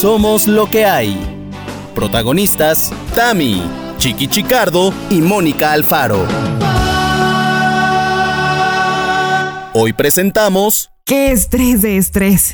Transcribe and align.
Somos 0.00 0.46
lo 0.46 0.68
que 0.68 0.84
hay. 0.84 1.18
Protagonistas, 1.94 2.92
Tami, 3.14 3.62
Chiqui 3.96 4.28
Chicardo 4.28 4.92
y 5.08 5.22
Mónica 5.22 5.72
Alfaro. 5.72 6.26
Hoy 9.72 9.94
presentamos... 9.94 10.90
¡Qué 11.06 11.32
estrés 11.32 11.80
de 11.80 11.96
estrés! 11.96 12.52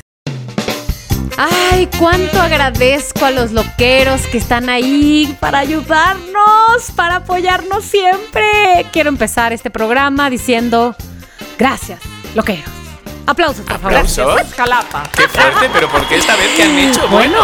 Ay, 1.35 1.89
cuánto 1.99 2.39
agradezco 2.39 3.25
a 3.25 3.31
los 3.31 3.51
loqueros 3.51 4.25
que 4.27 4.37
están 4.37 4.69
ahí 4.69 5.35
para 5.41 5.59
ayudarnos, 5.59 6.91
para 6.95 7.17
apoyarnos 7.17 7.83
siempre. 7.83 8.85
Quiero 8.93 9.09
empezar 9.09 9.51
este 9.51 9.69
programa 9.69 10.29
diciendo 10.29 10.95
gracias, 11.57 11.99
loqueros. 12.35 12.82
Aplausos, 13.25 13.65
por 13.65 13.79
favor. 13.79 13.93
¿Aplausos? 13.97 14.41
Calapa. 14.55 15.03
Qué 15.15 15.27
fuerte, 15.27 15.69
pero 15.71 15.87
¿por 15.89 16.05
qué 16.07 16.15
esta 16.17 16.35
vez 16.35 16.47
que 16.55 16.63
han 16.63 16.77
hecho? 16.77 17.07
Bueno, 17.09 17.37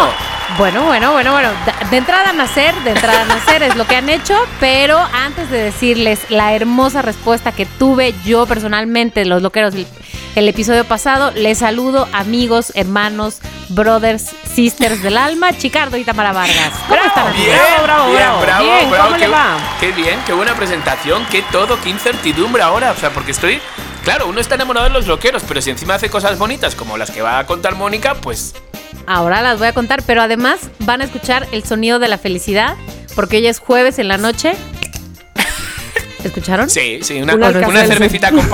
bueno, 0.58 0.82
bueno, 0.82 1.12
bueno, 1.12 1.32
bueno. 1.32 1.48
De 1.90 1.96
entrada 1.96 2.30
a 2.30 2.32
nacer, 2.32 2.74
de 2.82 2.90
entrada 2.90 3.22
a 3.22 3.24
nacer 3.24 3.62
es 3.62 3.76
lo 3.76 3.86
que 3.86 3.96
han 3.96 4.08
hecho, 4.08 4.36
pero 4.58 4.98
antes 4.98 5.48
de 5.50 5.62
decirles 5.62 6.20
la 6.28 6.54
hermosa 6.54 7.02
respuesta 7.02 7.52
que 7.52 7.66
tuve 7.66 8.14
yo 8.24 8.46
personalmente, 8.46 9.24
los 9.24 9.42
loqueros, 9.42 9.74
el, 9.74 9.86
el 10.34 10.48
episodio 10.48 10.84
pasado, 10.84 11.30
les 11.30 11.58
saludo 11.58 12.08
amigos, 12.12 12.72
hermanos, 12.74 13.38
brothers, 13.68 14.26
sisters 14.52 15.02
del 15.02 15.16
alma, 15.16 15.56
Chicardo 15.56 15.96
y 15.96 16.04
Tamara 16.04 16.32
Vargas. 16.32 16.72
¿Cómo 16.88 17.00
están? 17.00 17.28
amigos? 17.28 17.44
Bien, 17.46 17.82
bravo, 17.84 18.06
bien, 18.10 18.18
bravo. 18.18 18.40
bravo, 18.42 18.64
Bien, 18.64 18.90
bravo, 18.90 19.04
¿cómo 19.06 19.16
qué, 19.18 19.28
le 19.28 19.28
va? 19.32 19.56
qué 19.78 19.92
bien, 19.92 20.20
qué 20.26 20.32
buena 20.32 20.54
presentación, 20.54 21.24
qué 21.30 21.42
todo, 21.52 21.80
qué 21.80 21.90
incertidumbre 21.90 22.62
ahora, 22.62 22.90
o 22.90 22.96
sea, 22.96 23.10
porque 23.10 23.30
estoy, 23.30 23.60
claro, 24.02 24.28
uno 24.28 24.40
está 24.40 24.54
enamorado 24.54 24.88
de 24.88 24.92
los 24.92 25.06
loqueros, 25.06 25.42
pero 25.46 25.60
si 25.60 25.70
encima 25.70 25.94
hace 25.94 26.10
cosas 26.10 26.38
bonitas 26.38 26.74
como 26.74 26.96
las 26.96 27.10
que 27.10 27.22
va 27.22 27.38
a 27.38 27.46
contar 27.46 27.74
Mónica, 27.74 28.14
pues 28.14 28.54
Ahora 29.06 29.42
las 29.42 29.58
voy 29.58 29.68
a 29.68 29.72
contar, 29.72 30.02
pero 30.06 30.22
además 30.22 30.70
van 30.80 31.00
a 31.00 31.04
escuchar 31.04 31.48
el 31.52 31.64
sonido 31.64 31.98
de 31.98 32.08
la 32.08 32.18
felicidad, 32.18 32.76
porque 33.16 33.38
hoy 33.38 33.46
es 33.46 33.58
jueves 33.58 33.98
en 33.98 34.08
la 34.08 34.18
noche. 34.18 34.52
¿Escucharon? 36.24 36.68
sí, 36.68 37.00
sí, 37.02 37.20
una, 37.22 37.34
Un 37.34 37.42
una 37.42 37.84
cervecita 37.86 38.30
con... 38.30 38.40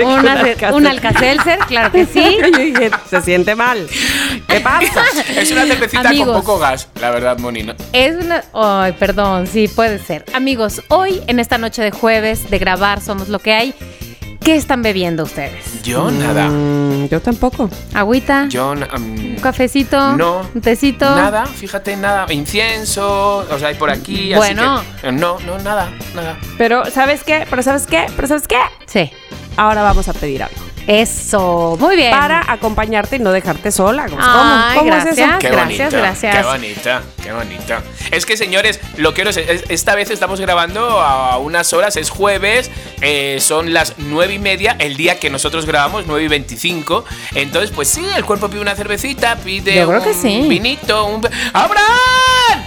yo 0.00 0.06
un 0.76 0.86
Alcacelser, 0.86 1.58
claro 1.60 1.92
que 1.92 2.06
sí. 2.06 2.38
Yo 2.42 2.58
dije, 2.58 2.90
se 3.08 3.22
siente 3.22 3.54
mal. 3.54 3.86
¿Qué 4.48 4.60
pasa? 4.60 5.04
es 5.36 5.50
una 5.50 5.66
cervecita 5.66 6.08
Amigos. 6.08 6.34
con 6.34 6.42
poco 6.42 6.58
gas, 6.58 6.88
la 7.00 7.10
verdad, 7.10 7.38
Moni, 7.38 7.62
¿no? 7.62 7.74
Es 7.92 8.16
una. 8.16 8.44
Ay, 8.52 8.92
perdón, 8.92 9.46
sí, 9.46 9.68
puede 9.68 9.98
ser. 9.98 10.24
Amigos, 10.34 10.82
hoy, 10.88 11.22
en 11.26 11.38
esta 11.38 11.58
noche 11.58 11.82
de 11.82 11.90
jueves 11.90 12.50
de 12.50 12.58
grabar 12.58 13.00
Somos 13.00 13.28
lo 13.28 13.38
que 13.38 13.52
hay, 13.52 13.74
¿qué 14.44 14.56
están 14.56 14.82
bebiendo 14.82 15.22
ustedes? 15.24 15.82
Yo 15.82 16.10
nada, 16.10 16.48
Mm, 16.48 17.08
yo 17.08 17.20
tampoco. 17.20 17.68
¿Agüita? 17.94 18.46
yo... 18.48 18.74
mm, 18.74 18.78
¿Un 18.98 19.36
cafecito? 19.40 20.16
No. 20.16 20.42
¿Un 20.54 20.60
tecito? 20.60 21.04
Nada, 21.04 21.46
fíjate, 21.46 21.96
nada. 21.96 22.26
Incienso, 22.32 23.38
o 23.50 23.58
sea, 23.58 23.68
hay 23.68 23.74
por 23.74 23.90
aquí. 23.90 24.34
Bueno. 24.34 24.76
Así 24.78 24.86
que, 25.02 25.08
eh, 25.08 25.12
no, 25.12 25.38
no, 25.40 25.58
nada, 25.58 25.90
nada. 26.14 26.36
Pero, 26.58 26.84
¿sabes 26.90 27.22
qué? 27.24 27.46
Pero, 27.48 27.62
¿sabes 27.62 27.86
qué? 27.86 28.06
Pero, 28.16 28.28
¿sabes 28.28 28.46
qué? 28.48 28.58
Sí. 28.86 29.10
Ahora 29.56 29.82
vamos 29.82 30.08
a 30.08 30.12
pedir 30.12 30.42
algo. 30.42 30.71
Eso. 30.86 31.76
Muy 31.78 31.96
bien. 31.96 32.10
Para 32.10 32.50
acompañarte 32.50 33.16
y 33.16 33.18
no 33.20 33.30
dejarte 33.32 33.70
sola. 33.70 34.06
¿Cómo, 34.06 34.20
Ay, 34.20 34.78
cómo 34.78 34.92
es 34.94 35.04
gracias. 35.04 35.28
eso? 35.28 35.38
Qué 35.38 35.48
Gracias, 35.50 35.92
bonita, 35.92 35.98
gracias. 35.98 36.36
Qué 36.36 36.42
bonita, 36.42 37.02
qué 37.22 37.32
bonita. 37.32 37.82
Es 38.10 38.26
que, 38.26 38.36
señores, 38.36 38.80
lo 38.96 39.14
quiero 39.14 39.30
esta 39.30 39.94
vez 39.94 40.10
estamos 40.10 40.40
grabando 40.40 41.00
a 41.00 41.38
unas 41.38 41.72
horas, 41.72 41.96
es 41.96 42.10
jueves, 42.10 42.70
eh, 43.00 43.38
son 43.40 43.72
las 43.72 43.94
nueve 43.98 44.34
y 44.34 44.38
media, 44.38 44.76
el 44.78 44.96
día 44.96 45.18
que 45.20 45.30
nosotros 45.30 45.66
grabamos, 45.66 46.04
9 46.06 46.24
y 46.24 46.28
25. 46.28 47.04
Entonces, 47.34 47.70
pues 47.70 47.88
sí, 47.88 48.04
el 48.16 48.24
cuerpo 48.24 48.48
pide 48.48 48.60
una 48.60 48.74
cervecita, 48.74 49.36
pide 49.36 49.76
Yo 49.76 49.86
creo 49.86 50.00
un 50.00 50.04
que 50.04 50.14
sí. 50.14 50.46
vinito, 50.48 51.04
un... 51.06 51.26
¡Abraham! 51.52 52.62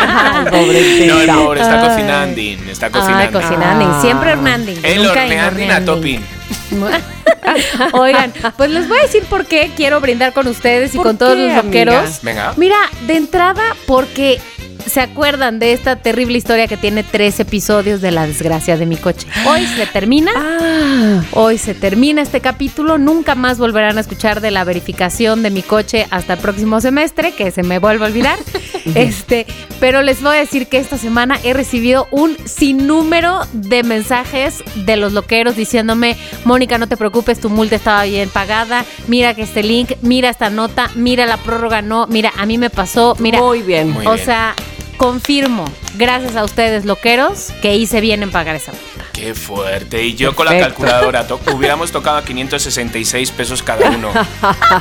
Ay. 0.00 1.04
No, 1.06 1.20
el 1.20 1.28
pobre 1.28 1.60
está 1.60 1.80
cocinando, 1.88 2.40
está 2.70 2.86
Ay, 2.86 2.92
cocinando. 2.92 3.40
cocinando. 3.40 4.00
Siempre 4.00 4.30
Hernanding. 4.30 4.78
El 4.82 4.98
nunca 5.02 5.10
horneanding 5.22 5.70
a 5.70 5.80
inorneanding. 5.80 6.24
Oigan, 7.92 8.32
pues 8.56 8.70
les 8.70 8.88
voy 8.88 8.98
a 8.98 9.02
decir 9.02 9.24
por 9.24 9.46
qué 9.46 9.70
quiero 9.76 10.00
brindar 10.00 10.32
con 10.32 10.46
ustedes 10.46 10.94
y 10.94 10.96
¿Por 10.96 11.06
con 11.06 11.18
todos 11.18 11.36
los 11.36 11.52
amiga? 11.52 12.04
Venga. 12.22 12.54
Mira, 12.56 12.76
de 13.06 13.16
entrada, 13.16 13.62
porque 13.86 14.40
se 14.88 15.00
acuerdan 15.00 15.58
de 15.58 15.72
esta 15.72 15.96
terrible 15.96 16.38
historia 16.38 16.66
que 16.68 16.76
tiene 16.76 17.02
tres 17.02 17.38
episodios 17.40 18.00
de 18.00 18.10
la 18.10 18.26
desgracia 18.26 18.76
de 18.76 18.86
mi 18.86 18.96
coche. 18.96 19.26
Hoy 19.48 19.66
se 19.66 19.86
termina. 19.86 20.30
Ah, 20.36 21.22
Hoy 21.32 21.58
se 21.58 21.74
termina 21.74 22.22
este 22.22 22.40
capítulo. 22.40 22.98
Nunca 22.98 23.34
más 23.34 23.58
volverán 23.58 23.98
a 23.98 24.00
escuchar 24.00 24.40
de 24.40 24.50
la 24.50 24.64
verificación 24.64 25.42
de 25.42 25.50
mi 25.50 25.62
coche 25.62 26.06
hasta 26.10 26.34
el 26.34 26.38
próximo 26.40 26.80
semestre, 26.80 27.32
que 27.32 27.50
se 27.50 27.62
me 27.62 27.78
vuelve 27.78 28.04
a 28.04 28.08
olvidar. 28.08 28.38
este, 28.94 29.46
pero 29.80 30.02
les 30.02 30.22
voy 30.22 30.36
a 30.36 30.40
decir 30.40 30.66
que 30.68 30.78
esta 30.78 30.98
semana 30.98 31.38
he 31.44 31.52
recibido 31.54 32.06
un 32.10 32.36
sinnúmero 32.46 33.40
de 33.52 33.82
mensajes 33.82 34.62
de 34.74 34.96
los 34.96 35.12
loqueros 35.12 35.56
diciéndome, 35.56 36.16
Mónica, 36.44 36.78
no 36.78 36.86
te 36.88 36.96
preocupes, 36.96 37.40
tu 37.40 37.50
multa 37.50 37.76
estaba 37.76 38.04
bien 38.04 38.28
pagada. 38.28 38.84
Mira 39.06 39.34
que 39.34 39.42
este 39.42 39.62
link, 39.62 39.92
mira 40.02 40.30
esta 40.30 40.50
nota, 40.50 40.90
mira 40.94 41.26
la 41.26 41.36
prórroga, 41.36 41.82
no, 41.82 42.06
mira, 42.06 42.32
a 42.36 42.46
mí 42.46 42.58
me 42.58 42.70
pasó, 42.70 43.16
mira. 43.18 43.38
muy 43.40 43.62
bien. 43.62 43.90
Muy 43.90 44.06
o 44.06 44.12
bien. 44.14 44.24
sea, 44.24 44.54
confirmo, 44.98 45.64
gracias 45.96 46.36
a 46.36 46.44
ustedes, 46.44 46.84
loqueros, 46.84 47.52
que 47.62 47.76
hice 47.76 48.02
bien 48.02 48.22
en 48.22 48.30
pagar 48.30 48.56
esa. 48.56 48.72
Qué 49.18 49.34
fuerte. 49.34 50.04
Y 50.04 50.14
yo 50.14 50.34
con 50.36 50.46
la 50.46 50.58
calculadora 50.58 51.26
to- 51.26 51.40
hubiéramos 51.52 51.90
tocado 51.90 52.18
a 52.18 52.22
566 52.24 53.30
pesos 53.32 53.62
cada 53.64 53.90
uno. 53.90 54.10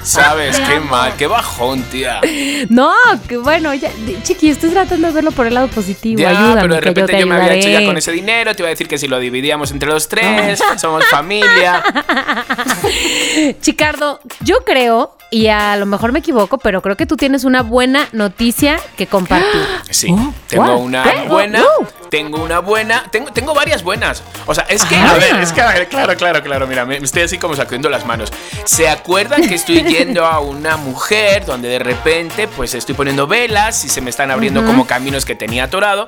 ¿Sabes? 0.03 0.59
Qué 0.67 0.79
mal, 0.79 1.13
qué 1.17 1.25
bajón, 1.27 1.81
tía. 1.83 2.21
No, 2.69 2.91
que 3.27 3.37
bueno, 3.37 3.73
ya, 3.73 3.89
chiqui, 4.23 4.49
estoy 4.49 4.69
tratando 4.69 5.07
de 5.07 5.13
verlo 5.13 5.31
por 5.31 5.47
el 5.47 5.53
lado 5.55 5.67
positivo. 5.69 6.19
Ya, 6.21 6.29
Ayúdame, 6.29 6.61
pero 6.61 6.73
de 6.75 6.81
repente 6.81 7.19
yo, 7.19 7.25
me 7.27 7.35
había 7.35 7.53
hecho 7.55 7.69
ya 7.69 7.85
con 7.85 7.97
ese 7.97 8.11
dinero. 8.11 8.53
Te 8.53 8.61
iba 8.61 8.67
a 8.67 8.71
decir 8.71 8.87
que 8.87 8.97
si 8.97 9.07
lo 9.07 9.17
dividíamos 9.19 9.71
entre 9.71 9.89
los 9.89 10.07
tres, 10.07 10.59
somos 10.77 11.03
familia. 11.05 11.83
Chicardo, 13.61 14.19
yo 14.41 14.57
creo, 14.65 15.15
y 15.31 15.47
a 15.47 15.75
lo 15.77 15.85
mejor 15.85 16.11
me 16.11 16.19
equivoco, 16.19 16.57
pero 16.57 16.81
creo 16.81 16.95
que 16.95 17.05
tú 17.05 17.17
tienes 17.17 17.43
una 17.43 17.61
buena 17.63 18.07
noticia 18.11 18.79
que 18.95 19.07
compartir. 19.07 19.61
Sí, 19.89 20.07
Oh, 20.11 20.33
tengo 20.47 20.77
una 20.77 21.03
buena, 21.27 21.61
Oh, 21.63 21.83
oh. 21.83 21.87
Tengo 22.09 22.43
una 22.43 22.59
buena, 22.59 23.05
tengo, 23.11 23.31
tengo 23.31 23.53
varias 23.53 23.83
buenas. 23.83 24.23
O 24.45 24.53
sea, 24.53 24.65
es 24.69 24.83
que, 24.85 24.95
a 24.95 25.13
ver, 25.13 25.37
es 25.37 25.51
que, 25.51 25.61
a 25.61 25.73
ver, 25.73 25.87
claro, 25.87 26.15
claro, 26.15 26.43
claro, 26.43 26.67
mira, 26.67 26.85
me 26.85 26.99
me 26.99 27.05
estoy 27.05 27.23
así 27.23 27.37
como 27.37 27.55
sacudiendo 27.55 27.89
las 27.89 28.05
manos. 28.05 28.31
¿Se 28.65 28.89
acuerdan 28.89 29.47
que 29.47 29.55
estoy 29.55 29.83
yendo 29.83 30.25
a 30.25 30.39
una 30.39 30.77
mujer 30.77 31.45
donde 31.45 31.69
de 31.69 31.79
repente, 31.79 32.47
pues 32.47 32.73
estoy 32.73 32.95
poniendo 32.95 33.27
velas 33.27 33.85
y 33.85 33.89
se 33.89 34.01
me 34.01 34.09
están 34.09 34.31
abriendo 34.31 34.65
como 34.65 34.85
caminos 34.87 35.25
que 35.25 35.35
tenía 35.35 35.65
atorado? 35.65 36.07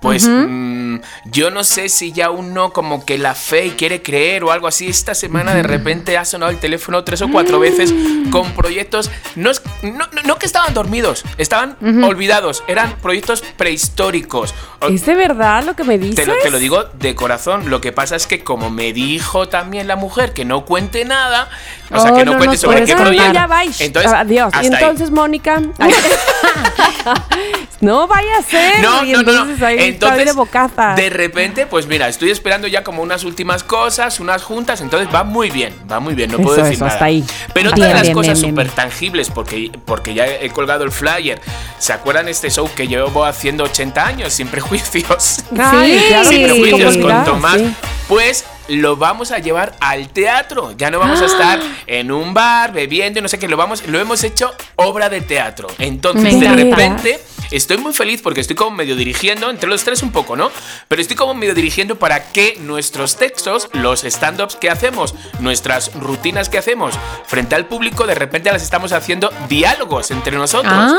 Pues 0.00 0.26
mm, 0.26 0.96
yo 1.26 1.50
no 1.50 1.62
sé 1.62 1.90
si 1.90 2.10
ya 2.12 2.30
uno 2.30 2.72
como 2.72 3.04
que 3.04 3.18
la 3.18 3.34
fe 3.34 3.66
y 3.66 3.70
quiere 3.72 4.00
creer 4.02 4.42
o 4.44 4.50
algo 4.50 4.66
así. 4.66 4.88
Esta 4.88 5.14
semana 5.14 5.54
de 5.54 5.62
repente 5.62 6.16
ha 6.16 6.24
sonado 6.24 6.50
el 6.50 6.58
teléfono 6.58 7.04
tres 7.04 7.20
o 7.22 7.28
cuatro 7.30 7.60
veces 7.60 7.92
con 8.30 8.50
proyectos, 8.52 9.10
no, 9.36 9.50
no, 9.82 10.06
no- 10.24 10.38
que 10.38 10.46
estaban 10.46 10.72
dormidos, 10.72 11.22
estaban 11.36 11.76
olvidados, 12.02 12.64
eran 12.66 12.96
proyectos 13.02 13.42
prehistóricos. 13.58 14.54
¿Es 14.88 15.04
de 15.04 15.14
verdad 15.14 15.64
lo 15.64 15.76
que 15.76 15.84
me 15.84 15.98
dices? 15.98 16.16
te 16.16 16.26
lo, 16.26 16.34
te 16.38 16.50
lo 16.50 16.58
digo 16.58 16.84
de 16.94 17.14
corazón. 17.14 17.68
Lo 17.68 17.82
que 17.82 17.92
pasa 17.92 18.16
es 18.16 18.26
que 18.26 18.42
como 18.42 18.70
me 18.70 18.94
dijo 18.94 19.48
también 19.48 19.86
la 19.86 19.96
mujer 19.96 20.32
que 20.32 20.46
no 20.46 20.64
cuente 20.64 21.04
nada, 21.04 21.50
o 21.90 22.00
sea, 22.00 22.12
Oh, 22.12 22.16
que 22.16 22.24
no, 22.24 22.32
no 22.32 22.38
cuente 22.38 22.56
sobre 22.56 22.84
qué 22.86 22.96
proyecto. 22.96 23.32
ya 23.34 23.46
vais. 23.46 23.78
Entonces, 23.82 24.10
Adiós. 24.12 24.50
Y 24.54 24.56
hasta 24.56 24.76
ahí. 24.78 24.82
entonces, 24.82 25.10
Mónica. 25.10 25.60
no 27.80 28.06
vaya 28.06 28.38
a 28.38 28.42
ser. 28.42 28.80
No, 28.80 29.04
y 29.04 29.12
no, 29.12 29.20
entonces 29.20 29.58
no. 29.58 29.66
ahí 29.66 29.89
está 29.90 30.14
de 30.16 30.32
bocaza. 30.32 30.94
de 30.94 31.10
repente, 31.10 31.66
pues 31.66 31.86
mira, 31.86 32.08
estoy 32.08 32.30
esperando 32.30 32.66
ya 32.68 32.82
como 32.84 33.02
unas 33.02 33.24
últimas 33.24 33.62
cosas, 33.64 34.20
unas 34.20 34.42
juntas, 34.42 34.80
entonces 34.80 35.08
va 35.14 35.24
muy 35.24 35.50
bien, 35.50 35.74
va 35.90 36.00
muy 36.00 36.14
bien, 36.14 36.30
no 36.30 36.38
puedo 36.38 36.54
Eso, 36.56 36.62
decir 36.64 36.74
eso, 36.76 36.84
nada. 36.84 36.94
hasta 36.94 37.04
ahí. 37.06 37.24
Pero 37.54 37.70
Bien, 37.70 37.74
otra 37.74 37.86
de 37.88 37.94
las 37.94 38.02
bien, 38.02 38.14
cosas 38.14 38.38
súper 38.40 38.68
tangibles, 38.70 39.30
porque, 39.30 39.70
porque 39.84 40.14
ya 40.14 40.26
he 40.26 40.50
colgado 40.50 40.84
el 40.84 40.90
flyer, 40.92 41.40
¿se 41.78 41.92
acuerdan 41.92 42.28
este 42.28 42.50
show 42.50 42.68
que 42.74 42.86
llevo 42.88 43.24
haciendo 43.24 43.64
80 43.64 44.06
años, 44.06 44.32
sin 44.32 44.48
prejuicios? 44.48 45.44
Ay, 45.58 45.98
Sí, 45.98 46.04
claro 46.08 46.28
sin 46.28 46.38
sí, 46.38 46.44
prejuicios 46.44 46.94
con 46.96 47.02
dirás, 47.06 47.24
Tomás, 47.26 47.56
sí. 47.58 47.74
pues 48.08 48.44
lo 48.68 48.96
vamos 48.96 49.32
a 49.32 49.38
llevar 49.38 49.74
al 49.80 50.08
teatro. 50.10 50.72
Ya 50.76 50.90
no 50.92 51.00
vamos 51.00 51.20
a 51.20 51.26
estar 51.26 51.58
en 51.88 52.12
un 52.12 52.32
bar 52.34 52.72
bebiendo 52.72 53.18
y 53.18 53.22
no 53.22 53.28
sé 53.28 53.36
qué, 53.36 53.48
lo 53.48 53.56
vamos, 53.56 53.84
lo 53.88 53.98
hemos 53.98 54.22
hecho 54.22 54.54
obra 54.76 55.08
de 55.08 55.20
teatro. 55.22 55.66
Entonces, 55.78 56.38
de 56.38 56.48
repente, 56.48 57.20
estoy 57.50 57.78
muy 57.78 57.92
feliz 57.92 58.20
porque 58.22 58.40
estoy 58.40 58.56
como 58.56 58.70
medio 58.70 58.96
dirigiendo, 58.96 59.50
entre 59.50 59.68
los 59.68 59.84
tres 59.84 60.02
un 60.02 60.12
poco, 60.12 60.36
¿no? 60.36 60.50
Pero 60.88 61.02
estoy 61.02 61.16
como 61.16 61.34
medio 61.34 61.54
dirigiendo 61.54 61.98
para 61.98 62.32
que 62.32 62.56
nuestros 62.60 63.16
textos, 63.16 63.68
los 63.72 64.04
stand-ups 64.04 64.56
que 64.56 64.70
hacemos, 64.70 65.14
nuestras 65.40 65.94
rutinas 65.94 66.48
que 66.48 66.58
hacemos 66.58 66.94
frente 67.26 67.54
al 67.54 67.66
público, 67.66 68.06
de 68.06 68.14
repente 68.14 68.52
las 68.52 68.62
estamos 68.62 68.92
haciendo 68.92 69.30
diálogos 69.48 70.10
entre 70.10 70.36
nosotros. 70.36 70.72
Ah. 70.74 70.96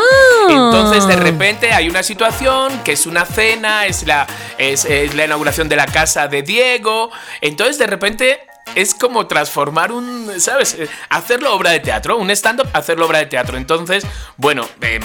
Entonces, 0.49 1.07
de 1.07 1.15
repente 1.15 1.73
hay 1.73 1.89
una 1.89 2.03
situación 2.03 2.81
que 2.83 2.93
es 2.93 3.05
una 3.05 3.25
cena, 3.25 3.85
es 3.85 4.05
la, 4.05 4.27
es, 4.57 4.85
es 4.85 5.13
la 5.15 5.25
inauguración 5.25 5.69
de 5.69 5.75
la 5.75 5.85
casa 5.85 6.27
de 6.27 6.41
Diego. 6.41 7.11
Entonces, 7.41 7.77
de 7.77 7.87
repente, 7.87 8.47
es 8.75 8.93
como 8.93 9.27
transformar 9.27 9.91
un, 9.91 10.39
¿sabes? 10.39 10.75
Eh, 10.75 10.87
Hacerlo 11.09 11.53
obra 11.53 11.71
de 11.71 11.79
teatro, 11.79 12.17
un 12.17 12.31
stand-up, 12.31 12.69
hacerlo 12.73 13.05
obra 13.05 13.19
de 13.19 13.25
teatro. 13.25 13.57
Entonces, 13.57 14.05
bueno, 14.37 14.67
em, 14.81 15.01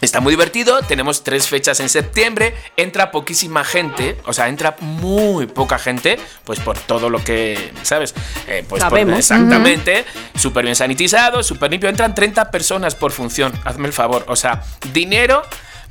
Está 0.00 0.20
muy 0.20 0.32
divertido, 0.32 0.80
tenemos 0.82 1.22
tres 1.24 1.48
fechas 1.48 1.80
en 1.80 1.88
septiembre, 1.88 2.54
entra 2.76 3.10
poquísima 3.10 3.64
gente, 3.64 4.16
o 4.26 4.32
sea, 4.32 4.48
entra 4.48 4.76
muy 4.80 5.46
poca 5.46 5.78
gente, 5.78 6.18
pues 6.44 6.58
por 6.60 6.78
todo 6.78 7.10
lo 7.10 7.22
que, 7.22 7.72
¿sabes? 7.82 8.14
Eh, 8.46 8.64
pues 8.68 8.80
por- 8.82 8.90
Sabemos. 8.90 9.18
exactamente, 9.18 10.04
súper 10.36 10.64
bien 10.64 10.74
sanitizado, 10.76 11.42
súper 11.42 11.70
limpio, 11.70 11.88
entran 11.88 12.14
30 12.14 12.50
personas 12.50 12.94
por 12.94 13.12
función, 13.12 13.52
hazme 13.64 13.88
el 13.88 13.92
favor, 13.92 14.24
o 14.28 14.36
sea, 14.36 14.62
dinero... 14.92 15.42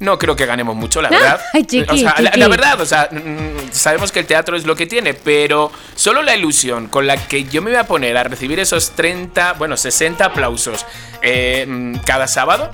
No 0.01 0.17
creo 0.17 0.33
que 0.33 0.45
ganemos 0.45 0.77
mucho, 0.77 1.01
la 1.01 1.09
verdad. 1.09 1.41
Ay, 1.53 1.65
chiqui, 1.65 1.93
o 1.93 1.97
sea, 1.97 2.15
la 2.33 2.47
verdad, 2.47 2.79
o 2.79 2.85
sea, 2.85 3.09
mm, 3.11 3.69
sabemos 3.73 4.13
que 4.13 4.19
el 4.19 4.25
teatro 4.27 4.55
es 4.55 4.63
lo 4.65 4.73
que 4.73 4.85
tiene, 4.85 5.13
pero 5.13 5.73
solo 5.93 6.23
la 6.23 6.37
ilusión 6.37 6.87
con 6.87 7.05
la 7.05 7.17
que 7.27 7.43
yo 7.43 7.61
me 7.61 7.71
voy 7.71 7.79
a 7.81 7.83
poner 7.83 8.15
a 8.15 8.23
recibir 8.23 8.61
esos 8.61 8.91
30, 8.91 9.53
bueno, 9.57 9.75
60 9.75 10.23
aplausos 10.23 10.85
eh, 11.21 11.65
mm, 11.67 11.95
cada 12.05 12.27
sábado, 12.29 12.71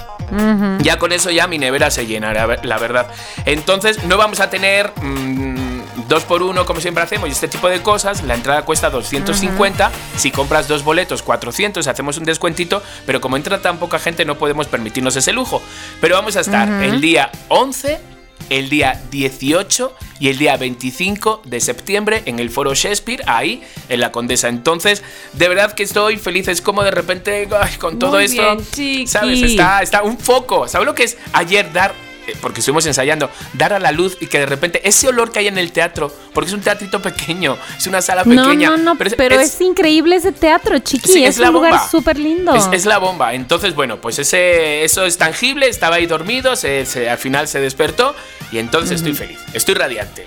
ya 0.81 0.98
con 1.00 1.12
eso 1.12 1.30
ya 1.31 1.48
mi 1.48 1.57
nevera 1.57 1.92
se 1.92 2.06
llena, 2.06 2.33
la 2.33 2.45
ver- 2.45 2.66
la 2.66 2.77
verdad. 2.77 3.07
Entonces 3.45 4.04
no 4.06 4.18
vamos 4.18 4.39
a 4.39 4.50
tener 4.50 4.92
mm, 5.01 6.07
dos 6.07 6.24
por 6.24 6.42
uno 6.44 6.66
como 6.66 6.81
siempre 6.81 7.04
hacemos 7.04 7.30
y 7.30 7.31
este 7.31 7.48
tipo 7.48 7.68
de 7.69 7.81
cosas. 7.81 8.24
La 8.24 8.33
entrada 8.36 8.63
cuesta 8.63 8.89
250. 8.89 9.92
Si 10.18 10.31
compras 10.31 10.68
dos 10.68 10.83
boletos, 10.83 11.22
400. 11.24 11.88
Hacemos 11.88 12.18
un 12.18 12.24
descuentito. 12.25 12.81
Pero 13.06 13.22
como 13.22 13.38
entra 13.38 13.62
tan 13.62 13.77
poca 13.77 14.00
gente 14.00 14.25
no 14.25 14.36
podemos 14.36 14.68
permitirnos 14.68 15.16
ese 15.16 15.33
lujo. 15.33 15.62
Pero 16.01 16.16
vamos 16.16 16.36
a 16.38 16.42
estar 16.42 16.68
el 16.83 17.01
día 17.01 17.30
11 17.50 18.15
el 18.50 18.69
día 18.69 19.01
18 19.12 19.94
y 20.19 20.30
el 20.30 20.38
día 20.38 20.57
25 20.57 21.42
de 21.45 21.59
septiembre 21.59 22.24
en 22.25 22.39
el 22.39 22.50
foro 22.50 22.74
Shakespeare, 22.74 23.21
ahí 23.27 23.63
en 23.89 24.00
la 24.00 24.12
Condesa. 24.12 24.47
Entonces, 24.47 25.03
de 25.33 25.47
verdad 25.50 25.74
que 25.74 25.83
estoy 25.83 26.18
feliz. 26.18 26.47
Es 26.47 26.62
como 26.62 26.83
de 26.83 26.92
repente, 26.92 27.47
ay, 27.59 27.75
con 27.77 28.00
todo 28.00 28.13
Muy 28.13 28.25
esto, 28.25 28.42
bien. 28.75 29.07
¿sabes? 29.07 29.42
Está, 29.42 29.81
está 29.81 30.03
un 30.03 30.18
foco. 30.18 30.68
¿Sabes 30.68 30.86
lo 30.86 30.95
que 30.95 31.03
es 31.03 31.18
ayer 31.33 31.71
dar? 31.74 32.05
Eh, 32.27 32.36
Porque 32.42 32.60
estuvimos 32.60 32.86
ensayando, 32.86 33.30
dar 33.54 33.74
a 33.74 33.80
la 33.80 33.92
luz 33.92 34.18
y 34.19 34.27
que 34.27 34.39
de 34.39 34.45
repente 34.45 34.81
ese 34.88 35.07
olor 35.07 35.31
que 35.31 35.39
hay 35.39 35.48
en 35.48 35.57
el 35.57 35.72
teatro, 35.72 36.12
porque 36.33 36.50
es 36.50 36.54
un 36.54 36.62
teatrito 36.62 37.01
pequeño, 37.01 37.57
es 37.77 37.88
una 37.88 38.01
sala 38.01 38.24
No, 38.25 38.44
pequeña. 38.44 38.69
no, 38.72 38.77
no, 38.77 38.95
pero, 38.95 39.39
es, 39.39 39.62
increíble 39.62 40.16
ese 40.16 40.31
teatro, 40.31 40.77
chiqui. 40.80 41.12
Sí, 41.12 41.24
es, 41.24 41.31
es 41.36 41.38
la 41.39 41.48
un 41.50 41.54
lugar 41.56 41.72
bomba. 41.74 41.88
súper 41.89 42.18
lindo. 42.19 42.56
Es, 42.56 42.68
es 42.72 42.86
la 42.86 42.98
bomba. 42.98 43.33
Entonces, 43.33 43.75
bueno, 43.75 44.00
pues 44.01 44.19
ese, 44.19 44.83
eso 44.83 45.06
es 45.06 45.18
tangible. 45.18 45.68
Estaba 45.68 45.95
ahí 45.98 46.06
dormido, 46.06 46.56
se, 46.56 46.86
se- 46.86 47.10
al 47.10 47.18
final 47.18 47.48
se 47.48 47.60
despertó 47.60 48.16
y 48.51 48.57
entonces 48.60 48.98
estoy 48.98 49.13
feliz. 49.13 49.39
Estoy 49.54 49.75
radiante. 49.75 50.25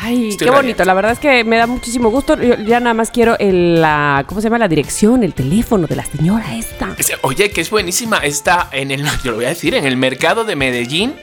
Ay, 0.00 0.28
Estoy 0.28 0.46
qué 0.46 0.50
bonito. 0.50 0.60
radiante. 0.62 0.84
La 0.84 0.94
verdad 0.94 1.12
es 1.12 1.18
que 1.18 1.42
me 1.44 1.56
da 1.56 1.66
muchísimo 1.66 2.08
gusto. 2.10 2.40
Yo 2.40 2.54
ya 2.56 2.78
nada 2.80 2.94
más 2.94 3.10
quiero 3.10 3.36
el, 3.38 3.80
la, 3.80 4.24
¿cómo 4.28 4.40
se 4.40 4.46
llama? 4.46 4.58
La 4.58 4.68
dirección, 4.68 5.24
el 5.24 5.34
teléfono 5.34 5.86
de 5.86 5.96
la 5.96 6.04
señora 6.04 6.56
esta. 6.56 6.94
Es- 6.98 7.12
Oye, 7.22 7.50
que 7.50 7.60
es 7.62 7.70
buenísima. 7.70 8.18
Está 8.18 8.68
en 8.72 8.90
el, 8.90 9.04
yo 9.24 9.30
lo 9.32 9.36
voy 9.36 9.46
a 9.46 9.48
decir, 9.48 9.74
en 9.74 9.86
el 9.86 9.96
mercado 9.96 10.44
de 10.44 10.54
Medellín, 10.56 11.14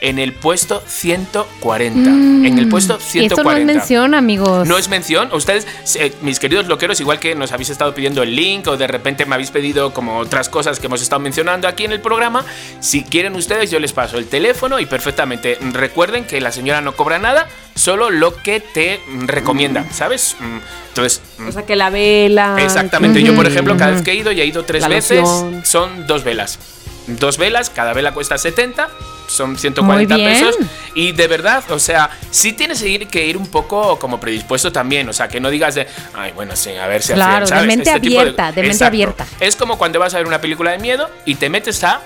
en 0.00 0.18
el 0.18 0.32
puesto 0.32 0.82
140. 0.86 2.10
en 2.10 2.58
el 2.58 2.68
puesto 2.68 2.98
140. 2.98 3.06
Mm. 3.20 3.26
Esto 3.26 3.42
no 3.42 3.52
es 3.56 3.64
mención, 3.64 4.14
amigos. 4.14 4.66
No 4.68 4.78
es 4.78 4.88
mención. 4.88 5.30
Ustedes, 5.32 5.66
eh, 5.96 6.12
mis 6.22 6.38
queridos 6.38 6.66
loqueros, 6.66 7.00
igual 7.00 7.18
que 7.18 7.34
nos 7.34 7.52
habéis 7.52 7.70
estado 7.70 7.94
pidiendo 7.94 8.22
el 8.22 8.34
link 8.34 8.66
o 8.68 8.76
de 8.76 8.86
repente 8.86 9.26
me 9.26 9.34
habéis 9.34 9.50
pedido 9.50 9.92
como 9.92 10.18
otras 10.18 10.48
cosas 10.48 10.78
que 10.80 10.86
hemos 10.86 11.02
estado 11.02 11.20
mencionando 11.20 11.68
aquí 11.68 11.84
en 11.84 11.92
el 11.92 12.00
programa, 12.00 12.44
si 12.80 13.02
quieren 13.04 13.34
ustedes 13.34 13.70
yo 13.70 13.78
les 13.80 13.92
paso 13.92 14.18
el 14.18 14.26
teléfono 14.26 14.80
y 14.80 14.86
perfectamente 14.86 15.58
recuerden 15.72 16.24
que 16.24 16.40
la 16.40 16.52
señora 16.52 16.80
no 16.80 16.94
cobra 16.96 17.18
nada, 17.18 17.48
solo 17.74 18.10
lo 18.10 18.34
que 18.42 18.60
te 18.60 19.00
mm, 19.06 19.26
recomienda, 19.26 19.84
¿sabes? 19.92 20.36
Mm, 20.40 20.58
Entonces, 20.88 21.20
mm, 21.38 21.48
O 21.48 21.52
sea, 21.52 21.66
que 21.66 21.76
la 21.76 21.90
vela. 21.90 22.56
Exactamente, 22.60 23.22
yo 23.22 23.34
por 23.34 23.46
ejemplo 23.46 23.76
cada 23.76 23.92
vez 23.92 24.02
que 24.02 24.12
he 24.12 24.14
ido 24.16 24.32
y 24.32 24.40
he 24.40 24.46
ido 24.46 24.64
tres 24.64 24.82
La 24.82 24.88
veces, 24.88 25.20
loción. 25.20 25.62
son 25.64 26.06
dos 26.06 26.24
velas. 26.24 26.58
Dos 27.06 27.38
velas, 27.38 27.70
cada 27.70 27.92
vela 27.92 28.12
cuesta 28.12 28.36
70, 28.36 28.88
son 29.26 29.56
140 29.58 30.14
Muy 30.14 30.24
bien. 30.24 30.32
pesos. 30.38 30.56
Y 30.94 31.12
de 31.12 31.26
verdad, 31.28 31.62
o 31.70 31.78
sea, 31.78 32.10
sí 32.30 32.52
tienes 32.52 32.80
que 32.82 32.88
ir, 32.88 33.06
que 33.08 33.26
ir 33.26 33.36
un 33.36 33.46
poco 33.48 33.98
como 33.98 34.18
predispuesto 34.20 34.72
también. 34.72 35.08
O 35.08 35.12
sea, 35.12 35.28
que 35.28 35.40
no 35.40 35.50
digas 35.50 35.74
de, 35.74 35.86
ay, 36.14 36.32
bueno, 36.34 36.54
sí, 36.56 36.70
a 36.76 36.86
ver 36.86 37.02
si 37.02 37.12
Claro, 37.12 37.44
hace", 37.44 37.54
de 37.54 37.60
¿sabes? 37.60 37.66
mente 37.66 37.90
Este 37.90 38.06
abierta, 38.06 38.46
de 38.46 38.62
mente 38.62 38.66
Exacto. 38.68 38.86
abierta. 38.86 39.26
Es 39.40 39.56
como 39.56 39.78
cuando 39.78 39.98
vas 39.98 40.14
a 40.14 40.18
ver 40.18 40.26
una 40.26 40.40
película 40.40 40.70
de 40.72 40.78
miedo 40.78 41.10
y 41.24 41.34
te 41.36 41.48
metes 41.50 41.82
a 41.84 42.00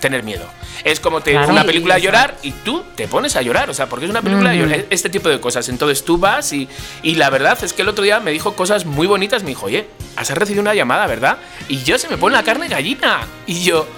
tener 0.00 0.22
miedo. 0.22 0.46
Es 0.84 1.00
como 1.00 1.20
te 1.22 1.32
Claro. 1.32 1.48
una 1.50 1.64
película 1.64 1.96
a 1.96 1.98
llorar 1.98 2.36
y 2.44 2.52
tú 2.52 2.84
te 2.94 3.08
pones 3.08 3.34
a 3.34 3.42
llorar, 3.42 3.68
o 3.68 3.74
sea, 3.74 3.88
porque 3.88 4.04
es 4.04 4.10
una 4.12 4.22
película 4.22 4.50
de 4.50 4.58
llorar, 4.58 4.84
este 4.90 5.08
tipo 5.08 5.28
de 5.28 5.40
cosas. 5.40 5.68
Entonces 5.68 6.04
tú 6.04 6.18
vas 6.18 6.52
y, 6.52 6.68
y 7.02 7.16
la 7.16 7.30
verdad 7.30 7.58
es 7.62 7.72
que 7.72 7.82
el 7.82 7.88
otro 7.88 8.04
día 8.04 8.20
me 8.20 8.30
dijo 8.30 8.54
cosas 8.54 8.86
muy 8.86 9.08
bonitas, 9.08 9.42
me 9.42 9.48
dijo, 9.48 9.66
oye, 9.66 9.88
has 10.14 10.30
recibido 10.30 10.62
una 10.62 10.74
llamada, 10.74 11.08
¿verdad? 11.08 11.38
Y 11.68 11.82
yo 11.82 11.98
se 11.98 12.08
me 12.08 12.16
pone 12.16 12.36
la 12.36 12.44
carne 12.44 12.68
gallina. 12.68 13.22
Y 13.48 13.64
yo, 13.64 13.88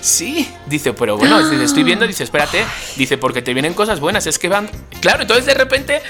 sí, 0.00 0.48
dice, 0.66 0.92
pero 0.92 1.16
bueno, 1.16 1.38
dice, 1.48 1.62
estoy 1.64 1.82
viendo, 1.82 2.06
dice, 2.06 2.24
espérate, 2.24 2.64
dice, 2.96 3.18
porque 3.18 3.42
te 3.42 3.52
vienen 3.54 3.74
cosas 3.74 4.00
buenas, 4.00 4.26
es 4.26 4.38
que 4.38 4.48
van... 4.48 4.68
Claro, 5.00 5.22
entonces 5.22 5.46
de 5.46 5.54
repente... 5.54 6.02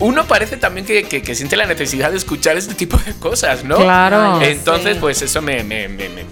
Uno 0.00 0.26
parece 0.26 0.56
también 0.56 0.86
que, 0.86 1.02
que- 1.08 1.22
que 1.22 1.34
siente 1.34 1.56
la 1.56 1.66
necesidad 1.66 2.12
de 2.12 2.18
escuchar 2.18 2.56
este 2.56 2.74
tipo 2.76 2.96
de 2.98 3.14
cosas, 3.14 3.64
¿no? 3.64 3.78
Claro. 3.78 4.40
Entonces, 4.40 4.94
Sí. 4.94 5.00
pues 5.00 5.22
eso 5.22 5.42
me, 5.42 5.64
me- 5.64 5.88
me- 5.88 6.08
me- 6.08 6.24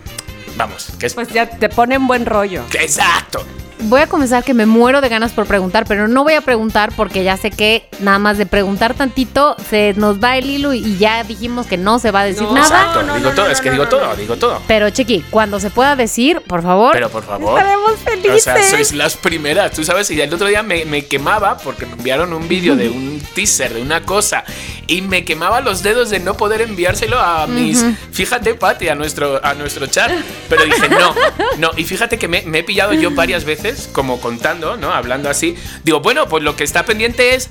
Vamos, 0.57 0.87
que 1.01 1.07
es... 1.07 1.15
Pues 1.15 1.29
ya 1.33 1.51
te 1.51 1.69
ponen 1.69 2.07
buen 2.07 2.27
rollo. 2.27 2.63
Exacto. 2.79 3.45
Voy 3.89 4.01
a 4.01 4.09
comenzar 4.09 4.43
que 4.43 4.53
me 4.53 4.67
muero 4.67 5.01
de 5.01 5.09
ganas 5.09 5.31
por 5.31 5.47
preguntar, 5.47 5.85
pero 5.87 6.09
no 6.09 6.25
voy 6.25 6.35
a 6.35 6.41
preguntar 6.41 6.91
porque 6.97 7.23
ya 7.23 7.37
sé 7.37 7.53
que 7.53 7.89
nada 8.01 8.19
más 8.19 8.37
de 8.37 8.45
preguntar 8.45 8.95
tantito 8.95 9.55
se 9.71 9.95
nos 9.97 10.23
va 10.23 10.37
el 10.37 10.51
hilo 10.51 10.75
y 10.75 10.97
ya 10.99 11.23
dijimos 11.23 11.67
que 11.69 11.77
no 11.77 12.01
se 12.01 12.11
va 12.11 12.23
a 12.23 12.25
decir 12.25 12.43
No. 12.43 12.55
nada. 12.55 12.67
Exacto, 12.67 13.03
no, 13.05 13.15
digo 13.15 13.29
no, 13.29 13.35
todo, 13.37 13.47
no, 13.47 13.53
es 13.53 13.61
que 13.61 13.69
no, 13.69 13.73
digo 13.75 13.85
no, 13.85 13.91
todo, 13.91 14.07
no. 14.09 14.17
digo 14.17 14.37
todo. 14.37 14.61
Pero 14.67 14.91
Chiqui, 14.91 15.25
cuando 15.31 15.61
se 15.61 15.71
pueda 15.71 15.95
decir, 15.95 16.41
por 16.41 16.63
favor. 16.65 16.95
Pero 16.95 17.11
por 17.11 17.23
favor. 17.25 17.59
Estaremos 17.61 17.93
O 17.93 17.97
felices. 17.97 18.43
sea, 18.43 18.61
sois 18.71 18.93
las 18.93 19.17
primeras, 19.17 19.71
tú 19.71 19.85
sabes, 19.85 20.11
y 20.11 20.21
el 20.21 20.35
otro 20.35 20.49
día 20.49 20.65
me, 20.65 20.85
me 20.85 21.07
quemaba 21.07 21.57
porque 21.59 21.87
me 21.87 21.93
enviaron 21.93 22.33
un 22.33 22.49
vídeo 22.49 22.75
de 22.75 22.89
un 22.89 23.23
teaser 23.35 23.73
de 23.73 23.83
una 23.83 24.03
cosa 24.03 24.43
y 24.89 25.01
me 25.03 25.25
quemaba 25.25 25.61
los 25.61 25.85
dedos 25.85 26.11
de 26.11 26.19
no 26.19 26.37
poder 26.37 26.61
enviárselo 26.61 27.21
a 27.21 27.47
mis, 27.47 27.85
fíjate 28.11 28.55
Pati, 28.55 28.89
a 28.89 28.97
nuestro, 28.97 29.41
a 29.45 29.55
nuestro 29.55 29.87
chat, 29.87 30.11
pero 30.49 30.65
dije 30.65 30.89
no, 30.89 31.15
no, 31.59 31.71
y 31.77 31.85
fíjate 31.85 32.19
que 32.19 32.27
me, 32.27 32.43
me 32.43 32.59
he 32.59 32.65
pillado 32.65 32.93
yo 32.93 33.11
varias 33.15 33.45
veces 33.45 33.76
como 33.93 34.21
contando, 34.21 34.77
¿no? 34.77 34.93
Hablando 34.93 35.29
así, 35.31 35.55
digo, 35.85 36.01
bueno, 36.01 36.29
pues 36.29 36.43
lo 36.43 36.57
que 36.57 36.65
está 36.65 36.85
pendiente 36.85 37.35
es... 37.35 37.51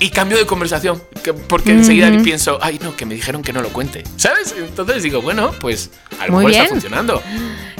Y 0.00 0.10
cambio 0.10 0.36
de 0.36 0.44
conversación, 0.44 1.00
que- 1.22 1.32
porque 1.32 1.70
enseguida 1.70 2.10
pienso, 2.24 2.58
ay 2.60 2.80
no, 2.82 2.96
que 2.96 3.06
me 3.06 3.14
dijeron 3.14 3.42
que 3.42 3.52
no 3.52 3.62
lo 3.62 3.68
cuente, 3.68 4.02
¿sabes? 4.16 4.52
Entonces 4.58 5.04
digo, 5.04 5.22
bueno, 5.22 5.52
pues 5.60 5.90
a 6.18 6.26
lo 6.26 6.32
Muy 6.32 6.46
mejor 6.46 6.50
bien. 6.50 6.62
está 6.62 6.74
funcionando. 6.74 7.22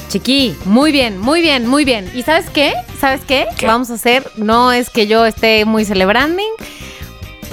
Chiqui, 0.08 0.54
muy 0.64 0.92
bien, 0.92 1.18
muy 1.18 1.40
bien, 1.40 1.66
muy 1.66 1.84
bien. 1.84 2.08
¿Y 2.14 2.22
sabes 2.22 2.48
qué? 2.50 2.72
¿Sabes 3.00 3.22
qué? 3.26 3.46
¿Qué? 3.58 3.66
Vamos 3.66 3.90
a 3.90 3.94
hacer, 3.94 4.30
no 4.36 4.70
es 4.72 4.90
que 4.90 5.08
yo 5.08 5.26
esté 5.26 5.64
muy 5.64 5.84
celebrando. 5.84 6.40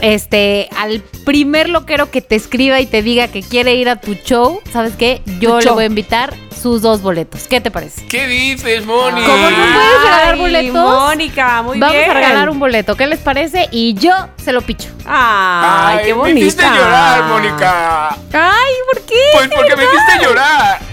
Este, 0.02 0.68
al 0.78 1.02
primer 1.26 1.70
loquero 1.70 2.10
que 2.12 2.22
te 2.22 2.36
escriba 2.36 2.80
y 2.80 2.86
te 2.88 3.02
diga 3.02 3.28
que 3.28 3.42
quiere 3.42 3.76
ir 3.76 3.88
a 3.90 3.98
tu 3.98 4.16
show, 4.16 4.62
¿sabes 4.72 4.94
qué? 4.98 5.22
Yo 5.40 5.60
le 5.60 5.70
voy 5.72 5.84
a 5.84 5.88
invitar 5.88 6.34
sus 6.60 6.82
dos 6.82 7.02
boletos. 7.02 7.48
¿Qué 7.48 7.60
te 7.62 7.72
parece? 7.72 8.06
¿Qué 8.08 8.28
dices, 8.28 8.86
Moni? 8.86 9.22
¿Cómo 9.22 9.50
no 9.50 9.56
puedes 9.58 10.04
regalar 10.04 10.38
boletos? 10.38 10.74
Mónica, 10.76 11.62
muy 11.64 11.80
Vamos 11.80 11.96
bien. 11.96 12.10
a 12.10 12.14
regalar 12.14 12.50
un 12.50 12.60
boleto, 12.60 12.96
¿qué 12.96 13.08
les 13.08 13.20
parece? 13.20 13.68
Y 13.72 13.94
yo 13.96 14.12
se 14.44 14.52
lo 14.54 14.62
picho. 14.62 14.90
Ay, 15.06 16.00
qué 16.06 16.14
bonita. 16.14 16.34
Me 16.36 16.40
hiciste 16.42 16.64
llorar, 16.64 17.24
Mónica. 17.24 18.10
Ay, 18.34 18.74
¿por 18.92 19.02
qué? 19.04 19.16
Pues 19.34 19.50
porque 19.56 19.76
me 19.76 19.84
hiciste 19.84 20.24
llorar. 20.24 20.91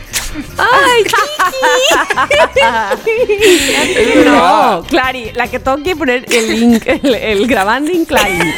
Ay, 0.58 1.04
No, 4.24 4.82
Clary, 4.88 5.32
la 5.34 5.48
que 5.48 5.58
tengo 5.58 5.82
que 5.82 5.96
poner 5.96 6.24
el 6.32 6.60
link, 6.60 6.82
el, 6.86 7.14
el 7.14 7.46
grabanding 7.46 8.04
Clarín. 8.04 8.54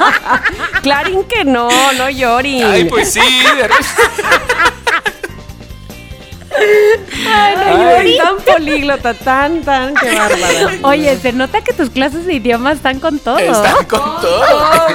Clarín 0.82 1.24
que 1.24 1.44
no, 1.44 1.68
no 1.94 2.10
llori. 2.10 2.62
Ay, 2.62 2.84
pues 2.84 3.12
sí. 3.12 3.20
De 6.58 7.54
re- 7.54 7.96
Ay, 7.98 8.16
tan 8.18 8.36
políglota, 8.38 9.14
tan, 9.14 9.62
tan, 9.62 9.94
qué 9.94 10.14
bárbara. 10.16 10.78
Oye, 10.82 11.16
se 11.16 11.32
nota 11.32 11.62
que 11.62 11.72
tus 11.72 11.90
clases 11.90 12.26
de 12.26 12.34
idioma 12.34 12.72
están 12.72 12.98
con 13.00 13.18
todo. 13.18 13.38
Están 13.38 13.84
con 13.86 14.00
todo. 14.00 14.40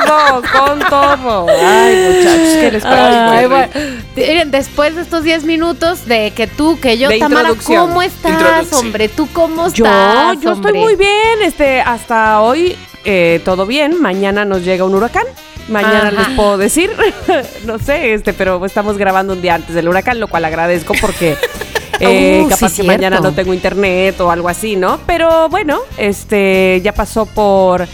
Todo, 0.05 0.41
con 0.51 0.79
todo. 0.89 1.47
Ay, 1.49 1.95
muchachos, 1.95 2.55
¿qué 2.59 2.69
les 2.71 2.83
parece? 2.83 3.17
Ay, 3.17 3.47
bueno. 3.47 3.69
Miren, 4.15 4.51
después 4.51 4.95
de 4.95 5.01
estos 5.01 5.23
10 5.23 5.43
minutos 5.45 6.05
de 6.05 6.31
que 6.31 6.47
tú, 6.47 6.79
que 6.79 6.97
yo, 6.97 7.09
De 7.09 7.19
Tamara. 7.19 7.49
¿cómo 7.65 8.01
estás, 8.01 8.71
hombre? 8.73 9.09
¿Tú 9.09 9.27
cómo 9.33 9.67
Yo, 9.71 9.85
estás, 9.85 10.39
yo 10.41 10.51
hombre? 10.51 10.69
estoy 10.71 10.81
muy 10.81 10.95
bien. 10.95 11.41
Este, 11.43 11.79
hasta 11.81 12.41
hoy 12.41 12.75
eh, 13.03 13.41
todo 13.45 13.65
bien. 13.65 14.01
Mañana 14.01 14.45
nos 14.45 14.63
llega 14.63 14.83
un 14.85 14.95
huracán. 14.95 15.25
Mañana 15.67 16.09
Ajá. 16.09 16.11
les 16.11 16.27
puedo 16.37 16.57
decir, 16.57 16.91
no 17.65 17.79
sé, 17.79 18.13
este, 18.13 18.33
pero 18.33 18.63
estamos 18.65 18.97
grabando 18.97 19.33
un 19.33 19.41
día 19.41 19.55
antes 19.55 19.73
del 19.73 19.87
huracán, 19.87 20.19
lo 20.19 20.27
cual 20.27 20.45
agradezco 20.45 20.93
porque 21.01 21.35
eh, 21.99 22.41
Uh, 22.45 22.49
capaz 22.49 22.69
sí, 22.69 22.81
que 22.81 22.87
mañana 22.87 23.19
no 23.19 23.31
tengo 23.31 23.53
internet 23.53 24.19
o 24.21 24.29
algo 24.29 24.49
así, 24.49 24.75
¿no? 24.75 24.99
Pero 25.07 25.49
bueno, 25.49 25.79
este, 25.97 26.81
ya 26.83 26.93
pasó 26.93 27.25
por, 27.25 27.87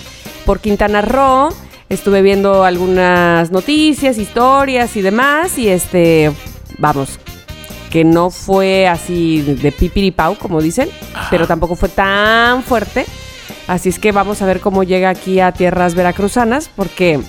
por 0.46 0.60
Quintana 0.60 1.02
Roo. 1.02 1.50
estuve 1.88 2.22
viendo 2.22 2.64
algunas 2.66 3.52
noticias, 3.52 4.18
historias 4.18 4.96
y 4.98 5.02
demás, 5.02 5.58
y 5.58 5.70
este, 5.70 6.32
vamos, 6.78 7.20
que 7.90 8.04
no 8.04 8.32
fue 8.32 8.88
así 8.88 9.42
de 9.42 9.72
pipiripau, 9.72 10.36
como 10.38 10.62
dicen, 10.62 10.90
Ajá. 11.14 11.28
pero 11.30 11.48
tampoco 11.48 11.76
fue 11.76 11.90
tan 11.90 12.64
fuerte. 12.64 13.06
Así 13.68 13.90
es 13.90 14.00
que 14.00 14.12
vamos 14.12 14.42
a 14.42 14.46
ver 14.46 14.60
cómo 14.60 14.84
llega 14.84 15.10
aquí 15.10 15.40
a 15.40 15.52
tierras 15.52 15.94
veracruzanas, 15.96 16.70
porque 16.76 17.20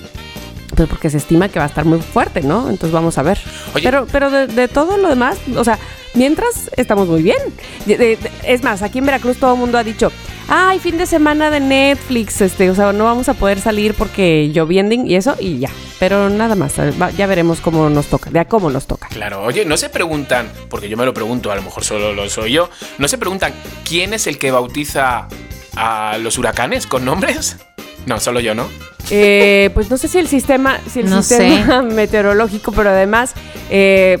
pues 0.75 0.89
porque 0.89 1.09
se 1.09 1.17
estima 1.17 1.49
que 1.49 1.59
va 1.59 1.65
a 1.65 1.67
estar 1.69 1.85
muy 1.85 1.99
fuerte, 2.01 2.41
¿no? 2.41 2.69
Entonces 2.69 2.91
vamos 2.91 3.17
a 3.17 3.23
ver. 3.23 3.39
Oye. 3.73 3.83
Pero, 3.83 4.07
pero 4.11 4.29
de, 4.29 4.47
de 4.47 4.67
todo 4.67 4.97
lo 4.97 5.09
demás, 5.09 5.37
o 5.55 5.63
sea, 5.63 5.77
mientras 6.13 6.69
estamos 6.77 7.07
muy 7.07 7.21
bien. 7.21 7.37
De- 7.85 7.97
de- 7.97 8.17
es 8.43 8.63
más, 8.63 8.81
aquí 8.81 8.99
en 8.99 9.05
Veracruz 9.05 9.37
todo 9.37 9.53
el 9.53 9.59
mundo 9.59 9.77
ha 9.77 9.83
dicho, 9.83 10.11
ay, 10.47 10.79
fin 10.79 10.97
de 10.97 11.05
semana 11.05 11.49
de 11.49 11.59
Netflix, 11.59 12.41
este, 12.41 12.69
o 12.69 12.75
sea, 12.75 12.91
no 12.93 13.05
vamos 13.05 13.29
a 13.29 13.33
poder 13.33 13.59
salir 13.59 13.93
porque 13.93 14.51
lloviending 14.53 15.07
y 15.07 15.15
eso, 15.15 15.35
y 15.39 15.59
ya. 15.59 15.69
Pero 15.99 16.29
nada 16.29 16.55
más, 16.55 16.73
va- 16.79 17.11
ya 17.11 17.27
veremos 17.27 17.61
cómo 17.61 17.89
nos 17.89 18.07
toca, 18.07 18.29
de 18.29 18.39
a 18.39 18.45
cómo 18.45 18.69
nos 18.69 18.87
toca. 18.87 19.07
Claro, 19.09 19.41
oye, 19.43 19.63
no 19.65 19.77
se 19.77 19.89
preguntan, 19.89 20.49
porque 20.69 20.89
yo 20.89 20.97
me 20.97 21.05
lo 21.05 21.13
pregunto, 21.13 21.51
a 21.51 21.55
lo 21.55 21.61
mejor 21.61 21.83
solo 21.83 22.13
lo 22.13 22.29
soy 22.29 22.51
yo, 22.53 22.69
no 22.97 23.07
se 23.07 23.17
preguntan 23.17 23.53
quién 23.87 24.13
es 24.13 24.27
el 24.27 24.37
que 24.37 24.51
bautiza 24.51 25.27
a 25.75 26.17
los 26.19 26.37
huracanes 26.37 26.85
con 26.87 27.05
nombres. 27.05 27.57
No, 28.05 28.19
solo 28.19 28.39
yo, 28.39 28.53
¿no? 28.55 28.67
Eh, 29.09 29.69
pues 29.73 29.89
no 29.89 29.97
sé 29.97 30.07
si 30.07 30.17
el 30.17 30.27
sistema, 30.27 30.79
si 30.91 31.01
el 31.01 31.09
No 31.09 31.21
sistema 31.21 31.81
meteorológico, 31.83 32.71
pero 32.71 32.89
además 32.89 33.33
eh, 33.69 34.19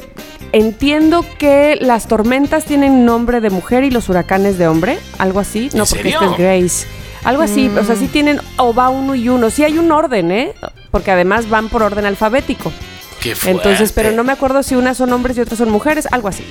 entiendo 0.51 1.25
que 1.37 1.77
las 1.79 2.07
tormentas 2.07 2.65
tienen 2.65 3.05
nombre 3.05 3.41
de 3.41 3.49
mujer 3.49 3.83
y 3.83 3.91
los 3.91 4.09
huracanes 4.09 4.57
de 4.57 4.67
hombre, 4.67 4.97
algo 5.19 5.39
así. 5.39 5.69
¿En 5.71 5.77
No, 5.77 5.85
porque 5.85 6.03
serio? 6.03 6.19
este 6.21 6.31
es 6.33 6.37
Grace. 6.37 6.87
Algo 7.23 7.41
así, 7.41 7.69
o 7.69 7.83
sea, 7.85 7.95
sí 7.95 8.07
tienen, 8.07 8.41
o 8.57 8.73
va 8.73 8.89
uno 8.89 9.15
y 9.15 9.29
uno. 9.29 9.49
Sí 9.49 9.63
hay 9.63 9.77
un 9.77 9.89
orden, 9.93 10.29
¿eh? 10.31 10.53
Porque 10.91 11.09
además 11.09 11.49
van 11.49 11.69
por 11.69 11.81
orden 11.81 12.05
alfabético. 12.05 12.69
Qué 13.21 13.33
fuerte. 13.33 13.51
Entonces, 13.57 13.93
pero 13.93 14.11
no 14.11 14.25
me 14.25 14.33
acuerdo 14.33 14.61
si 14.61 14.75
unas 14.75 14.97
son 14.97 15.13
hombres 15.13 15.37
y 15.37 15.41
otras 15.41 15.57
son 15.57 15.69
mujeres, 15.69 16.05
algo 16.11 16.27
así. 16.27 16.43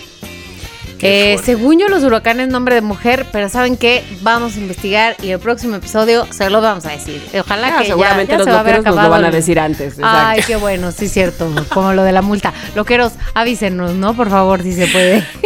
Qué 1.02 1.34
Eh, 1.34 1.38
según 1.44 1.78
yo, 1.78 1.88
los 1.88 2.02
huracanes 2.04 2.48
nombre 2.48 2.74
de 2.76 2.80
mujer, 2.80 3.26
pero 3.32 3.48
¿saben 3.48 3.76
qué? 3.76 4.02
Vamos 4.22 4.56
a 4.56 4.60
investigar 4.60 5.16
y 5.22 5.30
el 5.30 5.38
próximo 5.40 5.74
episodio 5.76 6.26
se 6.30 6.48
lo 6.48 6.60
vamos 6.62 6.86
a 6.86 6.90
decir. 6.92 7.20
Ojalá 7.38 7.66
Ah, 7.68 7.78
que 7.78 7.84
ya- 7.88 7.90
seguramente 7.90 8.32
ya, 8.32 8.38
los 8.38 8.44
se 8.46 8.50
va 8.52 8.56
a 8.56 8.60
haber 8.60 8.76
loqueros 8.76 8.94
nos 8.96 9.04
lo 9.04 9.10
van 9.10 9.24
a 9.24 9.28
el- 9.28 9.32
decir 9.34 9.58
antes. 9.60 9.96
Ay, 10.02 10.40
qué 10.46 10.56
bueno, 10.56 10.92
sí, 10.92 11.08
cierto. 11.08 11.52
Como 11.74 11.92
lo 11.92 12.04
de 12.04 12.12
la 12.12 12.22
multa. 12.22 12.54
Loqueros, 12.74 13.12
avísenos, 13.34 13.92
¿no? 13.94 14.14
Por 14.14 14.30
favor, 14.30 14.62
si 14.62 14.72
se 14.72 14.86
puede. 14.86 15.26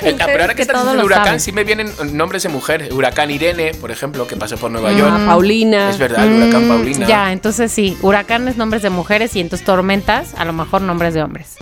Eh, 0.00 0.14
pero 0.16 0.42
ahora 0.42 0.48
que, 0.48 0.56
que 0.56 0.62
estás 0.62 0.76
diciendo 0.76 1.00
lo 1.00 1.06
huracán, 1.06 1.24
saben. 1.24 1.40
sí 1.40 1.50
me 1.50 1.64
vienen 1.64 1.90
nombres 2.12 2.44
de 2.44 2.50
mujer. 2.50 2.88
Huracán 2.92 3.32
Irene, 3.32 3.72
por 3.80 3.90
ejemplo, 3.90 4.28
que 4.28 4.36
pasó 4.36 4.56
por 4.56 4.70
Nueva 4.70 4.92
York. 4.92 5.10
Ah, 5.12 5.24
Paulina. 5.26 5.90
Es 5.90 5.98
verdad, 5.98 6.24
el 6.24 6.34
huracán 6.34 6.66
Mm, 6.66 6.68
Paulina. 6.68 7.06
Ya, 7.08 7.32
entonces 7.32 7.72
sí, 7.72 7.96
huracanes 8.00 8.56
nombres 8.56 8.82
de 8.82 8.90
mujeres 8.90 9.34
y 9.34 9.40
entonces 9.40 9.66
tormentas, 9.66 10.34
a 10.36 10.44
lo 10.44 10.52
mejor 10.52 10.82
nombres 10.82 11.14
de 11.14 11.22
hombres. 11.24 11.56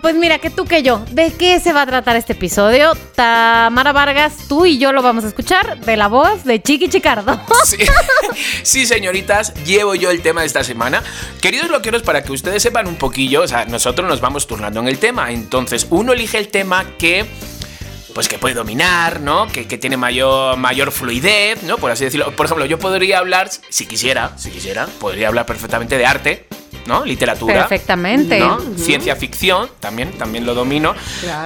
Pues 0.00 0.14
mira, 0.14 0.38
que 0.38 0.50
tú 0.50 0.64
que 0.64 0.82
yo, 0.82 1.04
¿de 1.10 1.32
qué 1.32 1.60
se 1.60 1.72
va 1.72 1.82
a 1.82 1.86
tratar 1.86 2.16
este 2.16 2.32
episodio? 2.32 2.92
Tamara 3.14 3.92
Vargas, 3.92 4.48
tú 4.48 4.66
y 4.66 4.78
yo 4.78 4.92
lo 4.92 5.02
vamos 5.02 5.24
a 5.24 5.28
escuchar 5.28 5.78
de 5.80 5.96
la 5.96 6.08
voz 6.08 6.44
de 6.44 6.60
Chiqui 6.60 6.88
Chicardo. 6.88 7.40
Sí. 7.64 7.78
Sí, 8.62 8.86
señoritas, 8.86 9.54
llevo 9.64 9.94
yo 9.94 10.10
el 10.10 10.20
tema 10.20 10.42
de 10.42 10.46
esta 10.48 10.62
semana. 10.64 11.02
Queridos 11.40 11.70
loqueros, 11.70 12.02
para 12.02 12.22
que 12.22 12.32
ustedes 12.32 12.62
sepan 12.62 12.86
un 12.86 12.96
poquillo, 12.96 13.42
o 13.42 13.48
sea, 13.48 13.64
nosotros 13.64 14.06
nos 14.06 14.20
vamos 14.20 14.46
turnando 14.46 14.80
en 14.80 14.88
el 14.88 14.98
tema. 14.98 15.30
Entonces, 15.32 15.86
uno 15.90 16.12
elige 16.12 16.38
el 16.38 16.48
tema 16.48 16.84
que. 16.98 17.24
Pues 18.14 18.28
que 18.28 18.38
puede 18.38 18.54
dominar, 18.54 19.20
¿no? 19.20 19.48
Que, 19.48 19.66
que 19.66 19.76
tiene 19.76 19.96
mayor, 19.96 20.56
mayor 20.56 20.92
fluidez, 20.92 21.62
¿no? 21.64 21.78
Por 21.78 21.90
así 21.90 22.04
decirlo. 22.04 22.34
Por 22.36 22.46
ejemplo, 22.46 22.64
yo 22.64 22.78
podría 22.78 23.18
hablar, 23.18 23.50
si 23.68 23.86
quisiera, 23.86 24.38
si 24.38 24.50
quisiera, 24.50 24.86
podría 24.86 25.28
hablar 25.28 25.46
perfectamente 25.46 25.98
de 25.98 26.06
arte, 26.06 26.46
¿no? 26.86 27.04
Literatura. 27.04 27.54
Perfectamente. 27.54 28.38
¿no? 28.38 28.60
Ciencia 28.76 29.16
ficción, 29.16 29.68
también, 29.80 30.12
también 30.12 30.46
lo 30.46 30.54
domino. 30.54 30.94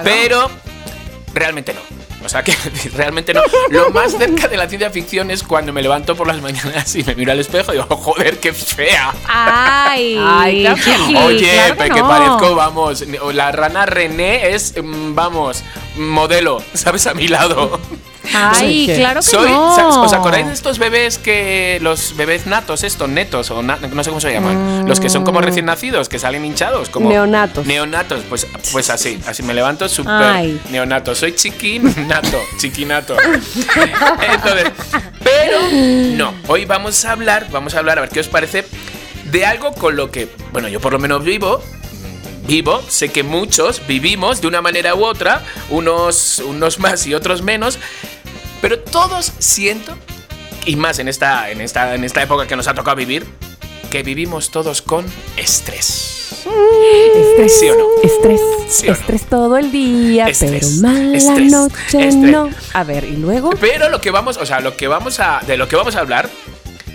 Pero 0.03 0.49
realmente 1.33 1.73
no. 1.73 1.98
O 2.23 2.27
sea 2.29 2.43
que 2.43 2.53
realmente 2.95 3.33
no. 3.33 3.41
Lo 3.69 3.89
más 3.91 4.11
cerca 4.11 4.47
de 4.47 4.57
la 4.57 4.67
ciencia 4.67 4.89
ficción 4.89 5.31
es 5.31 5.41
cuando 5.43 5.71
me 5.71 5.81
levanto 5.81 6.15
por 6.15 6.27
las 6.27 6.41
mañanas 6.41 6.93
y 6.95 7.03
me 7.03 7.15
miro 7.15 7.31
al 7.31 7.39
espejo 7.39 7.71
y 7.71 7.75
digo, 7.77 7.95
joder, 7.95 8.39
qué 8.39 8.51
fea. 8.53 9.13
Ay, 9.27 10.17
Ay, 10.21 10.61
claro 10.61 10.75
que 10.75 10.81
Chiqui, 10.83 11.15
Oye, 11.15 11.51
claro 11.53 11.75
pe- 11.77 11.83
que, 11.85 11.93
que, 11.95 11.99
no. 12.01 12.07
parezco, 12.07 12.55
vamos, 12.55 13.05
la 13.33 13.51
rana 13.51 13.85
René 13.85 14.49
es, 14.53 14.73
mm, 14.81 15.15
vamos, 15.15 15.63
modelo, 15.97 16.61
¿sabes? 16.73 17.07
A 17.07 17.13
mi 17.13 17.27
lado. 17.27 17.79
Ay, 18.33 18.85
¿Qué? 18.85 18.95
claro 18.95 19.21
que 19.21 19.25
Soy, 19.27 19.49
no. 19.49 20.01
¿Os 20.03 20.13
acordáis 20.13 20.45
de 20.47 20.53
estos 20.53 20.77
bebés 20.77 21.17
que, 21.17 21.79
los 21.81 22.15
bebés 22.17 22.45
natos, 22.45 22.83
estos 22.83 23.07
netos, 23.09 23.49
o 23.51 23.61
na- 23.63 23.77
no 23.77 24.03
sé 24.03 24.09
cómo 24.09 24.19
se 24.21 24.31
llaman? 24.31 24.87
Los 24.87 24.99
que 24.99 25.09
son 25.09 25.23
como 25.23 25.41
recién 25.41 25.65
nacidos, 25.65 26.09
que 26.09 26.19
salen 26.19 26.43
hinchados, 26.45 26.89
como... 26.89 27.09
Neonatos. 27.09 27.65
Neonatos, 27.65 28.23
pues, 28.29 28.45
pues 28.71 28.89
así, 28.89 29.19
así 29.25 29.41
me 29.43 29.53
levanto 29.53 29.87
súper 29.89 30.11
Ay. 30.13 30.61
neonato. 30.69 31.15
Soy 31.15 31.33
chiquinato, 31.35 32.39
chiquinato. 32.59 33.15
Entonces, 34.33 34.71
pero 35.23 35.59
no, 36.15 36.33
hoy 36.47 36.65
vamos 36.65 37.03
a 37.05 37.11
hablar, 37.13 37.47
vamos 37.51 37.73
a 37.75 37.79
hablar, 37.79 37.97
a 37.97 38.01
ver 38.01 38.09
qué 38.09 38.19
os 38.19 38.27
parece, 38.27 38.65
de 39.31 39.45
algo 39.45 39.73
con 39.73 39.95
lo 39.95 40.11
que, 40.11 40.27
bueno, 40.51 40.67
yo 40.67 40.79
por 40.79 40.91
lo 40.93 40.99
menos 40.99 41.23
vivo, 41.23 41.61
vivo, 42.49 42.81
sé 42.87 43.09
que 43.09 43.21
muchos 43.21 43.85
vivimos 43.85 44.41
de 44.41 44.47
una 44.47 44.59
manera 44.61 44.95
u 44.95 45.05
otra, 45.05 45.45
unos, 45.69 46.39
unos 46.39 46.79
más 46.79 47.05
y 47.05 47.13
otros 47.13 47.43
menos, 47.43 47.77
pero 48.59 48.79
todos 48.79 49.31
siento, 49.37 49.95
y 50.65 50.75
más 50.75 50.97
en 50.97 51.07
esta, 51.07 51.51
en 51.51 51.61
esta, 51.61 51.93
en 51.93 52.03
esta 52.03 52.23
época 52.23 52.47
que 52.47 52.55
nos 52.55 52.67
ha 52.67 52.73
tocado 52.73 52.97
vivir, 52.97 53.23
que 53.91 54.01
vivimos 54.01 54.49
todos 54.49 54.81
con 54.81 55.05
estrés. 55.37 56.15
Estrés. 57.15 57.59
¿Sí 57.59 57.69
o 57.69 57.75
no? 57.75 57.85
Estrés. 58.03 58.41
¿Sí 58.67 58.87
o 58.87 58.91
no? 58.91 58.97
estrés 58.97 59.25
todo 59.25 59.57
el 59.57 59.71
día, 59.71 60.27
Estrés, 60.27 60.79
pero 60.81 60.93
mala 60.93 61.17
estrés, 61.17 61.51
noche 61.51 61.75
estrés. 61.85 62.15
no. 62.15 62.49
A 62.73 62.83
ver, 62.83 63.03
y 63.03 63.15
luego. 63.17 63.51
Pero 63.61 63.89
lo 63.89 64.01
que 64.01 64.09
vamos, 64.09 64.37
o 64.37 64.45
sea, 64.45 64.59
lo 64.59 64.75
que 64.75 64.87
vamos 64.87 65.19
a, 65.19 65.41
de 65.45 65.55
lo 65.55 65.67
que 65.67 65.75
vamos 65.75 65.95
a 65.95 65.99
hablar, 65.99 66.29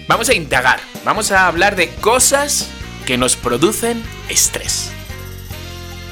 vamos 0.08 0.28
a 0.28 0.34
indagar, 0.34 0.80
vamos 1.04 1.30
a 1.30 1.46
hablar 1.46 1.76
de 1.76 1.90
cosas 1.90 2.68
que 3.06 3.16
nos 3.16 3.37
producen 3.37 4.02
estrés. 4.28 4.93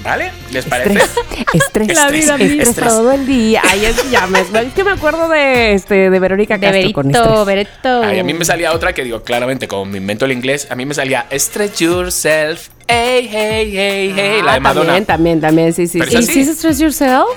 ¿Vale? 0.02 0.32
¿Les 0.50 0.64
parece? 0.64 0.94
Estrés, 0.98 1.46
estrés, 1.52 1.94
La 1.96 2.08
vida 2.08 2.36
estrés, 2.36 2.88
todo 2.88 3.12
el 3.12 3.24
día. 3.26 3.62
Ay, 3.64 3.84
es, 3.84 4.10
ya 4.10 4.26
me, 4.26 4.40
es 4.40 4.48
que 4.74 4.82
me 4.84 4.90
acuerdo 4.90 5.28
de 5.28 5.74
este 5.74 6.10
de 6.10 6.18
Verónica 6.18 6.58
De 6.58 6.92
Castro 6.92 6.92
con 6.92 7.46
Berito. 7.46 8.02
Ay, 8.02 8.18
a 8.18 8.24
mí 8.24 8.34
me 8.34 8.44
salía 8.44 8.72
otra 8.72 8.92
que 8.92 9.04
digo, 9.04 9.22
claramente, 9.22 9.68
como 9.68 9.84
me 9.84 9.98
invento 9.98 10.24
el 10.24 10.32
inglés, 10.32 10.66
a 10.70 10.74
mí 10.74 10.84
me 10.86 10.94
salía 10.94 11.26
Stretch 11.32 11.82
Yourself, 11.82 12.68
hey, 12.88 13.28
hey, 13.30 13.72
hey, 13.72 14.12
hey, 14.16 14.40
la 14.44 14.52
de 14.52 14.56
Ah, 14.56 14.60
Madonna. 14.60 14.86
También, 14.86 15.06
también, 15.06 15.40
también, 15.40 15.72
sí, 15.72 15.86
sí, 15.86 16.00
sí. 16.00 16.08
¿Y 16.10 16.16
así. 16.16 16.26
si 16.32 16.40
es 16.40 16.48
Stress 16.48 16.78
Yourself? 16.80 17.28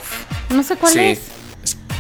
No 0.50 0.64
sé 0.64 0.76
cuál 0.76 0.92
Sí. 0.94 1.00
es. 1.00 1.20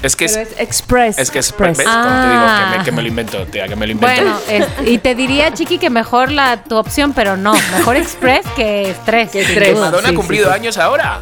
Es- 0.05 0.11
Es 0.11 0.15
que 0.15 0.25
es, 0.25 0.33
Pero 0.37 0.49
es 0.49 0.59
express. 0.59 1.17
es 1.17 1.31
que 1.31 1.39
es, 1.39 1.49
express. 1.49 1.77
Como 1.77 1.89
te 1.89 1.91
digo, 1.91 2.43
Ah. 2.45 2.69
que 2.71 2.77
me, 2.79 2.83
que 2.85 2.91
me 2.91 3.01
lo 3.01 3.07
invento, 3.07 3.45
tía, 3.47 3.67
que 3.67 3.75
me 3.75 3.85
lo 3.87 3.91
invento. 3.93 4.21
Bueno, 4.23 4.37
es- 4.49 4.87
y 4.87 4.97
te 4.99 5.15
diría, 5.15 5.53
Chiqui, 5.53 5.77
que 5.77 5.89
mejor 5.89 6.31
la 6.31 6.63
tu 6.63 6.75
opción, 6.77 7.13
pero 7.13 7.35
no. 7.37 7.53
Mejor 7.77 7.95
Express 7.97 8.45
que 8.55 8.91
Estrés. 8.91 9.31
Que 9.31 9.41
Estrés. 9.41 9.77
Madonna 9.79 10.07
sí, 10.09 10.13
ha 10.13 10.17
cumplido 10.17 10.45
sí, 10.45 10.51
sí. 10.51 10.59
años 10.59 10.77
ahora. 10.77 11.19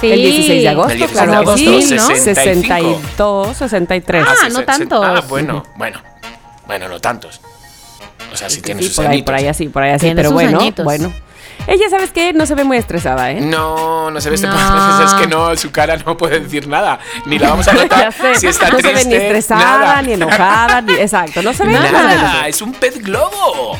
Sí. 0.00 0.12
El 0.12 0.20
16 0.20 0.62
de 0.62 0.68
agosto, 0.68 0.92
El 0.92 0.98
16 0.98 1.12
claro 1.26 1.30
de 1.32 1.36
agosto, 1.38 1.56
sí, 1.80 1.94
¿no? 1.94 2.06
65. 2.06 3.00
62, 3.00 3.56
63. 3.56 4.24
Ah, 4.28 4.34
sí, 4.46 4.52
no 4.52 4.64
tantos. 4.64 5.04
Ah, 5.04 5.22
bueno, 5.28 5.64
bueno. 5.76 6.00
Bueno, 6.66 6.88
no 6.88 7.00
tantos. 7.00 7.40
O 8.32 8.36
sea, 8.36 8.50
sí, 8.50 8.60
tiene 8.60 8.82
Sí, 8.82 8.88
sus 8.88 8.96
por 8.96 9.06
ahí, 9.06 9.12
añitos. 9.12 9.24
por 9.24 9.34
ahí 9.34 9.46
así, 9.48 9.68
por 9.68 9.82
ahí 9.82 9.92
así, 9.92 10.12
pero 10.14 10.32
bueno, 10.32 10.60
añitos. 10.60 10.84
bueno. 10.84 11.12
Ella, 11.66 11.88
¿sabes 11.90 12.12
qué? 12.12 12.32
No 12.32 12.46
se 12.46 12.54
ve 12.54 12.64
muy 12.64 12.76
estresada, 12.78 13.30
¿eh? 13.30 13.40
No, 13.40 14.10
no 14.10 14.20
se 14.20 14.30
ve 14.30 14.36
este 14.36 14.46
No. 14.46 15.02
Es 15.04 15.14
que 15.14 15.26
no, 15.26 15.54
su 15.56 15.70
cara 15.70 15.96
no 15.98 16.16
puede 16.16 16.40
decir 16.40 16.66
nada. 16.66 16.98
Ni 17.26 17.38
la 17.38 17.50
vamos 17.50 17.68
a 17.68 17.72
notar 17.74 18.12
si 18.36 18.46
está 18.46 18.70
no 18.70 18.76
se 18.76 18.82
triste. 18.82 19.08
ve 19.08 19.16
ni 19.18 19.24
estresada, 19.24 19.78
nada. 19.78 20.02
ni 20.02 20.12
enojada, 20.12 20.80
ni... 20.80 20.94
Exacto, 20.94 21.42
no 21.42 21.52
se 21.52 21.64
ve 21.64 21.72
nada. 21.72 21.90
Nada, 22.14 22.48
es 22.48 22.62
un 22.62 22.72
pez 22.72 23.02
globo. 23.02 23.78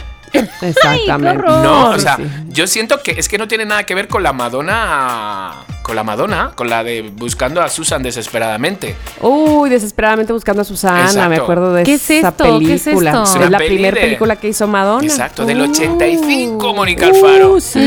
Exactamente. 0.62 1.42
No, 1.46 1.90
o 1.90 1.98
sea, 1.98 2.16
sí. 2.16 2.22
yo 2.48 2.66
siento 2.66 3.02
que 3.02 3.12
es 3.12 3.28
que 3.28 3.38
no 3.38 3.48
tiene 3.48 3.64
nada 3.64 3.84
que 3.84 3.94
ver 3.94 4.08
con 4.08 4.22
la 4.22 4.32
Madonna. 4.32 5.52
Con 5.82 5.96
la 5.96 6.04
Madonna, 6.04 6.50
con 6.54 6.68
la 6.68 6.84
de 6.84 7.10
buscando 7.14 7.62
a 7.62 7.70
Susan 7.70 8.02
desesperadamente. 8.02 8.94
Uy, 9.22 9.70
desesperadamente 9.70 10.34
buscando 10.34 10.60
a 10.60 10.64
Susana, 10.66 11.04
Exacto. 11.06 11.30
me 11.30 11.36
acuerdo 11.36 11.72
de 11.72 11.82
¿Qué 11.84 11.94
es 11.94 12.10
esa 12.10 12.28
esto? 12.28 12.58
¿Qué 12.58 12.74
es 12.74 12.82
película. 12.82 13.10
esto? 13.10 13.22
Es, 13.22 13.34
Es 13.44 13.50
la 13.50 13.56
peli 13.58 13.70
primera 13.70 13.94
de- 13.94 14.00
película 14.02 14.36
que 14.36 14.48
hizo 14.48 14.66
Madonna. 14.66 15.06
Exacto, 15.06 15.46
del 15.46 15.62
Uh. 15.62 15.70
85, 15.70 16.74
Mónica 16.74 17.06
Alfaro. 17.06 17.52
Uh, 17.54 17.60
sí. 17.60 17.80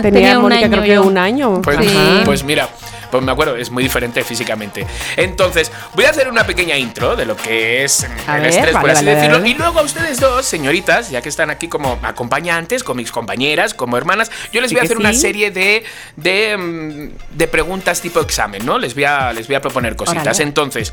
Tenía, 0.00 0.38
Mónica 0.38 0.68
creo 0.70 0.82
que 0.84 0.98
un 1.00 1.18
año. 1.18 1.60
Pues, 1.60 1.78
Sí. 1.84 1.96
pues 2.24 2.44
mira, 2.44 2.68
pues 3.10 3.22
me 3.22 3.32
acuerdo, 3.32 3.56
es 3.56 3.70
muy 3.70 3.82
diferente 3.82 4.22
físicamente. 4.24 4.86
Entonces, 5.16 5.70
voy 5.94 6.04
a 6.04 6.10
hacer 6.10 6.28
una 6.28 6.44
pequeña 6.46 6.76
intro 6.76 7.16
de 7.16 7.26
lo 7.26 7.36
que 7.36 7.84
es 7.84 8.06
A 8.26 8.36
el 8.36 8.42
ver, 8.42 8.50
estrés, 8.50 8.72
por 8.72 8.82
vale, 8.82 8.92
así 8.92 9.04
vale, 9.04 9.16
decirlo. 9.16 9.38
vale. 9.38 9.48
Y 9.50 9.54
luego 9.54 9.80
a 9.80 9.82
ustedes 9.82 10.20
dos, 10.20 10.46
señoritas, 10.46 11.10
ya 11.10 11.20
que 11.22 11.28
están 11.28 11.50
aquí 11.50 11.68
como 11.68 11.98
acompañantes, 12.02 12.84
con 12.84 12.96
mis 12.96 13.10
compañeras, 13.10 13.74
como 13.74 13.96
hermanas, 13.96 14.30
yo 14.52 14.60
les 14.60 14.72
voy 14.72 14.80
a 14.80 14.84
hacer 14.84 14.96
una 14.96 15.12
serie 15.12 15.50
de, 15.50 15.84
de, 16.16 16.56
mm, 16.56 17.36
de 17.36 17.48
preguntas 17.48 18.00
tipo 18.00 18.20
examen, 18.20 18.64
¿no? 18.64 18.78
Les 18.78 18.94
voy 18.94 19.04
a, 19.04 19.32
les 19.32 19.46
voy 19.46 19.56
a 19.56 19.60
proponer 19.60 19.96
cositas. 19.96 20.40
Entonces, 20.40 20.92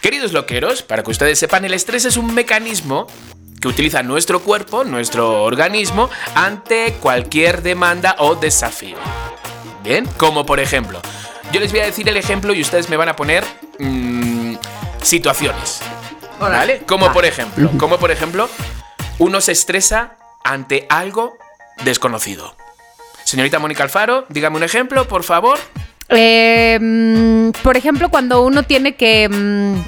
queridos 0.00 0.32
loqueros, 0.32 0.82
para 0.82 1.02
que 1.02 1.10
ustedes 1.10 1.38
sepan, 1.38 1.64
el 1.64 1.74
estrés 1.74 2.04
es 2.04 2.16
un 2.16 2.34
mecanismo 2.34 3.06
que 3.60 3.68
utiliza 3.68 4.02
nuestro 4.02 4.40
cuerpo, 4.40 4.82
nuestro 4.82 5.44
organismo, 5.44 6.10
ante 6.34 6.94
cualquier 6.94 7.62
demanda 7.62 8.16
o 8.18 8.34
desafío. 8.34 8.96
Bien, 9.82 10.06
como 10.16 10.46
por 10.46 10.60
ejemplo, 10.60 11.00
yo 11.52 11.60
les 11.60 11.72
voy 11.72 11.80
a 11.80 11.86
decir 11.86 12.08
el 12.08 12.16
ejemplo 12.16 12.54
y 12.54 12.60
ustedes 12.60 12.88
me 12.88 12.96
van 12.96 13.08
a 13.08 13.16
poner 13.16 13.44
mm, 13.78 14.54
situaciones. 15.02 15.80
¿Vale? 16.38 16.82
Como 16.86 17.12
por 17.12 17.24
ejemplo, 17.24 17.70
como 17.78 17.98
por 17.98 18.10
ejemplo, 18.10 18.48
uno 19.18 19.40
se 19.40 19.52
estresa 19.52 20.16
ante 20.44 20.86
algo 20.88 21.36
desconocido. 21.84 22.56
Señorita 23.24 23.58
Mónica 23.58 23.82
Alfaro, 23.84 24.26
dígame 24.28 24.56
un 24.56 24.62
ejemplo, 24.64 25.06
por 25.06 25.22
favor. 25.22 25.58
Eh, 26.08 26.78
mm, 26.80 27.50
por 27.62 27.76
ejemplo, 27.76 28.08
cuando 28.08 28.42
uno 28.42 28.64
tiene 28.64 28.96
que 28.96 29.28
mm, 29.28 29.82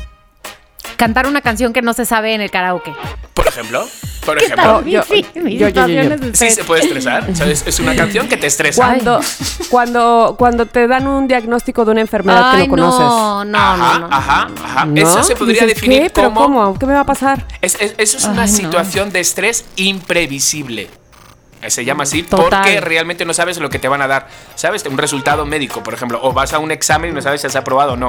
cantar 0.97 1.27
una 1.27 1.41
canción 1.41 1.73
que 1.73 1.83
no 1.83 1.93
se 1.93 2.05
sabe 2.05 2.35
en 2.35 2.41
el 2.41 2.51
karaoke. 2.51 2.93
Por 3.35 3.47
ejemplo, 3.49 3.87
por 4.25 4.39
ejemplo. 4.39 4.83
Yo- 4.87 5.03
Sí, 5.03 5.25
yo- 5.35 5.69
yo- 5.69 5.87
Sí 6.33 6.51
se 6.51 6.65
puede 6.65 6.83
estresar. 6.83 7.29
es, 7.29 7.79
una 7.81 7.95
canción 7.97 8.29
que 8.29 8.37
te 8.37 8.47
estresa. 8.47 8.77
Cuando, 8.85 9.21
cuando, 9.71 10.35
cuando 10.39 10.67
te 10.67 10.87
dan 10.87 11.07
un 11.07 11.29
diagnóstico 11.29 11.85
de 11.85 11.91
una 11.93 12.01
enfermedad 12.01 12.51
Ay, 12.53 12.63
que 12.63 12.69
no 12.69 12.71
conoces. 12.71 13.01
no, 13.01 13.45
no, 13.45 13.59
ajá, 13.59 13.99
no, 13.99 14.09
no. 14.09 14.17
ajá, 14.17 14.49
ajá. 14.65 14.85
¿No? 14.87 15.01
Eso 15.01 15.23
se 15.23 15.37
podría 15.37 15.63
Dices, 15.63 15.77
definir 15.77 16.03
¿qué? 16.05 16.11
¿Pero 16.11 16.33
como. 16.33 16.43
cómo? 16.63 16.79
¿Qué 16.79 16.87
me 16.87 16.95
va 16.95 17.01
a 17.01 17.07
pasar? 17.07 17.45
Es- 17.61 17.77
es- 17.81 17.95
eso 17.99 18.19
es 18.19 18.25
una 18.25 18.43
Ay, 18.43 18.49
situación 18.49 19.11
de 19.13 19.21
estrés 19.21 19.65
imprevisible. 19.77 20.89
Eh, 21.63 21.71
Se 21.71 21.85
llama 21.85 22.03
así 22.05 22.23
Total. 22.23 22.61
porque 22.63 22.81
realmente 22.81 23.25
no 23.25 23.33
sabes 23.35 23.59
lo 23.59 23.71
que 23.71 23.79
te 23.79 23.89
van 23.89 24.03
a 24.03 24.07
dar. 24.07 24.29
¿Sabes? 24.55 24.85
Un 24.87 24.99
resultado 24.99 25.47
médico, 25.47 25.83
por 25.83 25.95
ejemplo. 25.95 26.19
O 26.23 26.33
vas 26.33 26.53
a 26.53 26.59
un 26.59 26.71
examen 26.71 27.11
y 27.11 27.13
no 27.15 27.23
sabes 27.23 27.41
si 27.41 27.47
has 27.47 27.57
aprobado 27.57 27.93
o 27.95 27.97
no. 27.97 28.09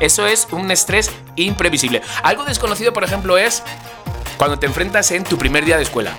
Eso 0.00 0.26
es 0.26 0.48
un 0.50 0.70
estrés 0.70 1.10
imprevisible. 1.36 2.02
Algo 2.22 2.44
desconocido, 2.44 2.92
por 2.92 3.04
ejemplo, 3.04 3.38
es 3.38 3.62
cuando 4.36 4.58
te 4.58 4.66
enfrentas 4.66 5.10
en 5.12 5.24
tu 5.24 5.38
primer 5.38 5.64
día 5.64 5.76
de 5.76 5.82
escuela. 5.82 6.18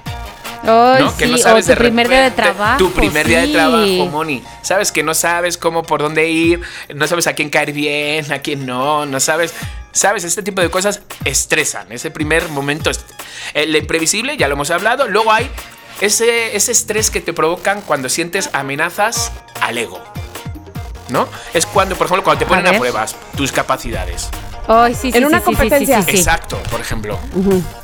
Ay, 0.64 1.04
¿no? 1.04 1.16
Que 1.16 1.28
no 1.28 1.38
sabes 1.38 1.66
o 1.66 1.68
tu 1.68 1.74
de 1.74 1.78
primer 1.78 2.10
día 2.10 2.24
de 2.24 2.32
trabajo. 2.32 2.78
Tu 2.78 2.92
primer 2.92 3.28
día 3.28 3.42
de 3.42 3.50
trabajo, 3.50 4.08
Moni. 4.08 4.44
Sabes 4.62 4.92
que 4.92 5.04
no 5.04 5.14
sabes 5.14 5.58
cómo, 5.58 5.84
por 5.84 6.02
dónde 6.02 6.28
ir, 6.30 6.62
no 6.94 7.06
sabes 7.08 7.28
a 7.28 7.34
quién 7.34 7.50
caer 7.50 7.72
bien, 7.72 8.32
a 8.32 8.40
quién 8.40 8.66
no, 8.66 9.06
no 9.06 9.20
sabes. 9.20 9.54
Sabes, 9.92 10.24
este 10.24 10.44
tipo 10.44 10.62
de 10.62 10.70
cosas 10.70 11.02
estresan. 11.24 11.92
Ese 11.92 12.12
primer 12.12 12.50
momento. 12.50 12.92
El 13.54 13.76
imprevisible, 13.76 14.38
ya 14.38 14.48
lo 14.48 14.56
hemos 14.56 14.72
hablado. 14.72 15.08
Luego 15.08 15.32
hay 15.32 15.50
ese, 16.02 16.56
ese 16.56 16.72
estrés 16.72 17.12
que 17.12 17.22
te 17.22 17.32
provocan 17.32 17.82
cuando 17.82 18.10
sientes 18.10 18.50
amenazas 18.54 19.32
al 19.62 19.78
ego. 19.78 20.02
¿No? 21.10 21.28
Es 21.54 21.66
cuando, 21.66 21.96
por 21.96 22.08
ejemplo, 22.08 22.24
cuando 22.24 22.40
te 22.40 22.46
ponen 22.46 22.68
a, 22.68 22.78
pruebas 22.78 23.16
tus 23.36 23.52
capacidades. 23.52 24.30
Ay, 24.68 24.96
sí, 24.96 25.12
sí, 25.12 25.18
En 25.18 25.24
sí, 25.24 25.26
una 25.26 25.38
sí, 25.40 25.44
sí, 25.46 25.52
sí, 25.52 25.56
competencia. 25.58 26.02
sí, 26.02 26.12
sí. 26.12 26.18
Exacto, 26.18 26.58
por 26.72 26.80
ejemplo. 26.82 27.20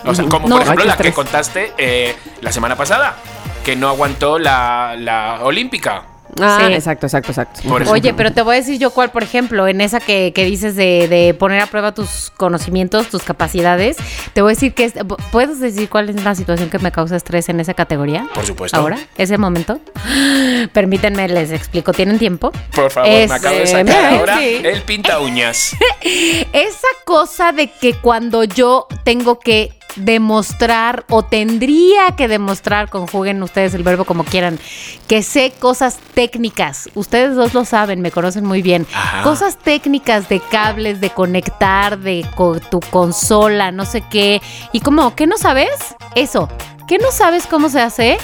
O 0.05 0.15
sea, 0.15 0.25
como 0.25 0.47
No. 0.49 0.55
por 0.55 0.63
ejemplo 0.63 0.85
la 0.85 0.97
que 0.97 1.13
contaste 1.13 1.73
eh, 1.77 2.15
la 2.41 2.51
semana 2.51 2.75
pasada, 2.75 3.17
que 3.63 3.75
no 3.75 3.87
aguantó 3.89 4.39
la, 4.39 4.95
la 4.97 5.39
olímpica. 5.43 6.05
Ah, 6.39 6.65
Sí. 6.67 6.73
exacto, 6.73 7.05
exacto, 7.07 7.31
exacto. 7.31 7.61
Oye, 7.91 8.13
pero 8.13 8.31
te 8.31 8.41
voy 8.41 8.55
a 8.55 8.59
decir 8.59 8.77
yo 8.79 8.91
cuál, 8.91 9.11
por 9.11 9.23
ejemplo, 9.23 9.67
en 9.67 9.81
esa 9.81 9.99
que, 9.99 10.31
que 10.33 10.45
dices 10.45 10.75
de, 10.75 11.07
de 11.07 11.33
poner 11.33 11.59
a 11.61 11.67
prueba 11.67 11.93
tus 11.93 12.31
conocimientos, 12.37 13.07
tus 13.09 13.23
capacidades, 13.23 13.97
te 14.33 14.41
voy 14.41 14.51
a 14.51 14.55
decir 14.55 14.73
que 14.73 14.85
es, 14.85 14.93
¿puedes 15.31 15.59
decir 15.59 15.89
cuál 15.89 16.09
es 16.09 16.23
la 16.23 16.35
situación 16.35 16.69
que 16.69 16.79
me 16.79 16.91
causa 16.91 17.15
estrés 17.15 17.49
en 17.49 17.59
esa 17.59 17.73
categoría? 17.73 18.27
Por 18.33 18.45
supuesto. 18.45 18.77
Ahora, 18.77 18.97
ese 19.17 19.37
momento. 19.37 19.79
Permítanme, 20.73 21.27
les 21.27 21.51
explico. 21.51 21.91
¿Tienen 21.93 22.19
tiempo? 22.19 22.51
Por 22.75 22.91
favor, 22.91 23.09
Es, 23.09 23.29
me 23.29 23.35
acabo 23.35 23.55
de 23.57 23.67
sacar 23.67 24.13
ahora 24.19 24.37
sí. 24.37 24.61
el 24.63 24.81
pinta 24.83 25.19
uñas. 25.19 25.75
Esa 26.53 26.87
cosa 27.05 27.51
de 27.51 27.69
que 27.71 27.93
cuando 27.95 28.43
yo 28.43 28.87
tengo 29.03 29.39
que 29.39 29.71
demostrar 29.95 31.05
o 31.09 31.23
tendría 31.23 32.15
que 32.17 32.27
demostrar, 32.27 32.89
conjuguen 32.89 33.41
ustedes 33.43 33.73
el 33.73 33.83
verbo 33.83 34.05
como 34.05 34.23
quieran, 34.23 34.59
que 35.07 35.23
sé 35.23 35.51
cosas 35.59 35.97
técnicas. 36.13 36.89
Ustedes 36.95 37.35
dos 37.35 37.53
lo 37.53 37.65
saben, 37.65 38.01
me 38.01 38.11
conocen 38.11 38.45
muy 38.45 38.61
bien. 38.61 38.87
Ajá. 38.93 39.23
Cosas 39.23 39.57
técnicas 39.57 40.29
de 40.29 40.39
cables, 40.39 41.01
de 41.01 41.09
conectar, 41.09 41.97
de 41.99 42.25
co- 42.35 42.59
tu 42.59 42.79
consola, 42.79 43.71
no 43.71 43.85
sé 43.85 44.01
qué. 44.09 44.41
Y 44.71 44.79
como, 44.81 45.15
¿qué 45.15 45.27
no 45.27 45.37
sabes? 45.37 45.69
Eso. 46.15 46.49
¿Qué 46.87 46.97
no 46.97 47.11
sabes 47.11 47.47
cómo 47.47 47.69
se 47.69 47.79
hace? 47.81 48.17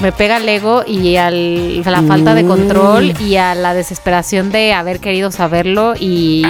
Me 0.00 0.12
pega 0.12 0.38
el 0.38 0.48
ego 0.48 0.82
y 0.86 1.16
al- 1.16 1.82
a 1.84 1.90
la 1.90 2.02
falta 2.02 2.34
de 2.34 2.44
control 2.46 3.12
y 3.20 3.36
a 3.36 3.54
la 3.54 3.74
desesperación 3.74 4.50
de 4.50 4.72
haber 4.72 4.98
querido 4.98 5.30
saberlo 5.30 5.94
y... 5.98 6.42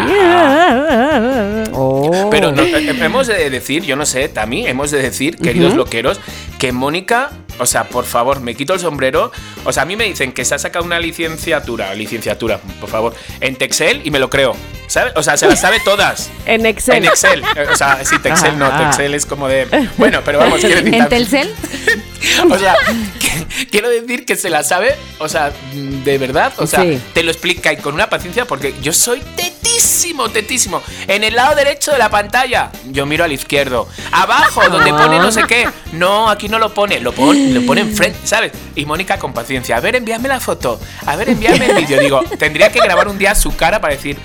Oh. 1.73 2.29
Pero 2.31 2.53
no, 2.53 2.63
eh, 2.63 2.95
hemos 3.01 3.27
de 3.27 3.51
decir, 3.51 3.83
yo 3.85 3.97
no 3.97 4.07
sé, 4.07 4.29
Tami, 4.29 4.67
hemos 4.67 4.91
de 4.91 5.03
decir, 5.03 5.37
queridos 5.37 5.75
loqueros, 5.75 6.21
que 6.59 6.73
Mónica, 6.73 7.31
o 7.61 7.67
sea, 7.67 7.85
por 7.85 8.05
favor, 8.05 8.41
me 8.41 8.55
quito 8.57 8.75
el 8.75 8.81
sombrero. 8.81 9.31
O 9.65 9.73
sea, 9.73 9.85
a 9.85 9.87
mí 9.87 9.95
me 9.97 10.05
dicen 10.05 10.33
que 10.33 10.45
se 10.45 10.55
ha 10.55 10.59
sacado 10.59 10.85
una 10.85 10.99
licenciatura, 10.99 11.95
licenciatura, 11.95 12.59
por 12.81 12.91
favor, 12.91 13.15
en 13.41 13.55
Texel 13.57 14.01
y 14.05 14.11
me 14.11 14.19
lo 14.19 14.29
creo. 14.31 14.57
¿Sabes? 14.89 15.13
O 15.15 15.23
sea, 15.23 15.37
se 15.37 15.47
las 15.47 15.61
sabe 15.61 15.79
todas. 15.85 16.31
En 16.47 16.67
Excel. 16.67 16.97
En 16.97 17.05
Excel. 17.05 17.45
O 17.73 17.77
sea, 17.77 18.05
sí, 18.05 18.19
Texel 18.19 18.59
no, 18.59 18.67
Ah. 18.67 18.91
Texel 18.91 19.15
es 19.15 19.25
como 19.25 19.47
de. 19.47 19.69
Bueno, 19.99 20.21
pero 20.25 20.39
vamos, 20.41 20.59
quiero 20.61 20.77
decir. 20.83 20.95
¿En 20.95 21.09
Telcel? 21.09 21.55
O 22.51 22.59
sea, 22.59 22.75
que- 23.19 23.67
quiero 23.71 23.89
decir 23.89 24.27
que 24.27 24.37
se 24.37 24.51
la 24.51 24.63
sabe, 24.63 24.95
o 25.19 25.29
sea, 25.29 25.53
de 25.73 26.19
verdad, 26.19 26.53
o 26.59 26.67
sea, 26.67 26.83
Sí. 26.83 27.01
te 27.15 27.23
lo 27.23 27.31
explica 27.31 27.73
y 27.73 27.79
con 27.79 27.95
una 27.95 28.11
paciencia 28.11 28.45
porque 28.45 28.75
yo 28.83 28.93
soy 28.93 29.21
tetísimo, 29.37 30.29
tetísimo. 30.29 30.83
En 31.09 31.25
el 31.25 31.35
lado 31.35 31.55
derecho 31.55 31.93
de 31.93 31.99
la 31.99 32.11
pantalla, 32.11 32.71
yo 32.91 33.07
miro 33.07 33.25
al 33.25 33.33
izquierdo. 33.33 33.89
Abajo, 34.13 34.69
donde 34.69 34.91
pone 34.93 35.19
no 35.19 35.33
sé 35.33 35.45
qué. 35.49 35.67
No, 35.93 36.29
aquí 36.29 36.49
no 36.49 36.59
lo 36.59 36.75
pone, 36.75 37.01
lo 37.01 37.13
pone, 37.13 37.50
lo 37.53 37.67
pone 37.67 37.83
enfrente, 37.83 38.19
¿sabes? 38.25 38.53
Y 38.75 38.87
Mónica 38.87 39.19
con 39.19 39.33
paciencia, 39.33 39.77
a 39.77 39.81
ver, 39.81 39.97
envíame 39.97 40.29
la 40.29 40.41
foto, 40.41 40.81
a 41.07 41.17
ver, 41.17 41.31
envíame 41.31 41.67
el 41.67 41.77
vídeo. 41.77 42.01
Digo, 42.01 42.23
tendría 42.39 42.71
que 42.71 42.81
grabar 42.81 43.09
un 43.09 43.19
día 43.19 43.35
su 43.35 43.55
cara 43.57 43.81
para 43.81 43.95
decir, 43.95 44.17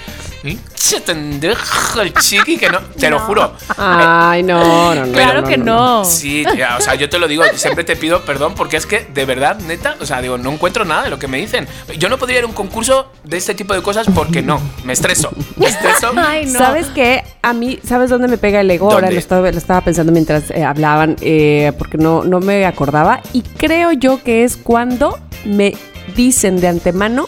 "Pinche 0.46 1.02
pendejo 1.02 2.02
el 2.02 2.14
chiqui 2.14 2.58
que 2.58 2.70
no, 2.70 2.80
te 2.80 3.10
lo 3.10 3.20
juro. 3.20 3.54
Ay, 3.78 4.44
no, 4.44 4.94
no, 4.94 5.06
no. 5.06 5.12
Claro 5.12 5.44
que 5.44 5.58
no. 5.58 6.06
Sí, 6.06 6.46
tía, 6.54 6.78
o 6.78 6.82
sea, 6.82 6.94
yo 6.94 7.10
te 7.10 7.18
lo 7.18 7.28
digo, 7.28 7.44
siempre 7.56 7.84
te 7.84 7.96
pido 7.96 8.22
perdón 8.22 8.54
porque 8.54 8.78
es 8.78 8.86
que 8.86 9.08
de 9.12 9.26
verdad, 9.26 9.58
neta, 9.62 9.96
o 10.00 10.06
sea, 10.06 10.22
digo, 10.22 10.38
no 10.38 10.52
encuentro 10.52 10.86
nada 10.86 11.06
de 11.06 11.10
lo 11.10 11.18
que 11.18 11.28
me 11.28 11.38
dicen. 11.38 11.68
Yo 11.98 12.10
no 12.10 12.20
podría 12.20 12.38
ir 12.40 12.44
a 12.44 12.48
un 12.48 12.54
concurso 12.54 13.12
de 13.24 13.38
este 13.38 13.56
tipo 13.56 13.74
de 13.74 13.82
cosas 13.82 14.06
porque 14.14 14.44
no, 14.44 14.62
me 14.84 14.94
estreso. 14.94 15.32
Me 15.56 15.66
estreso. 15.66 16.12
Ay, 16.16 16.46
no. 16.46 16.60
¿Sabes 16.60 16.88
qué? 16.94 17.24
A 17.42 17.54
mí, 17.54 17.80
¿sabes 17.84 18.12
dónde 18.12 18.28
me 18.28 18.38
pega 18.38 18.62
el 18.62 18.70
ego? 18.70 18.92
Ahora 18.92 19.08
¿Dónde? 19.08 19.16
lo 19.16 19.20
estaba, 19.20 19.52
lo 19.52 19.58
estaba 19.58 19.82
pensando 19.82 20.12
mientras 20.12 20.52
eh, 20.52 20.64
hablaban, 20.64 21.16
eh, 21.22 21.72
porque 21.80 21.98
no, 21.98 22.24
no 22.24 22.40
me 22.40 22.66
acordaba. 22.68 23.22
Y 23.34 23.42
creo 23.42 23.92
yo 23.94 24.22
que 24.22 24.44
es 24.44 24.58
cuando 24.58 25.18
me 25.44 25.74
dicen 26.16 26.60
de 26.62 26.68
antemano. 26.68 27.28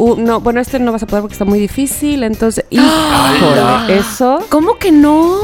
Uh, 0.00 0.16
no, 0.16 0.40
bueno, 0.40 0.60
este 0.60 0.78
no 0.78 0.92
vas 0.92 1.02
a 1.02 1.06
poder 1.06 1.22
porque 1.22 1.34
está 1.34 1.44
muy 1.44 1.58
difícil, 1.58 2.22
entonces, 2.22 2.64
híjole, 2.70 3.98
eso, 3.98 4.44
¿Cómo 4.48 4.78
que 4.78 4.92
no? 4.92 5.38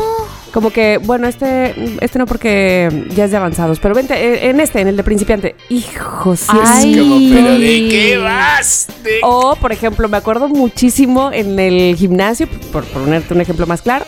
como 0.53 0.71
que, 0.71 0.97
bueno, 0.97 1.29
este, 1.29 1.75
este 2.01 2.19
no 2.19 2.25
porque 2.25 3.05
ya 3.15 3.27
es 3.27 3.31
de 3.31 3.37
avanzados, 3.37 3.79
pero 3.79 3.95
vente, 3.95 4.15
eh, 4.15 4.49
en 4.49 4.59
este, 4.59 4.81
en 4.81 4.89
el 4.89 4.97
de 4.97 5.05
principiante, 5.05 5.55
hijo, 5.69 6.35
sí 6.35 6.57
es 6.63 6.71
Ay. 6.71 6.99
Como, 6.99 7.19
pero 7.29 7.59
¿de 7.59 7.89
qué 7.91 8.17
vas? 8.17 8.87
¿De 9.05 9.19
O, 9.23 9.55
por 9.57 9.73
ejemplo, 9.73 10.09
me 10.09 10.17
acuerdo 10.17 10.49
muchísimo 10.49 11.31
en 11.31 11.59
el 11.59 11.95
gimnasio, 11.97 12.49
por 12.73 12.85
ponerte 12.85 13.35
un 13.35 13.43
ejemplo 13.43 13.67
más 13.67 13.83
claro. 13.83 14.07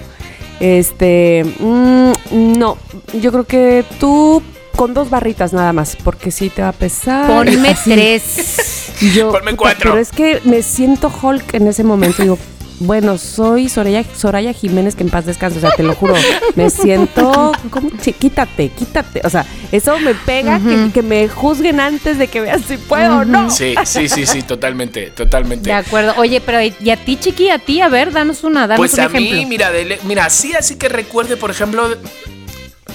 Este, 0.58 1.44
mm, 1.58 2.12
no, 2.58 2.78
yo 3.20 3.30
creo 3.30 3.44
que 3.44 3.84
tú 4.00 4.42
con 4.74 4.94
dos 4.94 5.10
barritas 5.10 5.52
nada 5.52 5.74
más, 5.74 5.96
porque 5.96 6.30
sí 6.30 6.48
te 6.48 6.62
va 6.62 6.68
a 6.68 6.72
pesar. 6.72 7.26
Ponme 7.26 7.68
Así. 7.72 7.90
tres. 7.90 8.87
Yo, 9.00 9.30
Ponme 9.32 9.54
cuatro. 9.56 9.90
Pero 9.92 10.00
es 10.02 10.10
que 10.10 10.40
me 10.44 10.62
siento 10.62 11.12
Hulk 11.22 11.54
en 11.54 11.68
ese 11.68 11.84
momento. 11.84 12.22
Digo, 12.22 12.38
bueno, 12.80 13.18
soy 13.18 13.68
Soraya, 13.68 14.04
Soraya 14.14 14.52
Jiménez, 14.52 14.94
que 14.94 15.02
en 15.02 15.10
paz 15.10 15.26
descanse. 15.26 15.58
O 15.58 15.60
sea, 15.60 15.70
te 15.72 15.82
lo 15.82 15.94
juro. 15.96 16.14
Me 16.54 16.70
siento. 16.70 17.52
¿cómo? 17.70 17.90
Sí, 18.00 18.12
quítate, 18.12 18.68
quítate. 18.70 19.20
O 19.24 19.30
sea, 19.30 19.44
eso 19.72 19.98
me 19.98 20.14
pega 20.14 20.60
que, 20.60 20.90
que 20.92 21.02
me 21.02 21.28
juzguen 21.28 21.80
antes 21.80 22.18
de 22.18 22.28
que 22.28 22.40
vean 22.40 22.62
si 22.62 22.76
puedo 22.76 23.18
o 23.18 23.24
no. 23.24 23.50
Sí, 23.50 23.74
sí, 23.84 24.08
sí, 24.08 24.26
sí, 24.26 24.42
totalmente, 24.42 25.10
totalmente. 25.10 25.68
De 25.68 25.74
acuerdo. 25.74 26.14
Oye, 26.18 26.40
pero 26.40 26.60
¿y 26.62 26.90
a 26.90 26.96
ti, 26.96 27.16
chiqui? 27.16 27.50
¿A 27.50 27.58
ti? 27.58 27.80
A 27.80 27.88
ver, 27.88 28.12
danos 28.12 28.44
una, 28.44 28.68
danos 28.68 28.78
Pues 28.78 28.94
un 28.94 29.00
a 29.00 29.04
ejemplo. 29.06 29.36
mí, 29.36 29.44
mira, 29.46 29.70
de 29.72 29.98
mira, 30.04 30.30
sí, 30.30 30.52
así 30.54 30.76
que 30.76 30.88
recuerde, 30.88 31.36
por 31.36 31.50
ejemplo, 31.50 31.88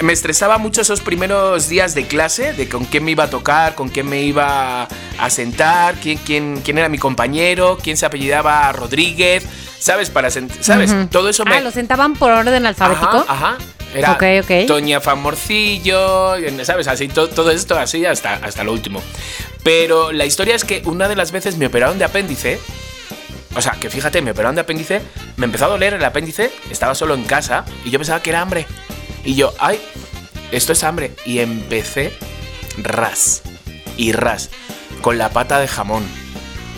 me 0.02 0.12
estresaba 0.12 0.58
mucho 0.58 0.82
esos 0.82 1.02
primeros 1.02 1.70
días 1.70 1.94
de 1.96 2.08
clase, 2.08 2.54
de 2.54 2.68
con 2.68 2.86
quién 2.86 3.06
me 3.06 3.12
iba 3.12 3.26
a 3.26 3.30
tocar, 3.30 3.76
con 3.76 3.90
quién 3.90 4.08
me 4.10 4.22
iba 4.22 4.88
a 5.20 5.30
sentar, 5.30 5.96
quién, 5.96 6.18
quién, 6.18 6.62
quién 6.64 6.78
era 6.78 6.90
mi 6.90 6.98
compañero, 6.98 7.78
quién 7.82 7.96
se 7.96 8.06
apellidaba 8.06 8.72
Rodríguez, 8.72 9.46
¿sabes? 9.80 10.10
Para 10.10 10.30
¿sabes? 10.32 10.94
Todo 11.10 11.30
eso 11.30 11.46
me... 11.46 11.56
Ah, 11.56 11.62
¿lo 11.62 11.72
sentaban 11.72 12.16
por 12.16 12.32
orden 12.32 12.66
alfabético? 12.66 13.26
Ajá, 13.28 13.56
ajá. 13.56 13.58
Era 13.94 14.14
Ok, 14.14 14.24
ok. 14.42 14.66
Toña 14.68 15.00
Famorcillo, 15.00 16.36
¿sabes? 16.64 16.88
Así, 16.88 17.08
to- 17.08 17.30
todo 17.30 17.52
esto 17.52 17.78
así 17.78 18.06
hasta, 18.06 18.34
hasta 18.36 18.64
lo 18.64 18.74
último. 18.74 19.02
Pero 19.64 20.12
la 20.12 20.26
historia 20.26 20.56
es 20.56 20.66
que 20.66 20.82
una 20.86 21.08
de 21.08 21.16
las 21.16 21.32
veces 21.32 21.58
me 21.58 21.68
operaron 21.68 22.00
de 22.00 22.06
apéndice. 22.06 22.60
O 23.56 23.62
sea, 23.62 23.74
que 23.74 23.92
fíjate, 23.92 24.24
me 24.24 24.32
operaron 24.32 24.56
de 24.56 24.62
apéndice, 24.62 25.00
me 25.38 25.46
empezó 25.46 25.66
a 25.66 25.68
doler 25.68 25.94
el 25.94 26.04
apéndice, 26.04 26.52
estaba 26.72 26.96
solo 26.96 27.14
en 27.14 27.24
casa 27.24 27.64
y 27.86 27.92
yo 27.92 28.00
pensaba 28.00 28.20
que 28.24 28.32
era 28.32 28.42
hambre. 28.42 28.66
Y 29.24 29.36
yo, 29.36 29.54
ay, 29.60 29.80
esto 30.52 30.74
es 30.74 30.84
hambre. 30.84 31.14
Y 31.26 31.40
empecé 31.40 32.12
ras 32.78 33.42
y 33.98 34.12
ras 34.12 34.50
con 35.02 35.18
la 35.18 35.30
pata 35.30 35.60
de 35.60 35.68
jamón. 35.68 36.04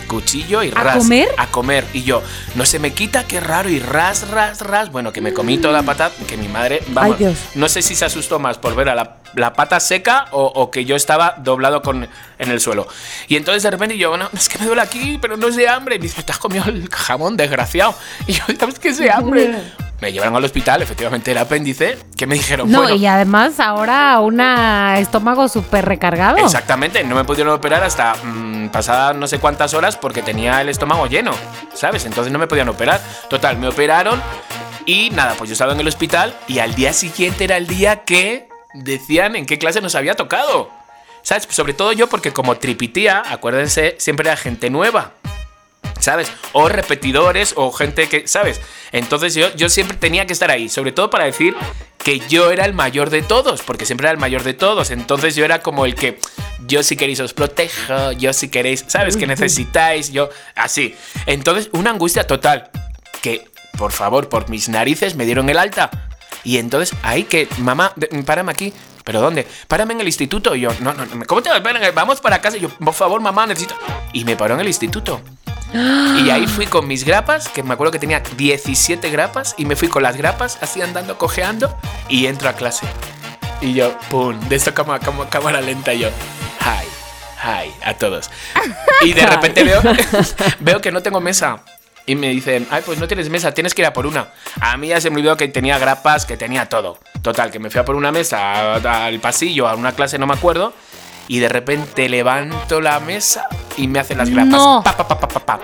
Cuchillo 0.06 0.62
y 0.62 0.68
¿A 0.70 0.84
ras. 0.84 0.98
comer? 0.98 1.28
A 1.36 1.48
comer. 1.48 1.84
Y 1.92 2.04
yo, 2.04 2.22
no 2.54 2.64
se 2.64 2.78
me 2.78 2.92
quita, 2.92 3.24
qué 3.24 3.40
raro. 3.40 3.68
Y 3.68 3.80
ras, 3.80 4.28
ras, 4.30 4.60
ras. 4.60 4.92
Bueno, 4.92 5.12
que 5.12 5.20
me 5.20 5.32
comí 5.32 5.58
toda 5.58 5.74
la 5.74 5.82
pata, 5.82 6.12
que 6.28 6.36
mi 6.36 6.46
madre, 6.46 6.80
vamos, 6.88 7.16
Ay, 7.18 7.24
Dios. 7.24 7.36
no 7.56 7.68
sé 7.68 7.82
si 7.82 7.96
se 7.96 8.04
asustó 8.04 8.38
más 8.38 8.56
por 8.58 8.76
ver 8.76 8.88
a 8.88 8.94
la, 8.94 9.16
la 9.34 9.52
pata 9.54 9.80
seca 9.80 10.26
o, 10.30 10.44
o 10.44 10.70
que 10.70 10.84
yo 10.84 10.94
estaba 10.94 11.34
doblado 11.38 11.82
con, 11.82 12.08
en 12.38 12.50
el 12.50 12.60
suelo. 12.60 12.86
Y 13.26 13.34
entonces 13.34 13.64
de 13.64 13.70
repente 13.72 13.98
yo, 13.98 14.10
bueno, 14.10 14.30
es 14.32 14.48
que 14.48 14.58
me 14.60 14.66
duele 14.66 14.82
aquí, 14.82 15.18
pero 15.20 15.36
no 15.36 15.48
es 15.48 15.56
de 15.56 15.68
hambre. 15.68 15.96
Y 15.96 15.98
me 15.98 16.04
dice, 16.04 16.22
te 16.22 16.30
has 16.30 16.38
comido 16.38 16.66
el 16.66 16.88
jamón, 16.88 17.36
desgraciado. 17.36 17.92
Y 18.28 18.34
yo, 18.34 18.44
¿sabes 18.60 18.78
qué 18.78 18.90
es 18.90 18.98
de 18.98 19.10
hambre? 19.10 19.56
Me 20.00 20.12
llevaron 20.12 20.36
al 20.36 20.44
hospital, 20.44 20.82
efectivamente 20.82 21.30
era 21.30 21.42
apéndice, 21.42 21.98
que 22.16 22.26
me 22.26 22.34
dijeron, 22.34 22.70
No, 22.70 22.82
bueno, 22.82 22.96
y 22.96 23.06
además 23.06 23.58
ahora 23.60 24.20
un 24.20 24.40
estómago 24.40 25.48
súper 25.48 25.86
recargado. 25.86 26.36
Exactamente, 26.36 27.02
no 27.02 27.14
me 27.14 27.24
pudieron 27.24 27.54
operar 27.54 27.82
hasta 27.82 28.14
mm, 28.14 28.68
pasadas 28.68 29.16
no 29.16 29.26
sé 29.26 29.38
cuántas 29.38 29.72
horas 29.72 29.96
porque 29.96 30.22
tenía 30.22 30.60
el 30.60 30.68
estómago 30.68 31.06
lleno, 31.06 31.32
¿sabes? 31.74 32.04
Entonces 32.04 32.32
no 32.32 32.38
me 32.38 32.46
podían 32.46 32.68
operar. 32.68 33.00
Total, 33.30 33.56
me 33.56 33.68
operaron 33.68 34.20
y 34.86 35.10
nada, 35.10 35.34
pues 35.36 35.50
yo 35.50 35.54
estaba 35.54 35.72
en 35.72 35.80
el 35.80 35.88
hospital 35.88 36.34
y 36.46 36.60
al 36.60 36.74
día 36.74 36.92
siguiente 36.92 37.44
era 37.44 37.56
el 37.56 37.66
día 37.66 38.04
que 38.04 38.48
decían 38.74 39.34
en 39.34 39.44
qué 39.44 39.58
clase 39.58 39.80
nos 39.80 39.94
había 39.94 40.14
tocado. 40.14 40.70
¿Sabes? 41.22 41.48
Sobre 41.50 41.74
todo 41.74 41.92
yo 41.92 42.06
porque 42.06 42.32
como 42.32 42.56
tripitía, 42.56 43.20
acuérdense, 43.28 43.96
siempre 43.98 44.28
era 44.28 44.36
gente 44.36 44.70
nueva. 44.70 45.14
¿Sabes? 46.00 46.30
O 46.52 46.68
repetidores 46.68 47.54
o 47.56 47.72
gente 47.72 48.08
que, 48.08 48.26
¿sabes? 48.26 48.60
Entonces 48.92 49.34
yo, 49.34 49.54
yo 49.54 49.68
siempre 49.68 49.96
tenía 49.96 50.26
que 50.26 50.32
estar 50.32 50.50
ahí, 50.50 50.68
sobre 50.68 50.92
todo 50.92 51.10
para 51.10 51.24
decir 51.24 51.54
que 52.02 52.20
yo 52.28 52.50
era 52.52 52.64
el 52.64 52.72
mayor 52.72 53.10
de 53.10 53.22
todos, 53.22 53.62
porque 53.62 53.84
siempre 53.84 54.06
era 54.06 54.12
el 54.12 54.18
mayor 54.18 54.44
de 54.44 54.54
todos. 54.54 54.90
Entonces 54.90 55.34
yo 55.34 55.44
era 55.44 55.60
como 55.60 55.86
el 55.86 55.94
que 55.94 56.18
yo 56.66 56.82
si 56.82 56.96
queréis 56.96 57.20
os 57.20 57.34
protejo, 57.34 58.12
yo 58.12 58.32
si 58.32 58.48
queréis, 58.48 58.84
¿sabes? 58.86 59.16
Que 59.16 59.26
necesitáis, 59.26 60.12
yo 60.12 60.30
así. 60.54 60.94
Entonces 61.26 61.68
una 61.72 61.90
angustia 61.90 62.26
total, 62.26 62.70
que 63.22 63.48
por 63.76 63.92
favor, 63.92 64.28
por 64.28 64.48
mis 64.48 64.68
narices 64.68 65.16
me 65.16 65.24
dieron 65.24 65.50
el 65.50 65.58
alta. 65.58 65.90
Y 66.46 66.58
entonces 66.58 66.96
ahí 67.02 67.24
que, 67.24 67.48
mamá, 67.58 67.92
párame 68.24 68.52
aquí. 68.52 68.72
¿Pero 69.02 69.20
dónde? 69.20 69.44
Párame 69.66 69.94
en 69.94 70.00
el 70.02 70.06
instituto. 70.06 70.54
Y 70.54 70.60
yo, 70.60 70.70
no, 70.78 70.94
no, 70.94 71.04
no, 71.04 71.26
¿cómo 71.26 71.42
te 71.42 71.50
vas? 71.50 71.60
Vamos 71.92 72.20
para 72.20 72.40
casa. 72.40 72.56
Y 72.56 72.60
yo, 72.60 72.68
por 72.68 72.94
favor, 72.94 73.20
mamá, 73.20 73.46
necesito. 73.46 73.74
Y 74.12 74.24
me 74.24 74.36
paró 74.36 74.54
en 74.54 74.60
el 74.60 74.68
instituto. 74.68 75.20
Y 75.74 76.30
ahí 76.30 76.46
fui 76.56 76.66
con 76.66 76.86
mis 76.86 77.04
grapas, 77.04 77.48
que 77.48 77.64
me 77.64 77.74
acuerdo 77.74 77.90
que 77.90 77.98
tenía 77.98 78.20
17 78.20 79.10
grapas, 79.10 79.56
y 79.58 79.64
me 79.64 79.74
fui 79.74 79.88
con 79.88 80.04
las 80.04 80.16
grapas, 80.16 80.58
así 80.60 80.80
andando, 80.80 81.18
cojeando, 81.18 81.76
y 82.08 82.26
entro 82.26 82.48
a 82.48 82.52
clase. 82.52 82.86
Y 83.60 83.74
yo, 83.74 83.98
pum, 84.08 84.38
de 84.48 84.54
esta 84.54 84.72
cámara, 84.72 85.04
cámara, 85.04 85.28
cámara 85.28 85.60
lenta, 85.60 85.94
y 85.94 86.00
yo, 86.00 86.10
hi, 86.60 86.86
hi, 87.42 87.74
a 87.82 87.94
todos. 87.94 88.30
Y 89.02 89.12
de 89.12 89.26
repente 89.26 89.64
veo, 89.64 89.82
veo 90.60 90.80
que 90.80 90.92
no 90.92 91.02
tengo 91.02 91.20
mesa. 91.20 91.60
Y 92.08 92.14
me 92.14 92.28
dicen, 92.28 92.66
ay, 92.70 92.82
pues 92.86 92.98
no 93.00 93.08
tienes 93.08 93.28
mesa, 93.30 93.52
tienes 93.52 93.74
que 93.74 93.82
ir 93.82 93.86
a 93.86 93.92
por 93.92 94.06
una. 94.06 94.28
A 94.60 94.76
mí 94.76 94.88
ya 94.88 95.00
se 95.00 95.10
me 95.10 95.16
olvidó 95.16 95.36
que 95.36 95.48
tenía 95.48 95.76
grapas, 95.78 96.24
que 96.24 96.36
tenía 96.36 96.68
todo. 96.68 96.98
Total, 97.20 97.50
que 97.50 97.58
me 97.58 97.68
fui 97.68 97.80
a 97.80 97.84
por 97.84 97.96
una 97.96 98.12
mesa, 98.12 98.74
al 98.76 99.18
pasillo, 99.18 99.68
a 99.68 99.74
una 99.74 99.90
clase, 99.92 100.16
no 100.18 100.26
me 100.26 100.34
acuerdo. 100.34 100.72
Y 101.26 101.40
de 101.40 101.48
repente 101.48 102.08
levanto 102.08 102.80
la 102.80 103.00
mesa 103.00 103.48
y 103.76 103.88
me 103.88 103.98
hacen 103.98 104.18
las 104.18 104.30
grapas. 104.30 104.52
No. 104.52 104.82
Pa, 104.84 104.96
pa, 104.96 105.18
pa, 105.18 105.60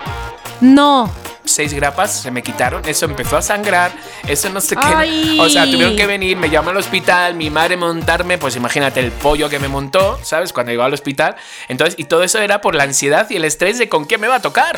No. 0.60 1.08
seis 1.44 1.72
grapas 1.72 2.22
se 2.22 2.32
me 2.32 2.42
quitaron, 2.42 2.82
eso 2.86 3.04
empezó 3.04 3.36
a 3.36 3.42
sangrar, 3.42 3.92
eso 4.26 4.48
no 4.50 4.60
sé 4.60 4.74
qué. 4.74 4.82
Ay. 4.82 5.38
O 5.40 5.48
sea, 5.48 5.64
tuvieron 5.66 5.94
que 5.94 6.06
venir, 6.06 6.36
me 6.36 6.50
llaman 6.50 6.70
al 6.74 6.78
hospital, 6.78 7.34
mi 7.36 7.50
madre 7.50 7.76
montarme, 7.76 8.38
pues 8.38 8.56
imagínate 8.56 8.98
el 8.98 9.12
pollo 9.12 9.48
que 9.48 9.60
me 9.60 9.68
montó, 9.68 10.18
¿sabes? 10.24 10.52
Cuando 10.52 10.72
llegó 10.72 10.82
al 10.82 10.94
hospital. 10.94 11.36
Entonces, 11.68 11.94
y 11.98 12.04
todo 12.04 12.24
eso 12.24 12.40
era 12.40 12.60
por 12.60 12.74
la 12.74 12.82
ansiedad 12.82 13.30
y 13.30 13.36
el 13.36 13.44
estrés 13.44 13.78
de 13.78 13.88
con 13.88 14.06
qué 14.06 14.18
me 14.18 14.26
va 14.26 14.36
a 14.36 14.42
tocar. 14.42 14.76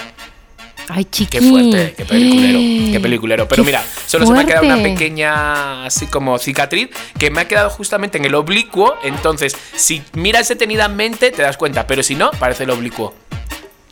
Ay, 0.89 1.05
chiqui. 1.07 1.39
Qué 1.39 1.49
fuerte, 1.49 1.95
qué 1.97 2.05
peliculero, 2.05 2.93
qué 2.93 3.01
peliculero. 3.01 3.49
Pero 3.49 3.63
Qué 3.63 3.67
mira, 3.67 3.85
solo 4.07 4.27
se 4.27 4.33
me 4.33 4.41
ha 4.41 4.45
quedado 4.45 4.67
una 4.67 4.83
pequeña, 4.83 5.87
así 5.87 6.07
como 6.07 6.39
cicatriz, 6.39 6.91
que 7.19 7.31
me 7.31 7.43
ha 7.43 7.49
quedado 7.49 7.71
justamente 7.71 8.19
en 8.19 8.25
el 8.25 8.35
oblicuo. 8.35 8.97
Entonces, 9.03 9.57
si 9.75 10.03
miras 10.13 10.49
detenidamente, 10.49 11.31
te 11.31 11.43
das 11.43 11.57
cuenta, 11.57 11.87
pero 11.87 12.03
si 12.03 12.15
no, 12.15 12.31
parece 12.33 12.65
el 12.65 12.71
oblicuo. 12.71 13.15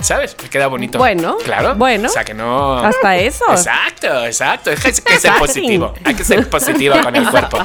¿Sabes? 0.02 0.36
Me 0.42 0.48
queda 0.50 0.66
bonito. 0.66 0.98
Bueno, 0.98 1.38
claro. 1.44 1.76
bueno. 1.76 2.08
O 2.08 2.12
sea 2.12 2.24
que 2.24 2.34
no. 2.34 2.78
Hasta 2.78 3.16
eso. 3.16 3.44
Exacto, 3.50 4.26
exacto. 4.26 4.70
Es 4.72 4.80
que 4.80 4.88
hay 4.88 4.94
que 4.94 5.20
ser 5.20 5.32
positivo. 5.38 5.94
Hay 6.04 6.14
que 6.14 6.24
ser 6.24 6.50
positiva 6.50 7.00
con 7.02 7.14
el 7.14 7.28
cuerpo. 7.28 7.58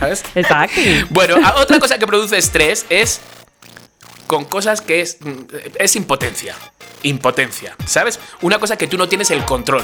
¿Sabes? 0.00 0.24
Exacto. 0.34 0.80
Bueno, 1.10 1.36
otra 1.56 1.78
cosa 1.78 1.98
que 1.98 2.06
produce 2.06 2.38
estrés 2.38 2.86
es 2.88 3.20
con 4.26 4.46
cosas 4.46 4.80
que 4.80 5.02
es, 5.02 5.18
es 5.78 5.94
impotencia. 5.94 6.56
Impotencia, 7.02 7.76
¿sabes? 7.86 8.20
Una 8.40 8.58
cosa 8.58 8.76
que 8.76 8.86
tú 8.86 8.96
no 8.98 9.08
tienes 9.08 9.30
el 9.30 9.44
control. 9.44 9.82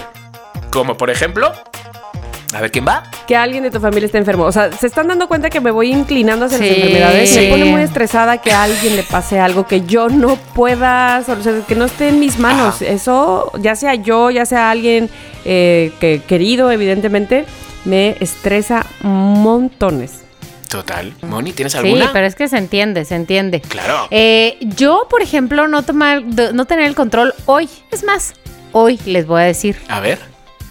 Como 0.70 0.96
por 0.96 1.10
ejemplo, 1.10 1.52
a 2.54 2.60
ver 2.60 2.70
quién 2.70 2.86
va. 2.86 3.02
Que 3.26 3.36
alguien 3.36 3.62
de 3.62 3.70
tu 3.70 3.80
familia 3.80 4.06
esté 4.06 4.18
enfermo. 4.18 4.44
O 4.44 4.52
sea, 4.52 4.72
se 4.72 4.86
están 4.86 5.08
dando 5.08 5.28
cuenta 5.28 5.50
que 5.50 5.60
me 5.60 5.70
voy 5.70 5.92
inclinando 5.92 6.46
hacia 6.46 6.58
las 6.58 6.66
Sí. 6.68 6.74
enfermedades. 6.74 7.36
Me 7.36 7.48
pone 7.48 7.64
muy 7.66 7.82
estresada 7.82 8.38
que 8.38 8.52
a 8.52 8.62
alguien 8.64 8.96
le 8.96 9.02
pase 9.02 9.38
algo 9.40 9.66
que 9.66 9.82
yo 9.82 10.08
no 10.08 10.36
pueda 10.54 11.22
solucionar, 11.24 11.62
que 11.62 11.74
no 11.74 11.84
esté 11.86 12.08
en 12.08 12.20
mis 12.20 12.38
manos. 12.38 12.76
Ajá. 12.76 12.86
Eso, 12.86 13.52
ya 13.60 13.76
sea 13.76 13.94
yo, 13.96 14.30
ya 14.30 14.46
sea 14.46 14.70
alguien 14.70 15.10
eh, 15.44 15.92
que 16.00 16.22
querido, 16.26 16.70
evidentemente, 16.70 17.44
me 17.84 18.16
estresa 18.20 18.84
montones. 19.02 20.24
Total. 20.68 21.14
Moni, 21.22 21.52
¿tienes 21.52 21.72
Sí, 21.72 21.78
alguna? 21.78 22.10
pero 22.12 22.26
es 22.26 22.34
que 22.34 22.46
se 22.48 22.58
entiende, 22.58 23.04
se 23.04 23.14
entiende. 23.14 23.60
Claro. 23.62 24.06
Eh, 24.10 24.58
yo, 24.60 25.06
por 25.08 25.22
ejemplo, 25.22 25.66
no 25.68 25.82
tomar, 25.82 26.22
no 26.22 26.64
tener 26.66 26.86
el 26.86 26.94
control 26.94 27.34
hoy. 27.46 27.68
Es 27.90 28.04
más, 28.04 28.34
hoy 28.72 29.00
les 29.06 29.26
voy 29.26 29.40
a 29.40 29.44
decir, 29.44 29.78
A 29.88 30.00
ver. 30.00 30.18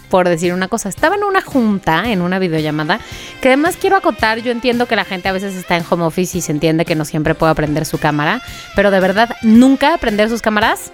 por 0.08 0.28
decir 0.28 0.52
una 0.52 0.68
cosa. 0.68 0.88
Estaba 0.88 1.16
en 1.16 1.24
una 1.24 1.40
junta, 1.42 2.10
en 2.12 2.22
una 2.22 2.38
videollamada, 2.38 3.00
que 3.40 3.48
además 3.48 3.76
quiero 3.80 3.96
acotar, 3.96 4.38
yo 4.38 4.52
entiendo 4.52 4.86
que 4.86 4.94
la 4.94 5.04
gente 5.04 5.28
a 5.28 5.32
veces 5.32 5.54
está 5.56 5.76
en 5.76 5.84
home 5.88 6.04
office 6.04 6.38
y 6.38 6.40
se 6.42 6.52
entiende 6.52 6.84
que 6.84 6.94
no 6.94 7.04
siempre 7.04 7.34
puede 7.34 7.50
aprender 7.52 7.84
su 7.84 7.98
cámara, 7.98 8.40
pero 8.76 8.90
de 8.92 9.00
verdad, 9.00 9.30
nunca 9.42 9.94
aprender 9.94 10.28
sus 10.28 10.42
cámaras. 10.42 10.92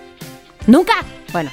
Nunca. 0.66 0.94
Bueno, 1.30 1.50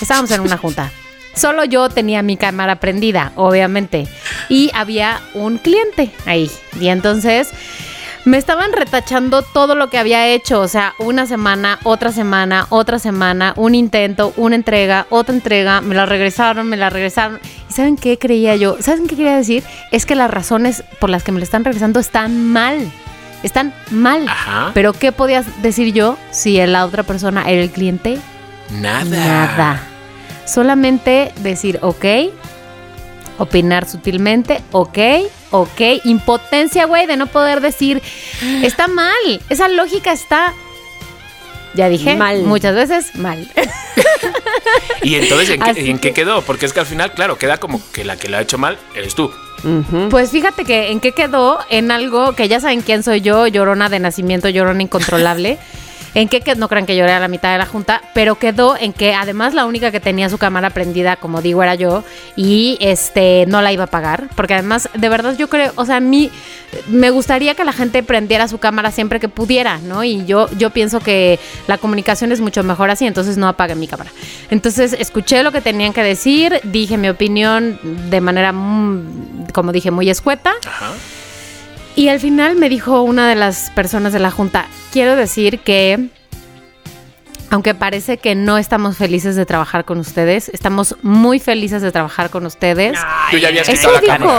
estábamos 0.00 0.32
en 0.32 0.40
una 0.40 0.56
junta. 0.58 0.90
Solo 1.38 1.64
yo 1.64 1.88
tenía 1.88 2.22
mi 2.22 2.36
cámara 2.36 2.80
prendida, 2.80 3.30
obviamente. 3.36 4.08
Y 4.48 4.72
había 4.74 5.20
un 5.34 5.58
cliente 5.58 6.10
ahí. 6.26 6.50
Y 6.80 6.88
entonces 6.88 7.52
me 8.24 8.38
estaban 8.38 8.72
retachando 8.72 9.42
todo 9.42 9.76
lo 9.76 9.88
que 9.88 9.98
había 9.98 10.26
hecho. 10.26 10.60
O 10.60 10.66
sea, 10.66 10.94
una 10.98 11.26
semana, 11.26 11.78
otra 11.84 12.10
semana, 12.10 12.66
otra 12.70 12.98
semana, 12.98 13.54
un 13.56 13.76
intento, 13.76 14.32
una 14.36 14.56
entrega, 14.56 15.06
otra 15.10 15.32
entrega. 15.32 15.80
Me 15.80 15.94
la 15.94 16.06
regresaron, 16.06 16.68
me 16.68 16.76
la 16.76 16.90
regresaron. 16.90 17.38
¿Y 17.70 17.72
saben 17.72 17.94
qué 17.94 18.18
creía 18.18 18.56
yo? 18.56 18.76
¿Saben 18.80 19.06
qué 19.06 19.14
quería 19.14 19.36
decir? 19.36 19.62
Es 19.92 20.06
que 20.06 20.16
las 20.16 20.30
razones 20.32 20.82
por 20.98 21.08
las 21.08 21.22
que 21.22 21.30
me 21.30 21.38
lo 21.38 21.44
están 21.44 21.64
regresando 21.64 22.00
están 22.00 22.44
mal. 22.44 22.90
Están 23.44 23.72
mal. 23.92 24.28
Ajá. 24.28 24.72
Pero 24.74 24.92
¿qué 24.92 25.12
podías 25.12 25.62
decir 25.62 25.94
yo 25.94 26.18
si 26.32 26.58
la 26.66 26.84
otra 26.84 27.04
persona 27.04 27.48
era 27.48 27.62
el 27.62 27.70
cliente? 27.70 28.18
Nada. 28.70 29.04
Nada. 29.04 29.82
Solamente 30.48 31.32
decir, 31.42 31.78
ok, 31.82 32.04
opinar 33.38 33.88
sutilmente, 33.88 34.60
ok, 34.72 34.98
ok. 35.50 35.80
Impotencia, 36.04 36.86
güey, 36.86 37.06
de 37.06 37.16
no 37.16 37.26
poder 37.26 37.60
decir, 37.60 38.02
está 38.62 38.88
mal. 38.88 39.14
Esa 39.50 39.68
lógica 39.68 40.12
está, 40.12 40.54
ya 41.74 41.88
dije, 41.88 42.16
Mal. 42.16 42.42
muchas 42.44 42.74
veces 42.74 43.14
mal. 43.14 43.46
¿Y 45.02 45.14
entonces 45.16 45.50
¿en 45.50 45.60
qué, 45.60 45.90
en 45.90 45.98
qué 45.98 46.08
que- 46.08 46.14
quedó? 46.14 46.42
Porque 46.42 46.66
es 46.66 46.72
que 46.72 46.80
al 46.80 46.86
final, 46.86 47.12
claro, 47.12 47.36
queda 47.38 47.58
como 47.58 47.80
que 47.92 48.04
la 48.04 48.16
que 48.16 48.28
lo 48.28 48.38
ha 48.38 48.40
hecho 48.40 48.58
mal 48.58 48.78
eres 48.94 49.14
tú. 49.14 49.30
Pues 50.10 50.30
fíjate 50.30 50.64
que 50.64 50.90
en 50.92 51.00
qué 51.00 51.12
quedó, 51.12 51.58
en 51.68 51.90
algo 51.90 52.32
que 52.34 52.46
ya 52.48 52.60
saben 52.60 52.80
quién 52.80 53.02
soy 53.02 53.20
yo, 53.20 53.46
llorona 53.48 53.88
de 53.88 53.98
nacimiento, 53.98 54.48
llorona 54.48 54.82
incontrolable. 54.82 55.58
En 56.14 56.28
quedó, 56.28 56.58
no 56.58 56.68
crean 56.68 56.86
que 56.86 56.96
lloré 56.96 57.12
a 57.12 57.20
la 57.20 57.28
mitad 57.28 57.52
de 57.52 57.58
la 57.58 57.66
junta, 57.66 58.02
pero 58.14 58.36
quedó 58.36 58.76
en 58.76 58.92
que 58.92 59.14
además 59.14 59.54
la 59.54 59.66
única 59.66 59.90
que 59.90 60.00
tenía 60.00 60.28
su 60.28 60.38
cámara 60.38 60.70
prendida, 60.70 61.16
como 61.16 61.42
digo, 61.42 61.62
era 61.62 61.74
yo, 61.74 62.04
y 62.36 62.76
este 62.80 63.44
no 63.46 63.62
la 63.62 63.72
iba 63.72 63.84
a 63.84 63.88
pagar, 63.88 64.28
porque 64.34 64.54
además, 64.54 64.88
de 64.94 65.08
verdad 65.08 65.36
yo 65.36 65.48
creo, 65.48 65.72
o 65.76 65.84
sea, 65.84 65.96
a 65.96 66.00
mí 66.00 66.30
me 66.88 67.10
gustaría 67.10 67.54
que 67.54 67.64
la 67.64 67.72
gente 67.72 68.02
prendiera 68.02 68.48
su 68.48 68.58
cámara 68.58 68.90
siempre 68.90 69.20
que 69.20 69.28
pudiera, 69.28 69.78
¿no? 69.78 70.04
Y 70.04 70.24
yo, 70.26 70.48
yo 70.56 70.70
pienso 70.70 71.00
que 71.00 71.38
la 71.66 71.78
comunicación 71.78 72.32
es 72.32 72.40
mucho 72.40 72.62
mejor 72.62 72.90
así, 72.90 73.06
entonces 73.06 73.36
no 73.36 73.48
apague 73.48 73.74
mi 73.74 73.86
cámara. 73.86 74.10
Entonces 74.50 74.94
escuché 74.98 75.42
lo 75.42 75.52
que 75.52 75.60
tenían 75.60 75.92
que 75.92 76.02
decir, 76.02 76.60
dije 76.64 76.96
mi 76.96 77.08
opinión 77.08 77.78
de 78.10 78.20
manera, 78.20 78.52
mm, 78.52 79.48
como 79.52 79.72
dije, 79.72 79.90
muy 79.90 80.10
escueta. 80.10 80.52
Ajá. 80.66 80.92
Y 81.98 82.10
al 82.10 82.20
final 82.20 82.54
me 82.54 82.68
dijo 82.68 83.02
una 83.02 83.28
de 83.28 83.34
las 83.34 83.70
personas 83.70 84.12
de 84.12 84.20
la 84.20 84.30
junta, 84.30 84.66
quiero 84.92 85.16
decir 85.16 85.58
que, 85.58 86.10
aunque 87.50 87.74
parece 87.74 88.18
que 88.18 88.36
no 88.36 88.56
estamos 88.56 88.96
felices 88.96 89.34
de 89.34 89.44
trabajar 89.44 89.84
con 89.84 89.98
ustedes, 89.98 90.48
estamos 90.50 90.94
muy 91.02 91.40
felices 91.40 91.82
de 91.82 91.90
trabajar 91.90 92.30
con 92.30 92.46
ustedes. 92.46 92.96
Tú 93.32 93.38
ya 93.38 93.48
habías 93.48 93.68
Eso 93.68 93.90
la 93.90 94.00
dijo. 94.00 94.30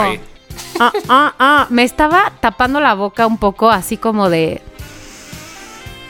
Ah, 0.79 0.93
ah, 1.09 1.33
ah. 1.37 1.67
Me 1.69 1.83
estaba 1.83 2.31
tapando 2.39 2.79
la 2.79 2.93
boca 2.93 3.27
un 3.27 3.37
poco, 3.37 3.69
así 3.69 3.97
como 3.97 4.29
de. 4.29 4.61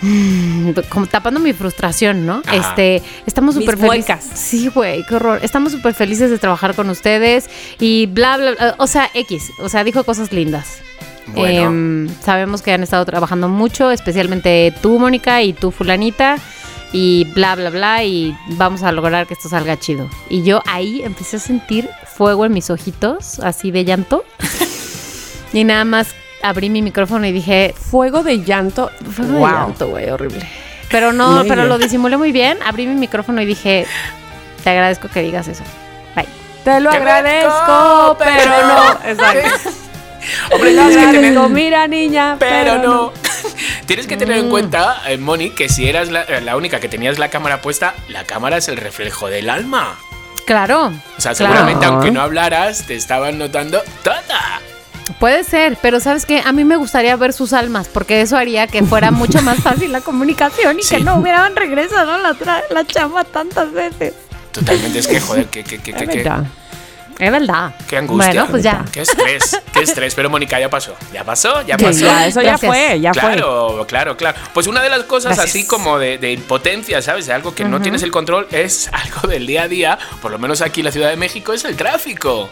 Mm, 0.04 0.74
Como 0.90 1.08
tapando 1.08 1.40
mi 1.40 1.54
frustración, 1.54 2.28
¿no? 2.28 2.44
Ajá. 2.46 2.58
Este, 2.58 3.02
estamos 3.26 3.56
súper 3.56 3.76
felices. 3.76 4.08
muecas. 4.08 4.24
Sí, 4.36 4.68
güey, 4.68 5.04
qué 5.08 5.16
horror. 5.16 5.40
Estamos 5.42 5.72
súper 5.72 5.96
felices 5.96 6.30
de 6.30 6.38
trabajar 6.38 6.76
con 6.76 6.92
ustedes 6.92 7.50
y 7.80 8.06
bla, 8.06 8.38
bla, 8.38 8.52
bla. 8.52 8.76
O 8.78 8.86
sea, 8.86 9.10
X. 9.16 9.50
O 9.58 9.68
sea, 9.68 9.84
dijo 9.84 10.04
cosas 10.04 10.32
lindas. 10.32 10.84
Bueno. 11.34 11.62
Em, 11.64 12.10
sabemos 12.24 12.62
que 12.62 12.72
han 12.74 12.84
estado 12.84 13.06
trabajando 13.06 13.48
mucho, 13.50 13.92
especialmente 13.92 14.74
tú, 14.82 15.00
Mónica, 15.00 15.42
y 15.42 15.54
tú, 15.54 15.72
Fulanita, 15.72 16.38
y 16.92 17.26
bla, 17.36 17.56
bla, 17.56 17.70
bla, 17.70 18.04
y 18.04 18.36
vamos 18.50 18.84
a 18.84 18.92
lograr 18.92 19.28
que 19.28 19.34
esto 19.36 19.48
salga 19.50 19.78
chido. 19.78 20.10
Y 20.30 20.44
yo 20.44 20.62
ahí 20.68 21.02
empecé 21.04 21.38
a 21.38 21.40
sentir 21.40 21.90
fuego 22.16 22.46
en 22.46 22.54
mis 22.54 22.70
ojitos, 22.70 23.40
así 23.40 23.72
de 23.72 23.86
llanto. 23.86 24.24
y 25.54 25.64
nada 25.64 25.86
más 25.86 26.16
abrí 26.42 26.70
mi 26.70 26.82
micrófono 26.82 27.26
y 27.28 27.32
dije, 27.32 27.74
Fuego 27.78 28.24
de 28.24 28.44
llanto. 28.44 28.90
fuego 29.12 29.34
de 29.34 29.40
Wow. 29.40 29.48
llanto, 29.50 29.88
güey, 29.90 30.10
horrible. 30.10 30.48
Pero 30.90 31.14
no, 31.14 31.32
Muy 31.38 31.44
pero 31.48 31.62
bien. 31.62 31.70
lo 31.70 31.78
disimulé 31.78 32.18
muy 32.18 32.32
bien, 32.32 32.58
abrí 32.66 32.88
mi 32.88 32.96
micrófono 32.96 33.42
y 33.42 33.46
dije, 33.46 33.86
te 34.64 34.70
agradezco 34.72 35.08
que 35.10 35.22
digas 35.22 35.48
eso. 35.48 35.64
Bye. 36.16 36.26
Te 36.64 36.80
lo 36.80 36.90
Te 36.90 36.98
agradezco, 36.98 38.16
merezco, 38.18 38.18
pero 38.18 38.68
no. 38.68 38.92
Exacto. 39.10 39.70
Hombre, 40.52 40.72
tienes 40.74 40.98
que 40.98 41.12
tener. 41.12 41.50
mira, 41.50 41.88
niña, 41.88 42.36
Pero 42.40 42.78
no. 42.80 43.14
Tienes 43.86 44.06
que 44.08 44.18
tener 44.18 44.38
en 44.38 44.50
cuenta, 44.50 45.02
eh, 45.08 45.18
Moni, 45.18 45.50
que 45.52 45.70
si 45.70 45.88
eras 45.88 46.10
la, 46.10 46.24
eh, 46.24 46.42
la 46.42 46.56
única 46.58 46.80
que 46.80 46.88
tenías 46.90 47.18
la 47.18 47.30
cámara 47.30 47.62
puesta, 47.62 47.96
la 48.10 48.24
cámara 48.26 48.58
es 48.58 48.68
el 48.68 48.78
reflejo 48.78 49.28
del 49.28 49.50
alma. 49.50 49.98
Claro. 50.46 50.88
O 51.18 51.22
sea, 51.22 51.34
claro. 51.34 51.54
seguramente 51.54 51.86
aunque 51.86 52.12
no 52.12 52.22
hablaras, 52.22 52.86
te 52.86 52.96
estaban 52.96 53.38
notando 53.38 53.82
toda. 54.04 54.62
Puede 55.20 55.44
ser, 55.44 55.78
pero 55.82 56.00
sabes 56.00 56.26
que 56.26 56.42
a 56.46 56.52
mí 56.52 56.64
me 56.66 56.76
gustaría 56.76 57.16
ver 57.16 57.34
sus 57.34 57.54
almas, 57.54 57.88
porque 57.88 58.22
eso 58.22 58.38
haría 58.38 58.68
que 58.68 58.84
fuera 58.84 59.10
mucho 59.12 59.42
más 59.42 59.58
fácil 59.60 59.92
la 59.92 60.02
comunicación 60.02 60.80
y 60.80 60.84
Sí. 60.84 60.98
que 60.98 61.04
no 61.04 61.16
hubieran 61.18 61.56
regresado 61.56 62.18
la, 62.20 62.36
la 62.70 62.86
chamba 62.86 63.24
tantas 63.24 63.72
veces. 63.72 64.14
Totalmente, 64.52 65.00
es 65.00 65.08
que, 65.08 65.20
joder, 65.20 65.46
que, 65.48 65.64
que, 65.64 65.80
que, 65.80 65.94
que, 65.94 66.08
que-. 66.08 66.32
Es 67.20 67.32
verdad. 67.32 67.74
qué 67.88 67.98
angustia. 67.98 68.32
Bueno, 68.32 68.48
pues 68.50 68.64
ya. 68.64 68.86
Qué 68.92 69.02
estrés, 69.02 69.62
qué 69.74 69.82
estrés. 69.82 70.16
Pero 70.16 70.30
Mónica, 70.30 70.60
ya 70.60 70.70
pasó. 70.70 70.96
Ya 71.12 71.24
pasó, 71.26 71.62
ya 71.64 71.78
Sí, 71.78 71.84
pasó. 71.84 72.00
ya, 72.00 72.26
eso 72.28 72.40
Gracias. 72.42 72.62
ya 72.62 72.68
fue, 72.68 73.00
ya 73.02 73.14
fue. 73.14 73.22
Claro, 73.22 73.86
claro, 73.88 74.18
claro. 74.18 74.38
Pues 74.54 74.68
una 74.68 74.82
de 74.82 74.90
las 74.90 75.04
cosas 75.04 75.36
Gracias. 75.36 75.50
así 75.50 75.68
como 75.68 76.00
de, 76.00 76.18
de 76.18 76.32
impotencia, 76.32 77.02
¿sabes? 77.02 77.26
De 77.28 77.34
algo 77.34 77.54
que 77.54 77.66
no 77.66 77.82
tienes 77.82 78.04
el 78.04 78.12
control, 78.12 78.48
es 78.52 78.90
algo 78.94 79.28
del 79.28 79.46
día 79.46 79.64
a 79.64 79.68
día, 79.68 80.00
por 80.22 80.32
lo 80.32 80.40
menos 80.40 80.62
aquí 80.62 80.80
en 80.80 80.86
la 80.86 80.92
Ciudad 80.94 81.10
de 81.10 81.18
México, 81.18 81.52
es 81.54 81.66
el 81.66 81.76
tráfico. 81.76 82.50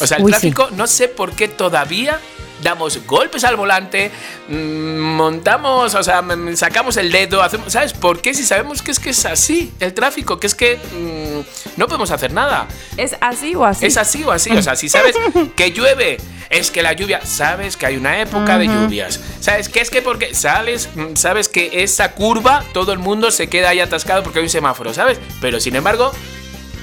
O 0.00 0.06
sea, 0.06 0.16
el 0.18 0.24
Uy, 0.24 0.32
sí. 0.32 0.50
tráfico, 0.50 0.68
no 0.72 0.86
sé 0.88 1.06
por 1.08 1.32
qué 1.32 1.46
todavía 1.48 2.18
damos 2.62 3.04
golpes 3.06 3.44
al 3.44 3.56
volante, 3.56 4.10
mm, 4.48 4.98
montamos, 4.98 5.94
o 5.94 6.02
sea, 6.02 6.22
mm, 6.22 6.56
sacamos 6.56 6.96
el 6.96 7.10
dedo, 7.10 7.42
hacemos, 7.42 7.72
¿sabes? 7.72 7.92
¿Por 7.92 8.20
qué? 8.20 8.34
Si 8.34 8.44
sabemos 8.44 8.82
que 8.82 8.90
es 8.90 8.98
que 8.98 9.10
es 9.10 9.24
así, 9.26 9.72
el 9.80 9.94
tráfico, 9.94 10.38
que 10.38 10.46
es 10.46 10.54
que 10.54 10.76
mm, 10.76 11.78
no 11.78 11.86
podemos 11.86 12.10
hacer 12.10 12.32
nada. 12.32 12.66
¿Es 12.96 13.16
así 13.20 13.54
o 13.54 13.64
así? 13.64 13.86
Es 13.86 13.96
así 13.96 14.22
o 14.24 14.30
así. 14.30 14.50
O 14.50 14.62
sea, 14.62 14.76
si 14.76 14.88
sabes 14.88 15.14
que 15.56 15.72
llueve, 15.72 16.18
es 16.50 16.70
que 16.70 16.82
la 16.82 16.92
lluvia, 16.92 17.24
sabes 17.24 17.76
que 17.76 17.86
hay 17.86 17.96
una 17.96 18.20
época 18.20 18.58
de 18.58 18.66
lluvias. 18.66 19.20
¿Sabes 19.40 19.68
qué 19.68 19.80
es 19.80 19.90
que 19.90 20.02
porque 20.02 20.34
sales, 20.34 20.88
sabes 21.14 21.48
que 21.48 21.82
esa 21.82 22.12
curva, 22.12 22.64
todo 22.72 22.92
el 22.92 22.98
mundo 22.98 23.30
se 23.30 23.48
queda 23.48 23.70
ahí 23.70 23.80
atascado 23.80 24.22
porque 24.22 24.40
hay 24.40 24.44
un 24.44 24.50
semáforo, 24.50 24.92
¿sabes? 24.92 25.20
Pero 25.40 25.60
sin 25.60 25.76
embargo, 25.76 26.12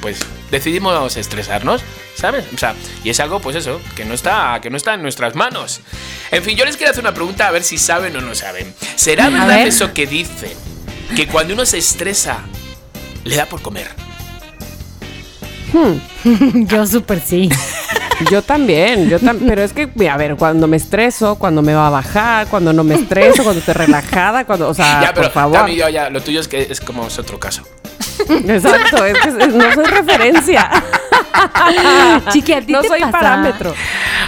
pues 0.01 0.19
decidimos 0.51 1.17
estresarnos, 1.17 1.81
¿sabes? 2.15 2.45
O 2.53 2.57
sea, 2.57 2.75
y 3.03 3.09
es 3.09 3.19
algo, 3.19 3.39
pues 3.39 3.55
eso, 3.55 3.81
que 3.95 4.05
no 4.05 4.13
está, 4.13 4.59
que 4.61 4.69
no 4.69 4.77
está 4.77 4.93
en 4.93 5.01
nuestras 5.01 5.35
manos. 5.35 5.81
En 6.31 6.43
fin, 6.43 6.57
yo 6.57 6.65
les 6.65 6.77
quiero 6.77 6.91
hacer 6.91 7.03
una 7.03 7.13
pregunta 7.13 7.47
a 7.47 7.51
ver 7.51 7.63
si 7.63 7.77
saben 7.77 8.15
o 8.15 8.21
no 8.21 8.35
saben. 8.35 8.73
¿Será 8.95 9.29
verdad 9.29 9.47
ver. 9.47 9.67
eso 9.67 9.93
que 9.93 10.07
dicen? 10.07 10.53
Que 11.15 11.27
cuando 11.27 11.53
uno 11.53 11.65
se 11.65 11.77
estresa, 11.77 12.39
le 13.23 13.35
da 13.35 13.45
por 13.45 13.61
comer. 13.61 13.87
Yo 16.53 16.87
súper 16.87 17.21
sí. 17.21 17.49
Yo 18.31 18.41
también, 18.41 19.09
yo 19.09 19.19
también. 19.19 19.49
Pero 19.49 19.63
es 19.63 19.73
que, 19.73 20.09
a 20.09 20.17
ver, 20.17 20.35
cuando 20.35 20.67
me 20.67 20.77
estreso, 20.77 21.35
cuando 21.35 21.61
me 21.61 21.73
va 21.73 21.87
a 21.87 21.89
bajar, 21.91 22.47
cuando 22.47 22.73
no 22.73 22.83
me 22.83 22.95
estreso, 22.95 23.43
cuando 23.43 23.59
estoy 23.59 23.75
relajada, 23.75 24.45
cuando, 24.45 24.69
o 24.69 24.73
sea, 24.73 25.01
ya, 25.01 25.13
pero 25.13 25.27
por 25.27 25.33
favor. 25.33 25.57
Tami, 25.57 25.75
yo 25.75 25.87
ya, 25.89 26.09
lo 26.09 26.21
tuyo 26.21 26.39
es 26.39 26.47
que 26.47 26.63
es 26.63 26.79
como 26.81 27.05
es 27.05 27.19
otro 27.19 27.39
caso. 27.39 27.63
Exacto, 28.29 29.05
es 29.05 29.17
que 29.19 29.47
no 29.47 29.73
soy 29.73 29.85
referencia. 29.85 30.69
Chiqui, 32.31 32.53
¿a 32.53 32.61
ti 32.61 32.71
no 32.71 32.81
te 32.81 32.87
soy 32.87 32.99
pasa? 33.01 33.11
parámetro. 33.11 33.73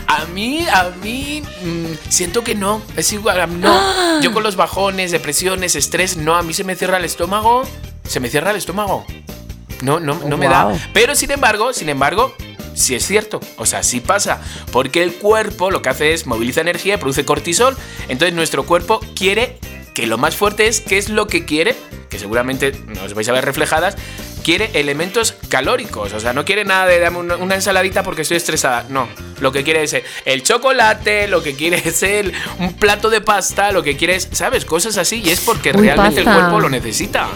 A 0.08 0.26
mí, 0.26 0.66
a 0.72 0.92
mí, 1.02 1.42
mm, 1.64 2.10
siento 2.10 2.44
que 2.44 2.56
no. 2.56 2.82
Es 2.96 3.12
igual, 3.14 3.42
a 3.42 3.48
mí 3.48 3.60
no. 3.60 4.22
Yo 4.22 4.32
con 4.34 4.44
los 4.44 4.56
bajones, 4.56 5.12
depresiones, 5.12 5.76
estrés, 5.76 6.18
no. 6.18 6.36
A 6.36 6.44
mí 6.44 6.54
se 6.54 6.64
me 6.64 6.76
cierra 6.76 6.98
el 6.98 7.06
estómago. 7.06 7.64
Se 8.08 8.20
me 8.20 8.30
cierra 8.30 8.52
el 8.52 8.58
estómago. 8.58 9.06
No, 9.82 10.00
no, 10.00 10.16
no 10.16 10.38
me 10.38 10.48
da. 10.48 10.74
Pero 10.94 11.16
sin 11.16 11.32
embargo, 11.32 11.74
sin 11.74 11.90
embargo, 11.90 12.34
sí 12.74 12.96
es 12.96 13.06
cierto. 13.06 13.40
O 13.58 13.66
sea, 13.66 13.84
sí 13.84 14.00
pasa. 14.02 14.42
Porque 14.72 15.04
el 15.04 15.14
cuerpo 15.14 15.72
lo 15.72 15.82
que 15.82 15.90
hace 15.90 16.14
es 16.14 16.26
moviliza 16.26 16.62
energía, 16.62 17.00
produce 17.00 17.26
cortisol. 17.26 17.78
Entonces 18.08 18.36
nuestro 18.36 18.66
cuerpo 18.66 19.00
quiere 19.16 19.60
que 20.00 20.08
lo 20.08 20.18
más 20.18 20.36
fuerte 20.36 20.68
es, 20.68 20.82
¿qué 20.82 20.98
es 20.98 21.10
lo 21.10 21.28
que 21.28 21.46
quiere? 21.46 21.76
Que 22.10 22.20
seguramente 22.20 22.72
nos 22.88 23.14
vais 23.14 23.28
a 23.28 23.34
ver 23.34 23.44
reflejadas. 23.44 23.96
Quiere 24.44 24.72
elementos 24.74 25.36
calóricos, 25.50 26.14
o 26.14 26.20
sea, 26.20 26.32
no 26.32 26.46
quiere 26.46 26.64
nada 26.64 26.86
de 26.86 27.00
dame 27.00 27.18
una, 27.18 27.56
ensaladita 27.56 28.04
porque 28.04 28.22
estoy 28.22 28.38
estresada. 28.38 28.86
No, 28.90 29.10
lo 29.42 29.52
que 29.52 29.64
quiere 29.64 29.84
es 29.84 29.96
el 30.26 30.44
chocolate, 30.44 31.28
lo 31.28 31.44
que 31.44 31.56
quiere 31.56 31.78
es 31.86 32.02
el, 32.04 32.34
un 32.60 32.74
plato 32.74 33.10
de 33.10 33.22
pasta, 33.22 33.72
lo 33.72 33.84
que 33.84 33.98
quiere 33.98 34.16
es, 34.16 34.30
¿sabes? 34.32 34.64
Cosas 34.64 34.98
así. 34.98 35.22
Y 35.24 35.32
es 35.32 35.42
porque 35.42 35.72
Uy, 35.76 35.82
realmente 35.82 36.24
pasta. 36.24 36.32
el 36.32 36.40
cuerpo 36.40 36.60
lo 36.62 36.70
necesita. 36.70 37.28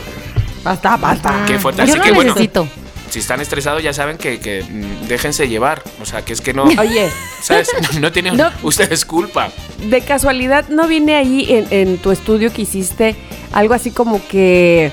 Basta, 0.64 0.96
basta. 0.96 1.44
Qué 1.46 1.60
fuerte. 1.60 1.86
Yo 1.86 1.92
Así 1.92 1.98
no 1.98 2.04
que 2.04 2.12
bueno, 2.14 2.34
necesito. 2.34 2.68
Si 3.14 3.20
están 3.20 3.40
estresados 3.42 3.84
ya 3.84 3.94
saben 3.94 4.18
que, 4.18 4.40
que, 4.40 4.64
mm, 4.64 5.08
déjense 5.08 5.48
llevar. 5.48 5.84
O 6.02 6.06
sea, 6.06 6.24
que 6.26 6.34
es 6.34 6.42
que 6.42 6.52
no, 6.54 6.64
Oye, 6.80 7.10
¿sabes? 7.42 7.70
No 8.00 8.12
tienen 8.12 8.36
No. 8.38 8.50
ustedes 8.64 9.06
culpa. 9.06 9.50
de 9.88 10.02
casualidad, 10.02 10.68
¿no 10.70 10.88
viene 10.88 11.16
ahí 11.16 11.46
en, 11.50 11.68
en 11.70 11.98
tu 12.00 12.12
estudio 12.12 12.52
que 12.52 12.64
hiciste 12.64 13.16
algo 13.52 13.76
así 13.76 13.92
como 13.92 14.20
que 14.28 14.92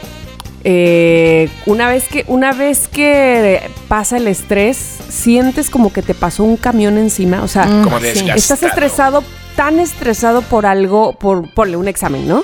eh, 0.65 1.49
una 1.65 1.89
vez 1.89 2.05
que 2.09 2.25
una 2.27 2.53
vez 2.53 2.87
que 2.89 3.63
pasa 3.89 4.19
el 4.19 4.29
estrés, 4.29 4.77
sientes 5.09 5.71
como 5.71 5.91
que 5.93 6.03
te 6.03 6.15
pasó 6.15 6.45
un 6.45 6.59
camión 6.59 6.99
encima? 6.99 7.43
O 7.43 7.49
sea, 7.49 7.65
Como 7.83 7.99
sí. 8.01 8.29
estás 8.35 8.63
estresado, 8.63 9.25
tan 9.57 9.81
estresado 9.81 10.43
por 10.43 10.67
algo, 10.67 11.15
por 11.15 11.49
ponle 11.55 11.77
un 11.79 11.89
examen, 11.89 12.29
¿no? 12.29 12.43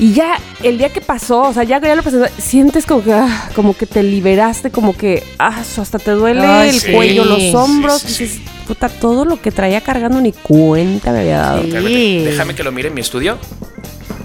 Y 0.00 0.14
ya 0.14 0.38
el 0.62 0.78
día 0.78 0.88
que 0.88 1.00
pasó, 1.02 1.42
o 1.42 1.52
sea, 1.52 1.62
ya, 1.62 1.78
ya 1.80 1.94
lo 1.94 2.02
pasó, 2.02 2.24
sientes 2.38 2.86
como 2.86 3.04
que, 3.04 3.12
ah, 3.12 3.50
como 3.54 3.76
que 3.76 3.84
te 3.86 4.02
liberaste, 4.02 4.70
como 4.70 4.96
que 4.96 5.22
ah, 5.38 5.60
hasta 5.60 5.98
te 5.98 6.12
duele 6.12 6.40
Ay, 6.44 6.70
el 6.70 6.80
sí. 6.80 6.90
cuello, 6.92 7.24
los 7.26 7.54
hombros. 7.54 8.00
Sí, 8.00 8.08
sí, 8.14 8.22
dices, 8.24 8.40
puta, 8.66 8.88
todo 8.88 9.26
lo 9.26 9.40
que 9.42 9.52
traía 9.52 9.82
cargando 9.82 10.18
ni 10.20 10.32
cuenta 10.32 11.12
me 11.12 11.20
había 11.20 11.38
dado. 11.38 11.60
Sí. 11.62 11.66
Espérate, 11.68 12.24
Déjame 12.30 12.54
que 12.54 12.62
lo 12.64 12.72
mire 12.72 12.88
en 12.88 12.94
mi 12.94 13.02
estudio. 13.02 13.36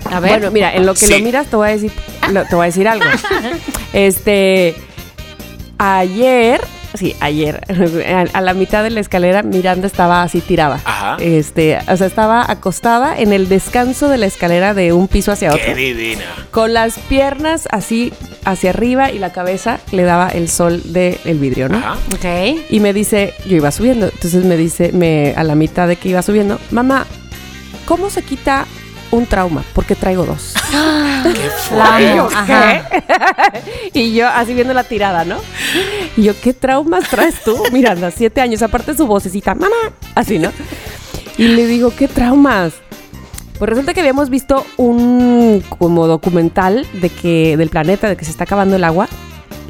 A 0.10 0.20
ver. 0.22 0.32
Bueno, 0.40 0.52
mira, 0.52 0.74
en 0.74 0.86
lo 0.86 0.94
que 0.94 1.08
Sí. 1.08 1.12
lo 1.12 1.20
miras 1.26 1.48
te 1.48 1.56
voy 1.58 1.68
a 1.68 1.72
decir, 1.72 1.92
lo- 2.32 2.46
te 2.46 2.56
voy 2.56 2.64
a 2.64 2.68
decir 2.68 2.88
algo. 2.88 3.06
Este, 3.94 4.76
ayer, 5.78 6.62
sí, 6.98 7.16
ayer, 7.20 7.62
a, 8.34 8.42
la 8.42 8.54
mitad 8.54 8.84
de 8.84 8.90
la 8.90 9.00
escalera 9.00 9.44
Miranda 9.44 9.88
estaba 9.88 10.24
así 10.24 10.42
tirada. 10.42 10.80
Ajá. 10.86 11.18
Este, 11.20 11.78
o 11.88 11.98
sea, 11.98 12.08
estaba 12.08 12.50
acostada 12.50 13.18
en 13.18 13.34
el 13.34 13.50
descanso 13.50 14.10
de 14.10 14.18
la 14.18 14.26
escalera 14.26 14.74
de 14.74 14.94
un 14.94 15.08
piso 15.08 15.32
hacia 15.32 15.50
Qué 15.50 15.62
otro. 15.62 15.76
divina. 15.76 16.24
Con 16.52 16.74
las 16.74 16.98
piernas 17.00 17.68
así 17.72 18.14
hacia 18.44 18.70
arriba 18.72 19.12
y 19.12 19.20
la 19.20 19.32
cabeza 19.32 19.80
le 19.92 20.04
daba 20.04 20.30
el 20.30 20.50
sol 20.50 20.82
del 20.86 21.40
vidrio, 21.40 21.70
¿no? 21.70 21.78
Ajá. 21.78 21.98
ok. 22.14 22.60
Y 22.70 22.80
me 22.80 22.94
dice, 22.94 23.34
yo 23.46 23.56
iba 23.58 23.72
subiendo, 23.72 24.08
entonces 24.08 24.46
me 24.46 24.58
dice, 24.58 24.92
me, 24.92 25.34
a 25.36 25.44
la 25.44 25.56
mitad 25.56 25.88
de 25.88 25.96
que 25.96 26.10
iba 26.10 26.22
subiendo, 26.22 26.60
mamá, 26.72 27.06
¿cómo 27.86 28.10
se 28.10 28.22
quita 28.24 28.66
un 29.12 29.26
trauma? 29.26 29.64
Porque 29.74 29.96
traigo 29.96 30.26
dos. 30.26 30.54
Qué 31.24 32.16
yo. 32.16 32.30
Ajá. 32.34 32.90
¿qué? 32.90 33.94
y 34.00 34.14
yo 34.14 34.28
así 34.28 34.54
viendo 34.54 34.74
la 34.74 34.84
tirada, 34.84 35.26
¿no? 35.26 35.38
Y 36.16 36.24
yo, 36.24 36.34
¿qué 36.42 36.54
traumas 36.54 37.10
traes 37.10 37.44
tú? 37.44 37.58
Miranda, 37.72 38.12
siete 38.12 38.42
años, 38.42 38.62
aparte 38.62 38.96
su 38.96 39.08
vocecita, 39.08 39.56
mamá, 39.56 39.76
así, 40.14 40.40
¿no? 40.40 40.52
Y 41.38 41.48
le 41.50 41.66
digo, 41.66 41.94
¿qué 41.96 42.08
traumas? 42.08 42.74
Pues 43.58 43.70
resulta 43.70 43.94
que 43.94 44.02
habíamos 44.02 44.30
visto 44.30 44.66
un 44.78 45.64
como 45.80 46.08
documental 46.08 46.86
de 46.94 47.10
que 47.10 47.56
del 47.58 47.70
planeta, 47.70 48.10
de 48.10 48.18
que 48.18 48.26
se 48.26 48.32
está 48.32 48.44
acabando 48.44 48.76
el 48.76 48.84
agua 48.84 49.08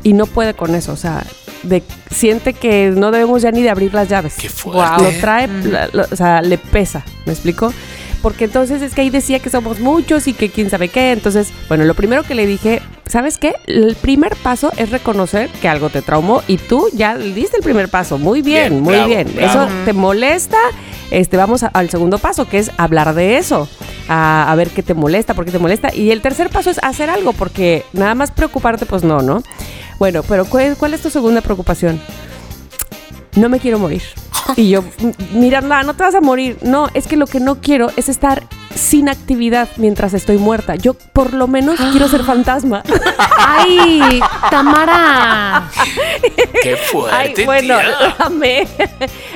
y 0.03 0.13
no 0.13 0.25
puede 0.25 0.53
con 0.55 0.75
eso, 0.75 0.91
o 0.93 0.97
sea, 0.97 1.23
de, 1.63 1.83
siente 2.11 2.53
que 2.53 2.91
no 2.95 3.11
debemos 3.11 3.41
ya 3.41 3.51
ni 3.51 3.61
de 3.61 3.69
abrir 3.69 3.93
las 3.93 4.09
llaves. 4.09 4.35
Qué 4.39 4.49
fuerte. 4.49 5.03
Lo 5.03 5.09
trae, 5.19 5.47
lo- 5.93 6.03
o 6.11 6.15
sea, 6.15 6.41
le 6.41 6.57
pesa, 6.57 7.03
¿me 7.25 7.33
explico? 7.33 7.73
Porque 8.25 8.45
entonces 8.45 8.81
es 8.81 8.95
que 8.95 9.01
ahí 9.01 9.11
decía 9.11 9.37
que 9.37 9.51
somos 9.51 9.79
muchos 9.79 10.27
y 10.27 10.33
que 10.33 10.49
quién 10.49 10.71
sabe 10.71 10.87
qué. 10.89 11.11
Entonces, 11.11 11.49
bueno, 11.67 11.83
lo 11.83 11.93
primero 11.93 12.23
que 12.23 12.33
le 12.33 12.47
dije, 12.47 12.81
¿sabes 13.05 13.37
qué? 13.37 13.53
El 13.67 13.95
primer 13.95 14.35
paso 14.37 14.71
es 14.77 14.89
reconocer 14.89 15.47
que 15.61 15.67
algo 15.69 15.91
te 15.91 16.01
traumó 16.01 16.41
y 16.47 16.57
tú 16.57 16.87
ya 16.91 17.15
diste 17.15 17.57
el 17.57 17.61
primer 17.63 17.87
paso. 17.87 18.17
Muy 18.17 18.41
bien, 18.41 18.69
Bien, 18.71 18.83
muy 18.83 18.93
bravo, 18.95 19.07
bien. 19.09 19.31
bravo. 19.35 19.65
Eso 19.65 19.71
te 19.85 19.93
molesta. 19.93 20.57
Este, 21.11 21.37
vamos 21.37 21.61
a- 21.61 21.67
al 21.67 21.91
segundo 21.91 22.17
paso, 22.17 22.49
que 22.49 22.57
es 22.57 22.71
hablar 22.77 23.13
de 23.13 23.37
eso. 23.37 23.69
A, 24.07 24.51
a 24.51 24.55
ver 24.55 24.69
qué 24.71 24.81
te 24.81 24.95
molesta, 24.95 25.35
por 25.35 25.45
qué 25.45 25.51
te 25.51 25.59
molesta. 25.59 25.93
Y 25.93 26.09
el 26.09 26.23
tercer 26.23 26.49
paso 26.49 26.71
es 26.71 26.79
hacer 26.81 27.11
algo, 27.11 27.31
porque 27.31 27.85
nada 27.93 28.15
más 28.15 28.31
preocuparte, 28.31 28.87
pues 28.87 29.03
no, 29.03 29.21
¿no? 29.21 29.43
Bueno, 29.99 30.23
pero 30.27 30.45
¿cuál, 30.45 30.75
cuál 30.77 30.95
es 30.95 31.01
tu 31.01 31.11
segunda 31.11 31.41
preocupación? 31.41 32.01
No 33.35 33.49
me 33.49 33.59
quiero 33.59 33.77
morir. 33.77 34.01
Y 34.55 34.69
yo, 34.69 34.83
"M- 34.99 35.13
mira, 35.33 35.61
no, 35.61 35.81
no 35.83 35.93
te 35.95 36.03
vas 36.03 36.15
a 36.15 36.21
morir. 36.21 36.57
No, 36.61 36.89
es 36.93 37.07
que 37.07 37.17
lo 37.17 37.25
que 37.27 37.39
no 37.39 37.55
quiero 37.61 37.89
es 37.95 38.09
estar 38.09 38.43
sin 38.75 39.07
actividad 39.09 39.69
mientras 39.77 40.13
estoy 40.13 40.37
muerta. 40.37 40.75
Yo 40.75 40.93
por 40.93 41.33
lo 41.33 41.47
menos 41.47 41.79
quiero 41.91 42.07
ser 42.07 42.23
fantasma. 42.25 42.83
¡Ay, 43.37 44.19
Tamara! 44.51 45.69
Qué 46.61 46.75
fuerte, 46.75 47.15
Ay, 47.41 47.45
bueno, 47.45 47.77
tía. 47.79 48.15
amé. 48.25 48.67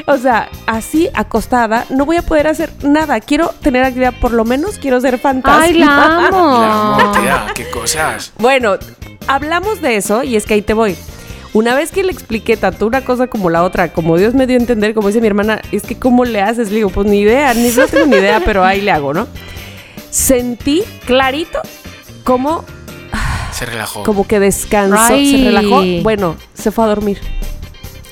O 0.08 0.18
sea, 0.18 0.50
así 0.68 1.10
acostada 1.14 1.86
no 1.90 2.06
voy 2.06 2.18
a 2.18 2.22
poder 2.22 2.48
hacer 2.48 2.72
nada. 2.84 3.20
Quiero 3.20 3.50
tener 3.62 3.84
actividad, 3.84 4.14
por 4.20 4.32
lo 4.32 4.46
menos 4.46 4.78
quiero 4.78 5.00
ser 5.02 5.18
fantasma. 5.20 5.62
¡Ay, 5.64 5.74
la 5.74 6.28
amo! 6.28 6.62
La 6.62 6.94
amo, 7.06 7.12
tía, 7.20 7.46
qué 7.56 7.70
cosas. 7.72 8.32
Bueno, 8.38 8.76
hablamos 9.28 9.82
de 9.82 9.96
eso 9.98 10.24
y 10.24 10.36
es 10.36 10.46
que 10.46 10.56
ahí 10.56 10.62
te 10.62 10.74
voy. 10.74 10.96
Una 11.54 11.74
vez 11.76 11.92
que 11.92 12.04
le 12.04 12.12
expliqué 12.12 12.58
tanto 12.58 12.86
una 12.86 13.04
cosa 13.04 13.28
como 13.28 13.50
la 13.50 13.64
otra, 13.64 13.92
como 13.92 14.18
Dios 14.18 14.36
me 14.36 14.46
dio 14.46 14.56
a 14.56 14.60
entender, 14.60 14.94
como 14.94 15.08
dice 15.08 15.20
mi 15.20 15.28
hermana, 15.28 15.62
es 15.72 15.82
que 15.84 15.98
¿cómo 15.98 16.24
le 16.26 16.42
haces? 16.42 16.70
Le 16.70 16.76
digo, 16.78 16.90
pues 16.90 17.08
ni 17.08 17.20
idea, 17.22 17.54
ni 17.56 17.70
no 17.70 17.88
tengo 17.88 18.06
ni 18.06 18.18
idea, 18.18 18.42
pero 18.46 18.64
ahí 18.64 18.82
le 18.82 18.92
hago, 18.92 19.14
¿no? 19.14 19.28
Sentí 20.12 20.84
clarito 21.06 21.60
cómo, 22.24 22.64
Se 23.52 23.66
relajó. 23.66 24.04
como 24.04 24.28
que 24.28 24.40
descansó, 24.40 25.14
Ay. 25.14 25.32
se 25.32 25.44
relajó. 25.46 25.82
Bueno, 26.04 26.36
se 26.54 26.72
fue 26.72 26.84
a 26.86 26.88
dormir. 26.88 27.20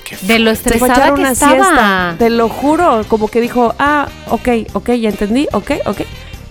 Qué 0.04 0.18
De 0.26 0.40
lo 0.40 0.56
Se 0.56 0.78
fue 0.80 0.90
a 0.90 0.94
estresada 0.94 1.14
que 1.16 1.22
una 1.22 1.32
estaba. 1.32 1.54
siesta. 1.56 2.16
Te 2.18 2.30
lo 2.32 2.50
juro, 2.50 3.04
como 3.08 3.28
que 3.28 3.40
dijo, 3.42 3.76
ah, 3.78 4.08
ok, 4.30 4.50
ok, 4.74 4.92
ya 4.94 5.10
entendí, 5.10 5.48
ok, 5.52 5.72
ok. 5.86 6.02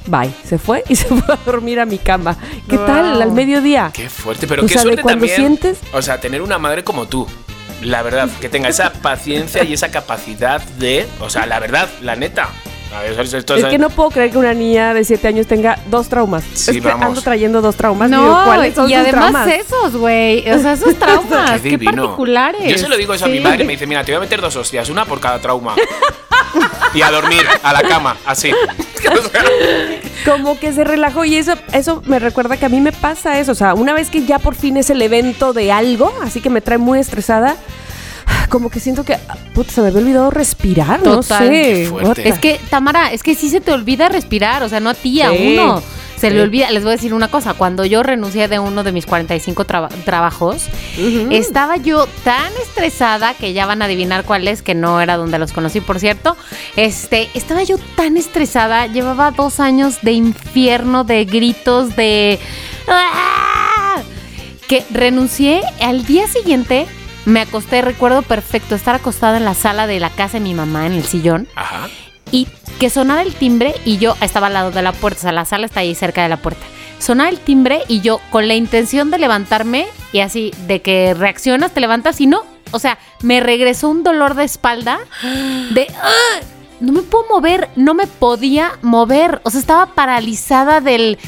Bye. 0.07 0.31
Se 0.45 0.59
fue 0.59 0.85
y 0.89 0.95
se 0.97 1.07
fue 1.07 1.35
a 1.35 1.39
dormir 1.45 1.81
a 1.81 1.87
mi 1.87 1.99
cama. 1.99 2.37
¿Qué 2.69 2.77
Wow. 2.77 2.87
tal 2.87 3.23
al 3.23 3.33
mediodía? 3.33 3.91
Qué 3.93 4.09
fuerte, 4.09 4.47
pero 4.47 4.63
O 4.63 4.67
qué 4.67 4.75
sea, 4.75 4.83
suerte 4.83 5.03
cuando 5.03 5.27
también. 5.27 5.59
sientes- 5.59 5.79
O 5.93 6.03
sea, 6.03 6.21
tener 6.21 6.43
una 6.43 6.59
madre 6.59 6.85
como 6.85 7.07
tú. 7.07 7.27
La 7.83 8.03
verdad, 8.03 8.29
que 8.41 8.49
tenga 8.49 8.69
esa 8.69 8.91
paciencia 9.03 9.63
y 9.65 9.73
esa 9.75 9.91
capacidad 9.91 10.63
de. 10.63 11.07
O 11.21 11.29
sea, 11.31 11.47
la 11.47 11.59
verdad, 11.61 11.89
la 12.03 12.17
neta. 12.17 12.49
A 12.97 13.01
ver, 13.03 13.21
esto- 13.21 13.37
esto- 13.37 13.57
Es 13.57 13.65
que 13.67 13.79
no 13.79 13.91
puedo 13.91 14.11
creer 14.11 14.31
que 14.31 14.39
una 14.39 14.55
niña 14.55 14.95
de 14.95 15.05
7 15.05 15.27
años 15.29 15.47
tenga 15.49 15.79
dos 15.91 16.09
traumas. 16.09 16.45
Sí, 16.55 16.71
es 16.71 16.77
que 16.77 16.81
vamos. 16.89 17.05
ando 17.07 17.21
trayendo 17.21 17.61
dos 17.61 17.75
traumas. 17.77 18.09
No, 18.09 18.23
Digo, 18.23 18.45
¿cuáles 18.45 18.75
son 18.75 18.89
y 18.89 18.95
además 18.95 19.33
traumas? 19.33 19.49
esos, 19.49 19.97
güey. 19.97 20.49
O 20.51 20.59
sea, 20.61 20.73
esos 20.73 20.95
traumas, 20.99 21.61
Qué 21.61 21.77
qué, 21.77 21.85
particulares. 21.85 22.63
Yo 22.71 22.79
se 22.79 22.89
lo 22.89 22.97
digo 22.97 23.13
eso 23.13 23.25
a 23.25 23.29
mi 23.29 23.39
Sí. 23.39 23.43
madre 23.45 23.65
y 23.65 23.67
me 23.67 23.73
dice, 23.73 23.87
mira, 23.89 24.05
te 24.05 24.13
voy 24.13 24.19
a 24.19 24.21
meter 24.21 24.41
dos 24.41 24.55
hostias, 24.57 24.89
una 24.89 25.05
por 25.05 25.21
cada 25.21 25.41
trauma. 25.41 25.75
Y 26.95 27.03
a 27.03 27.11
dormir, 27.11 27.45
a 27.63 27.73
la 27.73 27.83
cama, 27.83 28.17
así. 28.25 28.53
Como 30.25 30.59
que 30.59 30.73
se 30.73 30.85
relajó 30.85 31.25
y 31.25 31.37
eso, 31.37 31.55
eso 31.73 32.03
me 32.07 32.19
recuerda 32.19 32.57
que 32.57 32.67
a 32.67 32.69
mí 32.69 32.81
me 32.81 32.93
pasa 32.93 33.39
eso. 33.39 33.53
O 33.53 33.55
sea, 33.55 33.75
una 33.75 33.93
vez 33.93 34.11
que 34.11 34.25
ya 34.25 34.39
por 34.39 34.55
fin 34.55 34.77
es 34.77 34.91
el 34.91 35.01
evento 35.03 35.53
de 35.53 35.73
algo, 35.73 36.13
así 36.23 36.41
que 36.41 36.51
me 36.51 36.61
trae 36.61 36.79
muy 36.79 36.99
estresada, 36.99 37.57
como 38.49 38.71
que 38.71 38.81
siento 38.81 39.05
que, 39.05 39.19
puta, 39.55 39.73
se 39.73 39.81
me 39.81 39.89
había 39.89 40.01
olvidado 40.01 40.31
respirar, 40.31 41.03
no 41.03 41.23
sé. 41.23 41.91
Es 42.25 42.39
que, 42.39 42.61
Tamara, 42.71 43.13
es 43.13 43.23
que 43.23 43.35
sí 43.35 43.51
se 43.51 43.61
te 43.61 43.73
olvida 43.73 44.09
respirar, 44.09 44.63
o 44.63 44.69
sea, 44.69 44.81
no 44.81 44.91
a 44.91 44.95
ti, 44.95 45.23
a 45.23 45.33
uno. 45.33 45.83
Se 46.17 46.31
le 46.31 46.41
olvida, 46.41 46.71
les 46.71 46.83
voy 46.83 46.93
a 46.93 46.97
decir 46.97 47.13
una 47.13 47.29
cosa, 47.29 47.53
cuando 47.55 47.85
yo 47.85 48.03
renuncié 48.03 48.49
de 48.49 48.59
uno 48.59 48.83
de 48.83 48.91
mis 48.93 49.05
45 49.07 49.65
traba- 49.67 49.89
trabajos, 50.05 50.67
estaba 51.31 51.77
yo 51.77 52.07
tan 52.25 52.51
estresada 52.63 53.35
que 53.35 53.53
ya 53.53 53.67
van 53.67 53.83
a 53.83 53.85
adivinar 53.85 54.25
cuál 54.25 54.49
es, 54.49 54.63
que 54.63 54.75
no 54.75 55.01
era 55.01 55.17
donde 55.19 55.39
los 55.39 55.53
conocí, 55.53 55.81
por 55.83 56.01
cierto. 56.01 56.37
Este, 56.77 57.29
estaba 57.35 57.63
yo 57.65 57.77
tan 57.97 58.17
estresada, 58.17 58.87
llevaba 58.87 59.31
dos 59.31 59.61
años 59.61 59.99
de 60.03 60.13
infierno, 60.13 61.05
de 61.05 61.25
gritos, 61.27 61.97
de... 61.97 62.39
¡Ah! 62.89 64.03
que 64.69 64.85
renuncié 64.91 65.61
al 65.81 66.05
día 66.07 66.27
siguiente. 66.29 66.87
Me 67.25 67.41
acosté, 67.41 67.83
recuerdo 67.83 68.23
perfecto, 68.23 68.75
estar 68.75 68.95
acostada 68.95 69.37
en 69.37 69.45
la 69.45 69.55
sala 69.55 69.87
de 69.87 69.99
la 70.01 70.11
casa 70.11 70.35
de 70.39 70.45
mi 70.45 70.55
mamá, 70.55 70.87
en 70.87 70.93
el 70.93 71.05
sillón, 71.05 71.49
Ajá. 71.57 71.89
Y 72.31 72.49
que 72.79 72.91
sonara 72.91 73.23
el 73.23 73.35
timbre 73.35 73.75
y 73.85 73.99
yo 73.99 74.17
estaba 74.21 74.49
al 74.49 74.55
lado 74.55 74.71
de 74.71 74.83
la 74.83 74.93
puerta, 74.93 75.19
o 75.21 75.23
sea, 75.23 75.33
la 75.33 75.45
sala 75.45 75.67
está 75.67 75.81
ahí 75.81 75.95
cerca 75.95 76.23
de 76.23 76.29
la 76.29 76.37
puerta. 76.37 76.65
Sonaba 76.99 77.29
el 77.31 77.39
timbre 77.39 77.83
y 77.89 78.01
yo 78.01 78.21
con 78.31 78.49
la 78.49 78.55
intención 78.55 79.11
de 79.11 79.19
levantarme 79.19 79.87
y 80.13 80.21
así, 80.21 80.53
de 80.67 80.81
que 80.81 81.15
reaccionas, 81.15 81.73
te 81.73 81.81
levantas 81.81 82.21
y 82.21 82.27
no. 82.27 82.43
O 82.73 82.79
sea, 82.79 82.99
me 83.23 83.41
regresó 83.41 83.89
un 83.89 84.03
dolor 84.03 84.35
de 84.35 84.45
espalda 84.45 84.99
de... 85.71 85.87
¡ah! 86.03 86.41
No 86.79 86.93
me 86.93 87.01
puedo 87.01 87.25
mover, 87.31 87.71
no 87.75 87.95
me 87.95 88.07
podía 88.07 88.73
mover. 88.83 89.41
O 89.45 89.51
sea, 89.51 89.61
estaba 89.61 89.87
paralizada 89.95 90.83
del, 90.83 91.19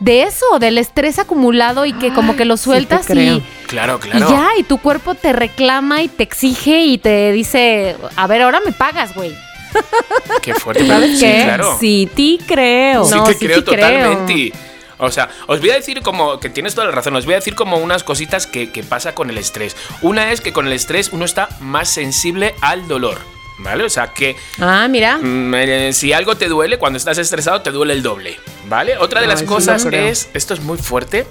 de 0.00 0.24
eso, 0.24 0.58
del 0.58 0.78
estrés 0.78 1.20
acumulado 1.20 1.86
y 1.86 1.92
que 1.92 2.12
como 2.12 2.34
que 2.34 2.44
lo 2.44 2.56
sí 2.56 2.64
sueltas 2.64 3.06
creo. 3.06 3.36
y, 3.36 3.42
Claro, 3.68 4.00
y 4.04 4.08
claro. 4.08 4.28
ya, 4.28 4.48
y 4.58 4.64
tu 4.64 4.78
cuerpo 4.78 5.14
te 5.14 5.32
reclama 5.32 6.02
y 6.02 6.08
te 6.08 6.24
exige 6.24 6.84
y 6.86 6.98
te 6.98 7.30
dice, 7.30 7.96
a 8.16 8.26
ver, 8.26 8.42
ahora 8.42 8.60
me 8.64 8.72
pagas, 8.72 9.14
güey. 9.14 9.32
Qué 10.42 10.54
fuerte. 10.54 10.86
¿Sabes 10.86 11.18
sí, 11.18 11.24
qué? 11.24 11.42
claro. 11.44 11.76
Sí, 11.80 12.10
ti 12.14 12.38
creo. 12.46 13.04
Sí 13.04 13.14
No, 13.14 13.24
te 13.24 13.34
sí 13.34 13.46
creo 13.46 13.64
te 13.64 13.72
creo. 13.72 13.80
totalmente. 14.10 14.52
O 14.98 15.10
sea, 15.10 15.28
os 15.46 15.60
voy 15.60 15.70
a 15.70 15.74
decir 15.74 16.00
como 16.00 16.40
que 16.40 16.48
tienes 16.48 16.74
toda 16.74 16.86
la 16.86 16.92
razón, 16.92 17.14
os 17.16 17.26
voy 17.26 17.34
a 17.34 17.36
decir 17.36 17.54
como 17.54 17.76
unas 17.76 18.02
cositas 18.02 18.46
que, 18.46 18.70
que 18.72 18.82
pasa 18.82 19.14
con 19.14 19.28
el 19.28 19.36
estrés. 19.36 19.76
Una 20.00 20.32
es 20.32 20.40
que 20.40 20.52
con 20.54 20.66
el 20.66 20.72
estrés 20.72 21.10
uno 21.12 21.24
está 21.26 21.50
más 21.60 21.90
sensible 21.90 22.54
al 22.62 22.88
dolor, 22.88 23.18
¿vale? 23.58 23.84
O 23.84 23.90
sea 23.90 24.08
que 24.14 24.36
Ah, 24.58 24.86
mira. 24.88 25.18
mm, 25.18 25.54
eh, 25.54 25.92
si 25.92 26.14
algo 26.14 26.36
te 26.36 26.48
duele, 26.48 26.78
cuando 26.78 26.96
estás 26.96 27.18
estresado 27.18 27.60
te 27.60 27.72
duele 27.72 27.92
el 27.92 28.02
doble, 28.02 28.40
¿vale? 28.68 28.96
Otra 28.96 29.20
de 29.20 29.26
las 29.26 29.42
cosas 29.42 29.84
es, 29.84 30.30
esto 30.32 30.54
es 30.54 30.60
muy 30.60 30.78
fuerte, 30.78 31.26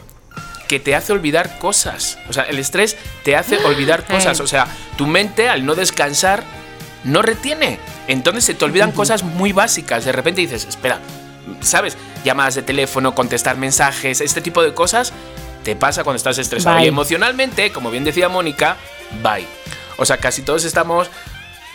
que 0.67 0.79
te 0.79 0.93
hace 0.93 1.11
olvidar 1.13 1.57
cosas. 1.57 2.19
O 2.29 2.33
sea, 2.33 2.43
el 2.43 2.59
estrés 2.59 2.97
te 3.23 3.35
hace 3.35 3.57
olvidar 3.65 4.05
cosas. 4.07 4.39
O 4.41 4.47
sea, 4.47 4.67
tu 4.95 5.07
mente 5.07 5.49
al 5.49 5.65
no 5.65 5.73
descansar 5.73 6.43
no 7.03 7.23
retiene. 7.23 7.79
Entonces 8.07 8.45
se 8.45 8.53
te 8.53 8.65
olvidan 8.65 8.91
cosas 8.91 9.23
muy 9.23 9.51
básicas. 9.51 10.05
De 10.05 10.11
repente 10.11 10.41
dices, 10.41 10.65
espera, 10.65 10.99
¿sabes? 11.61 11.97
Llamadas 12.23 12.55
de 12.55 12.61
teléfono, 12.61 13.15
contestar 13.15 13.57
mensajes, 13.57 14.21
este 14.21 14.41
tipo 14.41 14.61
de 14.61 14.73
cosas 14.73 15.13
te 15.63 15.75
pasa 15.75 16.03
cuando 16.03 16.17
estás 16.17 16.37
estresado. 16.37 16.77
Bye. 16.77 16.85
Y 16.85 16.89
emocionalmente, 16.89 17.71
como 17.71 17.91
bien 17.91 18.03
decía 18.03 18.29
Mónica, 18.29 18.77
bye. 19.23 19.47
O 19.97 20.05
sea, 20.05 20.17
casi 20.17 20.43
todos 20.43 20.63
estamos, 20.63 21.09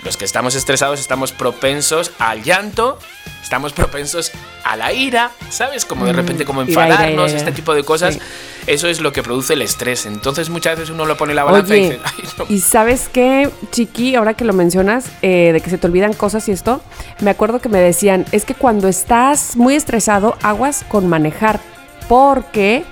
los 0.04 0.16
que 0.16 0.24
estamos 0.24 0.54
estresados, 0.54 1.00
estamos 1.00 1.32
propensos 1.32 2.12
al 2.18 2.42
llanto, 2.42 2.98
estamos 3.42 3.72
propensos 3.72 4.32
a 4.64 4.76
la 4.76 4.92
ira, 4.92 5.30
¿sabes? 5.50 5.84
Como 5.84 6.06
de 6.06 6.12
repente 6.12 6.44
como 6.44 6.62
ira, 6.62 6.72
ira, 6.72 6.84
enfadarnos, 6.86 7.30
ira, 7.30 7.38
este 7.38 7.50
ira. 7.50 7.56
tipo 7.56 7.74
de 7.74 7.84
cosas. 7.84 8.14
Sí. 8.14 8.20
Eso 8.66 8.88
es 8.88 9.00
lo 9.00 9.12
que 9.12 9.22
produce 9.22 9.54
el 9.54 9.62
estrés. 9.62 10.06
Entonces 10.06 10.50
muchas 10.50 10.76
veces 10.78 10.90
uno 10.90 11.06
lo 11.06 11.16
pone 11.16 11.32
en 11.32 11.36
la 11.36 11.44
balanza 11.44 11.74
y 11.76 11.80
dice, 11.82 12.00
"Ay, 12.04 12.24
no". 12.38 12.44
y 12.48 12.60
sabes 12.60 13.08
qué, 13.12 13.50
Chiqui, 13.72 14.14
ahora 14.14 14.34
que 14.34 14.44
lo 14.44 14.52
mencionas, 14.52 15.06
eh, 15.22 15.50
de 15.52 15.60
que 15.60 15.70
se 15.70 15.78
te 15.78 15.86
olvidan 15.86 16.12
cosas 16.12 16.48
y 16.48 16.52
esto, 16.52 16.80
me 17.20 17.30
acuerdo 17.30 17.60
que 17.60 17.68
me 17.68 17.80
decían, 17.80 18.26
es 18.32 18.44
que 18.44 18.54
cuando 18.54 18.86
estás 18.88 19.56
muy 19.56 19.74
estresado, 19.74 20.36
aguas 20.42 20.84
con 20.88 21.08
manejar, 21.08 21.60
porque 22.08 22.84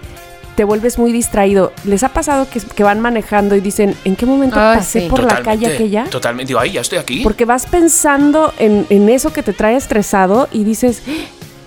te 0.59 0.65
vuelves 0.65 0.99
muy 0.99 1.13
distraído. 1.13 1.73
¿Les 1.85 2.03
ha 2.03 2.09
pasado 2.09 2.49
que, 2.51 2.59
que 2.61 2.83
van 2.83 2.99
manejando 2.99 3.55
y 3.55 3.61
dicen, 3.61 3.95
¿en 4.05 4.17
qué 4.17 4.27
momento 4.27 4.59
Ay, 4.59 4.79
pasé 4.79 5.03
sí. 5.03 5.09
por 5.09 5.23
la 5.23 5.41
calle 5.41 5.69
aquella? 5.73 6.07
Totalmente. 6.11 6.49
Digo, 6.49 6.59
ay, 6.59 6.73
ya 6.73 6.81
estoy 6.81 6.99
aquí. 6.99 7.21
Porque 7.23 7.45
vas 7.45 7.65
pensando 7.67 8.53
en, 8.59 8.85
en 8.91 9.09
eso 9.09 9.33
que 9.33 9.45
te 9.45 9.53
trae 9.53 9.77
estresado 9.77 10.49
y 10.51 10.65
dices, 10.65 11.05
"¡Ah! 11.09 11.13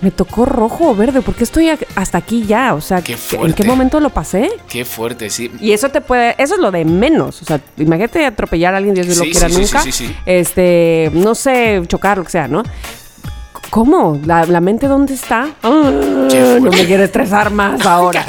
me 0.02 0.10
tocó 0.10 0.44
rojo 0.44 0.90
o 0.90 0.94
verde, 0.94 1.22
¿por 1.22 1.34
qué 1.34 1.44
estoy 1.44 1.70
hasta 1.94 2.18
aquí 2.18 2.44
ya? 2.44 2.74
O 2.74 2.82
sea, 2.82 3.00
Qué 3.00 3.16
¿en 3.40 3.54
qué 3.54 3.64
momento 3.64 3.98
lo 3.98 4.10
pasé? 4.10 4.50
Qué 4.68 4.84
fuerte, 4.84 5.30
sí. 5.30 5.50
Y 5.58 5.72
eso 5.72 5.88
te 5.88 6.02
puede, 6.02 6.34
eso 6.36 6.56
es 6.56 6.60
lo 6.60 6.70
de 6.70 6.84
menos. 6.84 7.40
O 7.40 7.44
sea, 7.46 7.60
imagínate 7.78 8.26
atropellar 8.26 8.74
a 8.74 8.76
alguien, 8.76 8.94
Dios 8.94 9.06
no 9.06 9.14
lo 9.14 9.22
quiera 9.22 9.48
sí, 9.48 9.54
sí, 9.54 9.60
nunca. 9.62 9.80
sí, 9.80 9.92
sí, 9.92 10.06
sí. 10.08 10.16
Este, 10.26 11.10
no 11.14 11.34
sé, 11.34 11.80
chocar, 11.86 12.18
lo 12.18 12.24
que 12.24 12.30
sea, 12.30 12.46
¿no? 12.46 12.62
¿Cómo? 13.72 14.20
¿La, 14.26 14.44
la 14.44 14.60
mente 14.60 14.86
dónde 14.86 15.14
está? 15.14 15.48
Ah, 15.62 15.90
no 16.60 16.70
me 16.70 16.84
quiero 16.84 17.04
estresar 17.04 17.50
más 17.50 17.80
ahora. 17.86 18.22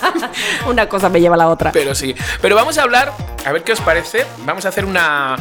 Una 0.66 0.88
cosa 0.88 1.10
me 1.10 1.20
lleva 1.20 1.34
a 1.34 1.38
la 1.38 1.48
otra. 1.50 1.72
Pero 1.72 1.94
sí. 1.94 2.14
Pero 2.40 2.56
vamos 2.56 2.78
a 2.78 2.82
hablar, 2.84 3.12
a 3.44 3.52
ver 3.52 3.64
qué 3.64 3.72
os 3.74 3.82
parece. 3.82 4.24
Vamos 4.46 4.64
a 4.64 4.70
hacer 4.70 4.86
una, 4.86 5.36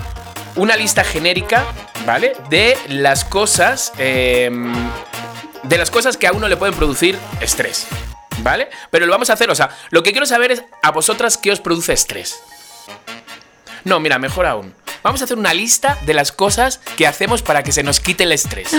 una 0.57 0.75
lista 0.75 1.05
genérica, 1.05 1.63
¿vale? 2.05 2.33
De 2.49 2.77
las 2.89 3.23
cosas. 3.23 3.93
eh, 3.97 4.51
de 5.63 5.77
las 5.77 5.89
cosas 5.91 6.17
que 6.17 6.27
a 6.27 6.33
uno 6.33 6.49
le 6.49 6.57
pueden 6.57 6.75
producir 6.75 7.17
estrés. 7.39 7.87
¿Vale? 8.39 8.69
Pero 8.89 9.05
lo 9.05 9.11
vamos 9.13 9.29
a 9.29 9.33
hacer, 9.33 9.49
o 9.49 9.55
sea, 9.55 9.69
lo 9.91 10.03
que 10.03 10.11
quiero 10.11 10.25
saber 10.25 10.51
es 10.51 10.63
a 10.81 10.91
vosotras 10.91 11.37
qué 11.37 11.51
os 11.51 11.61
produce 11.61 11.93
estrés. 11.93 12.41
No, 13.83 13.99
mira, 13.99 14.19
mejor 14.19 14.45
aún. 14.45 14.73
vamos 15.03 15.21
a 15.21 15.23
hacer 15.25 15.37
una 15.37 15.53
lista 15.53 15.97
de 16.05 16.13
las 16.13 16.31
cosas 16.31 16.79
que 16.95 17.07
hacemos 17.07 17.41
para 17.41 17.63
que 17.63 17.71
se 17.71 17.83
nos 17.83 17.99
quite 17.99 18.23
el 18.23 18.31
estrés. 18.31 18.69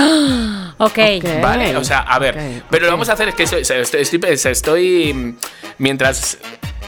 Ok. 0.79 0.99
Ok. 1.19 1.25
Vale, 1.43 1.77
o 1.77 1.85
sea, 1.85 2.01
a 2.01 2.19
ver, 2.19 2.35
pero 2.71 2.85
ok. 2.85 2.87
lo 2.87 2.91
vamos 2.93 3.09
a 3.09 3.13
hacer 3.13 3.29
es 3.29 3.35
que 3.35 3.43
estoy, 3.45 3.61
estoy, 3.63 4.01
estoy- 4.01 4.51
estoy, 4.51 5.37
mientras 5.79 6.39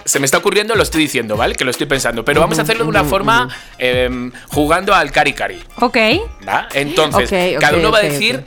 se 0.04 0.18
me 0.18 0.24
está 0.24 0.38
ocurriendo 0.38 0.74
lo 0.74 0.82
estoy 0.82 1.02
diciendo, 1.02 1.36
¿vale? 1.36 1.54
Que 1.54 1.64
lo 1.64 1.70
estoy 1.70 1.86
pensando, 1.86 2.24
pero 2.24 2.40
vamos 2.40 2.58
a 2.58 2.62
hacerlo 2.62 2.84
de 2.84 2.90
una 2.90 3.04
forma 3.04 3.48
em, 3.78 4.32
jugando 4.48 4.94
al 4.94 5.12
cari 5.12 5.32
cari, 5.32 5.62
Ok. 5.80 5.96
¿va? 6.48 6.68
Entonces, 6.74 7.30
Ok, 7.30 7.56
ok, 7.56 7.60
cada 7.60 7.76
uno 7.78 7.90
va 7.92 7.98
a 7.98 8.02
decir 8.02 8.44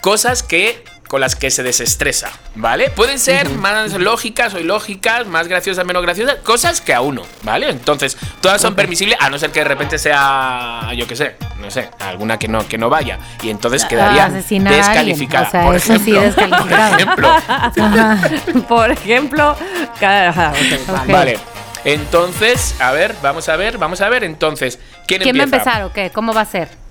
cosas 0.00 0.42
que 0.42 0.84
con 1.12 1.20
las 1.20 1.36
que 1.36 1.50
se 1.50 1.62
desestresa, 1.62 2.30
¿vale? 2.54 2.88
Pueden 2.88 3.18
ser 3.18 3.50
más 3.50 3.92
lógicas 3.92 4.54
o 4.54 4.58
ilógicas, 4.58 5.26
más 5.26 5.46
graciosas, 5.46 5.84
menos 5.84 6.02
graciosas, 6.02 6.36
cosas 6.36 6.80
que 6.80 6.94
a 6.94 7.02
uno, 7.02 7.20
¿vale? 7.42 7.68
Entonces, 7.68 8.16
todas 8.40 8.62
son 8.62 8.74
permisibles, 8.74 9.18
a 9.20 9.28
no 9.28 9.38
ser 9.38 9.50
que 9.50 9.60
de 9.60 9.66
repente 9.66 9.98
sea, 9.98 10.90
yo 10.96 11.06
qué 11.06 11.14
sé, 11.14 11.36
no 11.60 11.70
sé, 11.70 11.90
alguna 12.00 12.38
que 12.38 12.48
no, 12.48 12.66
que 12.66 12.78
no 12.78 12.88
vaya. 12.88 13.18
Y 13.42 13.50
entonces 13.50 13.84
quedaría 13.84 14.24
Asesinar 14.24 14.72
descalificada. 14.72 15.48
o 15.48 15.50
sea, 15.50 15.62
por 15.64 15.74
eso 15.76 15.98
sí, 15.98 16.16
ejemplo. 16.16 16.22
descalificado. 16.22 16.96
Por 16.96 17.00
ejemplo. 17.02 17.28
Ajá. 17.46 18.30
Por 18.66 18.90
ejemplo, 18.90 19.56
cada. 20.00 20.28
ajá, 20.30 20.52
ok, 20.88 21.08
vale. 21.08 21.38
Entonces, 21.84 22.74
a 22.80 22.90
ver, 22.92 23.14
vamos 23.20 23.50
a 23.50 23.56
ver, 23.56 23.76
vamos 23.76 24.00
a 24.00 24.08
ver. 24.08 24.24
Entonces, 24.24 24.78
¿quién, 25.06 25.20
¿Quién 25.20 25.36
va 25.36 25.42
a 25.42 25.44
empezar 25.44 25.82
o 25.82 25.92
qué? 25.92 26.08
¿Cómo 26.08 26.32
va 26.32 26.40
a 26.40 26.46
ser? 26.46 26.81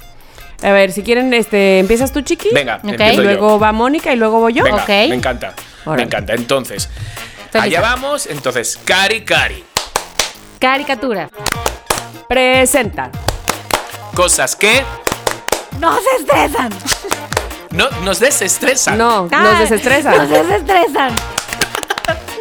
A 0.64 0.72
ver, 0.72 0.92
si 0.92 1.02
quieren, 1.04 1.34
este, 1.34 1.80
empiezas 1.80 2.12
tú, 2.12 2.22
Chiqui. 2.22 2.50
Venga, 2.54 2.80
empiezo 2.84 3.18
yo. 3.18 3.24
luego 3.24 3.60
va 3.60 3.72
Mónica 3.72 4.14
y 4.14 4.16
luego 4.16 4.40
voy 4.40 4.54
yo. 4.54 4.64
Venga, 4.64 4.86
me 4.88 5.16
encanta. 5.16 5.54
Me 5.86 6.04
encanta. 6.04 6.34
Entonces, 6.34 6.88
Estoy 7.46 7.62
allá 7.62 7.80
lista. 7.80 7.82
vamos. 7.96 8.28
Entonces, 8.28 8.80
Cari 8.86 9.26
Cari. 9.26 9.64
Caricatura. 10.60 11.30
Presenta. 12.30 13.10
Cosas 14.14 14.56
que 14.56 14.84
No 15.80 15.98
se 16.00 16.22
estresan. 16.22 16.70
no, 17.72 17.90
nos 18.04 18.20
desestresan. 18.20 18.98
No, 18.98 19.24
nos 19.24 19.32
Ah, 19.34 19.60
desestresa. 19.60 20.12
Nos 20.16 20.30
desestresan. 20.30 21.16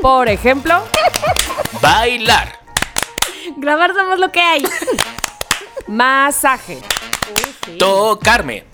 Por 0.03 0.29
ejemplo, 0.29 0.83
Bailar. 1.81 2.59
Grabar 3.57 3.95
somos 3.95 4.19
lo 4.19 4.31
que 4.31 4.41
hay. 4.41 4.63
masaje. 5.87 6.81
Tocarme. 7.79 8.65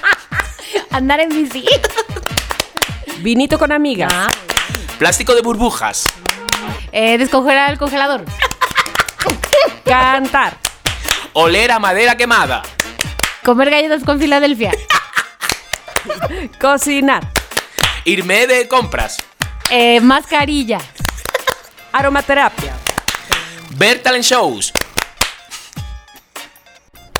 Andar 0.90 1.20
en 1.20 1.28
bici. 1.30 1.64
Vinito 3.18 3.58
con 3.58 3.72
amigas. 3.72 4.10
Ah, 4.12 4.28
Plástico 4.98 5.34
de 5.34 5.42
burbujas. 5.42 6.04
eh, 6.92 7.18
descongelar 7.18 7.70
el 7.72 7.78
congelador. 7.78 8.24
Cantar. 9.84 10.56
Oler 11.32 11.70
a 11.72 11.78
madera 11.78 12.16
quemada. 12.16 12.62
Comer 13.44 13.70
galletas 13.70 14.04
con 14.04 14.18
Filadelfia. 14.20 14.72
Cocinar. 16.60 17.30
Irme 18.04 18.46
de 18.46 18.68
compras. 18.68 19.18
Eh, 19.70 20.00
mascarilla. 20.00 20.78
Aromaterapia. 21.92 22.74
Ver 23.70 24.02
talent 24.02 24.24
shows. 24.24 24.72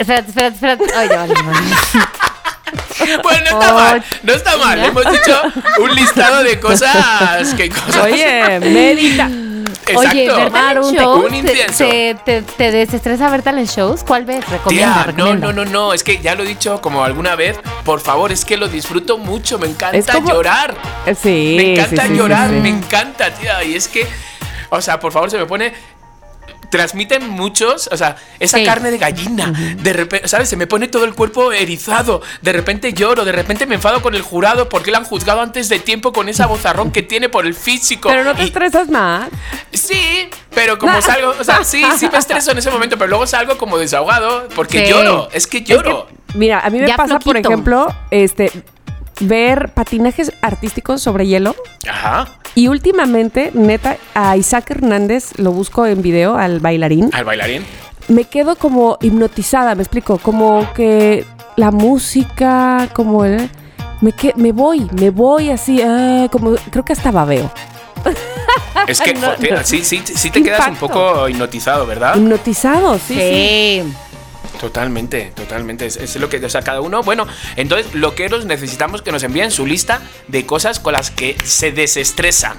Espérate, 0.00 0.28
espérate, 0.30 0.54
espérate. 0.54 0.84
Ay, 0.96 1.08
ya 1.08 1.16
vale, 1.16 1.34
vale. 1.34 2.06
Pues 3.22 3.40
no 3.50 3.58
está 3.60 3.72
mal, 3.74 4.04
no 4.22 4.32
está 4.32 4.56
mal. 4.58 4.84
Hemos 4.84 5.04
dicho 5.10 5.42
un 5.80 5.94
listado 5.94 6.42
de 6.44 6.60
cosas 6.60 7.54
que 7.56 7.68
cosas. 7.68 7.96
Oye, 8.04 8.60
medita. 8.60 9.26
Oye, 9.96 10.24
Exacto. 10.26 10.36
ver 10.36 10.52
talent 10.52 10.84
Un 10.84 10.94
shows. 10.94 11.24
Un 11.24 11.34
incienso. 11.34 11.88
¿Te, 11.88 12.14
te, 12.24 12.42
te 12.42 12.70
desestresa 12.70 13.28
ver 13.30 13.42
talent 13.42 13.68
shows? 13.68 14.04
¿Cuál 14.04 14.24
ves? 14.24 14.48
Recomienda, 14.48 14.94
Tía, 14.94 15.00
no, 15.00 15.06
recomienda. 15.16 15.46
no, 15.48 15.64
no, 15.64 15.70
no, 15.70 15.92
es 15.94 16.04
que 16.04 16.18
ya 16.20 16.34
lo 16.36 16.44
he 16.44 16.46
dicho 16.46 16.80
como 16.80 17.02
alguna 17.02 17.34
vez, 17.34 17.58
por 17.84 17.98
favor, 18.00 18.30
es 18.30 18.44
que 18.44 18.56
lo 18.56 18.68
disfruto 18.68 19.18
mucho, 19.18 19.58
me 19.58 19.66
encanta 19.66 20.12
como- 20.12 20.28
llorar. 20.30 20.76
Sí. 21.20 21.54
Me 21.56 21.72
encanta 21.74 22.02
sí, 22.02 22.08
sí, 22.10 22.14
llorar, 22.16 22.50
sí, 22.50 22.54
sí. 22.56 22.60
me 22.60 22.68
encanta, 22.68 23.30
tía. 23.34 23.64
Y 23.64 23.74
es 23.74 23.88
que, 23.88 24.06
o 24.68 24.80
sea, 24.80 25.00
por 25.00 25.10
favor, 25.10 25.28
se 25.30 25.38
me 25.38 25.46
pone. 25.46 25.72
Transmiten 26.70 27.28
muchos, 27.28 27.88
o 27.92 27.96
sea, 27.96 28.16
esa 28.38 28.58
Sí. 28.58 28.64
carne 28.64 28.90
de 28.90 28.98
gallina. 28.98 29.52
De 29.82 29.92
repente, 29.92 30.28
¿sabes? 30.28 30.48
Se 30.48 30.56
me 30.56 30.66
pone 30.66 30.88
todo 30.88 31.04
el 31.04 31.14
cuerpo 31.14 31.52
erizado. 31.52 32.22
De 32.42 32.52
repente 32.52 32.92
lloro, 32.92 33.24
de 33.24 33.32
repente 33.32 33.66
me 33.66 33.74
enfado 33.74 34.00
con 34.02 34.14
el 34.14 34.22
jurado 34.22 34.68
porque 34.68 34.90
le 34.90 34.96
han 34.96 35.04
juzgado 35.04 35.40
antes 35.40 35.68
de 35.68 35.78
tiempo 35.80 36.12
con 36.12 36.28
esa 36.28 36.46
bozarrón 36.46 36.92
que 36.92 37.02
tiene 37.02 37.28
por 37.28 37.44
el 37.46 37.54
físico. 37.54 38.08
Pero 38.08 38.24
no 38.24 38.34
te 38.34 38.42
Y- 38.42 38.46
estresas 38.46 38.88
más. 38.88 39.28
Sí, 39.72 40.28
pero 40.54 40.78
como 40.78 41.00
salgo, 41.02 41.34
o 41.38 41.44
sea, 41.44 41.64
sí, 41.64 41.84
sí 41.98 42.08
me 42.10 42.18
estreso 42.18 42.52
en 42.52 42.58
ese 42.58 42.70
momento, 42.70 42.96
pero 42.96 43.08
luego 43.08 43.26
salgo 43.26 43.58
como 43.58 43.76
desahogado 43.78 44.48
porque 44.54 44.84
Sí. 44.86 44.90
lloro. 44.92 45.28
Es 45.32 45.46
que 45.46 45.62
lloro. 45.62 46.06
Es 46.08 46.14
que, 46.32 46.38
mira, 46.38 46.60
a 46.60 46.70
mí 46.70 46.78
me 46.78 46.86
Ya 46.88 46.96
pasa, 46.96 47.18
por 47.18 47.36
ejemplo, 47.36 47.94
este 48.10 48.50
ver 49.20 49.72
patinajes 49.74 50.32
artísticos 50.42 51.02
sobre 51.02 51.26
hielo. 51.26 51.54
Ajá. 51.88 52.26
Y 52.54 52.68
últimamente, 52.68 53.50
neta, 53.54 53.96
a 54.14 54.36
Isaac 54.36 54.70
Hernández 54.70 55.38
lo 55.38 55.52
busco 55.52 55.86
en 55.86 56.02
video, 56.02 56.36
al 56.36 56.60
bailarín. 56.60 57.10
Al 57.12 57.24
bailarín. 57.24 57.64
Me 58.08 58.24
quedo 58.24 58.56
como 58.56 58.98
hipnotizada, 59.00 59.74
me 59.76 59.82
explico. 59.82 60.18
Como 60.18 60.66
que 60.74 61.24
la 61.56 61.70
música, 61.70 62.88
como 62.92 63.24
el. 63.24 63.48
Me, 64.00 64.12
que, 64.12 64.32
me 64.36 64.50
voy, 64.52 64.88
me 64.98 65.10
voy 65.10 65.50
así, 65.50 65.80
ah, 65.82 66.26
como 66.32 66.54
creo 66.70 66.84
que 66.84 66.94
hasta 66.94 67.10
babeo. 67.10 67.50
Es 68.88 69.00
que 69.00 69.12
No, 69.20 69.28
jo, 69.28 69.32
te- 69.34 69.50
no. 69.52 69.62
sí, 69.62 69.84
sí, 69.84 70.02
sí 70.04 70.30
te 70.30 70.42
quedas 70.42 70.68
un 70.68 70.76
poco 70.76 71.28
hipnotizado, 71.28 71.86
¿verdad? 71.86 72.16
Hipnotizado, 72.16 72.94
sí, 72.98 73.14
sí. 73.14 73.82
Sí. 73.84 73.92
Totalmente, 74.60 75.32
totalmente. 75.34 75.86
Es, 75.86 75.96
es 75.96 76.16
lo 76.16 76.28
que, 76.28 76.36
o 76.44 76.50
sea, 76.50 76.60
cada 76.62 76.80
uno, 76.82 77.02
bueno, 77.02 77.26
entonces 77.56 77.94
loqueros 77.94 78.44
necesitamos 78.44 79.00
que 79.00 79.10
nos 79.10 79.22
envíen 79.22 79.50
su 79.50 79.66
lista 79.66 80.02
de 80.28 80.44
cosas 80.44 80.78
con 80.80 80.92
las 80.92 81.10
que 81.10 81.34
se 81.44 81.72
desestresan. 81.72 82.58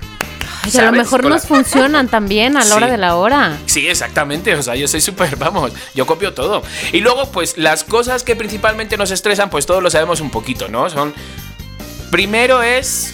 Ay, 0.63 0.71
a 0.79 0.85
lo 0.85 0.91
mejor 0.93 1.23
nos 1.23 1.43
la- 1.43 1.47
funcionan 1.47 2.07
también 2.09 2.57
a 2.57 2.65
la 2.65 2.75
hora 2.75 2.87
Sí. 2.87 2.91
de 2.91 2.97
la 2.97 3.15
hora. 3.15 3.57
Sí, 3.67 3.87
exactamente. 3.87 4.55
O 4.55 4.63
sea, 4.63 4.75
yo 4.75 4.87
soy 4.87 4.99
súper, 5.01 5.35
vamos, 5.35 5.71
yo 5.93 6.05
copio 6.07 6.33
todo. 6.33 6.63
Y 6.91 7.01
luego, 7.01 7.31
pues, 7.31 7.57
las 7.57 7.83
cosas 7.83 8.23
que 8.23 8.35
principalmente 8.35 8.97
nos 8.97 9.11
estresan, 9.11 9.49
pues 9.51 9.65
todos 9.67 9.83
lo 9.83 9.89
sabemos 9.91 10.21
un 10.21 10.31
poquito, 10.31 10.67
¿no? 10.69 10.89
Son. 10.89 11.13
Primero 12.09 12.63
es. 12.63 13.13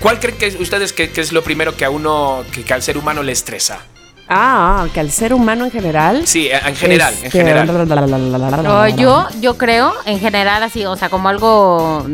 ¿Cuál 0.00 0.20
creen 0.20 0.36
que 0.36 0.48
ustedes 0.60 0.92
que, 0.92 1.10
que 1.10 1.20
es 1.20 1.32
lo 1.32 1.42
primero 1.42 1.76
que 1.76 1.84
a 1.84 1.90
uno, 1.90 2.44
que, 2.52 2.62
que 2.64 2.74
al 2.74 2.82
ser 2.82 2.98
humano 2.98 3.22
le 3.22 3.32
estresa? 3.32 3.80
Ah, 4.28 4.86
que 4.94 5.00
al 5.00 5.10
ser 5.10 5.34
humano 5.34 5.64
en 5.66 5.70
general. 5.70 6.26
Sí, 6.26 6.48
en 6.50 6.74
general, 6.76 7.14
en 7.22 7.30
general. 7.30 8.96
Yo, 8.96 9.26
yo 9.40 9.58
creo, 9.58 9.92
en 10.06 10.18
general, 10.18 10.62
así, 10.62 10.84
o 10.86 10.96
sea, 10.96 11.10
como 11.10 11.28
algo 11.28 12.06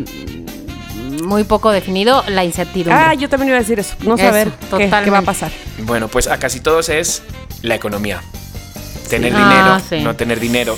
muy 1.23 1.45
poco 1.45 1.71
definido, 1.71 2.25
la 2.29 2.45
incertidumbre. 2.45 2.95
Ah, 2.95 3.15
yo 3.15 3.29
también 3.29 3.49
iba 3.51 3.59
a 3.59 3.61
decir 3.61 3.79
eso. 3.79 3.95
No 4.01 4.17
Eso, 4.17 4.25
saber 4.25 4.51
qué, 4.77 4.91
qué 5.05 5.11
va 5.11 5.19
a 5.19 5.23
pasar. 5.23 5.53
Bueno, 5.79 6.09
pues 6.09 6.27
a 6.27 6.39
casi 6.39 6.61
todos 6.61 6.89
es 6.89 7.23
la 7.63 7.75
economía. 7.77 8.21
Tener 9.09 9.33
Ah, 9.37 9.39
dinero, 9.79 9.83
sí. 9.89 10.01
no 10.05 10.17
tener 10.17 10.41
dinero. 10.41 10.77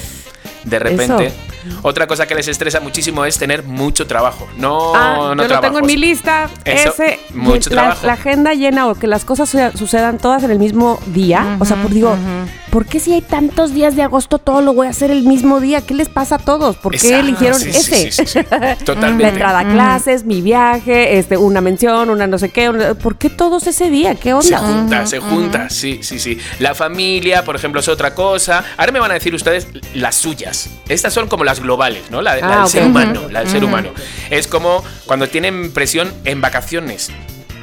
De 0.65 0.79
repente. 0.79 1.33
Otra 1.83 2.07
cosa 2.07 2.27
que 2.27 2.35
les 2.35 2.49
estresa 2.49 2.81
muchísimo 2.81 3.25
es 3.25 3.39
tener 3.39 3.63
mucho 3.63 4.07
trabajo. 4.07 4.49
No, 4.57 4.93
ah, 4.95 5.33
no 5.37 5.43
yo 5.43 5.49
lo 5.49 5.61
tengo 5.61 5.79
en 5.79 5.87
mi 5.87 5.97
lista. 5.97 6.49
Eso, 6.65 6.91
ese, 6.91 7.21
mucho 7.35 7.71
la, 7.71 7.83
trabajo. 7.83 8.07
la 8.07 8.13
agenda 8.15 8.55
llena 8.55 8.89
o 8.89 8.95
que 8.95 9.07
las 9.07 9.25
cosas 9.25 9.49
su- 9.49 9.79
sucedan 9.79 10.19
todas 10.19 10.43
en 10.45 10.51
el 10.51 10.59
mismo 10.59 10.99
día. 11.07 11.57
o 11.61 11.65
sea, 11.65 11.77
pues 11.83 11.95
digo, 11.95 12.11
ujú. 12.11 12.51
¿por 12.71 12.87
qué 12.87 13.01
si 13.01 13.13
hay 13.13 13.21
tantos 13.23 13.75
días 13.75 13.97
de 13.97 14.03
agosto 14.03 14.39
todo 14.39 14.61
lo 14.63 14.73
voy 14.75 14.87
a 14.87 14.91
hacer 14.91 15.11
el 15.11 15.23
mismo 15.25 15.61
día? 15.61 15.81
¿Qué 15.83 15.95
les 15.95 16.09
pasa 16.09 16.37
a 16.37 16.39
todos? 16.39 16.77
¿Por 16.77 16.93
qué 16.93 16.99
Exacto, 16.99 17.27
eligieron 17.27 17.61
sí, 17.61 17.69
ese? 17.71 18.11
sí, 18.13 18.13
sí, 18.13 18.27
sí. 18.27 18.41
Totalmente. 18.85 19.23
La 19.23 19.29
entrada 19.29 19.59
a 19.61 19.65
clases, 19.73 20.25
mi 20.25 20.41
viaje, 20.41 21.19
este, 21.19 21.37
una 21.37 21.61
mención, 21.61 22.11
una 22.11 22.27
no 22.27 22.39
sé 22.39 22.51
qué. 22.51 22.69
una- 22.69 22.95
¿Por 22.95 23.17
qué 23.17 23.31
todos 23.31 23.67
ese 23.67 23.91
día? 23.91 24.15
¿Qué 24.15 24.31
Se 24.43 24.55
onda? 24.55 24.59
junta, 24.59 25.07
se 25.07 25.19
junta, 25.21 25.71
sí, 25.71 26.01
sí, 26.03 26.19
sí. 26.19 26.39
La 26.59 26.75
familia, 26.75 27.45
por 27.45 27.57
ejemplo, 27.57 27.81
es 27.81 27.89
otra 27.89 28.15
cosa. 28.15 28.65
Ahora 28.77 28.93
me 28.93 29.01
van 29.01 29.11
a 29.11 29.15
decir 29.15 29.35
ustedes 29.35 29.67
las 29.95 30.15
suyas. 30.17 30.69
Estas 30.89 31.13
son 31.13 31.29
como 31.29 31.45
las 31.53 31.61
globales, 31.61 32.11
¿no? 32.11 32.23
La, 32.23 32.37
la 32.37 32.55
Ah, 32.55 32.59
del 32.61 32.69
ser 32.69 32.85
humano, 32.85 33.23
la 33.31 33.41
del 33.41 33.49
ser 33.49 33.63
humano. 33.65 33.91
Es 34.31 34.47
como 34.49 34.83
cuando 35.07 35.29
tienen 35.29 35.73
presión 35.73 36.13
en 36.25 36.41
vacaciones. 36.41 37.11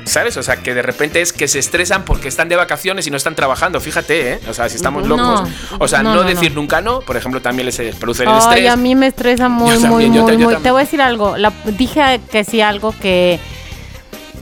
¿Sabes? 0.06 0.38
O 0.38 0.44
sea, 0.44 0.56
que 0.58 0.74
de 0.74 0.82
repente 0.82 1.22
es 1.22 1.32
que 1.34 1.48
se 1.48 1.60
estresan 1.60 2.04
porque 2.04 2.28
están 2.30 2.50
de 2.50 2.56
vacaciones 2.56 3.06
y 3.06 3.12
no 3.12 3.18
están 3.18 3.36
trabajando. 3.36 3.80
Fíjate, 3.80 4.34
¿eh? 4.34 4.40
O 4.50 4.54
sea, 4.56 4.68
si 4.68 4.76
estamos 4.78 5.06
No. 5.08 5.16
locos. 5.18 5.50
O 5.78 5.88
sea, 5.88 6.02
no, 6.02 6.16
No, 6.16 6.24
no, 6.24 6.28
decir 6.28 6.52
nunca 6.56 6.82
no, 6.82 7.02
por 7.02 7.16
ejemplo, 7.16 7.42
también 7.42 7.68
les 7.68 7.78
produce 7.96 8.24
el 8.24 8.30
Ay, 8.30 8.38
estrés. 8.40 8.70
a 8.72 8.76
mí 8.76 8.96
me 8.96 9.06
estresa 9.08 9.50
muy, 9.50 9.70
Yo 9.74 9.80
muy, 9.82 9.82
también, 9.90 10.14
yo 10.14 10.24
muy, 10.24 10.32
yo 10.32 10.38
muy. 10.40 10.48
Te 10.48 10.54
también. 10.56 10.74
voy 10.74 10.82
a 10.82 10.86
decir 10.86 11.02
algo. 11.02 11.38
La- 11.38 11.54
dije 11.78 12.20
que 12.32 12.44
sí 12.44 12.60
algo 12.62 12.92
que... 13.00 13.40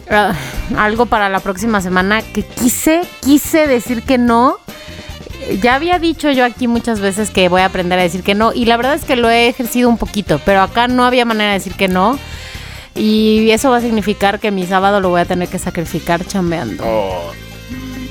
ah, 0.10 0.34
algo 0.78 1.06
para 1.08 1.28
la 1.28 1.40
próxima 1.42 1.82
semana 1.82 2.22
que 2.22 2.44
quise, 2.44 3.02
quise 3.22 3.68
decir 3.68 4.04
que 4.04 4.18
no. 4.18 4.60
Ya 5.62 5.76
había 5.76 6.00
dicho 6.00 6.32
yo 6.32 6.46
aquí 6.46 6.68
muchas 6.68 7.00
veces 7.00 7.30
que 7.30 7.50
voy 7.50 7.62
a 7.62 7.66
aprender 7.66 8.00
a 8.00 8.04
decir 8.04 8.24
que 8.24 8.36
no 8.36 8.54
y 8.54 8.66
la 8.66 8.78
verdad 8.78 8.96
es 8.96 9.06
que 9.06 9.16
lo 9.16 9.30
he 9.30 9.48
ejercido 9.48 9.90
un 9.90 9.98
poquito, 9.98 10.40
pero 10.46 10.62
acá 10.62 10.88
no 10.88 11.06
había 11.06 11.26
manera 11.26 11.52
de 11.52 11.60
decir 11.60 11.74
que 11.74 11.88
no 11.88 12.18
y 12.96 13.52
eso 13.52 13.70
va 13.70 13.78
a 13.78 13.82
significar 13.82 14.40
que 14.40 14.52
mi 14.52 14.66
sábado 14.66 15.00
lo 15.00 15.10
voy 15.10 15.22
a 15.22 15.26
tener 15.26 15.48
que 15.48 15.60
sacrificar 15.60 16.26
chambeando. 16.26 16.84
Oh, 16.86 17.32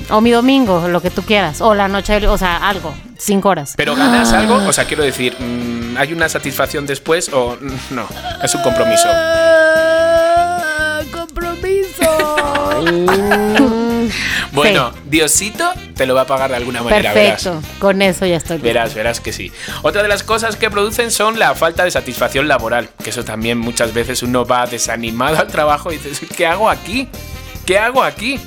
O 0.09 0.21
mi 0.21 0.31
domingo, 0.31 0.87
lo 0.87 1.01
que 1.01 1.09
tú 1.09 1.21
quieras. 1.23 1.59
O 1.59 1.75
la 1.75 1.89
noche, 1.89 2.25
o 2.27 2.37
sea, 2.37 2.69
algo. 2.69 2.93
cinco 3.17 3.49
horas. 3.49 3.73
Pero 3.75 3.95
ganas 3.95 4.31
algo, 4.31 4.55
o 4.55 4.71
sea, 4.71 4.85
quiero 4.85 5.03
decir, 5.03 5.35
mm, 5.37 5.97
¿hay 5.97 6.13
una 6.13 6.29
satisfacción 6.29 6.85
después 6.85 7.29
o 7.33 7.57
mm, 7.59 7.95
no? 7.95 8.07
Es 8.41 8.55
un 8.55 8.61
compromiso. 8.61 9.09
Bueno, 14.57 14.91
Diosito 15.05 15.71
te 15.95 16.05
lo 16.05 16.15
va 16.15 16.21
a 16.21 16.27
pagar 16.27 16.49
de 16.49 16.57
alguna 16.57 16.81
manera, 16.83 17.13
Perfecto, 17.13 17.55
verás. 17.55 17.77
con 17.79 18.01
eso 18.01 18.25
ya 18.25 18.37
estoy. 18.37 18.57
bien. 18.57 18.73
Verás, 18.73 18.93
verás 18.93 19.19
que 19.21 19.31
sí. 19.33 19.51
Otra 19.83 20.03
de 20.03 20.07
las 20.09 20.23
cosas 20.23 20.55
que 20.55 20.69
producen 20.69 21.11
son 21.11 21.39
la 21.39 21.55
falta 21.55 21.83
de 21.83 21.91
satisfacción 21.91 22.47
laboral, 22.47 22.89
que 23.03 23.09
eso 23.11 23.23
también 23.23 23.57
muchas 23.57 23.93
veces 23.93 24.23
uno 24.23 24.45
va 24.45 24.65
desanimado 24.65 25.37
al 25.39 25.47
trabajo 25.47 25.91
y 25.91 25.97
dices, 25.97 26.21
¿qué 26.35 26.45
hago 26.45 26.69
aquí? 26.69 27.07
¿Qué 27.65 27.77
hago 27.77 28.03
aquí? 28.03 28.39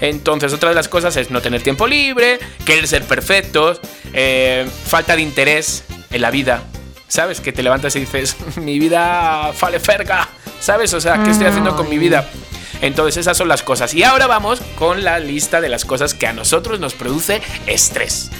Entonces, 0.00 0.52
otra 0.52 0.68
de 0.68 0.74
las 0.74 0.88
cosas 0.88 1.16
es 1.16 1.30
no 1.30 1.40
tener 1.40 1.62
tiempo 1.62 1.86
libre, 1.86 2.38
querer 2.64 2.86
ser 2.86 3.02
perfectos, 3.04 3.80
eh, 4.12 4.66
falta 4.86 5.16
de 5.16 5.22
interés 5.22 5.84
en 6.10 6.22
la 6.22 6.30
vida. 6.30 6.62
¿Sabes? 7.08 7.40
Que 7.40 7.52
te 7.52 7.62
levantas 7.62 7.96
y 7.96 8.00
dices, 8.00 8.36
mi 8.56 8.78
vida 8.78 9.50
fale 9.54 9.80
ferga. 9.80 10.28
¿Sabes? 10.60 10.92
O 10.94 11.00
sea, 11.00 11.22
¿qué 11.22 11.30
estoy 11.30 11.46
haciendo 11.46 11.74
con 11.76 11.88
mi 11.88 11.98
vida? 11.98 12.28
Entonces, 12.80 13.16
esas 13.18 13.36
son 13.36 13.48
las 13.48 13.62
cosas. 13.62 13.94
Y 13.94 14.02
ahora 14.04 14.26
vamos 14.26 14.60
con 14.76 15.04
la 15.04 15.18
lista 15.18 15.60
de 15.60 15.68
las 15.68 15.84
cosas 15.84 16.14
que 16.14 16.26
a 16.26 16.32
nosotros 16.32 16.78
nos 16.80 16.94
produce 16.94 17.40
estrés. 17.66 18.30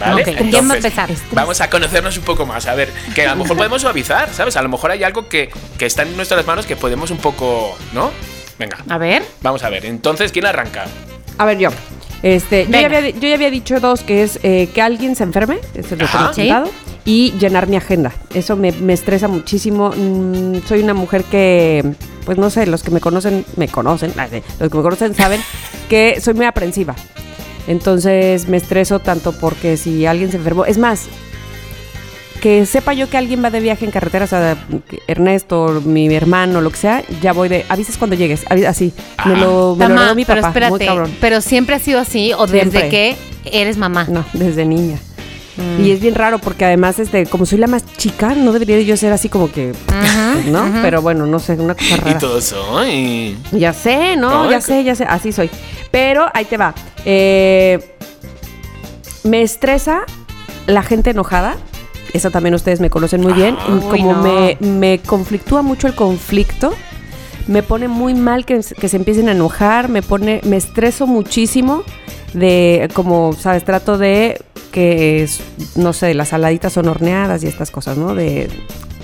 ¿Vale? 0.00 0.22
Ok, 0.22 0.24
¿quién 0.26 0.36
va 0.36 0.40
a 0.40 0.44
Entonces, 0.44 0.76
empezar? 0.84 1.10
Vamos 1.32 1.60
a 1.60 1.68
conocernos 1.70 2.16
un 2.18 2.24
poco 2.24 2.46
más. 2.46 2.66
A 2.66 2.74
ver, 2.74 2.88
que 3.14 3.26
a 3.26 3.30
lo 3.34 3.42
mejor 3.42 3.56
podemos 3.56 3.82
suavizar, 3.82 4.32
¿sabes? 4.32 4.56
A 4.56 4.62
lo 4.62 4.68
mejor 4.68 4.92
hay 4.92 5.02
algo 5.02 5.28
que, 5.28 5.50
que 5.76 5.86
está 5.86 6.02
en 6.02 6.16
nuestras 6.16 6.46
manos 6.46 6.66
que 6.66 6.76
podemos 6.76 7.10
un 7.10 7.18
poco, 7.18 7.76
¿no? 7.92 8.12
Venga, 8.58 8.78
A 8.88 8.98
ver. 8.98 9.24
vamos 9.42 9.62
a 9.64 9.70
ver. 9.70 9.86
Entonces, 9.86 10.30
¿quién 10.32 10.46
arranca? 10.46 10.86
A 11.36 11.44
ver, 11.44 11.58
yo. 11.58 11.70
Este, 12.22 12.66
yo 12.66 12.72
ya, 12.72 12.86
había, 12.86 13.10
yo 13.10 13.28
ya 13.28 13.34
había 13.34 13.50
dicho 13.50 13.80
dos, 13.80 14.02
que 14.02 14.22
es 14.22 14.40
eh, 14.42 14.68
que 14.74 14.82
alguien 14.82 15.14
se 15.14 15.24
enferme, 15.24 15.58
eso 15.74 15.80
es 15.80 15.90
lo 15.92 15.96
que 15.98 16.04
Ajá. 16.04 16.32
me 16.36 16.44
he 16.46 16.50
apuntado, 16.52 16.72
y 17.04 17.32
llenar 17.38 17.68
mi 17.68 17.76
agenda. 17.76 18.12
Eso 18.34 18.56
me, 18.56 18.72
me 18.72 18.92
estresa 18.92 19.28
muchísimo. 19.28 19.92
Mm, 19.96 20.58
soy 20.66 20.82
una 20.82 20.94
mujer 20.94 21.24
que, 21.24 21.94
pues 22.24 22.38
no 22.38 22.50
sé, 22.50 22.66
los 22.66 22.82
que 22.82 22.90
me 22.90 23.00
conocen, 23.00 23.44
me 23.56 23.68
conocen, 23.68 24.10
sí, 24.10 24.42
los 24.58 24.68
que 24.70 24.76
me 24.76 24.82
conocen 24.82 25.14
saben 25.14 25.40
que 25.88 26.20
soy 26.20 26.34
muy 26.34 26.46
aprensiva. 26.46 26.94
Entonces 27.66 28.48
me 28.48 28.56
estreso 28.56 28.98
tanto 28.98 29.32
porque 29.32 29.76
si 29.76 30.06
alguien 30.06 30.30
se 30.30 30.38
enfermó, 30.38 30.64
es 30.64 30.78
más, 30.78 31.06
que 32.38 32.64
sepa 32.66 32.92
yo 32.94 33.08
que 33.08 33.16
alguien 33.16 33.42
va 33.44 33.50
de 33.50 33.60
viaje 33.60 33.84
en 33.84 33.90
carretera, 33.90 34.24
o 34.24 34.28
sea, 34.28 34.56
Ernesto, 35.06 35.82
mi 35.84 36.12
hermano, 36.14 36.60
lo 36.60 36.70
que 36.70 36.76
sea, 36.76 37.02
ya 37.20 37.32
voy 37.32 37.48
de, 37.48 37.64
avisas 37.68 37.96
cuando 37.96 38.16
llegues, 38.16 38.44
así. 38.48 38.92
Me 39.26 39.36
lo, 39.36 39.74
me 39.76 39.84
lo 39.84 39.88
Mamá, 39.90 40.00
heredó 40.02 40.14
mi 40.14 40.24
pero 40.24 40.40
papá, 40.42 40.52
muy 40.52 40.64
espérate, 40.64 40.86
cabrón. 40.86 41.16
pero 41.20 41.40
siempre 41.40 41.74
ha 41.76 41.78
sido 41.78 42.00
así 42.00 42.32
o 42.32 42.46
desde 42.46 42.88
que 42.88 43.16
eres 43.44 43.76
mamá. 43.76 44.06
No, 44.08 44.24
desde 44.32 44.64
niña. 44.64 44.98
Mm. 45.56 45.84
Y 45.84 45.90
es 45.90 46.00
bien 46.00 46.14
raro 46.14 46.38
porque 46.38 46.64
además, 46.64 46.98
este, 47.00 47.26
como 47.26 47.44
soy 47.44 47.58
la 47.58 47.66
más 47.66 47.84
chica, 47.96 48.34
no 48.36 48.52
debería 48.52 48.80
yo 48.80 48.96
ser 48.96 49.12
así 49.12 49.28
como 49.28 49.50
que, 49.50 49.72
Ujú, 49.72 50.50
¿no? 50.50 50.70
Pero 50.82 51.02
bueno, 51.02 51.26
no 51.26 51.40
sé, 51.40 51.54
una 51.54 51.74
cosa 51.74 51.96
Y 51.96 51.98
rara. 52.00 52.18
todos 52.18 52.44
soy. 52.44 53.36
Ya 53.50 53.72
sé, 53.72 54.14
¿no? 54.16 54.44
Ay, 54.44 54.50
ya 54.50 54.60
sé, 54.60 54.84
ya 54.84 54.94
sé, 54.94 55.04
así 55.04 55.32
soy. 55.32 55.50
Pero 55.90 56.28
ahí 56.32 56.44
te 56.44 56.56
va. 56.56 56.74
Eh, 57.04 57.80
me 59.24 59.42
estresa 59.42 60.02
la 60.66 60.82
gente 60.84 61.10
enojada. 61.10 61.56
Eso 62.12 62.30
también 62.30 62.54
ustedes 62.54 62.80
me 62.80 62.90
conocen 62.90 63.20
muy 63.20 63.32
bien. 63.32 63.56
Ah, 63.58 63.68
uy, 63.74 63.80
como 64.00 64.12
no. 64.14 64.22
me, 64.22 64.56
me 64.60 64.98
conflictúa 65.00 65.62
mucho 65.62 65.86
el 65.86 65.94
conflicto, 65.94 66.72
me 67.46 67.62
pone 67.62 67.88
muy 67.88 68.14
mal 68.14 68.44
que, 68.44 68.60
que 68.78 68.88
se 68.88 68.96
empiecen 68.96 69.28
a 69.28 69.32
enojar, 69.32 69.88
me 69.88 70.02
pone, 70.02 70.40
me 70.44 70.56
estreso 70.56 71.06
muchísimo 71.06 71.82
de, 72.34 72.88
como, 72.94 73.32
sabes, 73.32 73.64
trato 73.64 73.98
de 73.98 74.40
que, 74.72 75.22
es- 75.22 75.40
no 75.76 75.92
sé, 75.92 76.12
las 76.14 76.28
saladitas 76.28 76.72
son 76.72 76.88
horneadas 76.88 77.42
y 77.42 77.46
estas 77.46 77.70
cosas, 77.70 77.96
¿no? 77.96 78.14
De, 78.14 78.48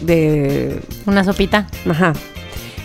de 0.00 0.80
Una 1.06 1.24
sopita. 1.24 1.66
Ajá. 1.88 2.12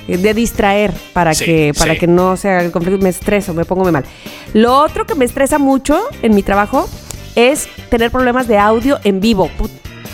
De 0.07 0.33
distraer 0.33 0.91
para 1.13 1.33
Sí, 1.35 1.45
que 1.45 1.73
para 1.77 1.93
sí. 1.93 1.99
que 1.99 2.07
no 2.07 2.35
sea 2.35 2.61
el 2.63 2.71
conflicto. 2.71 2.99
Me 3.03 3.09
estreso, 3.09 3.53
me 3.53 3.63
pongo 3.63 3.83
muy 3.83 3.91
mal. 3.91 4.05
Lo 4.53 4.75
otro 4.79 5.05
que 5.05 5.13
me 5.13 5.23
estresa 5.25 5.59
mucho 5.59 5.99
en 6.23 6.33
mi 6.33 6.41
trabajo 6.41 6.89
es 7.35 7.67
tener 7.89 8.09
problemas 8.09 8.47
de 8.47 8.57
audio 8.57 8.97
en 9.03 9.19
vivo. 9.19 9.51
Put- 9.59 9.69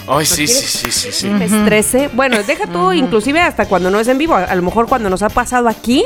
Ay, 0.07 0.25
sí, 0.25 0.47
sí, 0.47 0.65
sí, 0.65 0.91
sí, 0.91 1.11
sí. 1.11 1.27
Me 1.27 1.45
estrese. 1.45 2.09
Bueno, 2.13 2.37
deja 2.43 2.67
tú, 2.67 2.91
inclusive 2.93 3.39
hasta 3.41 3.65
cuando 3.65 3.89
no 3.89 3.99
es 3.99 4.07
en 4.07 4.17
vivo. 4.17 4.35
A, 4.35 4.43
a 4.43 4.55
lo 4.55 4.61
mejor 4.61 4.87
cuando 4.87 5.09
nos 5.09 5.21
ha 5.23 5.29
pasado 5.29 5.67
aquí. 5.67 6.03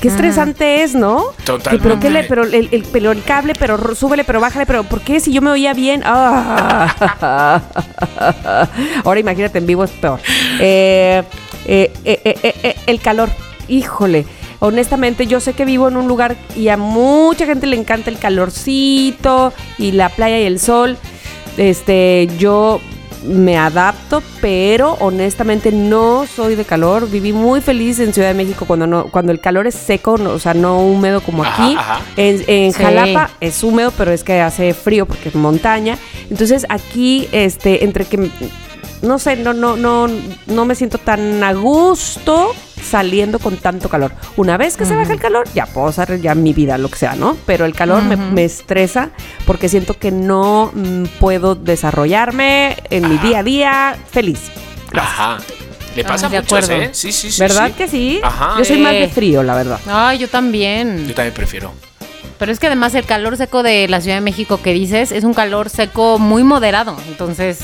Qué 0.00 0.08
estresante 0.08 0.82
es, 0.82 0.94
¿no? 0.94 1.24
Totalmente. 1.44 1.88
Pero, 1.88 1.98
¿qué 2.00 2.10
le- 2.10 2.24
pero, 2.24 2.42
el, 2.44 2.68
el- 2.70 2.84
pero 2.92 3.12
el 3.12 3.22
cable, 3.22 3.54
pero 3.58 3.94
súbele, 3.94 4.24
pero 4.24 4.40
bájale, 4.40 4.66
pero 4.66 4.84
¿por 4.84 5.00
qué 5.00 5.20
si 5.20 5.32
yo 5.32 5.40
me 5.40 5.50
oía 5.50 5.72
bien? 5.72 6.02
Ah. 6.04 7.62
Ahora 9.04 9.20
imagínate 9.20 9.56
en 9.58 9.66
vivo 9.66 9.84
es 9.84 9.90
peor. 9.92 10.20
Eh, 10.60 11.22
eh, 11.64 11.92
eh, 12.04 12.76
el 12.86 13.00
calor, 13.00 13.30
híjole. 13.68 14.26
Honestamente, 14.58 15.26
yo 15.26 15.40
sé 15.40 15.52
que 15.54 15.64
vivo 15.64 15.88
en 15.88 15.96
un 15.96 16.08
lugar 16.08 16.36
y 16.54 16.68
a 16.68 16.76
mucha 16.76 17.46
gente 17.46 17.66
le 17.66 17.76
encanta 17.76 18.10
el 18.10 18.18
calorcito 18.18 19.52
y 19.78 19.92
la 19.92 20.08
playa 20.10 20.38
y 20.40 20.44
el 20.44 20.60
sol. 20.60 20.96
Este, 21.56 22.28
yo 22.38 22.80
me 23.24 23.56
adapto, 23.56 24.22
pero 24.40 24.96
honestamente 25.00 25.72
no 25.72 26.26
soy 26.26 26.54
de 26.54 26.64
calor. 26.64 27.08
Viví 27.10 27.32
muy 27.32 27.60
feliz 27.60 27.98
en 27.98 28.12
Ciudad 28.12 28.28
de 28.28 28.34
México 28.34 28.64
cuando 28.66 28.86
no, 28.86 29.04
cuando 29.08 29.32
el 29.32 29.40
calor 29.40 29.66
es 29.66 29.74
seco, 29.74 30.16
no- 30.18 30.30
o 30.30 30.38
sea, 30.38 30.54
no 30.54 30.80
húmedo 30.80 31.20
como 31.20 31.42
Ajá, 31.44 31.64
aquí. 31.64 31.74
ajá. 31.76 32.00
En, 32.16 32.44
en 32.46 32.72
Sí. 32.72 32.82
Jalapa 32.82 33.30
es 33.40 33.62
húmedo, 33.62 33.92
pero 33.96 34.12
es 34.12 34.22
que 34.24 34.40
hace 34.40 34.74
frío 34.74 35.06
porque 35.06 35.28
es 35.30 35.34
montaña. 35.34 35.98
Entonces 36.30 36.66
aquí, 36.68 37.28
este, 37.32 37.84
entre 37.84 38.04
que 38.04 38.30
no 39.02 39.18
sé, 39.18 39.36
no, 39.36 39.52
no, 39.52 39.76
no, 39.76 40.08
no 40.46 40.64
me 40.64 40.74
siento 40.74 40.98
tan 40.98 41.42
a 41.42 41.52
gusto 41.52 42.54
saliendo 42.86 43.38
con 43.38 43.56
tanto 43.56 43.88
calor. 43.88 44.12
Una 44.36 44.56
vez 44.56 44.76
que 44.76 44.84
se 44.86 44.94
baja 44.94 45.12
el 45.12 45.20
calor, 45.20 45.46
ya 45.54 45.66
puedo 45.66 45.88
hacer 45.88 46.20
ya 46.20 46.34
mi 46.34 46.52
vida, 46.52 46.78
lo 46.78 46.88
que 46.88 46.96
sea, 46.98 47.14
¿no? 47.14 47.36
Pero 47.46 47.64
el 47.64 47.74
calor 47.74 48.02
me, 48.02 48.16
me 48.16 48.44
estresa 48.44 49.10
porque 49.46 49.68
siento 49.68 49.94
que 49.98 50.10
no 50.10 50.70
mm, 50.74 51.04
puedo 51.20 51.54
desarrollarme 51.54 52.76
en 52.90 53.08
mi 53.08 53.18
día 53.18 53.40
a 53.40 53.42
día 53.42 53.96
feliz. 54.10 54.40
Ajá. 54.92 55.38
Le 55.94 56.04
pasa 56.04 56.26
Ah, 56.26 56.30
de 56.30 56.36
acuerdo. 56.38 56.72
¿eh? 56.72 56.90
Sí, 56.92 57.10
sí, 57.10 57.30
sí. 57.30 57.40
¿Verdad 57.40 57.68
sí. 57.68 57.72
que 57.72 57.88
sí? 57.88 58.20
Ajá. 58.22 58.54
Yo 58.58 58.64
soy 58.64 58.78
más 58.78 58.92
de 58.92 59.08
frío, 59.08 59.42
la 59.42 59.54
verdad. 59.54 59.80
Ay, 59.88 60.18
yo 60.18 60.28
también. 60.28 61.08
Yo 61.08 61.14
también 61.14 61.34
prefiero. 61.34 61.72
Pero 62.38 62.52
es 62.52 62.58
que 62.58 62.66
además 62.66 62.94
el 62.94 63.06
calor 63.06 63.36
seco 63.38 63.62
de 63.62 63.88
la 63.88 64.02
Ciudad 64.02 64.18
de 64.18 64.20
México 64.20 64.60
que 64.60 64.74
dices 64.74 65.10
es 65.10 65.24
un 65.24 65.32
calor 65.32 65.70
seco 65.70 66.18
muy 66.18 66.44
moderado. 66.44 66.96
Entonces, 67.08 67.60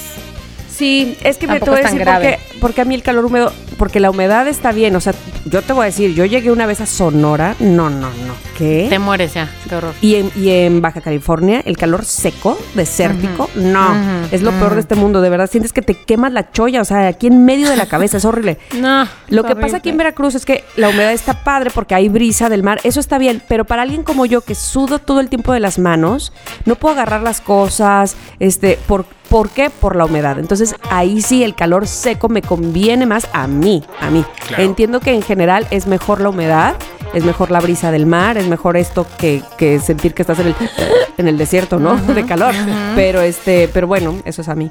Sí, 0.75 1.19
es 1.23 1.37
que 1.37 1.47
me 1.47 1.55
te 1.55 1.59
Tampoco 1.61 1.73
voy 1.73 1.81
a 2.03 2.19
decir 2.19 2.39
porque 2.61 2.81
a 2.81 2.85
mí 2.85 2.95
el 2.95 3.03
calor 3.03 3.27
húmedo, 3.27 3.53
porque 3.83 3.99
la 3.99 4.11
humedad 4.11 4.47
está 4.47 4.71
bien, 4.71 4.95
o 4.95 5.01
sea, 5.01 5.13
yo 5.45 5.61
te 5.61 5.73
voy 5.73 5.83
a 5.83 5.87
decir, 5.87 6.15
yo 6.15 6.25
llegué 6.25 6.53
una 6.53 6.67
vez 6.67 6.81
a 6.81 6.87
Sonora, 6.87 7.57
no, 7.59 7.91
no, 7.91 8.11
no, 8.11 8.35
¿qué? 8.57 8.87
te 8.89 9.01
mueres 9.01 9.35
ya. 9.35 9.51
Qué 9.69 9.75
horror. 9.75 9.93
Y 10.01 10.15
en, 10.15 10.31
y 10.37 10.51
en 10.51 10.81
Baja 10.81 11.01
California, 11.01 11.63
el 11.65 11.77
calor 11.77 12.05
seco, 12.05 12.57
desértico, 12.77 13.51
no, 13.57 14.29
es 14.31 14.43
lo 14.43 14.53
peor 14.53 14.75
de 14.75 14.83
este 14.83 14.95
mundo, 14.95 15.21
de 15.21 15.31
verdad, 15.31 15.51
sientes 15.51 15.73
que 15.73 15.83
te 15.83 15.97
quemas 15.97 16.33
la 16.33 16.53
cholla, 16.53 16.81
o 16.81 16.85
sea, 16.85 17.09
aquí 17.09 17.27
en 17.27 17.45
medio 17.45 17.69
de 17.69 17.77
la 17.77 17.87
cabeza, 17.87 18.19
es 18.19 18.25
horrible. 18.25 18.59
No. 18.83 19.07
Lo 19.29 19.43
que 19.45 19.57
pasa 19.57 19.79
aquí 19.79 19.89
en. 19.89 19.97
Veracruz 19.97 20.37
es 20.37 20.45
que 20.45 20.65
la 20.77 20.89
humedad 20.89 21.13
está 21.13 21.43
padre 21.45 21.71
porque 21.75 21.95
hay 21.97 22.09
brisa 22.09 22.49
del 22.49 22.63
mar, 22.63 22.79
eso 22.85 23.01
está 23.01 23.19
bien, 23.19 23.43
pero 23.49 23.65
para 23.65 23.83
alguien 23.83 24.05
como 24.05 24.27
yo 24.27 24.43
que 24.43 24.55
sudo 24.55 25.01
todo 25.01 25.19
el 25.19 25.29
tiempo 25.29 25.53
de 25.53 25.61
las 25.61 25.81
manos, 25.81 26.33
no 26.67 26.77
puedo 26.77 26.95
agarrar 26.95 27.23
las 27.23 27.41
cosas, 27.41 28.17
este, 28.39 28.79
por, 28.87 29.07
¿por 29.33 29.49
qué? 29.49 29.71
Por 29.71 29.97
la 29.97 30.05
humedad. 30.05 30.39
Entonces 30.39 30.77
ahí 30.91 31.23
sí 31.23 31.43
el 31.43 31.55
calor 31.55 31.87
seco 31.87 32.29
me 32.29 32.43
conviene 32.43 33.07
más 33.07 33.27
a 33.33 33.47
mí, 33.47 33.72
a 34.01 34.11
mí. 34.11 34.25
Claro. 34.49 34.63
Entiendo 34.63 35.01
que 35.01 35.13
en 35.13 35.23
general 35.23 35.67
es 35.71 35.87
mejor 35.87 36.21
la 36.21 36.29
humedad, 36.31 36.75
es 37.15 37.25
mejor 37.25 37.51
la 37.51 37.61
brisa 37.61 37.91
del 37.91 38.07
mar, 38.07 38.37
es 38.39 38.47
mejor 38.47 38.77
esto 38.77 39.07
que, 39.19 39.43
que 39.57 39.79
sentir 39.81 40.15
que 40.15 40.23
estás 40.23 40.39
en 40.41 40.49
el, 40.49 40.55
en 41.19 41.29
el 41.29 41.39
desierto, 41.39 41.79
¿no? 41.79 41.97
De 42.15 42.25
calor. 42.25 42.55
Pero 42.95 43.21
este, 43.21 43.69
pero 43.73 43.87
bueno, 43.87 44.17
eso 44.25 44.43
es 44.43 44.49
a 44.49 44.55
mí. 44.55 44.71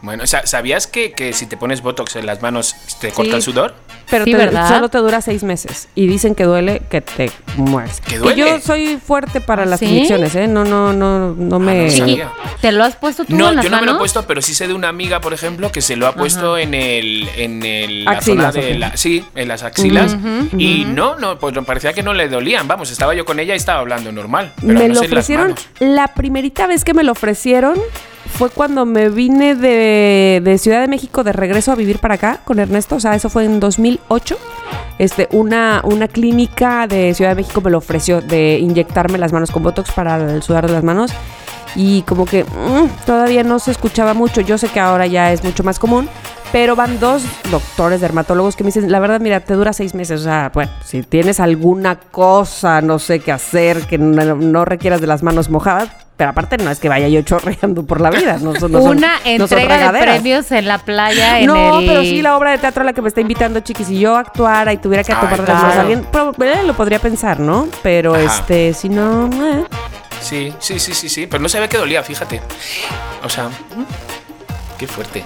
Bueno, 0.00 0.26
sa- 0.26 0.46
¿sabías 0.46 0.86
que, 0.86 1.12
que 1.12 1.32
si 1.32 1.46
te 1.46 1.56
pones 1.56 1.82
Botox 1.82 2.14
en 2.16 2.24
las 2.26 2.40
manos 2.40 2.76
te 3.00 3.10
corta 3.10 3.32
Sí. 3.32 3.36
el 3.36 3.42
sudor? 3.42 3.74
Pero 4.08 4.24
Sí, 4.24 4.30
te- 4.30 4.36
¿verdad? 4.38 4.68
solo 4.68 4.88
te 4.88 4.98
dura 4.98 5.20
seis 5.20 5.42
meses. 5.42 5.88
Y 5.94 6.06
dicen 6.06 6.34
que 6.34 6.44
duele 6.44 6.80
que 6.88 7.00
te 7.00 7.30
mueres. 7.56 8.00
¿Que 8.00 8.18
duele? 8.18 8.36
Y 8.36 8.38
yo 8.38 8.60
soy 8.60 8.96
fuerte 9.04 9.40
para 9.40 9.66
las 9.66 9.80
¿Sí? 9.80 9.86
inyecciones, 9.86 10.34
¿eh? 10.36 10.46
No, 10.46 10.64
no, 10.64 10.92
no, 10.92 11.34
no 11.34 11.58
me... 11.58 11.82
no 11.84 11.88
Chiqui, 11.88 11.98
sabía. 11.98 12.32
¿te 12.60 12.72
lo 12.72 12.84
has 12.84 12.96
puesto 12.96 13.24
tú 13.24 13.36
No, 13.36 13.48
en 13.50 13.56
las 13.56 13.64
yo 13.64 13.70
no 13.70 13.80
me 13.80 13.86
lo 13.86 13.92
he 13.94 13.98
puesto, 13.98 14.24
pero 14.26 14.40
sí 14.40 14.54
sé 14.54 14.66
de 14.68 14.74
una 14.74 14.88
amiga, 14.88 15.20
por 15.20 15.34
ejemplo, 15.34 15.70
que 15.72 15.82
se 15.82 15.96
lo 15.96 16.06
ha 16.06 16.14
puesto 16.14 16.56
en 16.56 16.74
el 16.74 17.28
en 17.36 17.62
el, 17.64 18.04
la 18.04 18.12
Axilas, 18.12 18.52
zona 18.54 18.66
de 18.66 18.72
ok. 18.74 18.78
la, 18.78 18.96
sí, 18.96 19.24
en 19.34 19.48
las 19.48 19.62
axilas 19.62 20.16
y 20.56 20.84
no, 20.86 21.18
no, 21.18 21.38
pues 21.38 21.54
me 21.54 21.62
parecía 21.62 21.92
que 21.92 22.02
no 22.02 22.14
le 22.14 22.28
dolían. 22.28 22.66
Vamos, 22.68 22.90
estaba 22.90 23.14
yo 23.14 23.24
con 23.24 23.38
ella 23.40 23.54
y 23.54 23.56
estaba 23.58 23.80
hablando 23.80 24.10
normal, 24.12 24.52
pero 24.60 24.68
me 24.78 24.88
no 24.88 24.94
lo 24.94 25.00
sé 25.00 25.04
en 25.06 25.10
las 25.10 25.18
ofrecieron, 25.24 25.48
manos. 25.48 25.66
la 25.80 26.14
primerita 26.14 26.66
vez 26.66 26.84
que 26.84 26.94
me 26.94 27.02
lo 27.02 27.12
ofrecieron 27.12 27.78
fue 28.28 28.50
cuando 28.50 28.86
me 28.86 29.08
vine 29.08 29.54
de, 29.54 30.40
de 30.44 30.58
Ciudad 30.58 30.80
de 30.80 30.88
México 30.88 31.24
de 31.24 31.32
regreso 31.32 31.72
a 31.72 31.74
vivir 31.74 31.98
para 31.98 32.14
acá 32.14 32.40
con 32.44 32.58
Ernesto, 32.58 32.96
o 32.96 33.00
sea, 33.00 33.14
eso 33.14 33.28
fue 33.28 33.44
en 33.44 33.60
2008. 33.60 34.36
Este, 34.98 35.28
una, 35.32 35.80
una 35.84 36.08
clínica 36.08 36.86
de 36.86 37.14
Ciudad 37.14 37.32
de 37.32 37.36
México 37.36 37.60
me 37.60 37.70
lo 37.70 37.78
ofreció 37.78 38.20
de 38.20 38.58
inyectarme 38.58 39.18
las 39.18 39.32
manos 39.32 39.50
con 39.50 39.62
Botox 39.62 39.92
para 39.92 40.16
el 40.16 40.42
sudar 40.42 40.66
de 40.66 40.72
las 40.72 40.84
manos. 40.84 41.12
y 41.74 42.02
como 42.02 42.24
que 42.24 42.44
mm, 42.44 43.04
todavía 43.06 43.44
no 43.44 43.58
se 43.58 43.70
escuchaba 43.70 44.14
mucho. 44.14 44.40
Yo 44.40 44.58
sé 44.58 44.68
que 44.68 44.80
ahora 44.80 45.06
ya 45.06 45.32
es 45.32 45.44
mucho 45.44 45.62
más 45.62 45.78
común, 45.78 46.08
pero 46.50 46.74
van 46.76 46.98
dos 46.98 47.22
doctores 47.50 48.00
dermatólogos 48.00 48.56
que 48.56 48.64
me 48.64 48.68
dicen, 48.68 48.90
la 48.90 49.00
verdad, 49.00 49.20
mira, 49.20 49.40
te 49.40 49.54
dura 49.54 49.72
seis 49.72 49.94
meses. 49.94 50.20
O 50.20 50.24
sea, 50.24 50.50
bueno, 50.52 50.70
si 50.84 51.02
tienes 51.02 51.40
alguna 51.40 51.96
cosa, 51.96 52.80
no 52.80 52.98
sé 52.98 53.20
qué 53.20 53.32
hacer, 53.32 53.86
que 53.86 53.98
no, 53.98 54.34
no 54.36 54.64
requieras 54.64 55.00
de 55.00 55.06
las 55.06 55.22
manos 55.22 55.50
mojadas, 55.50 55.90
pero 56.18 56.30
aparte 56.30 56.58
no 56.58 56.70
es 56.70 56.78
que 56.80 56.88
vaya 56.90 57.08
yo 57.08 57.22
chorreando 57.22 57.84
por 57.86 58.00
la 58.02 58.10
vida. 58.10 58.38
No, 58.42 58.54
son- 58.56 58.72
no 58.72 58.82
son- 58.82 58.98
Una 58.98 59.14
no 59.38 59.48
son 59.48 59.58
entrega 59.58 59.90
de 59.92 59.98
premios 60.00 60.50
en 60.52 60.66
la 60.68 60.76
playa 60.78 61.38
en 61.40 61.46
No, 61.46 61.78
el... 61.78 61.86
pero 61.86 62.02
sí 62.02 62.20
la 62.20 62.36
obra 62.36 62.50
de 62.50 62.58
teatro 62.58 62.82
a 62.82 62.84
la 62.84 62.92
que 62.92 63.00
me 63.00 63.08
está 63.08 63.20
invitando, 63.22 63.60
chiqui. 63.60 63.84
Si 63.84 63.98
yo 63.98 64.16
actuara 64.16 64.72
y 64.72 64.78
tuviera 64.78 65.02
que 65.04 65.14
tomar 65.14 65.40
de 65.40 65.52
las 65.52 65.62
claro. 65.62 65.80
alguien, 65.80 66.02
pro- 66.04 66.34
eh, 66.44 66.62
lo 66.66 66.74
podría 66.74 66.98
pensar, 66.98 67.40
¿no? 67.40 67.68
Pero 67.82 68.14
Ajá. 68.14 68.24
este, 68.24 68.74
si 68.74 68.88
no, 68.90 69.30
eh. 69.32 69.64
Sí, 70.20 70.52
sí, 70.58 70.78
sí, 70.80 70.92
sí, 70.92 71.08
sí. 71.08 71.26
Pero 71.28 71.40
no 71.42 71.48
sabía 71.48 71.68
que 71.68 71.78
dolía, 71.78 72.02
fíjate. 72.02 72.42
O 73.24 73.28
sea, 73.28 73.48
qué 74.76 74.86
fuerte. 74.88 75.22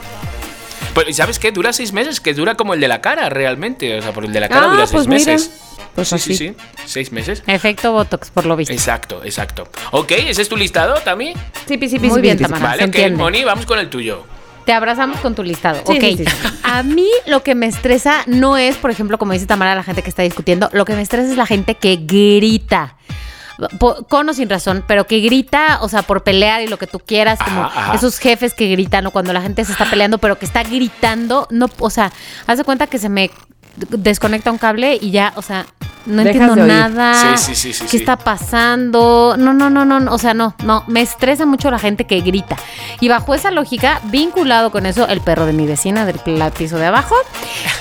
Pero 0.95 1.09
¿y 1.11 1.13
¿sabes 1.15 1.39
qué? 1.39 1.53
Dura 1.53 1.73
seis 1.73 1.93
meses, 1.93 2.21
que 2.21 2.35
dura 2.35 2.55
como 2.55 2.75
el 2.75 2.81
de 2.81 2.89
la 2.89 3.01
cara, 3.01 3.29
realmente. 3.29 3.99
O 3.99 4.03
sea, 4.03 4.13
por 4.13 4.25
el 4.25 4.33
de 4.33 4.41
la 4.41 4.49
cara 4.49 4.67
Ah, 4.67 4.69
dura 4.73 4.87
seis 4.87 4.93
pues 4.93 5.09
mira. 5.09 5.33
meses. 5.33 5.51
Pues 5.95 6.09
sí, 6.09 6.15
así. 6.15 6.37
sí, 6.37 6.49
sí. 6.49 6.57
Seis 6.87 7.13
meses. 7.13 7.43
Efecto 7.47 7.93
Botox, 7.93 8.31
por 8.31 8.47
lo 8.47 8.57
visto. 8.57 8.73
Exacto, 8.73 9.23
exacto. 9.25 9.69
Ok, 9.91 10.13
¿ese 10.13 10.43
es 10.43 10.49
tu 10.49 10.57
listado, 10.57 10.95
Tami? 11.05 11.35
Sí, 11.67 11.77
sí, 11.81 11.89
sí, 11.89 11.99
Muy 11.99 12.11
sí, 12.17 12.21
bien. 12.21 12.39
Tamara. 12.39 12.63
Vale, 12.63 12.85
ok. 12.87 13.13
Moni, 13.17 13.45
vamos 13.45 13.67
con 13.67 13.79
el 13.79 13.89
tuyo. 13.91 14.25
Te 14.65 14.73
abrazamos 14.73 15.19
con 15.21 15.35
tu 15.35 15.43
listado. 15.43 15.83
Sí, 15.87 15.93
ok. 15.97 16.01
sí, 16.01 16.17
sí, 16.19 16.25
sí. 16.25 16.49
A 16.63 16.83
mí 16.83 17.09
lo 17.27 17.43
que 17.43 17.55
me 17.55 17.67
estresa 17.67 18.23
no 18.27 18.57
es, 18.57 18.77
por 18.77 18.91
ejemplo, 18.91 19.19
como 19.19 19.33
dice 19.33 19.47
Tamara, 19.47 19.75
la 19.75 19.83
gente 19.83 20.03
que 20.03 20.09
está 20.09 20.23
discutiendo. 20.23 20.71
Lo 20.73 20.85
que 20.85 20.95
me 20.95 21.03
estresa 21.03 21.31
es 21.31 21.37
la 21.37 21.47
gente 21.47 21.75
que 21.75 21.97
grita. 21.97 22.97
Con 24.09 24.29
o 24.29 24.35
sin 24.35 24.49
razón, 24.49 24.85
pero 24.87 25.07
que 25.07 25.21
grita, 25.21 25.79
o 25.83 25.89
sea, 25.89 26.03
por 26.03 26.23
pelear 26.25 26.63
y 26.63 26.69
lo 26.69 26.79
que 26.79 26.87
tú 26.87 26.99
quieras, 26.99 27.39
como 27.45 27.65
Ajá, 27.65 27.81
ajá. 27.81 27.95
esos 27.95 28.19
jefes 28.19 28.55
que 28.55 28.69
gritan 28.69 29.07
o 29.07 29.11
cuando 29.11 29.33
la 29.33 29.43
gente 29.43 29.65
se 29.65 29.73
está 29.73 29.89
peleando, 29.89 30.19
pero 30.19 30.39
que 30.39 30.47
está 30.47 30.63
gritando, 30.63 31.47
no, 31.51 31.69
o 31.79 31.91
sea, 31.91 32.13
haz 32.47 32.59
de 32.59 32.65
cuenta 32.65 32.87
que 32.87 32.99
se 32.99 33.09
me 33.09 33.31
desconecta 33.91 34.51
un 34.51 34.59
cable 34.59 34.99
y 35.01 35.11
ya, 35.11 35.33
o 35.37 35.43
sea, 35.43 35.67
no 36.07 36.25
Dejas 36.25 36.49
entiendo 36.49 36.67
nada. 36.67 37.37
Sí, 37.37 37.55
sí, 37.55 37.55
sí, 37.55 37.73
sí, 37.73 37.85
¿Qué 37.85 37.91
sí. 37.91 37.97
está 37.99 38.17
pasando? 38.17 39.37
No, 39.39 39.53
no, 39.53 39.71
no, 39.71 39.85
no, 39.85 40.01
no, 40.01 40.13
o 40.13 40.19
sea, 40.19 40.35
no, 40.35 40.55
no, 40.65 40.85
me 40.87 41.03
estresa 41.03 41.47
mucho 41.47 41.71
la 41.71 41.79
gente 41.79 42.05
que 42.05 42.21
grita. 42.21 42.57
Y 43.01 43.09
bajo 43.09 43.35
esa 43.35 43.51
lógica, 43.51 44.01
vinculado 44.05 44.71
con 44.71 44.87
eso, 44.87 45.07
el 45.09 45.21
perro 45.21 45.47
de 45.47 45.53
mi 45.53 45.67
vecina 45.67 46.05
del 46.05 46.19
piso 46.51 46.79
de 46.79 46.87
abajo, 46.87 47.15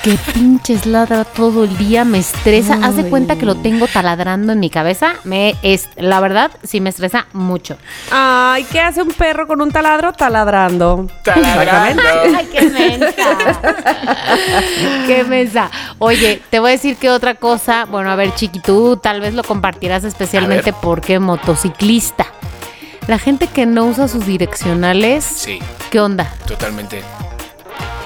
que 0.02 0.16
pinches 0.34 0.86
ladra 0.86 1.24
todo 1.24 1.64
el 1.64 1.76
día, 1.76 2.04
me 2.04 2.18
estresa. 2.18 2.78
Haz 2.82 2.96
de 2.96 3.08
cuenta 3.08 3.36
que 3.36 3.46
lo 3.46 3.56
tengo 3.56 3.86
taladrando 3.86 4.52
en 4.52 4.60
mi 4.60 4.70
cabeza. 4.70 5.14
Me 5.24 5.54
es, 5.62 5.88
la 5.96 6.20
verdad, 6.20 6.50
sí 6.62 6.80
me 6.80 6.90
estresa 6.90 7.26
mucho. 7.32 7.76
Ay, 8.10 8.64
¿qué 8.70 8.80
hace 8.80 9.02
un 9.02 9.12
perro 9.12 9.46
con 9.46 9.60
un 9.60 9.70
taladro? 9.70 10.12
Taladrando. 10.12 11.08
Taladrando. 11.24 12.02
Ay, 12.36 12.48
qué 12.52 12.62
mensa. 12.62 13.38
qué 15.06 15.24
mensa. 15.24 15.70
Oye, 15.98 16.42
te 16.50 16.58
voy 16.58 16.70
a 16.70 16.72
decir 16.72 16.96
que 16.96 17.10
otra 17.10 17.34
cosa, 17.34 17.84
bueno, 17.86 18.10
a 18.12 18.16
ver, 18.16 18.34
Chiqui, 18.34 18.60
tú 18.60 18.96
tal 18.96 19.20
vez 19.20 19.34
lo 19.34 19.42
compartirás 19.42 20.04
especialmente 20.04 20.72
porque 20.72 21.18
motociclista. 21.18 22.26
La 23.08 23.18
gente 23.18 23.48
que 23.48 23.66
no 23.66 23.86
usa 23.86 24.06
sus 24.06 24.24
direccionales, 24.26 25.24
Sí, 25.24 25.58
¿qué 25.90 25.98
onda? 26.00 26.32
totalmente. 26.46 27.02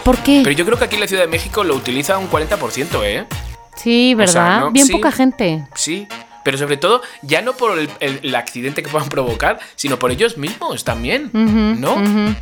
¿Por 0.04 0.18
qué? 0.18 0.40
Pero 0.44 0.56
yo 0.56 0.64
creo 0.64 0.78
que 0.78 0.84
aquí 0.84 0.94
en 0.94 1.00
la 1.02 1.08
Ciudad 1.08 1.22
de 1.24 1.28
México 1.28 1.64
lo 1.64 1.74
utiliza 1.74 2.16
un 2.18 2.30
40%, 2.30 3.02
¿eh? 3.04 3.26
sí, 3.74 4.14
o 4.14 4.26
sea, 4.26 4.42
¿verdad? 4.44 4.60
no, 4.60 4.70
Bien 4.70 4.86
sí. 4.86 4.92
poca 4.92 5.12
gente. 5.12 5.66
Sí. 5.74 6.08
Pero 6.44 6.58
sobre 6.58 6.76
todo, 6.76 7.02
ya 7.22 7.42
no 7.42 7.54
por 7.54 7.76
el, 7.76 7.90
el- 7.98 8.20
el 8.22 8.34
accidente 8.36 8.82
que 8.84 8.88
puedan 8.88 9.08
provocar, 9.08 9.58
sino 9.74 9.98
por 9.98 10.12
ellos 10.12 10.38
mismos 10.38 10.84
también. 10.84 11.28
¿No? 11.32 11.94
ujú. 11.94 12.34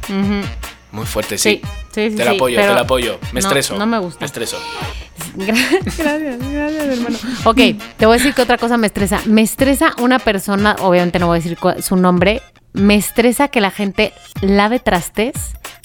Muy 0.95 1.07
fuerte, 1.07 1.39
sí. 1.39 1.61
Sí, 1.61 1.69
sí, 1.93 2.11
sí, 2.11 2.17
Te 2.17 2.25
lo 2.25 2.31
sí, 2.31 2.37
apoyo, 2.37 2.57
pero 2.57 2.69
te 2.69 2.75
lo 2.75 2.81
apoyo. 2.81 3.19
Me 3.33 3.41
no, 3.41 3.49
estreso. 3.49 3.77
no 3.77 3.85
me 3.85 3.99
gusta. 3.99 4.21
Me 4.21 4.27
estreso. 4.27 4.57
Gracias, 5.35 6.39
gracias, 6.39 6.87
hermano. 6.87 7.19
Ok, 7.45 7.57
te 7.97 8.07
voy 8.07 8.15
a 8.15 8.19
decir 8.19 8.33
que 8.35 8.43
otra 8.43 8.59
cosa 8.59 8.77
me 8.77 8.87
estresa. 8.87 9.21
Me 9.27 9.43
estresa 9.43 9.93
una 10.01 10.21
persona, 10.21 10.77
obviamente 10.81 11.19
no 11.19 11.27
voy 11.27 11.39
a 11.39 11.41
decir 11.43 11.59
su 11.83 11.97
nombre, 11.97 12.43
me 12.73 12.95
estresa 12.95 13.49
que 13.49 13.61
la 13.61 13.73
gente 13.73 14.13
lave 14.41 14.79
trastes 14.79 15.35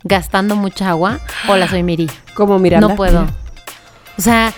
gastando 0.03 0.55
mucha 0.55 0.89
agua. 0.89 1.20
Hola, 1.47 1.68
soy 1.70 1.82
Miri. 1.82 2.07
Como 2.36 2.60
Miranda. 2.60 2.88
No 2.88 2.95
puedo. 2.95 3.26
O 4.18 4.22
sea, 4.22 4.53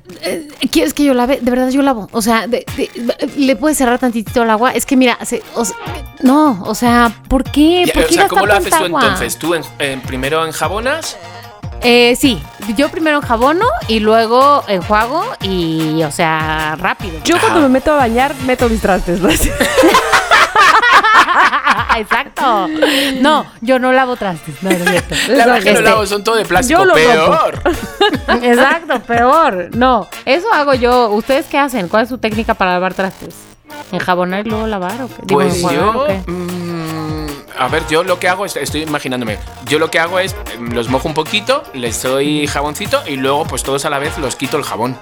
¿quieres 0.70 0.94
que 0.94 1.04
yo 1.04 1.14
lave? 1.14 1.38
De 1.40 1.50
verdad 1.50 1.68
yo 1.70 1.82
lavo. 1.82 2.08
O 2.12 2.22
sea, 2.22 2.46
de- 2.46 2.64
de- 2.76 3.30
le 3.36 3.56
puedes 3.56 3.78
cerrar 3.78 3.98
tantitito 3.98 4.42
el 4.42 4.50
agua. 4.50 4.72
Es 4.72 4.86
que 4.86 4.96
mira, 4.96 5.18
se- 5.24 5.42
o 5.54 5.64
sea, 5.64 5.76
no, 6.22 6.62
o 6.64 6.74
sea, 6.74 7.12
¿por 7.28 7.44
qué? 7.44 7.90
¿Por 7.92 8.04
o 8.04 8.06
qué 8.06 8.14
sea, 8.14 8.28
¿cómo 8.28 8.46
lo 8.46 8.54
haces 8.54 8.70
tú 8.70 8.84
agua? 8.84 9.00
entonces? 9.02 9.36
¿Tú 9.38 9.54
en- 9.54 9.64
en- 9.78 10.00
primero 10.00 10.44
enjabonas? 10.46 11.16
Eh, 11.84 12.14
sí, 12.16 12.40
yo 12.76 12.88
primero 12.90 13.16
enjabono 13.16 13.66
y 13.88 13.98
luego 13.98 14.62
enjuago 14.68 15.24
y, 15.40 16.00
o 16.04 16.12
sea, 16.12 16.76
rápido. 16.78 17.14
Yo 17.24 17.40
cuando 17.40 17.60
me 17.60 17.68
meto 17.68 17.92
a 17.92 17.96
bañar, 17.96 18.34
meto 18.46 18.68
mis 18.68 18.80
trastes. 18.80 19.18
¿no? 19.20 19.28
Exacto. 21.98 22.68
No, 23.20 23.44
yo 23.60 23.78
no 23.78 23.92
lavo 23.92 24.16
trastes. 24.16 24.62
No, 24.62 24.70
no. 24.70 24.78
La 24.78 24.84
verdad 24.84 25.54
que 25.54 25.58
Este, 25.70 25.72
los 25.74 25.82
lavos 25.82 26.08
son 26.08 26.24
todo 26.24 26.36
de 26.36 26.44
plástico. 26.44 26.80
yo 26.80 26.84
lo 26.86 26.94
Peor. 26.94 27.60
Exacto, 28.42 29.00
peor. 29.00 29.68
No, 29.74 30.08
eso 30.24 30.52
hago 30.52 30.74
yo. 30.74 31.10
¿Ustedes 31.10 31.46
qué 31.46 31.58
hacen? 31.58 31.88
¿Cuál 31.88 32.04
es 32.04 32.08
su 32.08 32.18
técnica 32.18 32.54
para 32.54 32.72
lavar 32.72 32.94
trastes? 32.94 33.34
¿Enjabonar 33.90 34.46
y 34.46 34.50
luego 34.50 34.66
lavar 34.66 35.00
o 35.02 35.08
qué? 35.08 35.14
Digo, 35.22 35.40
Pues 35.40 35.56
enjuagar, 35.56 35.80
yo. 35.80 36.00
¿o 36.02 36.06
qué? 36.06 36.20
A 37.58 37.68
ver, 37.68 37.82
yo 37.90 38.04
lo 38.04 38.18
que 38.18 38.28
hago 38.28 38.44
es. 38.46 38.56
Estoy 38.56 38.82
imaginándome. 38.82 39.38
Yo 39.66 39.78
lo 39.78 39.90
que 39.90 39.98
hago 39.98 40.18
es. 40.18 40.34
mm, 40.58 40.72
Los 40.72 40.88
mojo 40.88 41.08
un 41.08 41.14
poquito, 41.14 41.62
les 41.74 42.02
doy 42.02 42.46
jaboncito 42.46 43.00
y 43.06 43.16
luego, 43.16 43.44
pues 43.44 43.62
todos 43.62 43.84
a 43.84 43.90
la 43.90 43.98
vez 43.98 44.16
los 44.18 44.36
quito 44.36 44.56
el 44.56 44.64
jabón. 44.64 44.96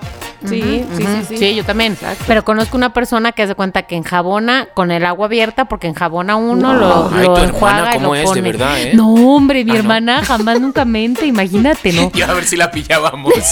Sí, 0.47 0.87
sí, 0.97 1.05
sí, 1.05 1.07
sí. 1.29 1.37
Sí, 1.37 1.55
yo 1.55 1.65
también. 1.65 1.99
Pero 2.27 2.45
conozco 2.45 2.77
una 2.77 2.95
persona 2.95 3.33
que 3.33 3.43
hace 3.43 3.55
cuenta 3.55 3.83
que 3.83 3.95
enjabona 3.97 4.69
con 4.73 4.91
el 4.91 5.05
agua 5.05 5.27
abierta 5.27 5.67
porque 5.67 5.87
enjabona 5.87 6.37
uno, 6.37 6.73
lo, 6.75 7.11
Ay, 7.13 7.25
lo 7.27 7.35
tu 7.35 7.43
enjuaga 7.43 7.77
hermana, 7.79 7.91
y 7.91 7.99
¿cómo 7.99 8.07
lo 8.09 8.15
es? 8.15 8.21
De 8.23 8.27
pone. 8.27 8.41
verdad, 8.41 8.81
¿eh? 8.81 8.93
No, 8.95 9.13
hombre, 9.37 9.65
mi 9.65 9.73
Ah, 9.73 9.75
¿no? 9.75 9.81
hermana 9.81 10.25
jamás 10.25 10.59
nunca 10.61 10.87
mente, 10.87 11.27
imagínate, 11.27 11.93
¿no? 11.93 12.11
Y 12.15 12.23
a 12.23 12.33
ver 12.33 12.45
si 12.45 12.57
la 12.57 12.71
pillábamos. 12.71 13.35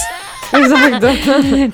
Exacto. 0.53 1.09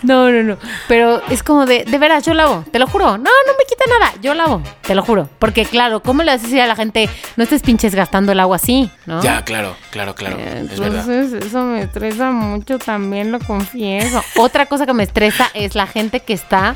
No, 0.04 0.30
no, 0.30 0.44
no. 0.44 0.58
Pero 0.88 1.22
es 1.30 1.44
como 1.44 1.66
de, 1.66 1.86
de 1.86 1.98
veras, 1.98 2.26
yo 2.26 2.34
lavo, 2.34 2.64
te 2.72 2.80
lo 2.80 2.88
juro. 2.88 3.18
No, 3.18 3.24
no 3.24 3.54
me 3.58 3.66
quita 3.68 3.86
nada, 4.00 4.14
yo 4.22 4.34
lavo, 4.34 4.62
te 4.82 4.96
lo 4.96 5.04
juro. 5.04 5.30
Porque 5.40 5.66
claro, 5.66 6.02
¿cómo 6.02 6.24
le 6.24 6.32
haces 6.32 6.44
decir 6.44 6.62
a 6.62 6.68
la 6.68 6.76
gente, 6.76 7.10
no 7.36 7.44
estés 7.44 7.62
pinches 7.62 7.96
gastando 7.96 8.32
el 8.32 8.40
agua 8.40 8.58
así, 8.58 8.90
¿no? 9.06 9.22
ya, 9.22 9.44
claro, 9.44 9.76
claro, 9.92 10.16
claro. 10.16 10.38
es 10.38 10.80
verdad. 10.80 11.10
Entonces, 11.10 11.46
eso 11.46 11.64
me 11.64 11.84
estresa 11.84 12.32
mucho, 12.32 12.80
también 12.80 13.32
lo 13.32 13.40
confieso. 13.40 14.24
Otra 14.38 14.66
cosa 14.66 14.86
que 14.86 14.94
me 14.94 15.04
estresa 15.04 15.50
es 15.54 15.76
la 15.76 15.88
gente 15.88 16.20
que 16.20 16.34
está, 16.34 16.76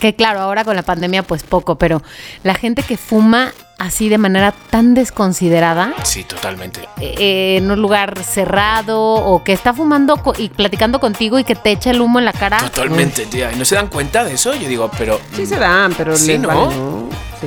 que 0.00 0.14
claro, 0.14 0.40
ahora 0.40 0.64
con 0.64 0.76
la 0.76 0.82
pandemia 0.82 1.22
pues 1.22 1.42
poco, 1.42 1.76
pero 1.76 2.02
la 2.42 2.54
gente 2.54 2.82
que 2.82 2.96
fuma 2.96 3.52
así 3.78 4.08
de 4.08 4.18
manera 4.18 4.52
tan 4.70 4.94
desconsiderada 4.94 5.94
Sí, 6.04 6.24
totalmente. 6.24 6.88
eh, 7.00 7.56
en 7.58 7.70
un 7.70 7.80
lugar 7.80 8.22
cerrado 8.24 9.00
o 9.00 9.42
que 9.44 9.52
está 9.52 9.72
fumando 9.72 10.20
y 10.36 10.48
platicando 10.50 11.00
contigo 11.00 11.38
y 11.38 11.44
que 11.44 11.54
te 11.54 11.70
echa 11.70 11.90
el 11.90 12.00
humo 12.00 12.18
en 12.18 12.24
la 12.24 12.32
cara. 12.32 12.58
Totalmente, 12.58 13.26
tía. 13.26 13.52
¿Y 13.52 13.56
no 13.56 13.64
se 13.64 13.74
dan 13.76 13.86
cuenta 13.88 14.24
de 14.24 14.34
eso? 14.34 14.54
Yo 14.54 14.68
digo, 14.68 14.90
pero. 14.98 15.20
Sí 15.34 15.46
se 15.46 15.56
dan, 15.56 15.94
pero 15.94 16.16
Sí, 16.16 16.28
les 16.32 16.40
¿no? 16.40 16.48
vale, 16.48 16.60
¿no? 16.76 17.08
Sí. 17.40 17.46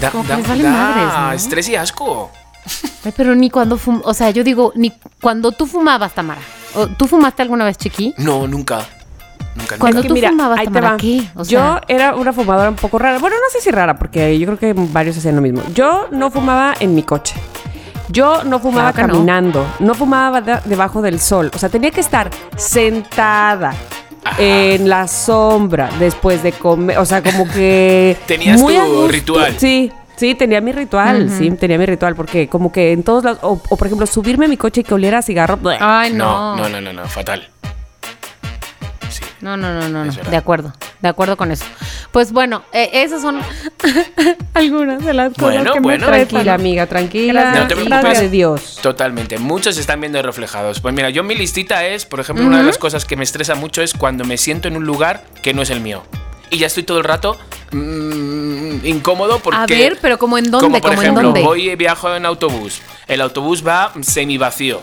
Da, 0.00 0.10
Como 0.10 0.24
que 0.24 0.30
da- 0.30 0.36
les 0.38 0.48
vale 0.48 0.62
da 0.64 0.70
madres, 0.70 1.18
¿no? 1.20 1.32
estrés 1.32 1.68
y 1.68 1.76
asco. 1.76 2.30
Ay, 3.04 3.12
pero 3.16 3.34
ni 3.34 3.50
cuando 3.50 3.76
fum 3.76 4.00
o 4.04 4.14
sea, 4.14 4.30
yo 4.30 4.42
digo, 4.44 4.72
ni 4.74 4.92
cuando 5.20 5.52
tú 5.52 5.66
fumabas, 5.66 6.12
Tamara. 6.14 6.40
¿O 6.74 6.86
¿Tú 6.86 7.06
fumaste 7.06 7.42
alguna 7.42 7.64
vez, 7.66 7.76
Chiqui? 7.76 8.14
No, 8.16 8.46
nunca. 8.48 8.86
Nunca, 9.54 9.76
Cuando 9.78 10.02
tú 10.02 10.16
fumabas, 10.16 10.58
ahí 10.58 10.66
te 10.66 10.72
Tamara, 10.72 10.90
va. 10.92 10.96
¿qué? 10.96 11.22
O 11.34 11.44
yo 11.44 11.58
sea- 11.60 11.82
era 11.88 12.14
una 12.14 12.32
fumadora 12.32 12.70
un 12.70 12.76
poco 12.76 12.98
rara. 12.98 13.18
Bueno, 13.18 13.36
no 13.36 13.50
sé 13.52 13.60
si 13.60 13.70
rara, 13.70 13.96
porque 13.98 14.38
yo 14.38 14.46
creo 14.46 14.58
que 14.58 14.72
varios 14.74 15.16
hacían 15.18 15.36
lo 15.36 15.42
mismo. 15.42 15.62
Yo 15.74 16.08
no 16.10 16.30
fumaba 16.30 16.74
en 16.80 16.94
mi 16.94 17.02
coche. 17.02 17.34
Yo 18.08 18.44
no 18.44 18.58
fumaba 18.60 18.92
Claro 18.92 19.08
que 19.08 19.12
no. 19.12 19.18
caminando. 19.18 19.66
No. 19.80 19.94
fumaba 19.94 20.40
de- 20.40 20.58
debajo 20.64 21.02
del 21.02 21.18
sol. 21.20 21.50
O 21.54 21.58
sea, 21.58 21.68
tenía 21.68 21.90
que 21.90 22.00
estar 22.00 22.30
sentada 22.56 23.74
Ajá. 24.24 24.36
en 24.42 24.88
la 24.88 25.08
sombra 25.08 25.90
después 25.98 26.42
de 26.42 26.52
comer. 26.52 26.98
O 26.98 27.04
sea, 27.04 27.22
como 27.22 27.46
que. 27.48 28.16
Tenías 28.26 28.60
muy 28.60 28.74
tu 28.74 28.80
gusto. 28.84 29.08
ritual. 29.08 29.54
Sí. 29.58 29.92
Sí, 30.14 30.34
tenía 30.36 30.60
mi 30.60 30.70
ritual, 30.72 31.30
sí, 31.36 31.50
tenía 31.52 31.78
mi 31.78 31.86
ritual, 31.86 32.14
porque 32.14 32.46
como 32.46 32.70
que 32.70 32.92
en 32.92 33.02
todos 33.02 33.24
lados, 33.24 33.40
o, 33.42 33.60
o, 33.70 33.76
por 33.76 33.86
ejemplo, 33.88 34.06
subirme 34.06 34.44
a 34.44 34.48
mi 34.48 34.56
coche 34.56 34.82
y 34.82 34.84
que 34.84 34.94
oliera 34.94 35.18
a 35.18 35.22
cigarro, 35.22 35.56
bleh. 35.56 35.78
Ay, 35.80 36.12
No, 36.12 36.54
no. 36.54 36.62
no, 36.64 36.68
no, 36.68 36.80
no, 36.80 36.92
no, 36.92 37.08
fatal. 37.08 37.48
No, 39.42 39.56
no, 39.56 39.74
no, 39.74 39.88
no, 39.88 40.04
no. 40.04 40.12
De 40.30 40.36
acuerdo, 40.36 40.72
de 41.00 41.08
acuerdo 41.08 41.36
con 41.36 41.50
eso. 41.50 41.64
Pues 42.12 42.32
bueno, 42.32 42.62
eh, 42.72 42.88
esas 42.92 43.20
son 43.22 43.40
algunas 44.54 45.04
de 45.04 45.12
las 45.12 45.34
cosas 45.34 45.56
Bueno, 45.56 45.72
que 45.72 45.80
bueno. 45.80 46.06
me 46.06 46.24
Tranquila, 46.26 46.54
amiga, 46.54 46.86
tranquila. 46.86 47.52
No 47.54 47.66
te 47.66 47.74
preocupes. 47.76 48.20
de 48.20 48.28
Dios. 48.28 48.78
Totalmente. 48.82 49.38
Muchos 49.38 49.74
se 49.74 49.80
están 49.80 50.00
viendo 50.00 50.22
reflejados. 50.22 50.80
Pues 50.80 50.94
mira, 50.94 51.10
yo 51.10 51.22
mi 51.24 51.34
listita 51.34 51.84
es, 51.86 52.06
por 52.06 52.20
ejemplo, 52.20 52.46
una 52.46 52.58
de 52.58 52.64
las 52.64 52.78
cosas 52.78 53.04
que 53.04 53.16
me 53.16 53.24
estresa 53.24 53.54
mucho 53.54 53.82
es 53.82 53.94
cuando 53.94 54.24
me 54.24 54.36
siento 54.38 54.68
en 54.68 54.76
un 54.76 54.84
lugar 54.84 55.24
que 55.42 55.52
no 55.54 55.62
es 55.62 55.70
el 55.70 55.80
mío. 55.80 56.02
Y 56.50 56.58
ya 56.58 56.66
estoy 56.66 56.82
todo 56.84 56.98
el 56.98 57.04
rato. 57.04 57.38
mm, 57.72 57.76
mm, 57.78 58.80
incómodo 58.86 59.38
porque... 59.40 59.58
A 59.58 59.66
ver, 59.66 59.98
pero 60.00 60.18
como 60.18 60.38
en 60.38 60.50
dónde, 60.50 60.66
Como 60.66 60.80
por 60.80 60.90
como 60.90 61.02
en 61.02 61.06
ejemplo, 61.08 61.22
dónde. 61.28 61.42
voy 61.42 61.70
y 61.70 61.74
viajo 61.76 62.14
en 62.14 62.26
autobús. 62.26 62.80
El 63.08 63.20
autobús 63.22 63.66
va 63.66 63.92
semi 64.02 64.36
vacío. 64.38 64.80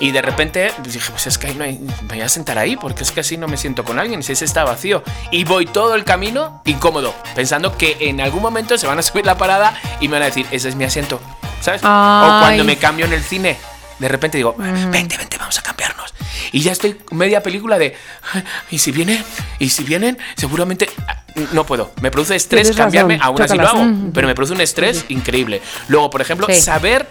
Y 0.00 0.10
de 0.10 0.22
repente 0.22 0.72
dije, 0.82 1.10
pues 1.10 1.26
es 1.26 1.38
que 1.38 1.46
ahí 1.48 1.54
no 1.54 1.64
hay, 1.64 1.78
me 1.78 2.08
voy 2.08 2.20
a 2.20 2.28
sentar 2.28 2.58
ahí 2.58 2.76
porque 2.76 3.02
es 3.04 3.12
que 3.12 3.20
así 3.20 3.36
no 3.36 3.46
me 3.48 3.56
siento 3.56 3.84
con 3.84 3.98
alguien, 3.98 4.22
si 4.22 4.32
ese 4.32 4.44
está 4.44 4.64
vacío. 4.64 5.02
Y 5.30 5.44
voy 5.44 5.66
todo 5.66 5.94
el 5.94 6.04
camino 6.04 6.62
incómodo, 6.64 7.14
pensando 7.34 7.76
que 7.78 7.96
en 8.00 8.20
algún 8.20 8.42
momento 8.42 8.76
se 8.76 8.86
van 8.86 8.98
a 8.98 9.02
subir 9.02 9.24
la 9.26 9.36
parada 9.38 9.78
y 10.00 10.08
me 10.08 10.14
van 10.14 10.22
a 10.22 10.26
decir, 10.26 10.46
ese 10.50 10.68
es 10.68 10.74
mi 10.76 10.84
asiento, 10.84 11.20
¿sabes? 11.60 11.82
O 11.82 11.86
cuando 11.86 12.64
me 12.64 12.76
cambio 12.76 13.06
en 13.06 13.12
el 13.12 13.22
cine, 13.22 13.56
de 13.98 14.08
repente 14.08 14.36
digo, 14.36 14.54
vente, 14.58 15.16
vente, 15.16 15.36
vamos 15.38 15.58
a 15.58 15.62
cambiarnos. 15.62 16.12
Y 16.52 16.60
ya 16.60 16.72
estoy 16.72 16.96
media 17.10 17.42
película 17.42 17.78
de, 17.78 17.96
"Ay, 18.32 18.44
¿y 18.70 18.78
si 18.78 18.92
viene? 18.92 19.22
¿Y 19.58 19.70
si 19.70 19.82
vienen? 19.84 20.18
Seguramente... 20.36 20.88
ah, 21.08 21.22
No 21.52 21.64
puedo, 21.66 21.92
me 22.00 22.10
produce 22.12 22.36
estrés 22.36 22.62
Tienes 22.68 22.76
cambiarme, 22.76 23.16
razón, 23.16 23.26
aún 23.28 23.42
así 23.42 23.56
lo 23.56 23.68
hago, 23.68 23.86
pero 24.12 24.28
me 24.28 24.34
produce 24.36 24.52
un 24.54 24.60
estrés 24.60 25.04
increíble. 25.08 25.60
Luego, 25.88 26.10
por 26.10 26.20
ejemplo, 26.20 26.46
Sí. 26.48 26.60
saber 26.60 27.08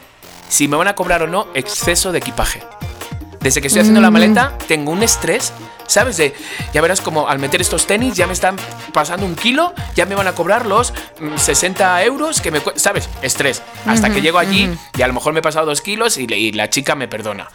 si 0.53 0.67
me 0.67 0.77
van 0.77 0.87
a 0.87 0.93
cobrar 0.93 1.23
o 1.23 1.27
no 1.27 1.47
exceso 1.55 2.11
de 2.11 2.19
equipaje. 2.19 2.61
Desde 3.39 3.59
que 3.59 3.67
estoy 3.67 3.81
haciendo 3.81 4.01
la 4.01 4.11
maleta, 4.11 4.55
tengo 4.67 4.91
un 4.91 5.01
estrés, 5.01 5.51
¿sabes? 5.87 6.15
De, 6.17 6.35
ya 6.75 6.79
verás 6.79 7.01
como 7.01 7.27
al 7.27 7.39
meter 7.39 7.59
estos 7.59 7.87
tenis 7.87 8.15
ya 8.15 8.27
me 8.27 8.33
están 8.33 8.55
pasando 8.93 9.25
un 9.25 9.35
kilo, 9.35 9.73
ya 9.95 10.05
me 10.05 10.13
van 10.13 10.27
a 10.27 10.33
cobrar 10.33 10.67
los 10.67 10.93
mm, 11.19 11.37
60 11.37 12.03
euros 12.03 12.39
que 12.39 12.51
me 12.51 12.61
¿sabes? 12.75 13.09
Estrés. 13.23 13.63
Hasta 13.87 14.11
que 14.11 14.21
llego 14.21 14.37
allí 14.37 14.69
y 14.95 15.01
a 15.01 15.07
lo 15.07 15.13
mejor 15.13 15.33
me 15.33 15.39
he 15.39 15.41
pasado 15.41 15.65
dos 15.65 15.81
kilos 15.81 16.19
y, 16.19 16.31
y 16.31 16.51
la 16.51 16.69
chica 16.69 16.93
me 16.93 17.07
perdona. 17.07 17.49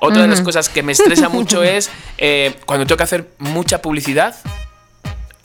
Otra 0.00 0.22
de 0.22 0.28
las 0.28 0.40
cosas 0.40 0.70
que 0.70 0.82
me 0.82 0.92
estresa 0.92 1.28
mucho 1.28 1.62
es 1.62 1.90
eh, 2.16 2.58
cuando 2.64 2.86
tengo 2.86 2.96
que 2.96 3.04
hacer 3.04 3.28
mucha 3.38 3.82
publicidad 3.82 4.34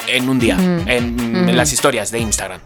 en 0.07 0.29
un 0.29 0.39
día, 0.39 0.55
en, 0.55 1.49
en 1.49 1.57
las 1.57 1.73
historias 1.73 2.11
de 2.11 2.19
Instagram. 2.19 2.61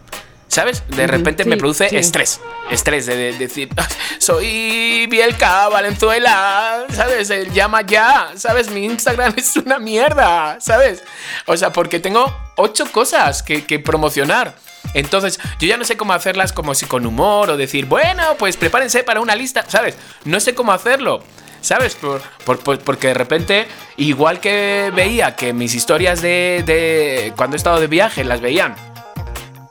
¿Sabes? 0.48 0.82
De 0.88 1.06
repente 1.06 1.44
me 1.44 1.56
produce 1.58 1.88
sí. 1.90 1.96
estrés. 1.96 2.40
Estrés 2.70 3.06
de, 3.06 3.16
de 3.16 3.32
decir, 3.34 3.68
"Ah, 3.76 3.86
soy 4.18 5.06
Bielka 5.08 5.68
Valenzuela, 5.68 6.84
¿sabes? 6.92 7.30
El 7.30 7.52
llama 7.52 7.82
ya, 7.82 8.32
¿sabes? 8.34 8.70
Mi 8.70 8.84
Instagram 8.84 9.34
es 9.36 9.56
una 9.56 9.78
mierda, 9.78 10.58
¿sabes? 10.60 11.02
O 11.46 11.56
sea, 11.56 11.70
porque 11.72 12.00
tengo 12.00 12.34
ocho 12.56 12.90
cosas 12.90 13.42
que, 13.42 13.64
que 13.64 13.78
promocionar. 13.78 14.54
Entonces, 14.94 15.38
yo 15.60 15.68
ya 15.68 15.76
no 15.76 15.84
sé 15.84 15.96
cómo 15.96 16.12
hacerlas 16.14 16.52
como 16.52 16.74
si 16.74 16.86
con 16.86 17.04
humor 17.04 17.50
o 17.50 17.56
decir, 17.56 17.84
bueno, 17.86 18.36
pues 18.38 18.56
prepárense 18.56 19.02
para 19.04 19.20
una 19.20 19.34
lista, 19.36 19.64
¿sabes? 19.68 19.96
No 20.24 20.40
sé 20.40 20.54
cómo 20.54 20.72
hacerlo. 20.72 21.22
¿Sabes? 21.60 21.96
Por, 21.96 22.22
por- 22.44 22.60
por- 22.60 22.78
porque 22.78 23.08
de 23.08 23.14
repente, 23.14 23.66
igual 23.96 24.38
que 24.38 24.92
veía 24.94 25.34
que 25.34 25.52
mis 25.52 25.74
historias 25.74 26.22
de, 26.22 26.62
de 26.64 27.32
cuando 27.36 27.56
he 27.56 27.58
estado 27.58 27.80
de 27.80 27.88
viaje 27.88 28.22
las 28.22 28.40
veían 28.40 28.76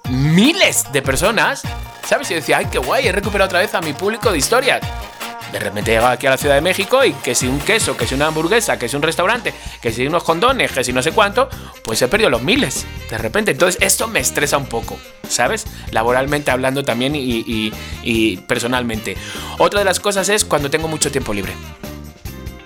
miles 0.10 0.86
de 0.92 1.02
personas, 1.02 1.62
¿sabes? 2.08 2.30
Y 2.32 2.36
decía, 2.36 2.58
ay, 2.58 2.68
qué 2.72 2.78
guay, 2.78 3.08
he 3.08 3.12
recuperado 3.12 3.48
otra 3.48 3.60
vez 3.60 3.74
a 3.76 3.82
mi 3.82 3.94
público 3.94 4.32
de 4.32 4.38
historias. 4.38 4.82
De 5.52 5.60
repente 5.60 5.92
llegaba 5.92 6.12
aquí 6.12 6.28
a 6.28 6.32
la 6.32 6.38
Ciudad 6.38 6.56
de 6.56 6.62
México 6.62 7.06
y 7.06 7.14
que 7.14 7.34
si 7.34 7.48
un 7.48 7.60
queso, 7.60 7.96
que 7.96 8.06
si 8.06 8.16
una 8.16 8.28
hamburguesa, 8.28 8.78
que 8.78 8.90
si 8.90 8.98
un 8.98 9.02
restaurante, 9.02 9.54
que 9.82 9.94
si 9.94 10.06
unos 10.06 10.24
condones, 10.24 10.74
que 10.74 10.84
si 10.84 10.92
no 10.92 11.02
sé 11.02 11.14
cuánto, 11.14 11.48
pues 11.84 12.02
he 12.02 12.08
perdido 12.10 12.30
los 12.30 12.42
miles. 12.42 12.86
De 13.10 13.18
repente, 13.18 13.52
entonces 13.52 13.82
esto 13.82 14.10
me 14.10 14.20
estresa 14.20 14.58
un 14.58 14.66
poco, 14.66 14.98
¿sabes? 15.30 15.66
Laboralmente 15.92 16.52
hablando 16.52 16.84
también 16.84 17.16
y, 17.16 17.20
y- 17.48 17.74
y 18.04 18.38
personalmente. 18.38 19.16
Otra 19.58 19.80
de 19.80 19.86
las 19.86 20.02
cosas 20.02 20.28
es 20.28 20.44
cuando 20.44 20.70
tengo 20.70 20.90
mucho 20.90 21.12
tiempo 21.14 21.34
libre. 21.34 21.54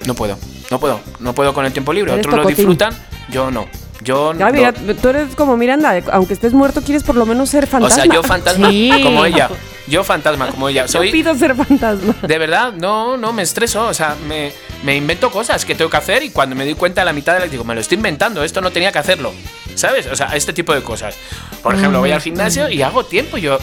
No 0.07 0.15
puedo, 0.15 0.39
no 0.71 0.79
puedo, 0.79 0.99
no 1.19 1.33
puedo 1.35 1.53
con 1.53 1.65
el 1.67 1.73
tiempo 1.73 1.93
libre. 1.93 2.11
Otros 2.13 2.33
lo 2.33 2.41
disfrutan, 2.57 2.97
yo 3.29 3.51
no. 3.51 3.67
Yo 4.03 4.33
no. 4.33 4.45
Ay, 4.45 4.53
mira, 4.53 4.73
tú 4.73 5.09
eres 5.09 5.35
como 5.35 5.57
Miranda, 5.57 6.01
aunque 6.11 6.33
estés 6.33 6.53
muerto, 6.53 6.81
quieres 6.81 7.03
por 7.03 7.15
lo 7.15 7.25
menos 7.25 7.49
ser 7.49 7.65
O 7.65 7.67
fantasma. 7.67 8.03
sea, 8.03 8.13
yo 8.13 8.23
fantasma 8.23 8.69
Sí. 8.69 8.91
como 9.03 9.25
ella. 9.25 9.49
Yo 9.87 10.03
fantasma 10.03 10.47
como 10.47 10.69
ella. 10.69 10.83
Yo 10.85 10.93
Soy. 10.99 11.11
pido 11.11 11.35
ser 11.35 11.55
fantasma. 11.55 12.15
De 12.21 12.37
verdad, 12.37 12.73
no, 12.73 13.17
no 13.17 13.33
me 13.33 13.41
estreso. 13.41 13.87
O 13.87 13.93
sea, 13.93 14.15
me, 14.27 14.51
me 14.83 14.95
invento 14.95 15.29
cosas 15.31 15.65
que 15.65 15.75
tengo 15.75 15.89
que 15.89 15.97
hacer 15.97 16.23
y 16.23 16.29
cuando 16.29 16.55
me 16.55 16.63
doy 16.65 16.75
cuenta 16.75 17.01
a 17.01 17.05
la 17.05 17.13
mitad 17.13 17.33
de 17.33 17.39
la 17.41 17.47
digo, 17.47 17.63
me 17.63 17.75
lo 17.75 17.81
estoy 17.81 17.97
inventando, 17.97 18.43
esto 18.43 18.61
no 18.61 18.71
tenía 18.71 18.91
que 18.91 18.99
hacerlo. 18.99 19.33
¿Sabes? 19.75 20.07
O 20.07 20.15
sea, 20.15 20.27
este 20.35 20.53
tipo 20.53 20.73
de 20.73 20.81
cosas. 20.81 21.15
Por 21.63 21.75
ejemplo, 21.75 21.99
voy 21.99 22.11
al 22.11 22.21
gimnasio 22.21 22.69
y 22.69 22.81
hago 22.81 23.05
tiempo. 23.05 23.37
Yo, 23.37 23.57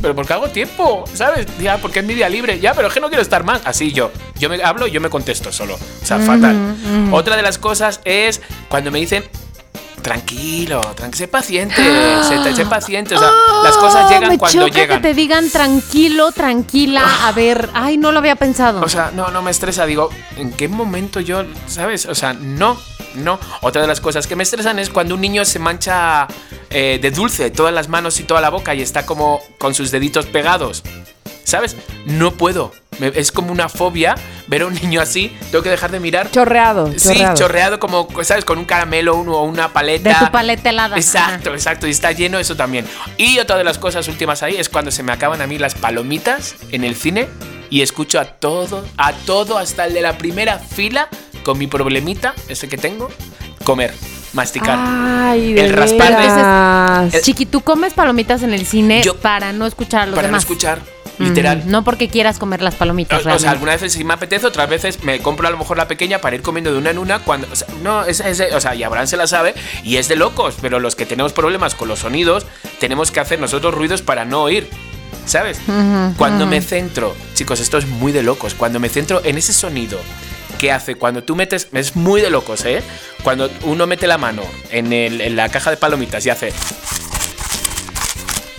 pero 0.00 0.14
¿por 0.14 0.26
qué 0.26 0.32
hago 0.32 0.48
tiempo? 0.48 1.04
¿Sabes? 1.14 1.46
Ya, 1.60 1.78
porque 1.78 2.00
es 2.00 2.04
mi 2.04 2.14
día 2.14 2.28
libre. 2.28 2.58
Ya, 2.60 2.74
pero 2.74 2.88
es 2.88 2.94
que 2.94 3.00
no 3.00 3.08
quiero 3.08 3.22
estar 3.22 3.44
más. 3.44 3.62
Así 3.64 3.92
yo. 3.92 4.10
Yo 4.38 4.48
me 4.48 4.62
hablo 4.62 4.86
y 4.86 4.90
yo 4.90 5.00
me 5.00 5.10
contesto 5.10 5.52
solo. 5.52 5.74
O 5.74 6.06
sea, 6.06 6.18
fatal. 6.18 6.76
Otra 7.12 7.36
de 7.36 7.42
las 7.42 7.58
cosas 7.58 8.00
es 8.04 8.40
cuando 8.68 8.90
me 8.90 8.98
dicen. 8.98 9.24
Tranquilo, 10.02 10.80
tranquilo, 10.80 11.16
sé 11.16 11.28
paciente, 11.28 11.76
sé, 12.22 12.54
sé 12.56 12.66
paciente, 12.66 13.14
o 13.14 13.18
sea, 13.18 13.30
las 13.62 13.76
cosas 13.76 14.06
Oh, 14.06 14.08
llegan 14.10 14.28
me 14.30 14.38
cuando 14.38 14.66
choca 14.66 14.80
llegan. 14.80 15.00
que 15.02 15.08
te 15.08 15.14
digan 15.14 15.48
tranquilo, 15.50 16.32
tranquila. 16.32 17.26
A 17.26 17.32
ver, 17.32 17.70
ay, 17.72 17.96
no 17.98 18.10
lo 18.12 18.18
había 18.18 18.36
pensado. 18.36 18.80
O 18.82 18.88
sea, 18.88 19.10
no, 19.14 19.30
no 19.30 19.42
me 19.42 19.50
estresa. 19.50 19.86
Digo, 19.86 20.10
¿en 20.36 20.52
qué 20.52 20.68
momento 20.68 21.20
yo, 21.20 21.44
sabes? 21.66 22.06
O 22.06 22.14
sea, 22.14 22.32
no, 22.32 22.76
no. 23.14 23.38
Otra 23.60 23.80
de 23.82 23.88
las 23.88 24.00
cosas 24.00 24.26
que 24.26 24.34
me 24.36 24.42
estresan 24.42 24.78
es 24.78 24.90
cuando 24.90 25.14
un 25.14 25.20
niño 25.20 25.44
se 25.44 25.58
mancha 25.58 26.26
eh, 26.70 26.98
de 27.00 27.10
dulce 27.10 27.50
todas 27.50 27.72
las 27.72 27.88
manos 27.88 28.18
y 28.18 28.24
toda 28.24 28.40
la 28.40 28.50
boca 28.50 28.74
y 28.74 28.82
está 28.82 29.06
como 29.06 29.40
con 29.58 29.74
sus 29.74 29.90
deditos 29.90 30.26
pegados. 30.26 30.82
¿Sabes? 31.44 31.76
No 32.06 32.32
puedo. 32.32 32.72
Me- 32.98 33.12
es 33.14 33.32
como 33.32 33.52
una 33.52 33.68
fobia 33.68 34.14
ver 34.46 34.62
a 34.62 34.66
un 34.66 34.74
niño 34.74 35.00
así. 35.00 35.34
Tengo 35.50 35.62
que 35.62 35.70
dejar 35.70 35.90
de 35.90 35.98
mirar. 36.00 36.30
Chorreado, 36.30 36.92
Sí, 36.96 37.08
chorreado. 37.08 37.36
chorreado 37.36 37.80
como, 37.80 38.08
¿sabes? 38.22 38.44
Con 38.44 38.58
un 38.58 38.64
caramelo 38.64 39.16
uno, 39.16 39.32
o 39.36 39.44
una 39.44 39.72
paleta. 39.72 40.10
de 40.10 40.26
tu 40.26 40.30
paleta 40.32 40.70
helada. 40.70 40.96
Exacto, 40.96 41.50
exacto. 41.52 41.86
Y 41.86 41.90
está 41.90 42.12
lleno 42.12 42.38
eso 42.38 42.54
también. 42.56 42.86
Y 43.16 43.38
otra 43.38 43.56
de 43.56 43.64
las 43.64 43.78
cosas 43.78 44.06
últimas 44.08 44.42
ahí 44.42 44.56
es 44.56 44.68
cuando 44.68 44.90
se 44.90 45.02
me 45.02 45.12
acaban 45.12 45.40
a 45.40 45.46
mí 45.46 45.58
las 45.58 45.74
palomitas 45.74 46.54
en 46.70 46.84
el 46.84 46.94
cine 46.94 47.28
y 47.70 47.80
escucho 47.82 48.20
a 48.20 48.24
todo, 48.26 48.84
a 48.98 49.12
todo, 49.12 49.56
hasta 49.58 49.86
el 49.86 49.94
de 49.94 50.02
la 50.02 50.18
primera 50.18 50.58
fila 50.58 51.08
con 51.44 51.58
mi 51.58 51.66
problemita, 51.66 52.34
ese 52.48 52.68
que 52.68 52.76
tengo, 52.76 53.08
comer, 53.64 53.94
masticar. 54.34 54.78
Ay, 54.78 55.54
de 55.54 55.64
El 55.64 55.72
raspar. 55.72 56.12
Ajá. 56.12 57.08
Chiqui, 57.22 57.46
tú 57.46 57.62
comes 57.62 57.94
palomitas 57.94 58.42
en 58.42 58.52
el 58.52 58.66
cine 58.66 59.02
Yo- 59.02 59.16
para 59.16 59.52
no 59.52 59.66
escuchar 59.66 60.02
a 60.02 60.06
los 60.06 60.14
para 60.14 60.28
no 60.28 60.32
demás. 60.32 60.42
escuchar, 60.42 60.80
literal. 61.22 61.62
Mm, 61.64 61.70
no 61.70 61.84
porque 61.84 62.08
quieras 62.08 62.38
comer 62.38 62.62
las 62.62 62.74
palomitas. 62.74 63.24
O, 63.24 63.32
o 63.34 63.38
sea, 63.38 63.50
algunas 63.50 63.76
veces 63.80 63.92
sí 63.92 64.04
me 64.04 64.14
apetece, 64.14 64.46
otras 64.46 64.68
veces 64.68 65.02
me 65.04 65.20
compro 65.20 65.48
a 65.48 65.50
lo 65.50 65.58
mejor 65.58 65.76
la 65.76 65.88
pequeña 65.88 66.20
para 66.20 66.36
ir 66.36 66.42
comiendo 66.42 66.72
de 66.72 66.78
una 66.78 66.90
en 66.90 66.98
una 66.98 67.18
cuando... 67.20 67.48
o 67.52 67.56
sea, 67.56 67.68
no, 67.82 68.04
es, 68.04 68.20
es 68.20 68.40
o 68.54 68.60
sea, 68.60 68.74
y 68.74 68.82
Abraham 68.82 69.06
se 69.06 69.16
la 69.16 69.26
sabe 69.26 69.54
y 69.84 69.96
es 69.96 70.08
de 70.08 70.16
locos, 70.16 70.56
pero 70.60 70.80
los 70.80 70.94
que 70.96 71.06
tenemos 71.06 71.32
problemas 71.32 71.74
con 71.74 71.88
los 71.88 72.00
sonidos, 72.00 72.46
tenemos 72.80 73.10
que 73.10 73.20
hacer 73.20 73.40
nosotros 73.40 73.74
ruidos 73.74 74.02
para 74.02 74.24
no 74.24 74.42
oír. 74.42 74.68
¿Sabes? 75.24 75.60
cuando 76.18 76.46
me 76.46 76.60
centro, 76.60 77.14
chicos, 77.34 77.60
esto 77.60 77.78
es 77.78 77.86
muy 77.86 78.10
de 78.10 78.24
locos, 78.24 78.54
cuando 78.54 78.80
me 78.80 78.88
centro 78.88 79.20
en 79.24 79.38
ese 79.38 79.52
sonido 79.52 80.00
que 80.58 80.72
hace 80.72 80.96
cuando 80.96 81.22
tú 81.22 81.36
metes, 81.36 81.68
es 81.72 81.94
muy 81.94 82.20
de 82.20 82.28
locos, 82.28 82.64
¿eh? 82.64 82.82
Cuando 83.22 83.48
uno 83.62 83.86
mete 83.86 84.08
la 84.08 84.18
mano 84.18 84.42
en, 84.70 84.92
el- 84.92 85.20
en 85.20 85.36
la 85.36 85.48
caja 85.48 85.70
de 85.70 85.76
palomitas 85.76 86.26
y 86.26 86.30
hace 86.30 86.52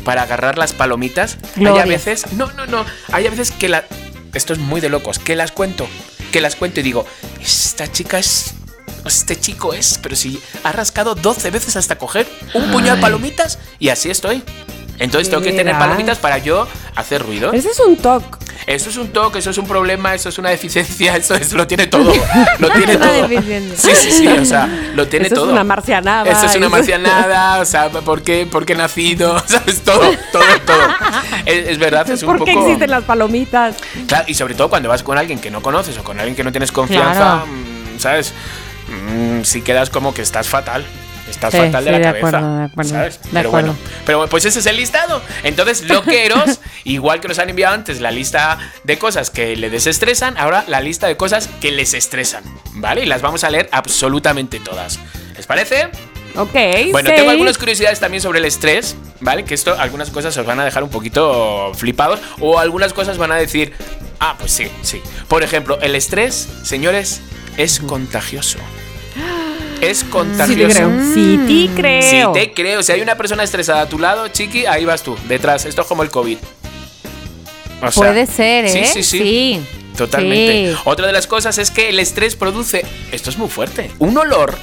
para 0.04 0.24
agarrar 0.24 0.58
las 0.58 0.74
palomitas, 0.74 1.38
hay 1.58 1.66
a 1.66 1.86
veces, 1.86 2.32
no, 2.34 2.52
no, 2.54 2.66
no, 2.66 2.86
hay 3.12 3.28
a 3.28 3.30
veces 3.30 3.52
que 3.52 3.70
la, 3.70 3.86
esto 4.34 4.54
es 4.54 4.60
muy 4.60 4.82
de 4.82 4.90
locos, 4.90 5.20
que 5.20 5.36
las 5.36 5.52
cuento, 5.52 5.88
que 6.32 6.42
las 6.42 6.56
cuento 6.56 6.80
y 6.80 6.84
digo, 6.84 7.06
esta 7.42 7.92
chica 7.92 8.20
es, 8.20 8.54
este 9.06 9.40
chico 9.40 9.74
es, 9.74 10.00
pero 10.02 10.16
si 10.16 10.42
ha 10.64 10.72
rascado 10.72 11.16
12 11.16 11.52
veces 11.52 11.76
hasta 11.76 11.98
coger 11.98 12.28
un 12.54 12.72
puñado 12.72 12.96
de 12.96 13.02
palomitas 13.02 13.60
y 13.80 13.90
así 13.90 14.10
estoy. 14.10 14.44
Entonces 15.04 15.30
tengo 15.30 15.44
que 15.44 15.52
tener 15.52 15.78
palomitas 15.78 16.18
para 16.18 16.38
yo 16.38 16.68
hacer 16.96 17.22
ruido. 17.24 17.52
Ese 17.54 17.70
es 17.70 17.80
un 17.80 17.98
toque. 17.98 18.44
Eso 18.66 18.90
es 18.90 18.96
un 18.96 19.10
toque, 19.10 19.40
eso 19.40 19.50
es 19.50 19.58
un 19.58 19.68
problema, 19.68 20.16
eso 20.16 20.30
es 20.30 20.38
una 20.38 20.50
deficiencia, 20.50 21.18
eso 21.18 21.36
es, 21.36 21.52
lo 21.52 21.68
tiene 21.68 21.88
todo. 21.88 22.14
Lo 22.60 22.70
tiene 22.72 22.96
todo. 22.96 23.28
Sí, 23.28 23.90
sí, 23.94 24.12
sí, 24.12 24.28
o 24.28 24.46
sea, 24.46 24.68
lo 24.96 25.06
tiene 25.08 25.26
Eso 25.28 25.36
todo. 25.36 25.46
es 25.48 25.52
una 25.52 25.66
marcianada. 25.66 26.32
Eso 26.32 26.46
es 26.46 26.56
una 26.56 26.68
eso- 26.68 26.70
marcianada, 26.78 27.60
o 27.60 27.66
sea, 27.66 27.90
¿por 27.90 28.22
qué, 28.22 28.48
por 28.50 28.66
qué 28.66 28.72
he 28.74 28.76
nacido? 28.78 29.38
¿Sabes? 29.46 29.82
Todo, 29.82 30.00
todo, 30.32 30.44
todo. 30.66 30.88
Es, 31.46 31.68
es 31.70 31.78
verdad, 31.78 32.10
es 32.10 32.24
un 32.24 32.28
¿Por 32.38 32.46
qué 32.46 32.54
poco... 32.54 32.66
existen 32.66 32.90
las 32.90 33.04
palomitas? 33.04 33.76
Claro, 34.08 34.24
y 34.28 34.34
sobre 34.36 34.54
todo 34.56 34.70
cuando 34.70 34.88
vas 34.88 35.04
con 35.04 35.18
alguien 35.18 35.40
que 35.40 35.52
no 35.52 35.62
conoces 35.62 35.98
o 35.98 36.04
con 36.06 36.18
alguien 36.20 36.36
que 36.38 36.44
no 36.46 36.52
tienes 36.54 36.72
confianza, 36.72 37.14
Claro. 37.44 37.46
mm, 37.48 38.00
¿sabes? 38.00 38.34
Mm, 38.88 39.44
si 39.44 39.62
quedas 39.62 39.90
como 39.90 40.14
que 40.14 40.22
estás 40.22 40.48
fatal. 40.48 40.86
Estás 41.34 41.52
Sí, 41.52 41.58
fatal 41.58 41.84
de 41.86 41.90
sí, 41.90 41.92
la 41.92 41.98
de 41.98 42.04
cabeza. 42.04 42.28
acuerdo, 42.28 42.58
de 42.58 42.64
acuerdo, 42.66 42.90
¿Sabes? 42.92 43.22
de 43.22 43.30
pero 43.34 43.50
acuerdo. 43.50 43.68
bueno. 43.74 43.90
Pero 44.06 44.28
pues 44.30 44.46
ese 44.46 44.60
es 44.60 44.66
el 44.66 44.78
listado. 44.78 45.22
Entonces, 45.44 45.82
loqueros, 45.90 46.60
igual 46.84 47.20
que 47.20 47.28
nos 47.28 47.40
han 47.40 47.50
enviado 47.50 47.74
antes 47.74 48.00
la 48.02 48.12
lista 48.12 48.58
de 48.84 48.98
cosas 48.98 49.30
que 49.30 49.56
le 49.56 49.70
desestresan, 49.70 50.38
ahora 50.38 50.64
la 50.68 50.80
lista 50.82 51.08
de 51.08 51.18
cosas 51.18 51.50
que 51.62 51.72
les 51.72 51.94
estresan. 51.94 52.44
¿Vale? 52.76 53.04
Y 53.04 53.06
las 53.06 53.22
vamos 53.22 53.44
a 53.44 53.50
leer 53.50 53.70
absolutamente 53.72 54.60
todas. 54.60 55.00
¿Les 55.36 55.46
parece? 55.46 55.90
Ok. 56.36 56.54
Bueno, 56.92 57.10
sí. 57.12 57.16
tengo 57.16 57.30
algunas 57.30 57.58
curiosidades 57.60 58.00
también 58.00 58.22
sobre 58.22 58.40
el 58.40 58.46
estrés, 58.46 58.96
¿vale? 59.20 59.46
Que 59.46 59.54
esto, 59.54 59.76
algunas 59.80 60.10
cosas 60.10 60.36
os 60.38 60.46
van 60.46 60.60
a 60.60 60.66
dejar 60.66 60.82
un 60.84 60.90
poquito 60.90 61.72
flipados 61.76 62.20
o 62.40 62.58
algunas 62.58 62.92
cosas 62.94 63.18
van 63.20 63.32
a 63.32 63.36
decir, 63.36 63.74
ah, 64.20 64.36
pues 64.40 64.52
sí, 64.52 64.68
sí. 64.82 65.02
Por 65.28 65.44
ejemplo, 65.44 65.78
el 65.82 65.96
estrés, 65.96 66.48
señores, 66.64 67.22
es 67.58 67.80
contagioso. 67.80 68.58
Es 69.90 70.00
Sí 70.00 70.06
te 70.06 70.12
contagioso. 70.12 70.80
creo. 70.80 71.14
Sí 71.14 71.70
te 71.74 71.82
creo. 71.82 72.02
Sí, 72.02 72.40
te 72.40 72.54
creo. 72.54 72.84
Si 72.84 72.92
hay 72.92 73.02
una 73.02 73.16
persona 73.16 73.44
estresada 73.44 73.82
a 73.82 73.90
tu 73.90 74.00
lado, 74.00 74.28
chiqui, 74.28 74.66
ahí 74.66 74.86
vas 74.86 75.04
tú, 75.04 75.18
detrás. 75.28 75.66
Esto 75.66 75.82
es 75.82 75.88
como 75.88 76.04
el 76.04 76.10
COVID. 76.10 76.38
O 77.82 77.92
sea, 77.92 77.92
Puede 77.92 78.26
ser, 78.26 78.66
¿eh? 78.66 78.70
Sí, 78.70 79.04
sí, 79.04 79.04
sí. 79.04 79.62
Totalmente. 79.98 80.74
Sí. 80.74 80.82
Otra 80.86 81.08
de 81.08 81.14
las 81.14 81.28
cosas 81.28 81.58
es 81.58 81.70
que 81.70 81.90
el 81.90 82.00
estrés 82.00 82.36
produce, 82.36 82.86
esto 83.12 83.30
es 83.30 83.38
muy 83.38 83.50
fuerte, 83.50 83.92
un 84.00 84.18
olor, 84.18 84.58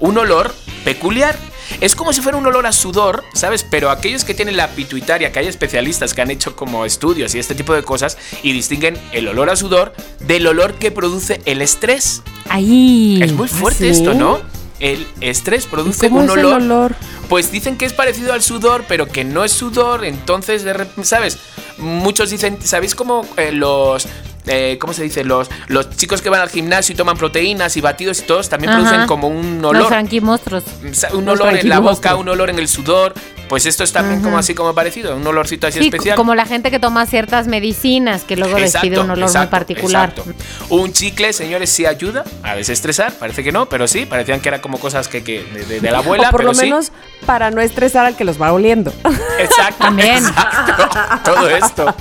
un 0.00 0.18
olor 0.18 0.54
peculiar. 0.84 1.36
Es 1.80 1.94
como 1.94 2.12
si 2.12 2.20
fuera 2.20 2.38
un 2.38 2.46
olor 2.46 2.66
a 2.66 2.72
sudor, 2.72 3.24
¿sabes? 3.34 3.64
Pero 3.68 3.90
aquellos 3.90 4.24
que 4.24 4.34
tienen 4.34 4.56
la 4.56 4.68
pituitaria, 4.68 5.32
que 5.32 5.38
hay 5.38 5.46
especialistas 5.46 6.14
que 6.14 6.22
han 6.22 6.30
hecho 6.30 6.56
como 6.56 6.84
estudios 6.84 7.34
y 7.34 7.38
este 7.38 7.54
tipo 7.54 7.74
de 7.74 7.82
cosas 7.82 8.16
y 8.42 8.52
distinguen 8.52 8.98
el 9.12 9.28
olor 9.28 9.50
a 9.50 9.56
sudor 9.56 9.94
del 10.20 10.46
olor 10.46 10.74
que 10.74 10.90
produce 10.90 11.40
el 11.44 11.62
estrés. 11.62 12.22
Ahí. 12.48 13.20
Es 13.22 13.32
muy 13.32 13.48
fuerte 13.48 13.92
¿sí? 13.92 14.00
esto, 14.00 14.14
¿no? 14.14 14.40
El 14.78 15.06
estrés 15.20 15.66
produce 15.66 16.08
¿Cómo 16.08 16.20
un 16.20 16.26
es 16.26 16.32
el 16.32 16.38
olor. 16.44 16.62
olor? 16.62 16.94
Pues 17.28 17.50
dicen 17.50 17.76
que 17.76 17.86
es 17.86 17.92
parecido 17.92 18.32
al 18.32 18.42
sudor, 18.42 18.84
pero 18.86 19.06
que 19.06 19.24
no 19.24 19.44
es 19.44 19.52
sudor. 19.52 20.04
Entonces, 20.04 20.64
¿sabes? 21.02 21.38
Muchos 21.78 22.30
dicen, 22.30 22.58
¿sabéis 22.62 22.94
cómo 22.94 23.26
eh, 23.36 23.52
los... 23.52 24.06
eh, 24.46 24.76
¿Cómo 24.80 24.92
se 24.92 25.02
dice? 25.02 25.24
Los, 25.24 25.48
los 25.68 25.90
chicos 25.96 26.22
que 26.22 26.28
van 26.30 26.40
al 26.40 26.48
gimnasio 26.50 26.92
y 26.92 26.96
toman 26.96 27.16
proteínas 27.16 27.76
y 27.76 27.80
batidos 27.80 28.20
y 28.20 28.22
todos 28.22 28.48
también 28.48 28.70
Ajá. 28.72 28.80
producen 28.82 29.06
como 29.06 29.28
un 29.28 29.60
Los 29.62 29.70
olor. 29.70 29.88
Frankie 29.88 30.20
monstruos. 30.20 30.64
Un 31.12 31.24
Los 31.24 31.40
olor 31.40 31.56
en 31.56 31.68
la 31.68 31.78
boca, 31.80 32.14
un 32.16 32.28
olor 32.28 32.50
en 32.50 32.58
el 32.58 32.68
sudor. 32.68 33.14
Pues 33.48 33.64
esto 33.64 33.84
es 33.84 33.92
también 33.92 34.22
como 34.22 34.38
así 34.38 34.54
como 34.54 34.74
parecido, 34.74 35.14
un 35.14 35.24
olorcito 35.24 35.68
así 35.68 35.78
Sí, 35.78 35.84
especial. 35.84 36.16
como 36.16 36.34
la 36.34 36.46
gente 36.46 36.72
que 36.72 36.80
toma 36.80 37.06
ciertas 37.06 37.46
medicinas 37.46 38.24
que 38.24 38.36
luego 38.36 38.58
les 38.58 38.76
pide 38.76 38.98
un 38.98 39.08
olor 39.08 39.32
muy 39.32 39.46
particular. 39.46 40.08
exacto. 40.08 40.32
Un 40.68 40.92
chicle, 40.92 41.32
señores, 41.32 41.70
sí 41.70 41.86
ayuda 41.86 42.24
a 42.42 42.56
desestresar. 42.56 43.12
Parece 43.12 43.44
que 43.44 43.52
no, 43.52 43.68
pero 43.68 43.86
sí. 43.86 44.04
Parecían 44.04 44.40
que 44.40 44.48
eran 44.48 44.60
como 44.60 44.78
cosas 44.80 45.06
que, 45.06 45.22
que 45.22 45.44
de, 45.44 45.64
de- 45.64 45.80
de 45.80 45.90
la 45.92 45.98
abuela. 45.98 46.28
o 46.28 46.30
por 46.32 46.40
pero 46.40 46.48
lo 46.52 46.54
sí. 46.58 46.62
menos 46.66 46.90
para 47.24 47.52
no 47.52 47.60
estresar 47.60 48.04
al 48.04 48.16
que 48.16 48.24
los 48.24 48.40
va 48.42 48.52
oliendo. 48.52 48.92
Exacto. 49.38 49.76
También. 49.78 50.16
exacto, 50.26 50.88
todo 51.24 51.48
esto. 51.48 51.94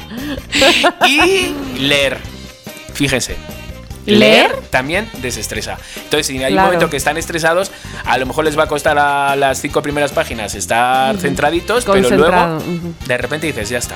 Y 1.08 1.54
leer. 1.80 2.18
Fíjense. 2.96 3.38
¿Leer? 4.06 4.56
también 4.70 5.10
desestresa. 5.22 5.78
Entonces, 5.96 6.28
si 6.28 6.44
hay 6.44 6.54
un 6.54 6.62
momento 6.62 6.90
que 6.90 6.98
están 6.98 7.18
estresados, 7.18 7.72
a 8.04 8.18
lo 8.18 8.26
mejor 8.26 8.46
les 8.46 8.58
va 8.58 8.64
a 8.64 8.68
costar 8.68 8.98
a 9.00 9.36
las 9.36 9.60
cinco 9.60 9.82
primeras 9.82 10.12
páginas 10.12 10.54
estar 10.54 11.18
centraditos, 11.18 11.86
pero 11.86 12.10
luego 12.10 12.62
de 13.08 13.18
repente 13.18 13.48
dices, 13.48 13.70
ya 13.70 13.78
está, 13.78 13.96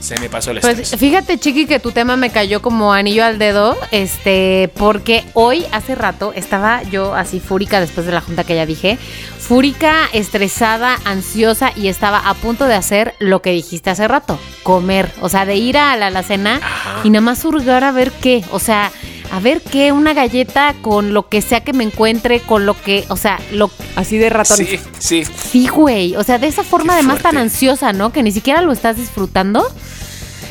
se 0.00 0.18
me 0.18 0.28
pasó 0.28 0.50
el 0.50 0.60
Pues 0.60 0.78
estrés. 0.78 0.98
fíjate, 1.00 1.38
Chiqui, 1.38 1.66
que 1.66 1.78
tu 1.78 1.92
tema 1.92 2.16
me 2.16 2.30
cayó 2.30 2.60
como 2.62 2.92
anillo 2.92 3.24
al 3.24 3.38
dedo, 3.38 3.76
este, 3.90 4.70
porque 4.76 5.24
hoy, 5.34 5.64
hace 5.72 5.94
rato, 5.94 6.32
estaba 6.34 6.82
yo 6.84 7.14
así 7.14 7.38
fúrica 7.40 7.80
después 7.80 8.06
de 8.06 8.12
la 8.12 8.20
junta 8.20 8.44
que 8.44 8.54
ya 8.56 8.66
dije, 8.66 8.98
fúrica, 9.38 10.08
estresada, 10.12 10.98
ansiosa 11.04 11.72
y 11.76 11.88
estaba 11.88 12.18
a 12.18 12.34
punto 12.34 12.66
de 12.66 12.74
hacer 12.74 13.14
lo 13.18 13.42
que 13.42 13.50
dijiste 13.50 13.90
hace 13.90 14.06
rato, 14.08 14.38
comer, 14.62 15.10
o 15.20 15.28
sea, 15.28 15.44
de 15.44 15.56
ir 15.56 15.76
a 15.76 15.96
la 15.96 16.06
alacena 16.08 16.60
y 17.04 17.10
nada 17.10 17.20
más 17.22 17.44
hurgar 17.44 17.84
a 17.84 17.92
ver 17.92 18.10
qué, 18.12 18.44
o 18.52 18.58
sea, 18.58 18.90
a 19.30 19.40
ver 19.40 19.60
qué, 19.62 19.92
una 19.92 20.12
galleta 20.14 20.74
con 20.82 21.14
lo 21.14 21.28
que 21.28 21.40
sea 21.42 21.60
que 21.62 21.72
me 21.72 21.84
encuentre, 21.84 22.40
con 22.40 22.66
lo 22.66 22.74
que, 22.80 23.04
o 23.08 23.16
sea, 23.16 23.38
lo 23.52 23.70
Así 23.96 24.18
de 24.18 24.28
ratón. 24.30 24.56
Sí, 24.56 24.78
sí. 24.98 25.24
Sí, 25.24 25.68
güey. 25.68 26.16
O 26.16 26.22
sea, 26.24 26.38
de 26.38 26.46
esa 26.48 26.62
forma 26.64 26.94
Qué 26.94 26.98
además 27.00 27.22
tan 27.22 27.36
ansiosa, 27.38 27.92
¿no? 27.92 28.12
Que 28.12 28.22
ni 28.22 28.32
siquiera 28.32 28.60
lo 28.62 28.72
estás 28.72 28.96
disfrutando. 28.96 29.64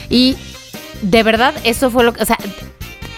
Y 0.09 0.38
de 1.01 1.23
verdad, 1.23 1.53
eso 1.63 1.89
fue 1.91 2.03
lo 2.03 2.13
que. 2.13 2.23
O 2.23 2.25
sea, 2.25 2.38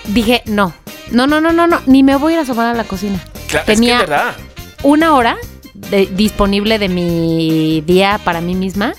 dije, 0.07 0.41
no. 0.45 0.73
No, 1.11 1.27
no, 1.27 1.41
no, 1.41 1.51
no, 1.51 1.67
no. 1.67 1.81
Ni 1.85 2.03
me 2.03 2.15
voy 2.15 2.31
a 2.33 2.35
ir 2.35 2.39
a 2.39 2.43
asomar 2.43 2.67
a 2.67 2.73
la 2.73 2.83
cocina. 2.85 3.19
Claro, 3.47 3.65
Tenía 3.65 3.95
es 3.95 4.01
que 4.03 4.09
verdad. 4.09 4.35
una 4.83 5.13
hora 5.15 5.37
de- 5.73 6.05
disponible 6.07 6.79
de 6.79 6.87
mi 6.89 7.81
día 7.85 8.19
para 8.23 8.41
mí 8.41 8.55
misma. 8.55 8.93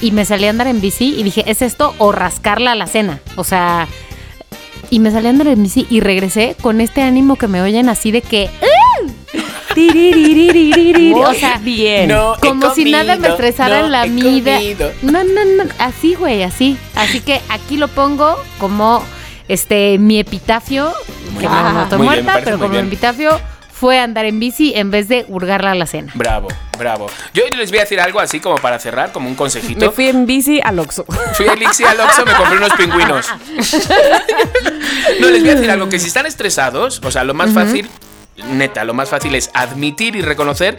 Y 0.00 0.10
me 0.12 0.24
salí 0.24 0.46
a 0.46 0.50
andar 0.50 0.66
en 0.66 0.80
bici 0.80 1.14
y 1.16 1.22
dije, 1.22 1.44
¿es 1.46 1.62
esto 1.62 1.94
o 1.98 2.10
rascarla 2.12 2.72
a 2.72 2.74
la 2.74 2.86
cena? 2.86 3.20
O 3.36 3.44
sea. 3.44 3.86
Y 4.92 4.98
me 4.98 5.10
salí 5.10 5.26
a 5.28 5.30
andar 5.30 5.46
en 5.46 5.62
bici 5.62 5.86
y 5.88 6.00
regresé 6.00 6.54
con 6.60 6.82
este 6.82 7.00
ánimo 7.00 7.36
que 7.36 7.48
me 7.48 7.62
oyen 7.62 7.88
así 7.88 8.10
de 8.10 8.20
que. 8.20 8.50
¡ah! 8.60 9.06
O 11.14 11.32
sea, 11.32 11.58
bien. 11.62 12.08
No, 12.08 12.34
como 12.42 12.74
si 12.74 12.90
nada 12.90 13.16
me 13.16 13.28
comido, 13.28 13.32
estresara 13.32 13.78
no 13.80 13.86
en 13.86 13.92
la 13.92 14.04
vida. 14.04 14.56
comido. 14.56 14.92
No, 15.00 15.24
no, 15.24 15.44
no, 15.56 15.64
así, 15.78 16.14
güey, 16.14 16.42
así. 16.42 16.76
Así 16.94 17.20
que 17.20 17.40
aquí 17.48 17.78
lo 17.78 17.88
pongo 17.88 18.36
como 18.58 19.02
este 19.48 19.96
mi 19.96 20.18
epitafio, 20.18 20.92
que 21.40 21.48
Muy 21.48 21.54
no, 21.56 21.62
bien. 21.62 21.74
no 21.74 21.82
estoy 21.84 21.98
bien, 21.98 21.98
me 21.98 22.04
muerta, 22.04 22.26
parece 22.32 22.44
pero 22.44 22.58
como 22.58 22.70
bien. 22.72 22.86
epitafio 22.86 23.40
fue 23.82 23.98
andar 23.98 24.26
en 24.26 24.38
bici 24.38 24.72
en 24.76 24.92
vez 24.92 25.08
de 25.08 25.24
hurgarla 25.26 25.72
a 25.72 25.74
la 25.74 25.86
cena. 25.86 26.12
Bravo, 26.14 26.46
bravo. 26.78 27.08
Yo 27.34 27.42
les 27.50 27.70
voy 27.72 27.80
a 27.80 27.82
decir 27.82 28.00
algo 28.00 28.20
así 28.20 28.38
como 28.38 28.54
para 28.54 28.78
cerrar, 28.78 29.10
como 29.10 29.28
un 29.28 29.34
consejito. 29.34 29.86
Me 29.86 29.90
fui 29.90 30.06
en 30.06 30.24
bici 30.24 30.60
al 30.62 30.78
Oxxo. 30.78 31.04
Fui 31.34 31.48
a 31.48 31.54
Elixir 31.54 31.88
al 31.88 31.98
Oxxo, 31.98 32.24
me 32.24 32.32
compré 32.32 32.58
unos 32.58 32.72
pingüinos. 32.74 33.26
no, 35.20 35.30
les 35.30 35.40
voy 35.40 35.50
a 35.50 35.54
decir 35.56 35.68
algo, 35.68 35.88
que 35.88 35.98
si 35.98 36.06
están 36.06 36.26
estresados, 36.26 37.00
o 37.02 37.10
sea, 37.10 37.24
lo 37.24 37.34
más 37.34 37.52
fácil, 37.52 37.90
neta, 38.50 38.84
lo 38.84 38.94
más 38.94 39.08
fácil 39.08 39.34
es 39.34 39.50
admitir 39.52 40.14
y 40.14 40.22
reconocer 40.22 40.78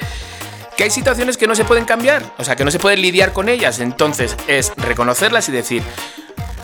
que 0.78 0.86
hay 0.86 0.90
situaciones 0.90 1.36
que 1.36 1.46
no 1.46 1.56
se 1.56 1.66
pueden 1.66 1.84
cambiar, 1.84 2.24
o 2.38 2.46
sea, 2.46 2.56
que 2.56 2.64
no 2.64 2.72
se 2.72 2.80
pueden 2.80 3.02
lidiar 3.02 3.34
con 3.34 3.50
ellas. 3.50 3.82
Entonces, 3.82 4.38
es 4.48 4.72
reconocerlas 4.78 5.50
y 5.50 5.52
decir, 5.52 5.84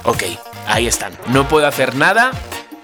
ok, 0.06 0.24
ahí 0.68 0.88
están, 0.88 1.12
no 1.28 1.50
puedo 1.50 1.68
hacer 1.68 1.96
nada. 1.96 2.32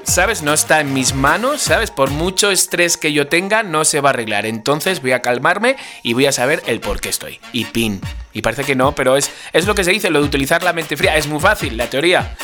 ¿Sabes? 0.05 0.43
No 0.43 0.53
está 0.53 0.79
en 0.79 0.93
mis 0.93 1.13
manos, 1.13 1.61
¿sabes? 1.61 1.91
Por 1.91 2.09
mucho 2.09 2.51
estrés 2.51 2.95
que 2.95 3.11
yo 3.11 3.27
tenga, 3.27 3.63
no 3.63 3.83
se 3.83 3.99
va 4.01 4.09
a 4.09 4.13
arreglar. 4.13 4.45
Entonces 4.45 5.01
voy 5.01 5.11
a 5.11 5.21
calmarme 5.21 5.75
y 6.03 6.13
voy 6.13 6.27
a 6.27 6.31
saber 6.31 6.61
el 6.67 6.79
por 6.79 7.01
qué 7.01 7.09
estoy. 7.09 7.39
Y 7.51 7.65
pin. 7.65 7.99
Y 8.31 8.41
parece 8.41 8.63
que 8.63 8.75
no, 8.75 8.93
pero 8.93 9.17
es, 9.17 9.31
es 9.51 9.65
lo 9.65 9.75
que 9.75 9.83
se 9.83 9.91
dice, 9.91 10.09
lo 10.09 10.19
de 10.19 10.25
utilizar 10.25 10.63
la 10.63 10.73
mente 10.73 10.95
fría. 10.95 11.17
Es 11.17 11.27
muy 11.27 11.39
fácil, 11.39 11.75
la 11.75 11.89
teoría. 11.89 12.35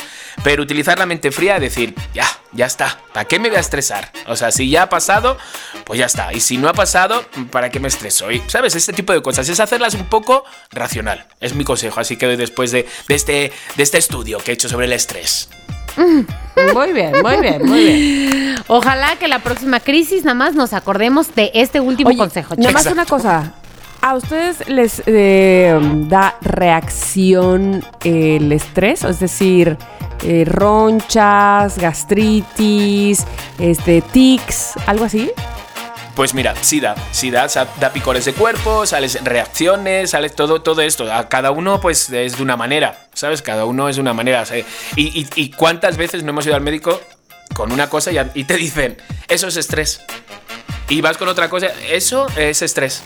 Pero 0.42 0.62
utilizar 0.62 0.98
la 0.98 1.06
mente 1.06 1.30
fría, 1.30 1.60
decir, 1.60 1.94
ya, 2.12 2.26
ya 2.52 2.66
está. 2.66 2.98
¿Para 3.12 3.26
qué 3.26 3.38
me 3.38 3.48
voy 3.48 3.58
a 3.58 3.60
estresar? 3.60 4.10
O 4.26 4.36
sea, 4.36 4.50
si 4.50 4.68
ya 4.68 4.82
ha 4.82 4.88
pasado, 4.88 5.38
pues 5.84 5.98
ya 5.98 6.06
está. 6.06 6.32
Y 6.32 6.40
si 6.40 6.58
no 6.58 6.68
ha 6.68 6.72
pasado, 6.72 7.24
¿para 7.50 7.70
qué 7.70 7.80
me 7.80 7.88
estreso? 7.88 8.30
Y, 8.30 8.42
¿sabes? 8.48 8.74
Este 8.74 8.92
tipo 8.92 9.12
de 9.12 9.22
cosas. 9.22 9.48
Es 9.48 9.60
hacerlas 9.60 9.94
un 9.94 10.06
poco 10.06 10.44
racional. 10.72 11.26
Es 11.40 11.54
mi 11.54 11.64
consejo. 11.64 12.00
Así 12.00 12.16
que 12.16 12.26
después 12.36 12.72
de, 12.72 12.88
de 13.08 13.14
este, 13.14 13.52
de 13.76 13.82
este 13.82 13.98
estudio 13.98 14.38
que 14.38 14.50
he 14.50 14.54
hecho 14.54 14.68
sobre 14.68 14.86
el 14.86 14.92
estrés. 14.92 15.48
Muy 16.74 16.92
bien, 16.92 17.12
muy 17.22 17.36
bien, 17.38 17.66
muy 17.66 17.84
bien. 17.84 18.54
Ojalá 18.68 19.16
que 19.16 19.26
la 19.26 19.40
próxima 19.40 19.80
crisis 19.80 20.22
nada 20.24 20.34
más 20.34 20.54
nos 20.54 20.72
acordemos 20.74 21.34
de 21.34 21.50
este 21.54 21.80
último 21.80 22.10
Oye, 22.10 22.18
consejo. 22.18 22.54
Nada 22.56 22.72
más 22.72 22.86
una 22.86 23.04
cosa. 23.06 23.54
¿A 24.00 24.14
ustedes 24.14 24.68
les 24.68 25.02
eh, 25.06 25.78
da 26.08 26.36
reacción 26.40 27.84
el 28.04 28.52
estrés? 28.52 29.04
Es 29.04 29.20
decir, 29.20 29.78
eh, 30.24 30.44
ronchas, 30.46 31.78
gastritis, 31.78 33.24
este, 33.58 34.02
tics, 34.02 34.72
algo 34.86 35.04
así. 35.04 35.30
Pues 36.14 36.34
mira, 36.34 36.54
sí 36.60 36.78
da, 36.78 36.94
sí 37.10 37.30
da, 37.30 37.46
da 37.48 37.90
picores 37.92 38.26
de 38.26 38.34
cuerpo, 38.34 38.84
sales 38.84 39.18
reacciones, 39.24 40.10
sale 40.10 40.28
todo, 40.28 40.60
todo 40.60 40.82
esto. 40.82 41.10
A 41.10 41.28
cada 41.30 41.50
uno, 41.52 41.80
pues, 41.80 42.10
es 42.10 42.36
de 42.36 42.42
una 42.42 42.56
manera, 42.56 43.06
¿sabes? 43.14 43.40
Cada 43.40 43.64
uno 43.64 43.88
es 43.88 43.96
de 43.96 44.02
una 44.02 44.12
manera. 44.12 44.44
y, 44.94 45.26
y- 45.34 45.50
cuántas 45.52 45.96
veces 45.96 46.22
no 46.22 46.30
hemos 46.30 46.44
ido 46.44 46.54
al 46.54 46.60
médico 46.60 47.00
con 47.54 47.72
una 47.72 47.88
cosa 47.88 48.10
y 48.34 48.44
te 48.44 48.56
dicen, 48.56 48.98
eso 49.28 49.48
es 49.48 49.56
estrés. 49.56 50.02
Y 50.90 51.00
vas 51.00 51.16
con 51.16 51.28
otra 51.28 51.48
cosa, 51.48 51.68
eso 51.88 52.26
es 52.36 52.60
estrés. 52.60 53.02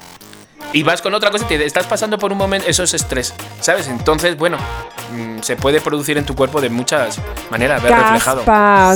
Y 0.73 0.83
vas 0.83 1.01
con 1.01 1.15
otra 1.15 1.31
cosa 1.31 1.45
y 1.45 1.49
te 1.49 1.65
estás 1.65 1.87
pasando 1.87 2.19
por 2.19 2.33
un 2.33 2.39
momento, 2.39 2.67
eso 2.69 2.83
es 2.83 2.93
estrés, 2.93 3.35
¿sabes? 3.61 3.87
Entonces, 3.87 4.37
bueno, 4.37 4.59
mm, 5.17 5.43
se 5.43 5.57
puede 5.57 5.81
producir 5.81 6.19
en 6.19 6.25
tu 6.25 6.35
cuerpo 6.35 6.61
de 6.61 6.69
muchas 6.71 7.19
maneras, 7.51 7.83
ver 7.83 7.93
reflejado. 7.93 8.43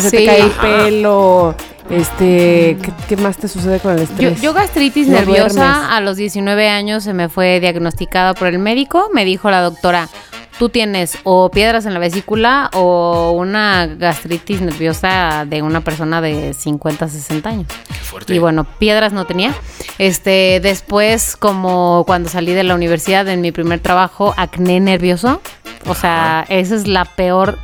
Se 0.00 0.10
Sí. 0.10 0.16
te 0.18 0.26
cae 0.26 0.40
el 0.40 0.50
pelo. 0.50 1.54
Este, 1.88 2.76
¿qué, 2.80 2.92
qué 3.08 3.16
más 3.16 3.36
te 3.36 3.48
sucede 3.48 3.80
con 3.80 3.92
el 3.92 3.98
Yo, 3.98 4.04
estrés? 4.04 4.40
yo 4.40 4.52
gastritis 4.52 5.08
No 5.08 5.14
nerviosa 5.14 5.48
duermes. 5.48 5.90
a 5.90 6.00
los 6.00 6.16
19 6.16 6.68
años 6.68 7.02
se 7.02 7.12
me 7.14 7.28
fue 7.28 7.58
diagnosticada 7.58 8.34
por 8.34 8.46
el 8.46 8.58
médico. 8.60 9.08
Me 9.12 9.24
dijo 9.24 9.50
la 9.50 9.60
doctora, 9.60 10.08
tú 10.56 10.68
tienes 10.68 11.18
o 11.24 11.50
piedras 11.50 11.86
en 11.86 11.94
la 11.94 11.98
vesícula 12.00 12.70
o 12.74 13.32
una 13.32 13.86
gastritis 13.88 14.60
nerviosa 14.60 15.44
de 15.48 15.62
una 15.62 15.80
persona 15.80 16.20
de 16.20 16.54
50, 16.54 17.08
60 17.08 17.48
años. 17.48 17.66
Qué 17.88 17.94
fuerte. 17.94 18.34
Y 18.34 18.38
bueno, 18.38 18.64
piedras 18.78 19.12
no 19.12 19.24
tenía. 19.24 19.52
Este, 19.98 20.60
después, 20.62 21.36
como 21.36 22.04
cuando 22.06 22.28
salí 22.28 22.52
de 22.52 22.62
la 22.62 22.76
universidad 22.76 23.26
en 23.28 23.40
mi 23.40 23.50
primer 23.50 23.80
trabajo, 23.80 24.32
acné 24.36 24.78
nervioso. 24.78 25.40
O 25.86 25.94
sea, 25.94 26.44
esa 26.48 26.74
es 26.76 26.86
la 26.86 27.04
peor. 27.04 27.58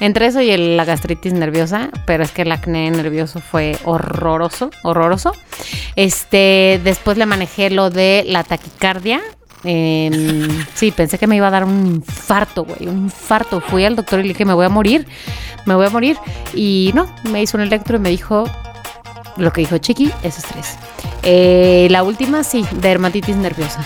Entre 0.00 0.26
eso 0.26 0.40
y 0.40 0.50
el- 0.50 0.76
la 0.76 0.84
gastritis 0.84 1.32
nerviosa, 1.32 1.90
pero 2.06 2.24
es 2.24 2.32
que 2.32 2.42
el 2.42 2.50
acné 2.52 2.90
nervioso 2.90 3.40
fue 3.40 3.78
horroroso, 3.84 4.70
horroroso. 4.82 5.32
Este, 5.96 6.80
después 6.82 7.16
le 7.18 7.26
manejé 7.26 7.70
lo 7.70 7.90
de 7.90 8.24
la 8.26 8.42
taquicardia. 8.44 9.20
Sí, 10.74 10.90
pensé 10.90 11.18
que 11.18 11.28
me 11.28 11.36
iba 11.36 11.46
a 11.46 11.50
dar 11.50 11.62
un 11.64 11.86
infarto, 11.86 12.64
güey, 12.64 12.88
un 12.88 13.04
infarto. 13.04 13.60
Fui 13.60 13.84
al 13.84 13.94
doctor 13.94 14.18
y 14.18 14.22
le 14.24 14.28
dije, 14.30 14.44
me 14.44 14.54
voy 14.54 14.66
a 14.66 14.68
morir, 14.68 15.06
me 15.66 15.76
voy 15.76 15.86
a 15.86 15.90
morir. 15.90 16.16
Y 16.52 16.90
no, 16.94 17.06
me 17.30 17.40
hizo 17.42 17.56
un 17.56 17.62
electro 17.62 17.96
y 17.96 18.00
me 18.00 18.08
dijo, 18.10 18.44
Lo 19.36 19.52
que 19.52 19.60
dijo 19.62 19.78
Chiqui, 19.78 20.10
esos 20.24 20.42
tres. 20.44 20.76
Eh, 21.22 21.86
la 21.90 22.02
última, 22.02 22.42
sí, 22.42 22.66
dermatitis 22.72 23.36
nerviosa. 23.36 23.82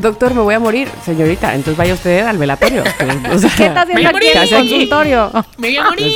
Doctor, 0.00 0.34
me 0.34 0.40
voy 0.40 0.54
a 0.54 0.58
morir, 0.60 0.88
señorita. 1.04 1.54
Entonces 1.54 1.76
vaya 1.76 1.94
usted 1.94 2.26
al 2.26 2.38
velatorio. 2.38 2.82
O 3.32 3.38
sea, 3.38 3.50
¿Qué 3.56 3.66
está 3.66 3.82
haciendo 3.82 4.08
aquí 4.08 4.26
en 4.26 4.32
¿qué 4.32 4.42
el 4.42 4.50
consultorio? 4.50 5.30
Me 5.58 5.68
voy 5.68 5.76
a 5.76 5.84
morir. 5.84 6.14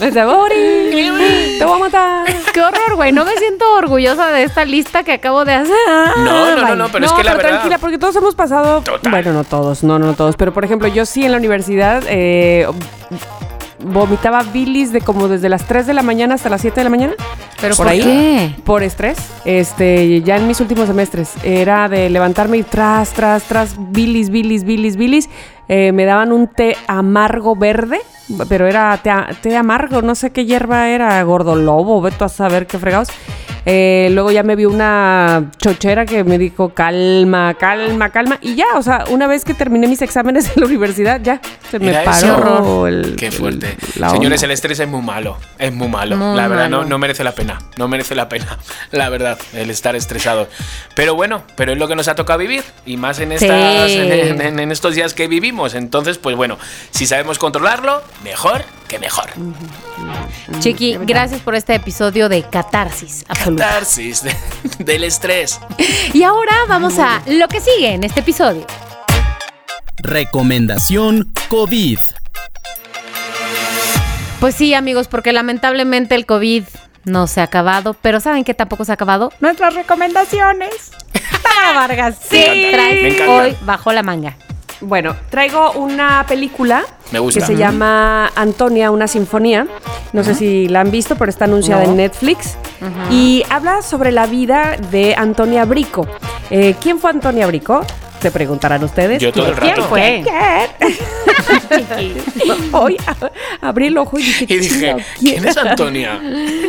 Me 0.00 0.10
voy 0.10 0.18
a 0.18 0.26
morir. 0.26 1.58
Te 1.58 1.64
voy 1.64 1.76
a 1.76 1.78
matar. 1.78 2.26
Qué 2.52 2.60
horror, 2.60 2.96
güey. 2.96 3.12
No 3.12 3.24
me 3.24 3.36
siento 3.36 3.64
orgullosa 3.74 4.28
de 4.28 4.44
esta 4.44 4.64
lista 4.64 5.04
que 5.04 5.12
acabo 5.12 5.44
de 5.44 5.54
hacer. 5.54 5.76
No, 6.16 6.56
no, 6.56 6.68
no, 6.68 6.76
no, 6.76 6.88
pero 6.90 7.06
es 7.06 7.12
que 7.12 7.22
la 7.24 7.34
verdad. 7.34 7.50
tranquila, 7.50 7.78
porque 7.78 7.98
todos 7.98 8.16
hemos 8.16 8.34
pasado. 8.34 8.80
Total. 8.80 9.10
Bueno, 9.10 9.32
no 9.32 9.44
todos, 9.44 9.82
no, 9.84 9.98
no, 9.98 10.06
no 10.06 10.14
todos. 10.14 10.36
Pero 10.36 10.52
por 10.52 10.64
ejemplo, 10.64 10.88
yo 10.88 11.04
sí 11.06 11.24
en 11.24 11.32
la 11.32 11.38
universidad 11.38 12.02
eh, 12.08 12.66
vomitaba 13.84 14.42
bilis 14.42 14.92
de 14.92 15.00
como 15.00 15.28
desde 15.28 15.48
las 15.48 15.66
3 15.66 15.86
de 15.86 15.94
la 15.94 16.02
mañana 16.02 16.34
hasta 16.34 16.48
las 16.48 16.60
7 16.60 16.80
de 16.80 16.84
la 16.84 16.90
mañana. 16.90 17.14
¿Pero 17.60 17.74
por 17.76 17.86
por 17.86 17.92
ahí. 17.92 18.02
qué? 18.02 18.54
Por 18.64 18.82
estrés. 18.82 19.18
Este, 19.44 20.22
ya 20.22 20.36
en 20.36 20.46
mis 20.46 20.60
últimos 20.60 20.86
semestres. 20.86 21.34
Era 21.42 21.88
de 21.88 22.10
levantarme 22.10 22.58
y 22.58 22.62
tras, 22.62 23.10
tras, 23.10 23.44
tras, 23.44 23.76
bilis, 23.92 24.30
bilis, 24.30 24.64
bilis, 24.64 24.96
bilis. 24.96 25.28
Eh, 25.68 25.92
me 25.92 26.04
daban 26.04 26.32
un 26.32 26.48
té 26.48 26.76
amargo 26.86 27.56
verde, 27.56 28.00
pero 28.48 28.66
era 28.66 28.96
té, 29.02 29.10
té 29.42 29.56
amargo, 29.56 30.02
no 30.02 30.14
sé 30.14 30.30
qué 30.30 30.44
hierba 30.44 30.88
era, 30.88 31.22
gordolobo, 31.22 32.00
veto 32.00 32.24
a 32.24 32.28
saber 32.28 32.66
qué 32.66 32.78
fregados. 32.78 33.08
Eh, 33.64 34.08
luego 34.10 34.32
ya 34.32 34.42
me 34.42 34.56
vio 34.56 34.68
una 34.70 35.52
chochera 35.58 36.04
que 36.04 36.24
me 36.24 36.36
dijo 36.36 36.70
calma, 36.70 37.54
calma, 37.54 38.10
calma. 38.10 38.38
Y 38.42 38.56
ya, 38.56 38.64
o 38.74 38.82
sea, 38.82 39.04
una 39.10 39.28
vez 39.28 39.44
que 39.44 39.54
terminé 39.54 39.86
mis 39.86 40.02
exámenes 40.02 40.46
en 40.52 40.60
la 40.62 40.66
universidad, 40.66 41.20
ya 41.22 41.40
se 41.70 41.78
me 41.78 41.86
Mira 41.86 42.02
paró 42.02 42.16
eso. 42.16 42.86
el. 42.88 43.14
Qué 43.16 43.30
fuerte. 43.30 43.76
el- 43.94 44.00
la 44.00 44.10
Señores, 44.10 44.42
el 44.42 44.50
estrés 44.50 44.80
es 44.80 44.88
muy 44.88 45.00
malo. 45.00 45.36
Es 45.60 45.72
muy 45.72 45.86
malo. 45.86 46.16
Muy 46.16 46.36
la 46.36 46.48
verdad, 46.48 46.68
no, 46.68 46.78
malo. 46.78 46.88
no 46.88 46.98
merece 46.98 47.22
la 47.22 47.32
pena. 47.36 47.60
No 47.78 47.86
merece 47.86 48.16
la 48.16 48.28
pena. 48.28 48.58
La 48.90 49.08
verdad, 49.08 49.38
el 49.54 49.70
estar 49.70 49.94
estresado. 49.96 50.48
Pero 50.96 51.14
bueno, 51.14 51.42
pero 51.56 51.72
es 51.72 51.78
lo 51.78 51.86
que 51.88 51.94
nos 51.94 52.08
ha 52.08 52.14
tocado 52.16 52.40
vivir. 52.40 52.64
Y 52.84 52.96
más 52.96 53.20
en, 53.20 53.28
Sí. 53.38 53.44
estas, 53.44 53.90
en, 53.92 54.40
en- 54.40 54.58
en 54.60 54.72
estos 54.72 54.94
días 54.96 55.14
que 55.14 55.28
vivimos. 55.28 55.74
Entonces, 55.74 56.18
pues 56.18 56.34
bueno, 56.36 56.58
si 56.90 57.06
sabemos 57.06 57.38
controlarlo, 57.38 58.02
mejor 58.22 58.64
que 58.88 58.98
mejor. 58.98 59.30
Chiqui, 60.60 60.98
gracias 61.02 61.40
por 61.40 61.54
este 61.54 61.74
episodio 61.74 62.28
de 62.28 62.42
Catarsis 62.42 63.24
Absoluta. 63.28 63.64
Catarsis 63.68 64.22
de- 64.22 64.36
del 64.78 65.04
estrés. 65.04 65.60
Y 66.12 66.22
ahora 66.22 66.52
vamos 66.68 66.98
a 66.98 67.22
lo 67.26 67.48
que 67.48 67.60
sigue 67.60 67.92
en 67.94 68.04
este 68.04 68.20
episodio. 68.20 68.66
Recomendación 69.98 71.32
COVID. 71.48 71.98
Pues 74.40 74.54
sí, 74.56 74.74
amigos, 74.74 75.06
porque 75.08 75.32
lamentablemente 75.32 76.14
el 76.16 76.26
COVID 76.26 76.64
no 77.04 77.26
se 77.28 77.40
ha 77.40 77.44
acabado, 77.44 77.94
pero 77.94 78.18
¿saben 78.20 78.42
qué 78.44 78.54
tampoco 78.54 78.84
se 78.84 78.92
ha 78.92 78.94
acabado? 78.94 79.32
Nuestras 79.40 79.74
recomendaciones. 79.74 80.90
Vargas, 81.74 82.16
¿qué 82.28 83.14
Sí. 83.16 83.22
Hoy 83.28 83.56
bajo 83.62 83.92
la 83.92 84.02
manga? 84.02 84.36
Bueno, 84.82 85.14
traigo 85.30 85.72
una 85.72 86.24
película 86.28 86.82
Me 87.12 87.18
gusta. 87.20 87.40
que 87.40 87.46
se 87.46 87.56
llama 87.56 88.30
Antonia, 88.34 88.90
una 88.90 89.06
sinfonía. 89.06 89.66
No 90.12 90.24
sé 90.24 90.34
si 90.34 90.68
la 90.68 90.80
han 90.80 90.90
visto, 90.90 91.14
pero 91.16 91.30
está 91.30 91.44
anunciada 91.46 91.84
No. 91.84 91.90
en 91.90 91.96
Netflix. 91.98 92.56
Y 93.10 93.44
habla 93.48 93.80
sobre 93.82 94.10
la 94.12 94.26
vida 94.26 94.76
de 94.90 95.14
Antonia 95.16 95.64
Brico. 95.64 96.06
Eh, 96.50 96.74
¿Quién 96.82 96.98
fue 96.98 97.10
Antonia 97.10 97.46
Brico? 97.46 97.82
Se 98.20 98.30
preguntarán 98.30 98.82
ustedes. 98.84 99.20
Yo 99.22 99.32
todo 99.32 99.46
el 99.48 99.54
¿Quién 99.54 99.76
rato. 99.76 99.88
fue? 99.88 100.22
Hoy 102.72 102.96
abrí 103.60 103.86
el 103.86 103.98
ojo 103.98 104.18
y 104.18 104.22
dije, 104.22 104.46
Y 104.48 104.58
dije, 104.58 104.78
"Chino, 104.80 104.96
¿quién 105.18 105.46
es 105.46 105.56
Antonia? 105.56 106.20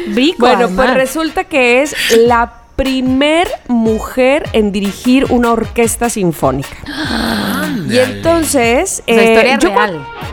Brico, 0.07 0.37
Bueno, 0.39 0.69
pues 0.75 0.93
resulta 0.93 1.43
que 1.43 1.81
es 1.83 1.95
la 2.17 2.51
primer 2.75 3.47
mujer 3.67 4.49
en 4.53 4.71
dirigir 4.71 5.25
una 5.29 5.51
orquesta 5.51 6.09
sinfónica. 6.09 6.77
Y 7.89 7.97
entonces... 7.97 9.03
Eh, 9.07 9.33
historia 9.33 9.59
yo. 9.59 9.69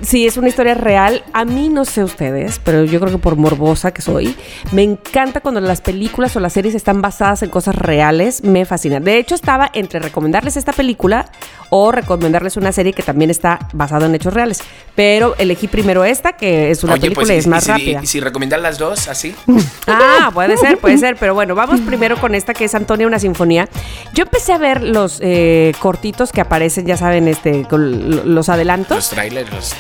Sí, 0.02 0.26
es 0.26 0.36
una 0.36 0.48
historia 0.48 0.74
real. 0.74 1.22
A 1.32 1.44
mí 1.44 1.68
no 1.68 1.84
sé 1.84 2.02
ustedes, 2.04 2.60
pero 2.64 2.84
yo 2.84 3.00
creo 3.00 3.12
que 3.12 3.18
por 3.18 3.36
morbosa 3.36 3.92
que 3.92 4.02
soy, 4.02 4.34
me 4.72 4.82
encanta 4.82 5.40
cuando 5.40 5.60
las 5.60 5.80
películas 5.80 6.34
o 6.36 6.40
las 6.40 6.52
series 6.52 6.74
están 6.74 7.02
basadas 7.02 7.42
en 7.42 7.50
cosas 7.50 7.74
reales. 7.74 8.42
Me 8.42 8.64
fascina. 8.64 9.00
De 9.00 9.18
hecho, 9.18 9.34
estaba 9.34 9.70
entre 9.74 10.00
recomendarles 10.00 10.56
esta 10.56 10.72
película 10.72 11.26
o 11.70 11.92
recomendarles 11.92 12.56
una 12.56 12.72
serie 12.72 12.92
que 12.92 13.02
también 13.02 13.30
está 13.30 13.68
basada 13.72 14.06
en 14.06 14.14
hechos 14.14 14.34
reales. 14.34 14.58
Pero 14.94 15.34
elegí 15.38 15.68
primero 15.68 16.04
esta, 16.04 16.32
que 16.32 16.70
es 16.70 16.82
una 16.82 16.94
Oye, 16.94 17.02
película 17.02 17.26
pues, 17.26 17.36
y 17.36 17.38
es 17.38 17.46
más 17.46 17.62
y 17.62 17.66
si, 17.66 17.72
rápida. 17.72 18.00
y 18.02 18.06
si 18.06 18.20
recomiendan 18.20 18.62
las 18.62 18.78
dos, 18.78 19.08
así. 19.08 19.34
Ah, 19.86 20.30
puede 20.32 20.56
ser, 20.56 20.78
puede 20.78 20.98
ser. 20.98 21.16
Pero 21.16 21.34
bueno, 21.34 21.54
vamos 21.54 21.80
primero 21.80 22.18
con 22.20 22.34
esta 22.34 22.54
que 22.54 22.64
es 22.64 22.74
Antonia, 22.74 23.06
una 23.06 23.18
sinfonía. 23.18 23.68
Yo 24.14 24.24
empecé 24.24 24.52
a 24.52 24.58
ver 24.58 24.82
los 24.82 25.18
eh, 25.20 25.72
cortitos 25.80 26.32
que 26.32 26.40
aparecen, 26.40 26.86
ya 26.86 26.96
saben, 26.96 27.28
este, 27.28 27.66
los 27.70 28.48
adelantos. 28.48 28.96
Los 28.96 29.10
trailers, 29.10 29.50
los 29.50 29.70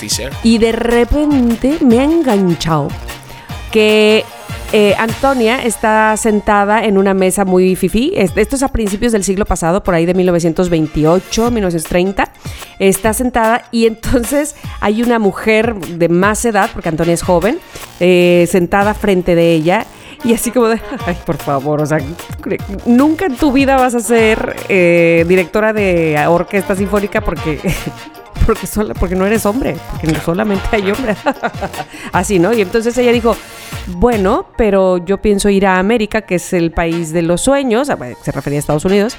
Y 0.42 0.58
de 0.58 0.72
repente 0.72 1.78
me 1.80 2.00
ha 2.00 2.04
enganchado 2.04 2.88
que 3.70 4.24
eh, 4.72 4.94
Antonia 4.98 5.62
está 5.64 6.16
sentada 6.16 6.84
en 6.84 6.96
una 6.96 7.12
mesa 7.14 7.44
muy 7.44 7.74
fifí. 7.76 8.12
Es- 8.16 8.32
Esto 8.36 8.56
es 8.56 8.62
a 8.62 8.68
principios 8.68 9.12
del 9.12 9.24
siglo 9.24 9.44
pasado, 9.44 9.82
por 9.82 9.94
ahí 9.94 10.06
de 10.06 10.14
1928, 10.14 11.50
1930. 11.50 12.30
Está 12.78 13.12
sentada 13.12 13.64
y 13.72 13.86
entonces 13.86 14.54
hay 14.80 15.02
una 15.02 15.18
mujer 15.18 15.74
de 15.74 16.08
más 16.08 16.44
edad, 16.44 16.70
porque 16.72 16.88
Antonia 16.88 17.14
es 17.14 17.22
joven, 17.22 17.58
eh, 17.98 18.46
sentada 18.50 18.94
frente 18.94 19.34
de 19.34 19.52
ella. 19.54 19.86
Y 20.22 20.34
así 20.34 20.50
como 20.50 20.68
de, 20.68 20.80
ay, 21.06 21.16
por 21.24 21.38
favor, 21.38 21.80
o 21.80 21.86
sea, 21.86 21.98
nunca 22.86 23.24
en 23.26 23.36
tu 23.36 23.52
vida 23.52 23.76
vas 23.76 23.94
a 23.94 24.00
ser 24.00 24.54
eh, 24.68 25.24
directora 25.26 25.72
de 25.72 26.16
orquesta 26.28 26.76
sinfónica 26.76 27.22
porque 27.22 27.58
porque, 28.46 28.66
sola, 28.66 28.94
porque 28.94 29.14
no 29.14 29.26
eres 29.26 29.46
hombre, 29.46 29.76
porque 29.90 30.06
no 30.08 30.20
solamente 30.20 30.64
hay 30.72 30.90
hombres. 30.90 31.18
Así, 32.12 32.38
¿no? 32.38 32.52
Y 32.52 32.60
entonces 32.60 32.96
ella 32.98 33.12
dijo, 33.12 33.36
bueno, 33.88 34.48
pero 34.56 34.98
yo 34.98 35.18
pienso 35.18 35.48
ir 35.48 35.66
a 35.66 35.78
América, 35.78 36.22
que 36.22 36.36
es 36.36 36.52
el 36.52 36.72
país 36.72 37.12
de 37.12 37.22
los 37.22 37.40
sueños, 37.40 37.90
ah, 37.90 37.98
se 38.22 38.32
refería 38.32 38.58
a 38.58 38.60
Estados 38.60 38.84
Unidos, 38.84 39.16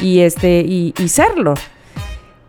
y, 0.00 0.20
este, 0.20 0.60
y, 0.60 0.94
y 0.98 1.08
serlo. 1.08 1.54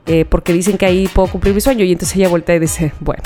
Eh, 0.06 0.26
porque 0.26 0.54
dicen 0.54 0.76
que 0.78 0.88
ahí 0.88 1.08
puedo 1.08 1.28
cumplir 1.28 1.54
mi 1.54 1.62
sueño. 1.62 1.86
Y 1.86 1.92
entonces 1.92 2.16
ella 2.18 2.30
vuelta 2.30 2.54
y 2.56 2.60
dice, 2.60 2.94
bueno, 3.00 3.22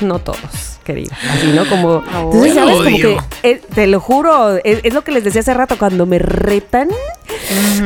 no 0.00 0.18
todos, 0.18 0.78
querida. 0.84 1.16
Así, 1.32 1.48
¿no? 1.48 1.68
Como... 1.68 2.02
Entonces, 2.06 2.54
¿sabes? 2.54 2.76
Como 2.76 2.96
que, 2.96 3.18
eh, 3.42 3.60
te 3.74 3.86
lo 3.86 4.00
juro, 4.00 4.56
es, 4.64 4.80
es 4.82 4.94
lo 4.94 5.02
que 5.02 5.12
les 5.12 5.24
decía 5.24 5.40
hace 5.40 5.54
rato, 5.54 5.76
cuando 5.78 6.06
me 6.06 6.18
retan, 6.18 6.88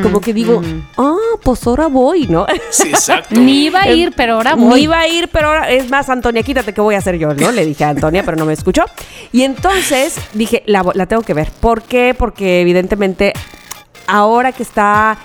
como 0.03 0.21
que 0.21 0.33
digo, 0.33 0.63
ah, 0.99 1.17
pues 1.43 1.67
ahora 1.67 1.87
voy, 1.89 2.27
¿no? 2.27 2.47
Sí, 2.71 2.89
exacto. 2.89 3.35
Ni 3.41 3.65
iba 3.67 3.83
a 3.83 3.91
ir, 3.91 4.13
pero 4.17 4.35
ahora 4.35 4.55
Ni 4.57 4.65
voy. 4.65 4.83
iba 4.83 4.99
a 4.99 5.09
ir, 5.09 5.29
pero 5.29 5.49
ahora 5.49 5.71
es 5.71 5.89
más, 5.91 6.09
Antonia, 6.09 6.43
quítate 6.43 6.73
que 6.73 6.81
voy 6.81 6.95
a 6.95 6.99
hacer 6.99 7.17
yo, 7.19 7.35
¿no? 7.35 7.53
Le 7.53 7.65
dije 7.67 7.85
a 7.85 7.91
Antonia, 7.91 8.23
pero 8.25 8.37
no 8.37 8.45
me 8.45 8.53
escuchó. 8.53 8.85
Y 9.33 9.43
entonces 9.43 10.17
dije, 10.33 10.63
la, 10.67 10.85
la 10.95 11.07
tengo 11.07 11.23
que 11.23 11.35
ver. 11.35 11.51
¿Por 11.61 11.83
qué? 11.83 12.15
Porque 12.17 12.61
evidentemente 12.61 13.33
ahora 14.07 14.53
que 14.53 14.63
está 14.63 15.17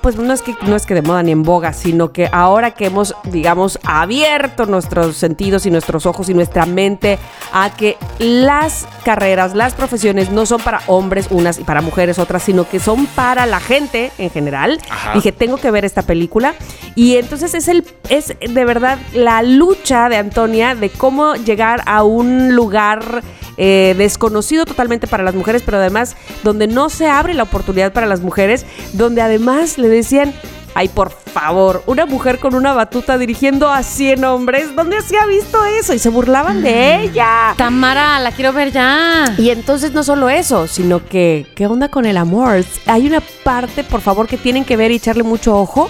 pues 0.00 0.16
no 0.16 0.32
es 0.32 0.42
que 0.42 0.54
no 0.62 0.76
es 0.76 0.86
que 0.86 0.94
de 0.94 1.02
moda 1.02 1.22
ni 1.22 1.32
en 1.32 1.42
boga, 1.42 1.72
sino 1.72 2.12
que 2.12 2.28
ahora 2.32 2.72
que 2.72 2.86
hemos, 2.86 3.14
digamos, 3.24 3.78
abierto 3.84 4.66
nuestros 4.66 5.16
sentidos 5.16 5.66
y 5.66 5.70
nuestros 5.70 6.06
ojos 6.06 6.28
y 6.28 6.34
nuestra 6.34 6.66
mente 6.66 7.18
a 7.52 7.70
que 7.70 7.96
las 8.18 8.86
carreras, 9.04 9.54
las 9.54 9.74
profesiones 9.74 10.30
no 10.30 10.46
son 10.46 10.60
para 10.60 10.82
hombres 10.86 11.28
unas 11.30 11.58
y 11.58 11.64
para 11.64 11.80
mujeres 11.80 12.18
otras, 12.18 12.42
sino 12.42 12.68
que 12.68 12.80
son 12.80 13.06
para 13.06 13.46
la 13.46 13.60
gente 13.60 14.12
en 14.18 14.30
general. 14.30 14.78
Ajá. 14.90 15.14
Dije, 15.14 15.32
tengo 15.32 15.56
que 15.56 15.70
ver 15.70 15.84
esta 15.84 16.02
película 16.02 16.54
y 16.94 17.16
entonces 17.16 17.54
es 17.54 17.68
el 17.68 17.84
es 18.08 18.34
de 18.38 18.64
verdad 18.64 18.98
la 19.12 19.42
lucha 19.42 20.08
de 20.08 20.16
Antonia 20.16 20.74
de 20.74 20.90
cómo 20.90 21.34
llegar 21.34 21.82
a 21.86 22.02
un 22.04 22.54
lugar 22.54 23.22
eh, 23.56 23.94
desconocido 23.96 24.64
totalmente 24.64 25.06
para 25.06 25.22
las 25.22 25.34
mujeres, 25.34 25.62
pero 25.64 25.78
además 25.78 26.16
donde 26.42 26.66
no 26.66 26.88
se 26.90 27.08
abre 27.08 27.34
la 27.34 27.44
oportunidad 27.44 27.92
para 27.92 28.06
las 28.06 28.20
mujeres, 28.20 28.66
donde 28.92 29.22
además 29.22 29.78
le 29.78 29.88
decían, 29.88 30.34
ay, 30.74 30.88
por 30.88 31.10
favor, 31.10 31.82
una 31.86 32.04
mujer 32.04 32.38
con 32.38 32.54
una 32.54 32.72
batuta 32.74 33.16
dirigiendo 33.16 33.70
a 33.70 33.82
100 33.82 34.24
hombres, 34.24 34.74
¿dónde 34.74 35.00
se 35.02 35.16
ha 35.16 35.26
visto 35.26 35.64
eso? 35.64 35.94
Y 35.94 35.98
se 35.98 36.08
burlaban 36.10 36.62
de 36.62 37.02
ella. 37.02 37.54
Tamara, 37.56 38.18
la 38.20 38.32
quiero 38.32 38.52
ver 38.52 38.72
ya. 38.72 39.34
Y 39.38 39.50
entonces 39.50 39.92
no 39.92 40.02
solo 40.02 40.28
eso, 40.28 40.66
sino 40.66 41.04
que, 41.04 41.46
¿qué 41.54 41.66
onda 41.66 41.88
con 41.88 42.06
el 42.06 42.16
amor? 42.16 42.64
Hay 42.86 43.06
una 43.06 43.22
parte, 43.42 43.84
por 43.84 44.00
favor, 44.00 44.26
que 44.26 44.36
tienen 44.36 44.64
que 44.64 44.76
ver 44.76 44.90
y 44.90 44.96
echarle 44.96 45.22
mucho 45.22 45.56
ojo 45.56 45.88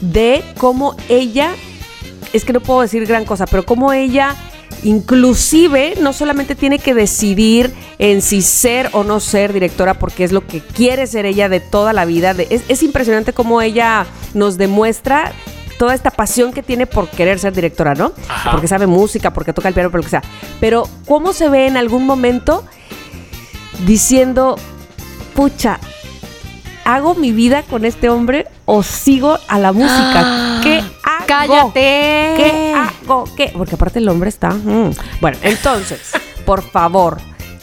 de 0.00 0.42
cómo 0.58 0.96
ella, 1.08 1.50
es 2.32 2.44
que 2.44 2.52
no 2.52 2.60
puedo 2.60 2.80
decir 2.80 3.06
gran 3.06 3.24
cosa, 3.24 3.46
pero 3.46 3.64
cómo 3.64 3.92
ella 3.92 4.34
inclusive 4.82 5.94
no 6.00 6.12
solamente 6.12 6.54
tiene 6.54 6.78
que 6.78 6.94
decidir 6.94 7.72
en 7.98 8.22
si 8.22 8.42
ser 8.42 8.90
o 8.92 9.04
no 9.04 9.20
ser 9.20 9.52
directora 9.52 9.94
porque 9.94 10.24
es 10.24 10.32
lo 10.32 10.46
que 10.46 10.60
quiere 10.60 11.06
ser 11.06 11.26
ella 11.26 11.48
de 11.48 11.60
toda 11.60 11.92
la 11.92 12.04
vida. 12.04 12.34
Es, 12.50 12.62
es 12.68 12.82
impresionante 12.82 13.32
cómo 13.32 13.60
ella 13.62 14.06
nos 14.34 14.58
demuestra 14.58 15.32
toda 15.78 15.94
esta 15.94 16.10
pasión 16.10 16.52
que 16.52 16.62
tiene 16.62 16.86
por 16.86 17.08
querer 17.08 17.38
ser 17.38 17.52
directora, 17.52 17.94
¿no? 17.94 18.12
Ajá. 18.28 18.52
Porque 18.52 18.68
sabe 18.68 18.86
música, 18.86 19.32
porque 19.32 19.52
toca 19.52 19.68
el 19.68 19.74
piano, 19.74 19.90
por 19.90 20.00
lo 20.00 20.04
que 20.04 20.10
sea. 20.10 20.22
Pero 20.60 20.88
cómo 21.06 21.32
se 21.32 21.48
ve 21.48 21.66
en 21.66 21.76
algún 21.76 22.06
momento 22.06 22.64
diciendo, 23.84 24.56
pucha, 25.34 25.80
¿hago 26.84 27.14
mi 27.14 27.32
vida 27.32 27.62
con 27.62 27.84
este 27.84 28.08
hombre 28.08 28.46
o 28.64 28.82
sigo 28.82 29.38
a 29.48 29.58
la 29.58 29.72
música? 29.72 30.60
¿Qué 30.62 30.78
hago? 30.78 31.01
¡Cállate! 31.26 32.34
¿Qué 32.36 32.74
hago? 32.74 33.24
¿Qué? 33.36 33.50
Porque 33.56 33.74
aparte 33.74 33.98
el 33.98 34.08
hombre 34.08 34.28
está. 34.28 34.50
mm. 34.50 34.90
Bueno, 35.20 35.38
entonces, 35.42 36.12
por 36.44 36.62
favor, 36.62 37.18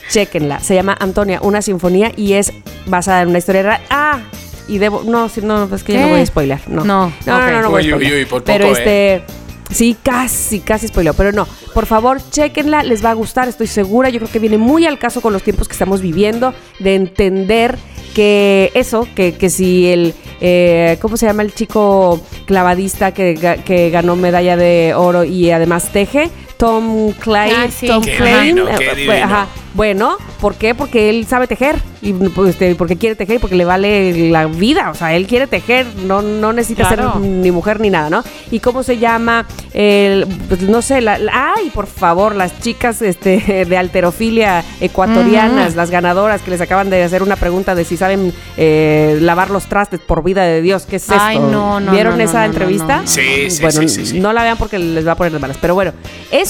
chequenla. 0.09 0.59
Se 0.59 0.75
llama 0.75 0.95
Antonia, 0.99 1.39
una 1.41 1.61
sinfonía 1.61 2.11
y 2.15 2.33
es 2.33 2.51
basada 2.85 3.21
en 3.21 3.29
una 3.29 3.37
historia 3.37 3.63
real. 3.63 3.81
Ah, 3.89 4.19
y 4.67 4.77
debo. 4.77 5.03
No, 5.03 5.29
si 5.29 5.41
no, 5.41 5.63
es 5.73 5.83
que 5.83 5.93
ya 5.93 5.99
¿Qué? 5.99 6.05
no 6.05 6.11
voy 6.11 6.21
a 6.21 6.25
spoiler. 6.25 6.59
No, 6.67 6.83
No, 6.83 7.13
no, 7.25 7.39
no, 7.39 7.51
no, 7.51 7.61
no 7.63 7.69
voy 7.71 7.83
a 7.83 7.85
Uy, 7.85 7.93
uy, 7.93 7.99
spoiler. 7.99 8.17
uy, 8.19 8.25
por 8.25 8.43
Pero 8.43 8.65
poco, 8.67 8.77
este. 8.77 9.23
Sí, 9.71 9.95
casi, 10.01 10.61
casi 10.61 10.87
spoileo, 10.87 11.13
pero 11.13 11.31
no. 11.31 11.47
Por 11.75 11.85
favor, 11.85 12.19
chequenla, 12.31 12.81
les 12.81 13.05
va 13.05 13.11
a 13.11 13.13
gustar, 13.13 13.47
estoy 13.47 13.67
segura. 13.67 14.09
Yo 14.09 14.17
creo 14.19 14.31
que 14.31 14.39
viene 14.39 14.57
muy 14.57 14.87
al 14.87 14.97
caso 14.97 15.21
con 15.21 15.31
los 15.31 15.43
tiempos 15.43 15.67
que 15.67 15.73
estamos 15.73 16.01
viviendo, 16.01 16.55
de 16.79 16.95
entender 16.95 17.77
que 18.15 18.71
eso, 18.73 19.07
que, 19.15 19.35
que 19.35 19.51
si 19.51 19.85
el, 19.87 20.15
eh, 20.41 20.97
¿cómo 21.01 21.17
se 21.17 21.25
llama 21.25 21.43
el 21.43 21.53
chico 21.53 22.19
clavadista 22.45 23.13
que, 23.13 23.59
que 23.65 23.89
ganó 23.89 24.15
medalla 24.15 24.55
de 24.57 24.93
oro 24.95 25.23
y 25.23 25.51
además 25.51 25.91
teje? 25.91 26.29
Tom 26.59 27.13
Klein, 27.13 27.53
Ah, 27.55 27.67
sí. 27.71 27.87
Tom 27.87 28.03
Qué 28.03 28.15
Klein, 28.17 28.55
divino, 28.55 28.67
eh, 28.67 28.75
qué 29.05 29.21
ajá. 29.21 29.47
Bueno, 29.75 30.17
¿por 30.41 30.55
qué? 30.55 30.75
Porque 30.75 31.09
él 31.09 31.25
sabe 31.29 31.47
tejer 31.47 31.77
y 32.01 32.11
pues, 32.11 32.49
este, 32.49 32.73
porque 32.75 32.97
quiere 32.97 33.15
tejer 33.15 33.35
y 33.35 33.39
porque 33.39 33.55
le 33.55 33.63
vale 33.65 34.29
la 34.29 34.47
vida, 34.47 34.89
o 34.89 34.95
sea, 34.95 35.15
él 35.15 35.25
quiere 35.27 35.47
tejer, 35.47 35.85
no, 36.05 36.21
no 36.21 36.51
necesita 36.53 36.87
Claro. 36.87 37.13
ser 37.13 37.21
ni 37.21 37.51
mujer 37.51 37.79
ni 37.79 37.89
nada, 37.89 38.09
¿no? 38.09 38.23
¿Y 38.51 38.59
cómo 38.59 38.83
se 38.83 38.97
llama? 38.97 39.45
El, 39.73 40.25
pues, 40.49 40.63
no 40.63 40.81
sé, 40.81 40.99
la, 41.01 41.17
la- 41.19 41.53
ay, 41.55 41.69
por 41.69 41.85
favor, 41.87 42.35
las 42.35 42.59
chicas 42.59 43.01
este, 43.03 43.65
de 43.65 43.77
alterofilia 43.77 44.63
ecuatorianas, 44.81 45.75
las 45.75 45.91
ganadoras 45.91 46.41
que 46.41 46.51
les 46.51 46.61
acaban 46.61 46.89
de 46.89 47.03
hacer 47.03 47.21
una 47.23 47.35
pregunta 47.35 47.75
de 47.75 47.85
si 47.85 47.95
saben 47.95 48.33
eh, 48.57 49.17
lavar 49.21 49.49
los 49.51 49.67
trastes 49.67 49.99
por 49.99 50.23
vida 50.23 50.43
de 50.43 50.61
Dios, 50.61 50.85
¿qué 50.89 50.95
es 50.97 51.03
esto? 51.03 51.15
Ay, 51.17 51.37
no, 51.39 51.79
no, 51.79 51.91
¿Vieron 51.91 52.17
no, 52.17 52.23
esa 52.23 52.43
entrevista? 52.45 52.97
no, 52.97 53.01
no. 53.03 53.07
Sí, 53.07 53.49
sí, 53.51 53.61
bueno, 53.61 53.81
sí, 53.81 53.87
sí, 53.89 54.05
sí. 54.07 54.19
no 54.19 54.33
la 54.33 54.43
vean 54.43 54.57
porque 54.57 54.79
les 54.79 55.07
va 55.07 55.11
a 55.13 55.15
poner 55.15 55.31
de 55.31 55.39
malas. 55.39 55.57
Pero 55.61 55.75
bueno, 55.75 55.93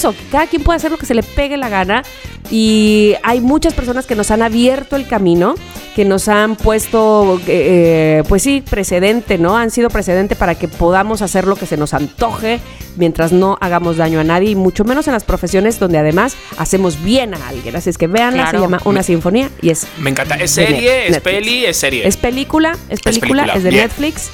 eso, 0.00 0.14
cada 0.32 0.46
quien 0.46 0.62
puede 0.62 0.76
hacer 0.78 0.90
lo 0.90 0.98
que 0.98 1.06
se 1.06 1.14
le 1.14 1.22
pegue 1.22 1.56
la 1.56 1.68
gana. 1.68 2.02
Y 2.50 3.14
hay 3.22 3.40
muchas 3.40 3.74
personas 3.74 4.06
que 4.06 4.16
nos 4.16 4.30
han 4.32 4.42
abierto 4.42 4.96
el 4.96 5.06
camino, 5.06 5.54
que 5.94 6.04
nos 6.04 6.26
han 6.26 6.56
puesto, 6.56 7.40
eh, 7.46 8.24
pues 8.28 8.42
sí, 8.42 8.60
precedente, 8.68 9.38
¿no? 9.38 9.56
Han 9.56 9.70
sido 9.70 9.88
precedente 9.88 10.34
para 10.34 10.56
que 10.56 10.66
podamos 10.66 11.22
hacer 11.22 11.46
lo 11.46 11.54
que 11.54 11.66
se 11.66 11.76
nos 11.76 11.94
antoje 11.94 12.58
mientras 12.96 13.30
no 13.30 13.56
hagamos 13.60 13.98
daño 13.98 14.18
a 14.18 14.24
nadie 14.24 14.50
y 14.50 14.54
mucho 14.56 14.84
menos 14.84 15.06
en 15.06 15.12
las 15.12 15.22
profesiones 15.22 15.78
donde 15.78 15.98
además 15.98 16.34
hacemos 16.58 17.00
bien 17.04 17.34
a 17.34 17.48
alguien. 17.48 17.76
Así 17.76 17.90
es 17.90 17.98
que 17.98 18.08
véanla, 18.08 18.42
Claro. 18.44 18.58
se 18.58 18.64
llama 18.64 18.80
Una 18.84 19.02
Sinfonía 19.04 19.48
y 19.62 19.70
es 19.70 19.86
Me 19.98 20.10
encanta. 20.10 20.34
¿Es 20.36 20.50
serie? 20.50 21.06
¿Es 21.08 21.20
peli? 21.20 21.66
¿Es 21.66 21.76
serie? 21.76 22.06
Es 22.08 22.16
película, 22.16 22.72
es 22.88 23.00
película, 23.00 23.44
película, 23.44 23.54
es 23.54 23.62
de 23.62 23.70
bien. 23.70 23.82
Netflix. 23.84 24.30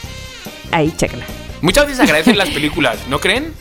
Ahí, 0.71 0.91
chéquenla. 0.97 1.27
Muchas 1.61 1.85
veces 1.87 2.01
agradecen 2.01 2.39
las 2.39 2.49
películas, 2.51 2.97
¿no 3.11 3.19
creen? 3.21 3.53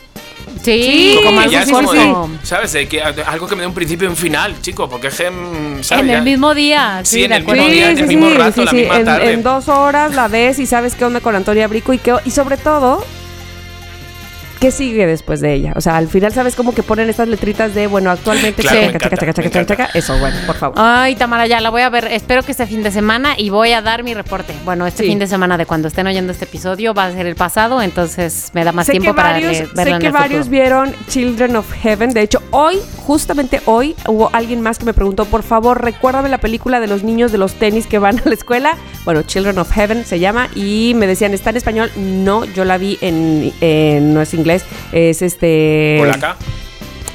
Sí, 0.64 1.20
Como 1.24 1.40
algo 1.40 1.52
ya 1.52 1.62
es 1.64 1.72
como 1.72 1.94
de, 1.94 2.14
¿sabes? 2.44 2.74
De 2.74 2.88
que 2.88 3.02
algo 3.02 3.48
que 3.48 3.56
me 3.56 3.62
dé 3.62 3.68
un 3.68 3.74
principio 3.74 4.08
y 4.08 4.10
un 4.12 4.18
final, 4.18 4.56
chico, 4.62 4.90
porque 4.90 5.08
es 5.08 5.16
que, 5.16 5.30
mm, 5.30 5.84
¿sabes? 5.84 6.04
En 6.06 6.10
el 6.10 6.22
mismo 6.24 6.54
día. 6.56 7.02
Sí, 7.04 7.16
Sí, 7.16 7.24
en 7.24 7.34
el 7.34 7.44
mismo 7.46 7.68
día, 7.68 7.92
en 7.92 7.98
el 8.00 8.08
mismo 8.08 8.30
rato, 8.30 8.64
la 8.64 8.72
misma 8.74 8.98
en, 9.00 9.06
tarde. 9.06 9.32
en 9.32 9.44
dos 9.44 9.68
horas 9.70 10.14
la 10.16 10.28
ves 10.28 10.60
y 10.60 10.66
sabes 10.66 10.96
qué 10.96 11.06
onda 11.06 11.20
con 11.20 11.36
Antonia 11.36 11.68
Brico 11.68 11.94
y, 11.94 11.98
qué, 11.98 12.14
y 12.26 12.32
sobre 12.32 12.58
todo, 12.58 13.06
qué 14.66 14.72
sigue 14.72 15.06
después 15.06 15.42
de 15.42 15.54
ella. 15.54 15.74
O 15.76 15.82
sea, 15.82 15.96
al 15.98 16.08
final 16.08 16.34
sabes 16.34 16.56
cómo 16.56 16.74
que 16.74 16.82
ponen 16.82 17.08
estas 17.08 17.28
letritas 17.28 17.76
de, 17.76 17.86
bueno, 17.86 18.10
actualmente, 18.10 18.64
Claro, 18.64 18.78
chaca, 18.80 18.88
encanta, 18.96 19.10
chaca, 19.10 19.26
me 19.28 19.34
chaca, 19.34 19.48
encanta. 19.48 19.76
chaca. 19.78 19.90
Eso, 19.98 20.18
bueno, 20.18 20.36
por 20.48 20.56
favor. 20.56 20.76
Ay, 20.80 21.16
Tamara, 21.16 21.46
ya 21.46 21.62
la 21.62 21.70
voy 21.70 21.84
a 21.84 21.90
ver. 21.92 22.06
Espero 22.06 22.42
que 22.42 22.52
este 22.52 22.66
fin 22.66 22.82
de 22.82 22.90
semana 22.90 23.36
y 23.38 23.52
voy 23.52 23.74
a 23.74 23.84
dar 23.84 24.02
mi 24.04 24.16
reporte. 24.16 24.56
Bueno, 24.66 24.88
este 24.88 25.04
Sí. 25.04 25.10
fin 25.10 25.20
de 25.20 25.28
semana 25.28 25.56
de 25.60 25.68
cuando 25.68 25.88
estén 25.88 26.08
oyendo 26.08 26.32
este 26.32 26.46
episodio 26.46 26.96
va 26.96 27.06
a 27.06 27.12
ser 27.12 27.28
el 27.28 27.36
pasado, 27.36 27.80
entonces 27.84 28.50
me 28.54 28.64
da 28.64 28.72
más 28.72 28.88
sé 28.88 28.94
tiempo 28.94 29.12
que 29.12 29.16
para 29.16 29.34
varios, 29.34 29.52
le- 29.52 29.58
sé 29.68 29.72
verlo 29.76 29.94
en 29.98 30.02
que 30.02 30.08
el 30.08 30.14
varios 30.14 30.46
futuro. 30.46 30.52
vieron 30.52 30.96
Children 31.10 31.56
of 31.58 31.72
Heaven. 31.72 32.10
De 32.14 32.22
hecho, 32.22 32.42
hoy, 32.50 32.80
justamente 33.06 33.62
hoy, 33.66 33.96
hubo 34.08 34.32
alguien 34.34 34.62
más 34.62 34.80
que 34.80 34.86
me 34.86 34.94
preguntó, 34.96 35.26
por 35.26 35.44
favor, 35.44 35.84
recuérdame 35.84 36.30
la 36.30 36.40
película 36.40 36.80
de 36.80 36.88
los 36.88 37.04
niños 37.04 37.32
de 37.32 37.38
los 37.38 37.54
tenis 37.54 37.86
que 37.86 38.00
van 38.00 38.18
a 38.18 38.24
la 38.26 38.34
escuela. 38.34 38.78
Bueno, 39.04 39.22
Children 39.22 39.60
of 39.60 39.72
Heaven 39.72 40.06
se 40.06 40.18
llama. 40.20 40.48
Y 40.56 40.94
me 40.96 41.06
decían, 41.06 41.36
¿está 41.36 41.52
en 41.52 41.58
español? 41.58 41.92
No, 41.96 42.46
yo 42.46 42.66
la 42.66 42.80
vi 42.80 42.98
en, 43.02 43.54
en- 43.62 44.14
no 44.16 44.22
es 44.22 44.34
inglés, 44.34 44.55
es 44.92 45.22
este... 45.22 45.98
¿Polaca? 46.00 46.36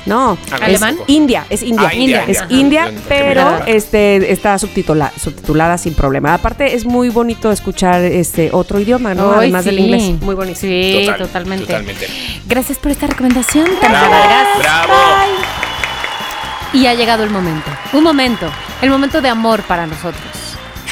No, 0.07 0.39
Ah, 0.51 0.57
es 0.57 0.63
¿Alemán? 0.83 0.97
India, 1.09 1.45
es 1.51 1.63
India, 1.63 1.89
Ah, 1.91 1.95
India, 1.95 2.25
es 2.27 2.41
India. 2.49 2.59
India, 2.59 2.83
Ajá. 2.85 2.93
pero 3.07 3.65
este 3.67 4.33
está 4.33 4.59
subtitula- 4.59 5.13
subtitulada 5.23 5.77
sin 5.77 5.93
problema. 5.95 6.33
Aparte 6.33 6.75
es 6.75 6.87
muy 6.87 7.11
bonito 7.11 7.53
escuchar 7.53 8.01
este 8.03 8.49
otro 8.53 8.81
idioma, 8.81 9.15
¿no? 9.15 9.33
Ay, 9.33 9.39
Además 9.41 9.67
del 9.67 9.79
inglés, 9.79 10.03
muy 10.23 10.35
bonito. 10.35 10.59
Sí, 10.59 11.03
Total, 11.05 11.19
totalmente. 11.27 11.67
Totalmente. 11.67 12.07
Gracias 12.47 12.79
por 12.79 12.93
esta 12.93 13.09
recomendación. 13.09 13.67
Bravo, 13.79 14.11
Gracias. 14.11 14.59
bravo. 14.59 14.95
Y 16.73 16.87
ha 16.87 16.95
llegado 16.95 17.23
el 17.23 17.31
momento. 17.31 17.71
Un 17.93 18.03
momento. 18.03 18.47
El 18.81 18.89
momento 18.91 19.21
de 19.21 19.29
amor 19.29 19.63
para 19.65 19.87
nosotros. 19.87 20.23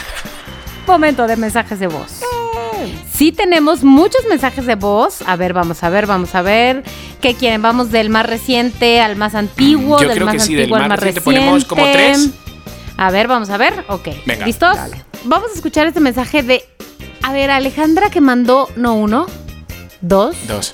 momento 0.87 1.27
de 1.27 1.37
mensajes 1.37 1.79
de 1.81 1.87
voz. 1.87 2.21
Sí 3.13 3.33
tenemos 3.33 3.83
muchos 3.85 4.21
mensajes 4.29 4.67
de 4.67 4.75
voz. 4.75 5.23
A 5.27 5.37
ver, 5.37 5.53
vamos 5.53 5.83
a 5.83 5.91
ver, 5.91 6.07
vamos 6.07 6.35
a 6.35 6.43
ver. 6.43 6.83
¿Qué 7.21 7.35
quieren? 7.35 7.63
Vamos 7.63 7.91
del 7.91 8.11
más 8.11 8.27
reciente 8.27 9.01
al 9.01 9.17
más 9.17 9.35
antiguo, 9.35 10.01
Yo 10.01 10.09
del 10.09 10.17
creo 10.17 10.27
más 10.27 10.35
que 10.35 10.41
sí, 10.41 10.55
del 10.55 10.63
antiguo 10.65 10.77
al 10.77 10.83
más 10.83 10.89
más 10.91 11.01
reciente 11.01 11.21
reciente. 11.21 11.41
ponemos 11.47 11.65
como 11.65 11.85
tres. 11.93 12.31
A 12.97 13.11
ver, 13.11 13.29
vamos 13.29 13.51
a 13.51 13.57
ver. 13.57 13.85
Ok. 13.89 14.09
Venga, 14.27 14.47
¿Listos? 14.47 14.77
Vamos 15.25 15.51
a 15.51 15.55
escuchar 15.55 15.87
este 15.87 16.01
mensaje 16.01 16.43
de... 16.43 16.65
A 17.23 17.33
ver, 17.33 17.51
Alejandra 17.51 18.11
que 18.11 18.21
mandó 18.21 18.69
no 18.77 18.95
uno, 18.95 19.27
dos, 20.01 20.37
Dos. 20.47 20.73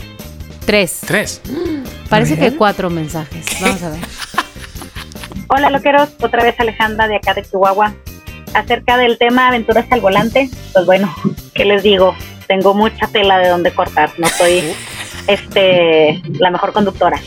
tres. 0.67 1.01
Tres. 1.07 1.41
Parece 2.11 2.39
que 2.39 2.55
cuatro 2.57 2.91
mensajes. 2.91 3.47
Vamos 3.61 3.83
a 3.83 3.91
ver. 3.91 4.01
Hola 5.49 5.71
loqueros, 5.71 6.09
otra 6.21 6.43
vez 6.43 6.55
Alejandra 6.59 7.07
de 7.09 7.17
acá 7.17 7.35
de 7.35 7.43
Chihuahua. 7.43 7.95
Acerca 8.55 8.97
del 8.97 9.19
tema 9.19 9.49
aventuras 9.49 9.87
al 9.91 10.01
volante, 10.01 10.49
pues 10.73 10.87
bueno, 10.87 11.15
¿qué 11.55 11.65
les 11.65 11.83
digo? 11.83 12.15
Tengo 12.47 12.73
mucha 12.75 13.07
tela 13.09 13.39
de 13.39 13.49
donde 13.49 13.73
cortar, 13.73 14.11
no 14.19 14.29
soy 14.29 14.63
este 15.27 16.23
la 16.39 16.51
mejor 16.51 16.73
conductora. 16.73 17.21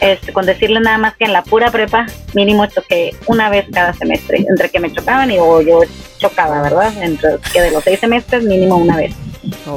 Este, 0.00 0.30
con 0.32 0.44
decirle 0.44 0.78
nada 0.80 0.98
más 0.98 1.16
que 1.16 1.24
en 1.24 1.32
la 1.32 1.42
pura 1.42 1.70
prepa 1.70 2.04
mínimo 2.34 2.66
choqué 2.66 3.16
una 3.26 3.48
vez 3.48 3.64
cada 3.72 3.94
semestre, 3.94 4.44
entre 4.46 4.68
que 4.68 4.78
me 4.78 4.92
chocaban 4.92 5.30
y 5.30 5.38
o 5.38 5.62
yo 5.62 5.80
chocaba, 6.18 6.60
¿verdad? 6.60 6.92
Entre 7.02 7.38
que 7.52 7.62
de 7.62 7.70
los 7.70 7.82
seis 7.82 7.98
semestres 8.00 8.44
mínimo 8.44 8.76
una 8.76 8.96
vez. 8.96 9.14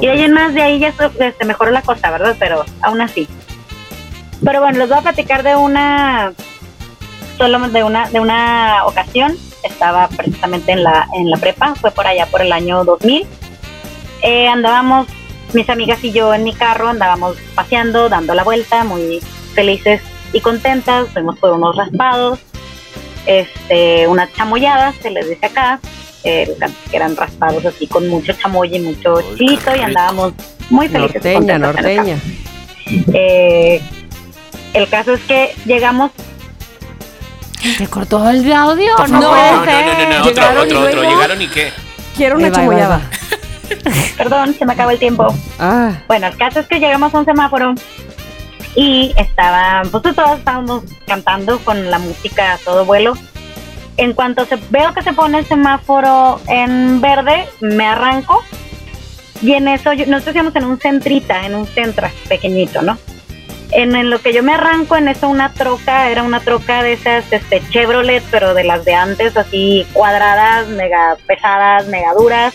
Y 0.00 0.08
ahí 0.08 0.22
en 0.22 0.32
más, 0.34 0.52
de 0.52 0.60
ahí 0.62 0.78
ya 0.78 0.92
so- 0.92 1.10
este, 1.20 1.44
mejoró 1.46 1.70
la 1.70 1.80
cosa, 1.82 2.10
¿verdad? 2.10 2.36
Pero 2.38 2.64
aún 2.82 3.00
así. 3.00 3.26
Pero 4.44 4.60
bueno, 4.60 4.78
les 4.78 4.88
voy 4.90 4.98
a 4.98 5.02
platicar 5.02 5.42
de 5.42 5.56
una, 5.56 6.32
solo 7.38 7.58
de 7.68 7.82
una, 7.84 8.10
de 8.10 8.20
una 8.20 8.84
ocasión. 8.84 9.36
Estaba 9.62 10.08
precisamente 10.08 10.72
en 10.72 10.82
la, 10.82 11.06
en 11.14 11.30
la 11.30 11.36
prepa, 11.36 11.74
fue 11.74 11.90
por 11.90 12.06
allá 12.06 12.26
por 12.26 12.42
el 12.42 12.52
año 12.52 12.84
2000. 12.84 13.26
Eh, 14.22 14.48
andábamos, 14.48 15.06
mis 15.52 15.68
amigas 15.68 16.02
y 16.04 16.12
yo 16.12 16.32
en 16.34 16.44
mi 16.44 16.54
carro, 16.54 16.88
andábamos 16.88 17.36
paseando, 17.54 18.08
dando 18.08 18.34
la 18.34 18.44
vuelta, 18.44 18.84
muy 18.84 19.20
felices 19.54 20.00
y 20.32 20.40
contentas. 20.40 21.08
Fuimos 21.08 21.38
por 21.38 21.52
unos 21.52 21.76
raspados, 21.76 22.38
este, 23.26 24.06
unas 24.08 24.32
chamoyadas, 24.34 24.94
se 24.96 25.10
les 25.10 25.28
dice 25.28 25.46
acá, 25.46 25.80
eh, 26.24 26.54
que 26.90 26.96
eran 26.96 27.16
raspados 27.16 27.64
así 27.64 27.86
con 27.86 28.08
mucho 28.08 28.32
chamoy 28.34 28.76
y 28.76 28.80
mucho 28.80 29.14
Uy, 29.14 29.36
chilito 29.36 29.74
y 29.74 29.80
andábamos 29.80 30.34
muy 30.68 30.88
felices. 30.88 31.22
Norteña, 31.22 31.54
el 31.54 31.60
norteña. 31.60 32.18
Eh, 33.12 33.80
el 34.72 34.88
caso 34.88 35.14
es 35.14 35.20
que 35.22 35.54
llegamos, 35.64 36.10
¿Te 37.78 37.86
cortó 37.88 38.28
el 38.30 38.50
audio? 38.52 38.96
Por 38.96 39.10
no, 39.10 39.20
favor, 39.22 39.36
no, 39.36 39.56
no, 39.58 39.64
ser. 39.64 39.86
no, 39.86 39.92
no, 39.92 40.08
no, 40.08 40.16
otro, 40.20 40.30
Llegaron 40.32 40.56
y 40.56 40.72
otro, 40.72 40.80
otro. 40.80 41.02
luego- 41.02 41.14
¿Llegaron 41.14 41.42
y 41.42 41.48
qué? 41.48 41.72
Quiero 42.16 42.36
una 42.36 42.50
chamoyada. 42.52 43.00
perdón, 44.16 44.54
se 44.58 44.66
me 44.66 44.72
acabó 44.72 44.90
el 44.90 44.98
tiempo. 44.98 45.26
Ah, 45.58 45.92
Bueno, 46.08 46.26
el 46.26 46.36
caso 46.36 46.60
es 46.60 46.66
que 46.66 46.78
llegamos 46.80 47.14
a 47.14 47.18
un 47.18 47.24
semáforo 47.24 47.74
y 48.74 49.12
estaban, 49.16 49.88
pues 49.90 50.02
todos 50.02 50.38
estábamos 50.38 50.82
cantando 51.06 51.58
con 51.60 51.90
la 51.90 51.98
música 51.98 52.54
a 52.54 52.58
todo 52.58 52.84
vuelo. 52.84 53.14
En 53.96 54.12
cuanto 54.14 54.46
se, 54.46 54.56
veo 54.70 54.94
que 54.94 55.02
se 55.02 55.12
pone 55.12 55.38
el 55.38 55.46
semáforo 55.46 56.40
en 56.48 57.00
verde, 57.00 57.46
me 57.60 57.86
arranco 57.86 58.42
y 59.42 59.52
en 59.52 59.68
eso, 59.68 59.92
yo- 59.92 60.06
nosotros 60.06 60.34
íbamos 60.36 60.56
en 60.56 60.64
un 60.64 60.78
centrita, 60.78 61.44
en 61.46 61.54
un 61.54 61.66
centra 61.66 62.10
pequeñito, 62.28 62.80
¿no? 62.82 62.98
En, 63.72 63.94
en 63.94 64.10
lo 64.10 64.20
que 64.20 64.32
yo 64.32 64.42
me 64.42 64.54
arranco, 64.54 64.96
en 64.96 65.08
eso 65.08 65.28
una 65.28 65.52
troca, 65.52 66.10
era 66.10 66.22
una 66.24 66.40
troca 66.40 66.82
de 66.82 66.94
esas 66.94 67.32
este, 67.32 67.62
Chevrolet, 67.70 68.22
pero 68.30 68.52
de 68.54 68.64
las 68.64 68.84
de 68.84 68.94
antes, 68.94 69.36
así 69.36 69.86
cuadradas, 69.92 70.66
mega 70.68 71.16
pesadas, 71.26 71.86
mega 71.86 72.12
duras. 72.14 72.54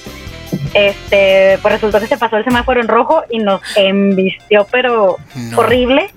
Este, 0.74 1.58
pues 1.62 1.74
resultó 1.76 2.00
que 2.02 2.08
se 2.08 2.18
pasó 2.18 2.36
el 2.38 2.44
semáforo 2.44 2.82
en 2.82 2.88
rojo 2.90 3.24
y 3.30 3.40
nos 3.40 3.62
embistió, 3.78 4.68
pero 4.70 5.18
No. 5.36 5.60
horrible. 5.60 6.12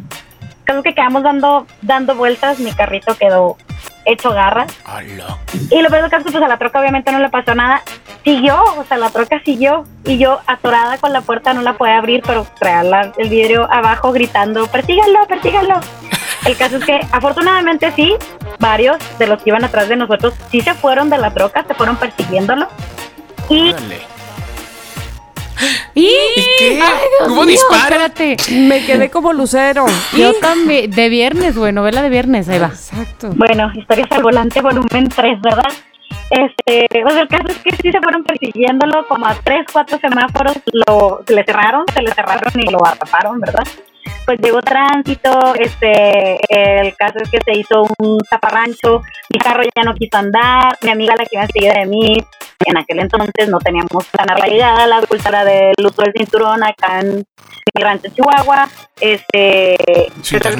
Creo 0.64 0.82
que 0.82 0.94
quedamos 0.94 1.22
dando, 1.22 1.66
dando 1.80 2.14
vueltas, 2.16 2.58
mi 2.58 2.72
carrito 2.72 3.16
quedó 3.16 3.56
hecho 4.12 4.30
garras. 4.32 4.72
Hola. 4.86 5.38
Y 5.70 5.80
lo 5.82 5.88
peor 5.88 6.02
del 6.02 6.10
caso, 6.10 6.24
pues 6.24 6.34
a 6.36 6.48
la 6.48 6.56
troca 6.58 6.80
obviamente 6.80 7.12
no 7.12 7.18
le 7.18 7.28
pasó 7.28 7.54
nada. 7.54 7.82
Siguió, 8.24 8.62
o 8.76 8.84
sea, 8.84 8.96
la 8.96 9.10
troca 9.10 9.40
siguió. 9.44 9.84
Y 10.04 10.18
yo 10.18 10.40
atorada 10.46 10.98
con 10.98 11.12
la 11.12 11.20
puerta 11.20 11.52
no 11.54 11.62
la 11.62 11.74
podía 11.74 11.98
abrir, 11.98 12.22
pero 12.26 12.46
traía 12.58 12.82
la- 12.82 13.12
el 13.16 13.28
vidrio 13.28 13.68
abajo 13.72 14.12
gritando, 14.12 14.66
persíganlo, 14.66 15.26
persíganlo. 15.26 15.80
El 16.46 16.56
caso 16.56 16.76
es 16.76 16.84
que 16.84 17.00
afortunadamente 17.12 17.92
sí, 17.92 18.14
varios 18.58 18.96
de 19.18 19.26
los 19.26 19.42
que 19.42 19.50
iban 19.50 19.64
atrás 19.64 19.88
de 19.88 19.96
nosotros 19.96 20.34
sí 20.50 20.60
se 20.60 20.72
fueron 20.74 21.10
de 21.10 21.18
la 21.18 21.30
troca, 21.32 21.64
se 21.66 21.74
fueron 21.74 21.96
persiguiéndolo. 21.96 22.68
Y 23.50 23.70
Órale. 23.72 24.00
¿Y? 25.94 26.06
¿Y 26.06 26.42
qué? 26.58 26.80
Ay, 26.82 27.06
Dios 27.18 27.30
¿Hubo 27.30 27.42
mío, 27.42 27.46
disparo? 27.46 27.96
Espérate. 27.96 28.36
Me 28.52 28.84
quedé 28.84 29.10
como 29.10 29.32
lucero. 29.32 29.86
Yo 30.16 30.34
también. 30.34 30.90
De 30.90 31.08
viernes, 31.08 31.56
güey. 31.56 31.72
Novela 31.72 32.02
de 32.02 32.08
viernes. 32.08 32.48
Ahí 32.48 32.58
va. 32.58 32.68
Exacto. 32.68 33.30
Bueno, 33.34 33.70
historias 33.74 34.08
al 34.12 34.22
volante, 34.22 34.60
volumen 34.60 35.08
3, 35.08 35.40
¿verdad? 35.40 35.70
Este, 36.30 36.86
pues 37.02 37.16
el 37.16 37.28
caso 37.28 37.48
es 37.48 37.58
que 37.58 37.70
sí 37.76 37.90
se 37.90 38.00
fueron 38.00 38.22
persiguiéndolo, 38.22 39.06
como 39.06 39.26
a 39.26 39.34
tres, 39.34 39.66
cuatro 39.72 39.98
semáforos 39.98 40.56
lo, 40.72 41.22
se 41.26 41.34
le 41.34 41.44
cerraron, 41.44 41.84
se 41.94 42.02
le 42.02 42.12
cerraron 42.12 42.52
y 42.54 42.70
lo 42.70 42.86
atraparon, 42.86 43.40
¿verdad? 43.40 43.64
Pues 44.26 44.38
llegó 44.40 44.60
tránsito, 44.60 45.54
este, 45.54 46.36
el 46.50 46.94
caso 46.96 47.18
es 47.22 47.30
que 47.30 47.38
se 47.44 47.58
hizo 47.58 47.86
un 47.98 48.18
zaparrancho, 48.28 49.00
mi 49.30 49.38
carro 49.38 49.62
ya 49.74 49.82
no 49.84 49.94
quiso 49.94 50.18
andar, 50.18 50.76
mi 50.82 50.90
amiga 50.90 51.14
la 51.16 51.24
que 51.24 51.36
iba 51.36 51.44
enseguida 51.44 51.74
de 51.80 51.86
mí, 51.86 52.18
en 52.64 52.76
aquel 52.76 52.98
entonces 53.00 53.48
no 53.48 53.58
teníamos 53.58 54.06
tan 54.12 54.30
arraigada 54.30 54.86
la 54.86 55.00
cultura 55.02 55.44
del 55.44 55.74
uso 55.84 56.02
del 56.02 56.12
cinturón 56.16 56.62
acá 56.64 57.00
en 57.00 57.24
mi 57.74 57.82
rancho 57.82 58.08
Chihuahua, 58.14 58.68
este, 59.00 59.76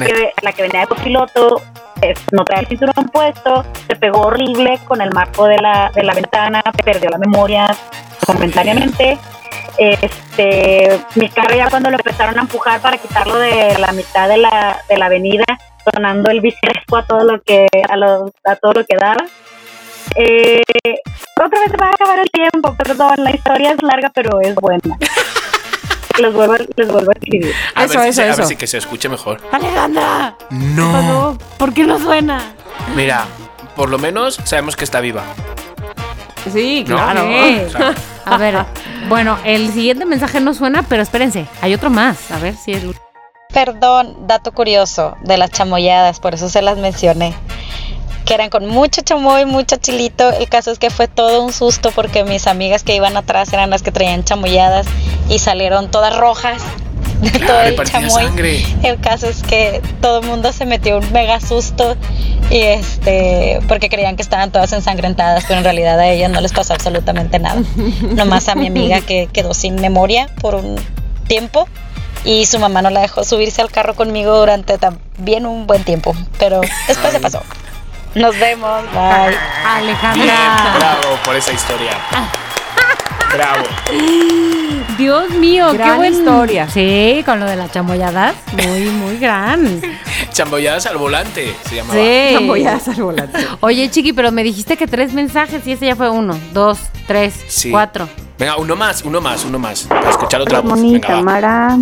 que 0.07 0.33
la 0.41 0.53
que 0.53 0.61
venía 0.61 0.81
de 0.81 0.87
copiloto 0.87 1.61
es- 2.01 2.19
no 2.31 2.45
traía 2.45 2.61
el 2.61 2.67
cinturón 2.67 3.09
puesto, 3.11 3.65
se 3.87 3.95
pegó 3.95 4.21
horrible 4.21 4.79
con 4.87 5.01
el 5.01 5.11
marco 5.11 5.45
de 5.45 5.57
la, 5.57 5.91
de 5.93 6.03
la 6.03 6.13
ventana, 6.13 6.61
perdió 6.85 7.09
la 7.09 7.17
memoria 7.17 7.67
momentáneamente. 8.27 9.17
Este, 9.77 10.99
mi 11.15 11.29
carro 11.29 11.55
ya 11.55 11.69
cuando 11.69 11.89
lo 11.89 11.95
empezaron 11.97 12.37
a 12.37 12.41
empujar 12.41 12.81
para 12.81 12.97
quitarlo 12.97 13.37
de 13.39 13.77
la 13.79 13.91
mitad 13.91 14.27
de 14.27 14.37
la, 14.37 14.81
de 14.87 14.97
la 14.97 15.05
avenida, 15.05 15.45
sonando 15.93 16.29
el 16.29 16.41
bicicleta 16.41 16.99
a 16.99 17.05
todo 17.05 17.23
lo 17.23 17.41
que, 17.41 17.65
a, 17.89 17.95
lo- 17.97 18.31
a 18.45 18.55
todo 18.57 18.73
lo 18.73 18.85
que 18.85 18.95
daba. 18.97 19.23
Eh, 20.15 20.61
otra 21.43 21.59
vez 21.61 21.71
se 21.71 21.77
va 21.77 21.87
a 21.87 21.91
acabar 21.91 22.19
el 22.19 22.29
tiempo, 22.31 22.75
perdón, 22.75 23.15
la 23.17 23.31
historia 23.31 23.71
es 23.71 23.81
larga 23.83 24.11
pero 24.13 24.41
es 24.41 24.55
buena. 24.55 24.81
les, 26.19 26.33
vuelvo, 26.33 26.55
les 26.75 26.87
vuelvo 26.91 27.11
a 27.11 27.13
escribir. 27.13 27.53
A 27.75 27.85
Eso, 27.85 27.99
ver 27.99 28.13
si 28.13 28.21
eso, 28.21 28.33
A 28.33 28.35
ver 28.35 28.45
si 28.45 28.55
que 28.55 28.67
se 28.67 28.77
escuche 28.77 29.07
mejor. 29.09 29.39
Alejandra. 29.51 30.35
No. 30.49 31.37
¿Por 31.57 31.73
qué 31.73 31.83
no 31.85 31.99
suena? 31.99 32.53
Mira, 32.95 33.25
por 33.75 33.89
lo 33.89 33.97
menos 33.97 34.39
sabemos 34.43 34.75
que 34.75 34.83
está 34.83 34.99
viva. 34.99 35.23
Sí, 36.51 36.83
¿no? 36.87 36.95
claro. 36.95 37.21
Sí. 37.21 37.61
O 37.67 37.69
sea, 37.69 37.95
A 38.25 38.37
ver, 38.37 38.65
bueno, 39.07 39.37
el 39.43 39.71
siguiente 39.71 40.05
mensaje 40.05 40.39
no 40.39 40.53
suena, 40.53 40.83
pero 40.83 41.01
espérense, 41.03 41.45
hay 41.61 41.73
otro 41.73 41.89
más. 41.89 42.31
A 42.31 42.39
ver 42.39 42.55
si 42.55 42.73
es. 42.73 42.83
Perdón, 43.53 44.27
dato 44.27 44.51
curioso 44.51 45.17
de 45.23 45.37
las 45.37 45.49
chamoyadas, 45.51 46.19
por 46.19 46.35
eso 46.35 46.49
se 46.49 46.61
las 46.61 46.77
mencioné. 46.77 47.33
Que 48.29 48.35
eran 48.35 48.51
con 48.51 48.67
mucho 48.67 49.01
chamoy, 49.01 49.45
mucho 49.45 49.77
chilito. 49.77 50.29
El 50.29 50.47
caso 50.49 50.69
es 50.69 50.77
que 50.77 50.91
fue 50.91 51.07
todo 51.07 51.43
un 51.43 51.51
susto 51.51 51.89
porque 51.89 52.23
mis 52.23 52.45
amigas 52.45 52.83
que 52.83 52.93
iban 52.95 53.17
atrás 53.17 53.51
eran 53.53 53.71
las 53.71 53.81
que 53.81 53.91
traían 53.91 54.23
chamoyadas 54.23 54.85
y 55.29 55.39
salieron 55.39 55.89
todas 55.89 56.15
rojas 56.15 56.61
de 57.21 57.39
todo 57.39 57.59
el 57.61 57.75
chamoy. 57.83 58.25
sangre. 58.25 58.63
El 58.83 58.99
caso 59.01 59.27
es 59.27 59.41
que 59.41 59.81
todo 59.99 60.19
el 60.19 60.27
mundo 60.27 60.53
se 60.53 60.67
metió 60.67 60.99
un 60.99 61.11
mega 61.11 61.39
susto 61.39 61.97
y 62.51 62.59
este 62.59 63.61
porque 63.67 63.89
creían 63.89 64.15
que 64.15 64.21
estaban 64.21 64.51
todas 64.51 64.73
ensangrentadas, 64.73 65.45
pero 65.47 65.57
en 65.57 65.63
realidad 65.63 65.99
a 65.99 66.07
ellas 66.07 66.29
no 66.29 66.39
les 66.39 66.53
pasó 66.53 66.75
absolutamente 66.75 67.39
nada. 67.39 67.63
Nomás 68.11 68.47
a 68.47 68.53
mi 68.53 68.67
amiga 68.67 69.01
que 69.01 69.27
quedó 69.33 69.55
sin 69.55 69.73
memoria 69.81 70.29
por 70.39 70.53
un 70.53 70.75
tiempo 71.27 71.67
y 72.25 72.45
su 72.45 72.59
mamá 72.59 72.83
no 72.83 72.91
la 72.91 73.01
dejó 73.01 73.23
subirse 73.23 73.63
al 73.63 73.71
carro 73.71 73.95
conmigo 73.95 74.37
durante 74.37 74.77
también 74.77 75.47
un 75.47 75.65
buen 75.65 75.83
tiempo, 75.83 76.15
pero 76.37 76.61
después 76.87 77.11
se 77.11 77.19
pasó. 77.19 77.41
Nos 78.15 78.37
vemos, 78.39 78.81
bye. 78.91 79.29
Bien, 79.29 79.39
Alejandra. 79.65 80.35
bravo 80.77 81.15
por 81.23 81.35
esa 81.35 81.53
historia. 81.53 81.91
Bravo. 83.31 83.63
Dios 84.97 85.29
mío, 85.29 85.67
qué 85.71 85.77
Gran 85.77 85.97
buena 85.97 86.17
historia. 86.17 86.67
Sí, 86.67 87.21
con 87.25 87.39
lo 87.39 87.45
de 87.45 87.55
las 87.57 87.71
chamoyadas. 87.71 88.35
Muy, 88.53 88.85
muy 88.89 89.17
gran. 89.19 89.79
Chambolladas 90.33 90.87
al 90.87 90.97
volante 90.97 91.53
se 91.69 91.75
llamaba. 91.75 91.99
Sí. 91.99 92.29
Chamboyadas 92.33 92.87
al 92.87 93.03
volante. 93.03 93.37
Oye, 93.59 93.87
Chiqui, 93.91 94.13
pero 94.13 94.31
me 94.31 94.43
dijiste 94.43 94.77
que 94.77 94.87
tres 94.87 95.13
mensajes 95.13 95.65
y 95.67 95.73
ese 95.73 95.85
ya 95.85 95.95
fue 95.95 96.09
uno, 96.09 96.35
dos, 96.53 96.79
tres, 97.05 97.35
Sí. 97.47 97.69
cuatro. 97.69 98.09
Venga, 98.39 98.57
uno 98.57 98.75
más, 98.75 99.03
uno 99.03 99.21
más, 99.21 99.45
uno 99.45 99.59
más. 99.59 99.83
Para 99.83 100.09
escuchar 100.09 100.41
otra 100.41 100.61
voz. 100.61 100.71
Moni, 100.71 100.93
Venga, 100.93 101.07
va. 101.09 101.15
Tamara, 101.17 101.77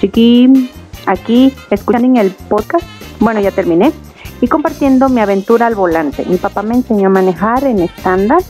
Chiqui, 0.00 0.70
aquí 1.06 1.54
escuchando 1.70 2.20
el 2.20 2.32
podcast. 2.32 2.84
Bueno, 3.20 3.38
ya 3.40 3.52
terminé. 3.52 3.92
Y 4.40 4.48
compartiendo 4.48 5.08
mi 5.08 5.20
aventura 5.20 5.66
al 5.66 5.74
volante. 5.74 6.24
Mi 6.26 6.36
papá 6.36 6.62
me 6.62 6.74
enseñó 6.74 7.08
a 7.08 7.10
manejar 7.10 7.64
en 7.64 7.80
estándar. 7.80 8.42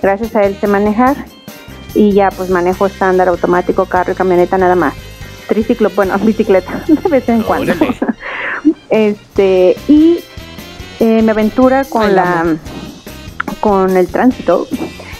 Gracias 0.00 0.34
a 0.36 0.44
él 0.44 0.56
sé 0.60 0.66
manejar. 0.66 1.16
Y 1.94 2.12
ya 2.12 2.30
pues 2.30 2.48
manejo 2.50 2.86
estándar, 2.86 3.28
automático, 3.28 3.86
carro 3.86 4.12
y 4.12 4.14
camioneta 4.14 4.56
nada 4.58 4.74
más. 4.74 4.94
Triciclo, 5.48 5.90
bueno, 5.94 6.16
bicicleta, 6.22 6.84
de 6.88 7.08
vez 7.08 7.28
en 7.28 7.42
cuando. 7.42 7.72
Órale. 7.72 7.96
este, 8.90 9.76
y 9.88 10.20
eh, 11.00 11.22
mi 11.22 11.30
aventura 11.30 11.84
con 11.84 12.02
Ay, 12.02 12.14
la 12.14 12.44
la 12.44 12.56
con 13.60 13.96
el 13.96 14.08
tránsito 14.08 14.66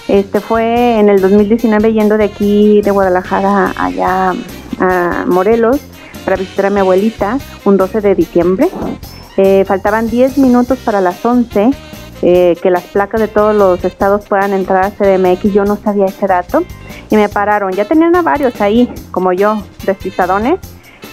este 0.09 0.41
fue 0.41 0.99
en 0.99 1.09
el 1.09 1.21
2019 1.21 1.93
yendo 1.93 2.19
de 2.19 2.25
aquí 2.25 2.83
de 2.83 2.91
Guadalajara 2.91 3.73
allá 3.77 4.35
a 4.79 5.25
Morelos 5.27 5.81
para 6.25 6.37
visitar 6.37 6.67
a 6.67 6.71
mi 6.71 6.81
abuelita 6.81 7.39
un 7.65 7.77
12 7.77 8.01
de 8.01 8.15
diciembre. 8.15 8.69
Eh, 9.37 9.65
faltaban 9.67 10.11
10 10.11 10.39
minutos 10.39 10.79
para 10.85 11.01
las 11.01 11.25
11 11.25 11.71
eh, 12.25 12.57
que 12.63 12.71
las 12.71 12.85
placas 12.85 13.21
de 13.21 13.27
todos 13.27 13.55
los 13.55 13.85
estados 13.85 14.25
puedan 14.29 14.53
entrar 14.53 14.85
a 14.85 14.91
CDMX. 14.91 15.53
Yo 15.53 15.65
no 15.65 15.77
sabía 15.77 16.07
ese 16.07 16.29
dato 16.29 16.63
y 17.11 17.17
me 17.17 17.29
pararon. 17.29 17.73
Ya 17.73 17.85
tenían 17.85 18.15
a 18.15 18.23
varios 18.23 18.61
ahí, 18.61 18.89
como 19.11 19.33
yo, 19.33 19.61
despistadones. 19.85 20.61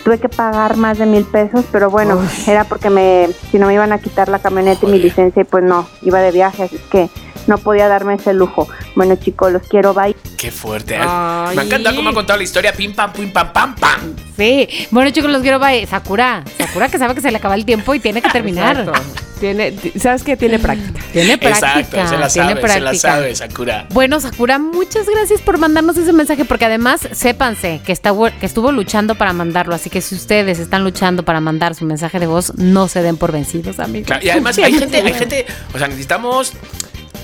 Tuve 0.03 0.19
que 0.19 0.29
pagar 0.29 0.77
más 0.77 0.99
de 0.99 1.07
mil 1.07 1.25
pesos, 1.25 1.65
pero 1.71 1.89
bueno, 1.89 2.19
era 2.47 2.63
porque 2.63 2.89
me, 2.89 3.29
si 3.51 3.57
no 3.57 3.67
me 3.67 3.73
iban 3.73 3.91
a 3.91 3.97
quitar 3.97 4.29
la 4.29 4.39
camioneta 4.39 4.85
y 4.85 4.91
mi 4.91 4.99
licencia, 4.99 5.41
y 5.41 5.45
pues 5.45 5.63
no, 5.63 5.87
iba 6.03 6.19
de 6.19 6.31
viaje, 6.31 6.63
así 6.63 6.79
que 6.89 7.09
no 7.49 7.57
podía 7.57 7.87
darme 7.87 8.13
ese 8.13 8.33
lujo. 8.33 8.69
Bueno, 8.95 9.15
chicos, 9.17 9.51
los 9.51 9.63
quiero, 9.63 9.93
bye. 9.93 10.15
Qué 10.37 10.51
fuerte. 10.51 10.97
Ay. 10.97 11.57
Me 11.57 11.63
encanta 11.63 11.93
cómo 11.93 12.09
ha 12.09 12.13
contado 12.13 12.37
la 12.37 12.43
historia. 12.43 12.71
Pim, 12.71 12.93
pam, 12.93 13.11
pim, 13.11 13.33
pam, 13.33 13.51
pam, 13.51 13.75
pam. 13.75 14.15
Sí. 14.37 14.69
Bueno, 14.91 15.09
chicos, 15.09 15.29
los 15.29 15.41
quiero 15.41 15.59
bye. 15.59 15.85
Sakura. 15.85 16.43
Sakura 16.57 16.87
que 16.87 16.97
sabe 16.97 17.15
que 17.15 17.21
se 17.21 17.31
le 17.31 17.37
acaba 17.37 17.55
el 17.55 17.65
tiempo 17.65 17.93
y 17.93 17.99
tiene 17.99 18.21
que 18.21 18.29
terminar. 18.29 18.79
Exacto. 18.79 19.01
Tiene, 19.39 19.71
ti- 19.71 19.97
¿Sabes 19.97 20.23
qué? 20.23 20.35
Tiene 20.35 20.59
práctica. 20.59 21.01
Tiene 21.13 21.37
práctica. 21.37 21.79
Exacto, 21.79 22.07
se 22.09 22.17
la 22.17 22.27
tiene 22.27 22.55
sabe, 22.61 22.73
se 22.73 22.79
la 22.81 22.93
sabe, 22.93 23.35
Sakura. 23.35 23.85
Bueno, 23.91 24.19
Sakura, 24.19 24.59
muchas 24.59 25.07
gracias 25.07 25.39
por 25.41 25.57
mandarnos 25.57 25.95
ese 25.97 26.11
mensaje, 26.11 26.43
porque 26.43 26.65
además, 26.65 27.07
sépanse 27.13 27.79
que, 27.85 27.93
está, 27.93 28.13
que 28.37 28.45
estuvo 28.45 28.73
luchando 28.73 29.15
para 29.15 29.31
mandarlo, 29.31 29.75
así 29.75 29.89
que 29.89 30.01
si 30.01 30.15
ustedes 30.15 30.59
están 30.59 30.83
luchando 30.83 31.23
para 31.23 31.39
mandar 31.39 31.73
su 31.73 31.85
mensaje 31.85 32.19
de 32.19 32.27
voz, 32.27 32.53
no 32.57 32.89
se 32.89 33.01
den 33.01 33.15
por 33.15 33.31
vencidos, 33.31 33.79
amigos. 33.79 34.07
Claro, 34.07 34.25
y 34.25 34.29
además 34.29 34.57
hay 34.63 34.73
gente, 34.77 34.97
hay 34.97 35.13
gente, 35.13 35.45
o 35.73 35.77
sea, 35.77 35.87
necesitamos. 35.87 36.51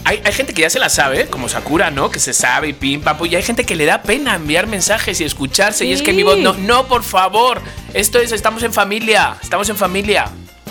Hay, 0.06 0.22
hay 0.23 0.34
gente 0.34 0.53
que 0.53 0.61
ya 0.61 0.69
se 0.69 0.80
la 0.80 0.90
sabe, 0.90 1.26
como 1.27 1.49
Sakura, 1.49 1.90
¿no? 1.90 2.11
Que 2.11 2.19
se 2.19 2.32
sabe 2.32 2.69
y 2.69 2.73
pim, 2.73 3.02
papu. 3.02 3.26
Y 3.26 3.36
hay 3.36 3.41
gente 3.41 3.65
que 3.65 3.76
le 3.76 3.86
da 3.86 4.03
pena 4.03 4.36
enviar 4.36 4.68
mensajes 4.68 5.19
y 5.19 5.23
escucharse. 5.23 5.84
Y 5.86 5.94
es 5.94 6.03
que 6.03 6.14
mi 6.14 6.22
voz, 6.22 6.38
no, 6.38 6.53
no, 6.53 6.88
por 6.88 7.03
favor. 7.03 7.60
Esto 7.94 8.19
es, 8.19 8.32
estamos 8.32 8.61
en 8.61 8.72
familia. 8.72 9.36
Estamos 9.41 9.68
en 9.69 9.76
familia. 9.76 10.26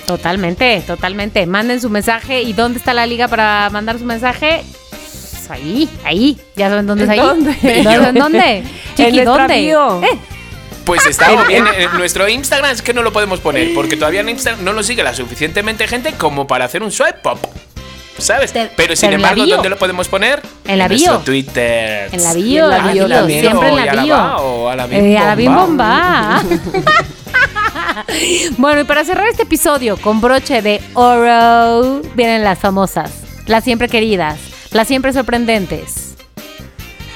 Totalmente, 0.07 0.83
totalmente. 0.87 1.47
Manden 1.47 1.81
su 1.81 1.91
mensaje. 1.91 2.43
¿Y 2.43 2.53
dónde 2.53 2.79
está 2.79 2.95
la 2.95 3.07
liga 3.07 3.27
para 3.27 3.69
mandar 3.71 3.99
su 3.99 4.05
mensaje? 4.05 4.63
Pues 4.91 5.51
ahí, 5.51 5.89
ahí. 6.05 6.39
¿Ya 6.55 6.69
saben 6.69 6.87
dónde 6.87 7.05
es 7.05 7.11
ahí? 7.11 7.19
¿Dónde? 7.19 7.53
¿Dónde? 7.83 8.21
¿Dónde? 8.21 8.65
Chiqui, 8.97 9.19
en 9.19 9.25
¿dónde? 9.25 9.71
Eh, 9.71 10.19
Pues 10.85 11.07
está 11.07 11.45
bien. 11.47 11.65
En 11.77 11.93
nuestro 11.95 12.29
Instagram 12.29 12.71
es 12.71 12.83
que 12.83 12.95
no 12.95 13.03
lo 13.03 13.13
podemos 13.13 13.41
poner. 13.41 13.75
Porque 13.75 13.97
todavía 13.97 14.21
en 14.21 14.29
Instagram 14.29 14.63
no 14.63 14.73
lo 14.73 14.83
sigue 14.85 15.03
la 15.03 15.13
suficientemente 15.13 15.89
gente 15.89 16.13
como 16.13 16.47
para 16.47 16.67
hacer 16.67 16.83
un 16.83 16.93
swipe 16.93 17.19
pop. 17.23 17.45
¿Sabes? 18.19 18.53
Te- 18.53 18.71
Pero 18.77 18.97
sin 18.97 19.11
en 19.11 19.15
embargo. 19.17 19.45
¿dónde 19.47 19.69
lo 19.69 19.77
podemos 19.77 20.09
poner? 20.09 20.41
En 20.67 20.79
la 20.79 20.89
bio. 20.89 21.19
Twitter. 21.19 22.09
En 22.13 22.23
la 22.23 22.33
bio, 22.35 22.65
En 22.65 22.71
la 22.71 22.77
en 22.79 22.87
la 22.87 22.93
bio 23.23 23.41
siempre 23.41 23.69
en 23.69 23.75
y 23.75 23.77
la 23.77 23.83
a 23.83 23.95
la 23.95 24.03
bio. 24.03 24.17
o 24.39 24.69
a 24.69 24.77
la 24.77 24.85
Eh, 24.87 25.19
a 25.19 25.25
la 25.27 25.35
bim 25.35 25.55
bomba. 25.55 26.43
bueno, 28.59 28.81
y 28.81 28.85
para 28.85 29.05
cerrar 29.05 29.27
este 29.29 29.43
episodio 29.43 29.97
con 29.97 30.21
broche 30.21 30.63
de 30.63 30.81
oro, 30.95 32.01
vienen 32.15 32.45
las 32.45 32.59
famosas, 32.59 33.11
las 33.47 33.65
siempre 33.65 33.89
queridas, 33.89 34.39
las 34.71 34.87
siempre 34.89 35.13
sorprendentes. 35.13 36.15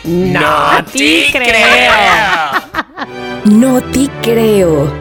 No 0.04 0.84
te 0.92 1.26
creo. 1.32 1.92
No 3.48 3.80
te 3.80 4.08
creo. 4.20 4.92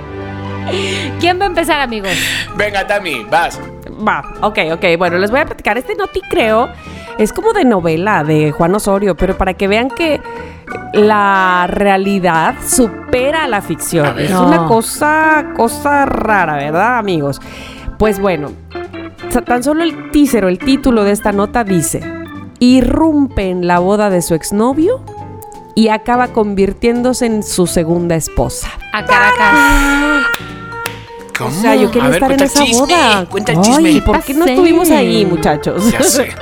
¿Quién 1.20 1.40
va 1.40 1.46
a 1.46 1.48
empezar, 1.48 1.82
amigos? 1.82 2.12
Venga, 2.56 2.86
Tami, 2.86 3.26
vas. 3.30 3.60
Va, 4.06 4.24
ok, 4.42 4.60
ok. 4.74 4.86
Bueno, 4.98 5.18
les 5.18 5.32
voy 5.32 5.40
a 5.40 5.46
platicar. 5.46 5.78
Este 5.78 5.96
Noti 5.96 6.22
Creo 6.30 6.70
es 7.18 7.34
como 7.34 7.54
de 7.54 7.66
novela 7.66 8.24
de 8.24 8.52
Juan 8.52 8.76
Osorio, 8.76 9.16
pero 9.16 9.38
para 9.38 9.54
que 9.54 9.68
vean 9.68 9.90
que 9.90 10.22
la 10.94 11.68
realidad 11.70 12.56
supera 12.66 13.44
a 13.44 13.48
la 13.48 13.62
ficción. 13.62 14.20
Es 14.20 14.32
No. 14.32 14.48
una 14.48 14.66
cosa, 14.68 15.48
cosa 15.56 16.06
rara, 16.06 16.56
¿verdad, 16.56 16.98
amigos? 16.98 17.40
Pues 17.98 18.20
bueno, 18.20 18.52
tan 19.46 19.64
solo 19.64 19.84
el 19.84 20.12
teaser 20.12 20.46
o 20.46 20.48
el 20.50 20.60
título 20.60 21.04
de 21.04 21.12
esta 21.12 21.32
nota 21.32 21.64
dice: 21.64 22.02
irrumpe 22.60 23.50
en 23.50 23.68
la 23.68 23.80
boda 23.80 24.10
de 24.10 24.22
su 24.22 24.36
exnovio 24.36 25.02
y 25.76 25.90
acaba 25.90 26.30
convirtiéndose 26.30 27.26
en 27.26 27.44
su 27.44 27.68
segunda 27.68 28.16
esposa. 28.16 28.70
A 28.94 29.06
Caracas. 29.06 30.26
¿Cómo? 31.38 31.50
O 31.50 31.62
sea, 31.62 31.76
yo 31.76 31.92
quería 31.92 32.08
A 32.08 32.12
ver, 32.12 32.24
estar 32.24 32.32
en 32.32 32.44
esa 32.44 32.64
chisme, 32.64 32.80
boda. 32.82 33.26
Cuenta 33.30 33.52
el 33.52 33.58
Ay, 33.60 33.64
chisme. 33.64 34.02
¿por 34.02 34.22
qué 34.24 34.34
no 34.34 34.46
estuvimos 34.46 34.90
ahí, 34.92 35.26
muchachos? 35.26 35.92
Ya 35.92 36.02
sé. 36.04 36.30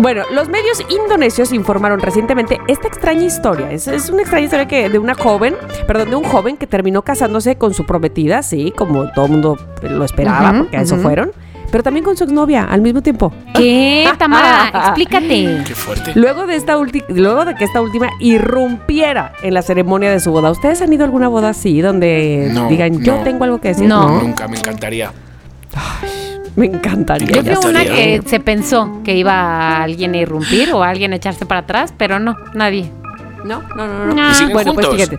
Bueno, 0.00 0.22
los 0.32 0.48
medios 0.48 0.80
indonesios 0.90 1.50
informaron 1.50 1.98
recientemente 2.00 2.60
esta 2.68 2.86
extraña 2.86 3.24
historia. 3.24 3.72
Es, 3.72 3.88
es 3.88 4.10
una 4.10 4.20
extraña 4.20 4.44
historia 4.44 4.68
que 4.68 4.88
de 4.88 4.98
una 4.98 5.14
joven, 5.14 5.56
perdón, 5.88 6.10
de 6.10 6.16
un 6.16 6.24
joven 6.24 6.56
que 6.56 6.68
terminó 6.68 7.02
casándose 7.02 7.56
con 7.56 7.74
su 7.74 7.84
prometida, 7.84 8.42
sí, 8.42 8.72
como 8.76 9.10
todo 9.12 9.24
el 9.24 9.32
mundo 9.32 9.58
lo 9.82 10.04
esperaba, 10.04 10.52
porque 10.58 10.76
a 10.76 10.82
eso 10.82 10.98
fueron, 10.98 11.32
pero 11.70 11.82
también 11.82 12.04
con 12.04 12.16
su 12.16 12.24
exnovia 12.24 12.64
al 12.64 12.80
mismo 12.80 13.02
tiempo. 13.02 13.32
¿Qué, 13.54 14.08
Tamara? 14.18 14.68
Explícate. 14.68 15.62
Qué 15.66 15.74
fuerte. 15.74 16.12
Luego 16.14 16.46
de 16.46 16.56
esta 16.56 16.76
ulti- 16.78 17.04
luego 17.08 17.44
de 17.44 17.54
que 17.54 17.64
esta 17.64 17.80
última 17.80 18.08
irrumpiera 18.20 19.32
en 19.42 19.54
la 19.54 19.62
ceremonia 19.62 20.10
de 20.10 20.20
su 20.20 20.30
boda. 20.32 20.50
¿Ustedes 20.50 20.80
han 20.82 20.92
ido 20.92 21.02
a 21.02 21.06
alguna 21.06 21.28
boda 21.28 21.50
así 21.50 21.80
donde 21.80 22.50
No, 22.52 22.68
digan 22.68 23.00
yo 23.02 23.16
no. 23.18 23.22
tengo 23.24 23.44
algo 23.44 23.60
que 23.60 23.68
decir? 23.68 23.86
No. 23.88 24.20
Nunca 24.20 24.48
me 24.48 24.58
encantaría. 24.58 25.12
Me 26.56 26.66
encantaría. 26.66 27.40
Yo 27.42 27.54
fui 27.60 27.70
una 27.70 27.84
que 27.84 28.20
se 28.26 28.40
pensó 28.40 29.00
que 29.04 29.14
iba 29.16 29.80
alguien 29.82 30.14
a 30.14 30.18
irrumpir 30.18 30.72
o 30.72 30.82
alguien 30.82 31.12
a 31.12 31.16
echarse 31.16 31.46
para 31.46 31.60
atrás, 31.60 31.94
pero 31.96 32.18
no, 32.18 32.36
nadie. 32.54 32.90
No, 33.44 33.62
no, 33.76 33.86
no, 33.86 34.06
no. 34.06 34.14
No. 34.14 34.30
¿Y 34.30 34.34
siguen 34.34 34.52
Bueno, 34.54 34.74
pues 34.74 34.88
fíjate. 34.88 35.18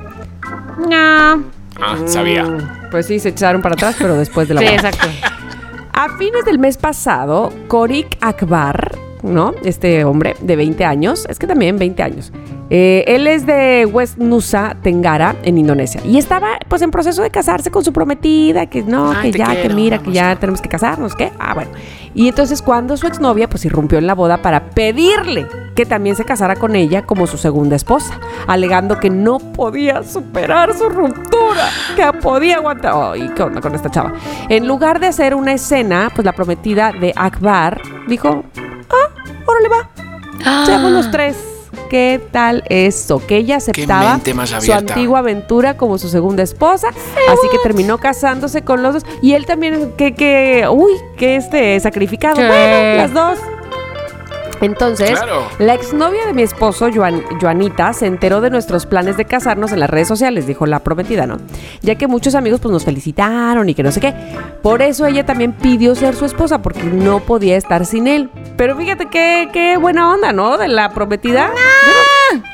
No. 0.89 1.43
Ah, 1.81 1.95
sabía. 2.07 2.43
Mm, 2.43 2.89
Pues 2.91 3.05
sí, 3.05 3.19
se 3.19 3.29
echaron 3.29 3.61
para 3.61 3.73
atrás, 3.75 3.95
pero 3.97 4.15
después 4.17 4.49
de 4.49 4.55
la 4.55 4.61
Sí, 4.61 4.67
boda. 4.67 4.75
exacto. 4.89 5.07
A 6.01 6.07
fines 6.17 6.45
del 6.45 6.59
mes 6.59 6.77
pasado, 6.77 7.51
Korik 7.67 8.17
Akbar, 8.21 8.97
¿no? 9.23 9.53
Este 9.63 10.03
hombre 10.05 10.35
de 10.41 10.55
20 10.55 10.85
años, 10.85 11.25
es 11.29 11.39
que 11.39 11.47
también 11.47 11.77
20 11.77 12.03
años. 12.03 12.31
eh, 12.71 13.03
él 13.07 13.25
es 13.27 13.45
de 13.45 13.87
West 13.91 14.17
Nusa 14.17 14.75
Tenggara, 14.83 15.35
en 15.43 15.57
Indonesia. 15.57 16.01
Y 16.05 16.17
estaba, 16.17 16.59
pues, 16.67 16.81
en 16.81 16.91
proceso 16.91 17.21
de 17.23 17.29
casarse 17.31 17.71
con 17.71 17.83
su 17.83 17.91
prometida, 17.93 18.67
que 18.67 18.83
no, 18.83 19.11
Ay, 19.11 19.31
que 19.31 19.37
ya, 19.39 19.61
que 19.61 19.69
mira, 19.69 19.97
que 19.99 20.11
ya 20.11 20.35
tenemos 20.35 20.61
que 20.61 20.69
casarnos, 20.69 21.15
¿qué? 21.15 21.31
Ah, 21.39 21.53
bueno. 21.55 21.71
Y 22.13 22.27
entonces, 22.27 22.61
cuando 22.61 22.95
su 22.97 23.07
exnovia, 23.07 23.49
pues, 23.49 23.65
irrumpió 23.65 23.97
en 23.97 24.05
la 24.07 24.13
boda 24.15 24.41
para 24.41 24.69
pedirle 24.71 25.47
que 25.75 25.85
también 25.85 26.15
se 26.15 26.25
casara 26.25 26.55
con 26.57 26.75
ella 26.75 27.03
como 27.05 27.25
su 27.27 27.37
segunda 27.37 27.75
esposa, 27.75 28.19
alegando 28.47 28.99
que 28.99 29.09
no 29.09 29.39
podía 29.39 30.03
superar 30.03 30.73
su 30.75 30.89
ruptura, 30.89 31.69
que 31.95 32.11
podía 32.19 32.57
aguantar. 32.57 32.93
Ay, 33.13 33.31
¿qué 33.35 33.43
onda 33.43 33.61
con 33.61 33.73
esta 33.73 33.89
chava? 33.89 34.13
En 34.49 34.67
lugar 34.67 34.99
de 34.99 35.07
hacer 35.07 35.33
una 35.35 35.53
escena, 35.53 36.11
pues 36.13 36.25
la 36.25 36.33
prometida 36.33 36.91
de 36.91 37.13
Akbar 37.15 37.81
dijo, 38.07 38.43
ah, 38.89 39.09
órale 39.45 39.69
va, 39.69 40.65
seamos 40.65 40.91
los 40.91 41.11
tres. 41.11 41.37
¿Qué 41.89 42.21
tal 42.31 42.63
eso? 42.69 43.25
Que 43.25 43.37
ella 43.37 43.55
aceptaba 43.57 44.19
su 44.61 44.73
antigua 44.73 45.19
aventura 45.19 45.75
como 45.75 45.97
su 45.97 46.07
segunda 46.07 46.43
esposa, 46.43 46.89
así 46.89 47.47
que 47.51 47.57
terminó 47.63 47.97
casándose 47.97 48.61
con 48.61 48.83
los 48.83 48.93
dos. 48.93 49.05
Y 49.23 49.33
él 49.33 49.47
también, 49.47 49.93
que, 49.97 50.13
que, 50.13 50.67
uy, 50.69 50.91
que 51.17 51.35
este 51.35 51.79
sacrificado. 51.79 52.35
Bueno, 52.35 52.97
las 52.97 53.11
dos. 53.11 53.39
Entonces, 54.61 55.11
Claro. 55.11 55.43
la 55.59 55.73
exnovia 55.73 56.25
de 56.25 56.33
mi 56.33 56.41
esposo, 56.43 56.89
Joan- 56.93 57.23
Joanita, 57.41 57.93
se 57.93 58.05
enteró 58.07 58.41
de 58.41 58.49
nuestros 58.49 58.85
planes 58.85 59.15
de 59.17 59.25
casarnos 59.25 59.71
en 59.71 59.79
las 59.79 59.89
redes 59.89 60.07
sociales, 60.07 60.47
dijo 60.47 60.65
la 60.65 60.79
prometida, 60.79 61.25
¿no? 61.25 61.37
Ya 61.81 61.95
que 61.95 62.07
muchos 62.07 62.35
amigos 62.35 62.59
pues 62.59 62.71
nos 62.71 62.83
felicitaron 62.85 63.69
y 63.69 63.73
que 63.73 63.83
no 63.83 63.91
sé 63.91 63.99
qué. 64.01 64.13
Por 64.61 64.81
eso 64.81 65.05
ella 65.05 65.25
también 65.25 65.53
pidió 65.53 65.95
ser 65.95 66.15
su 66.15 66.25
esposa, 66.25 66.61
porque 66.61 66.83
no 66.83 67.19
podía 67.21 67.55
estar 67.57 67.85
sin 67.85 68.07
él. 68.07 68.29
Pero 68.57 68.75
fíjate 68.75 69.07
qué, 69.07 69.49
qué 69.53 69.77
buena 69.77 70.11
onda, 70.13 70.33
¿no? 70.33 70.57
De 70.57 70.67
la 70.67 70.89
prometida. 70.93 71.51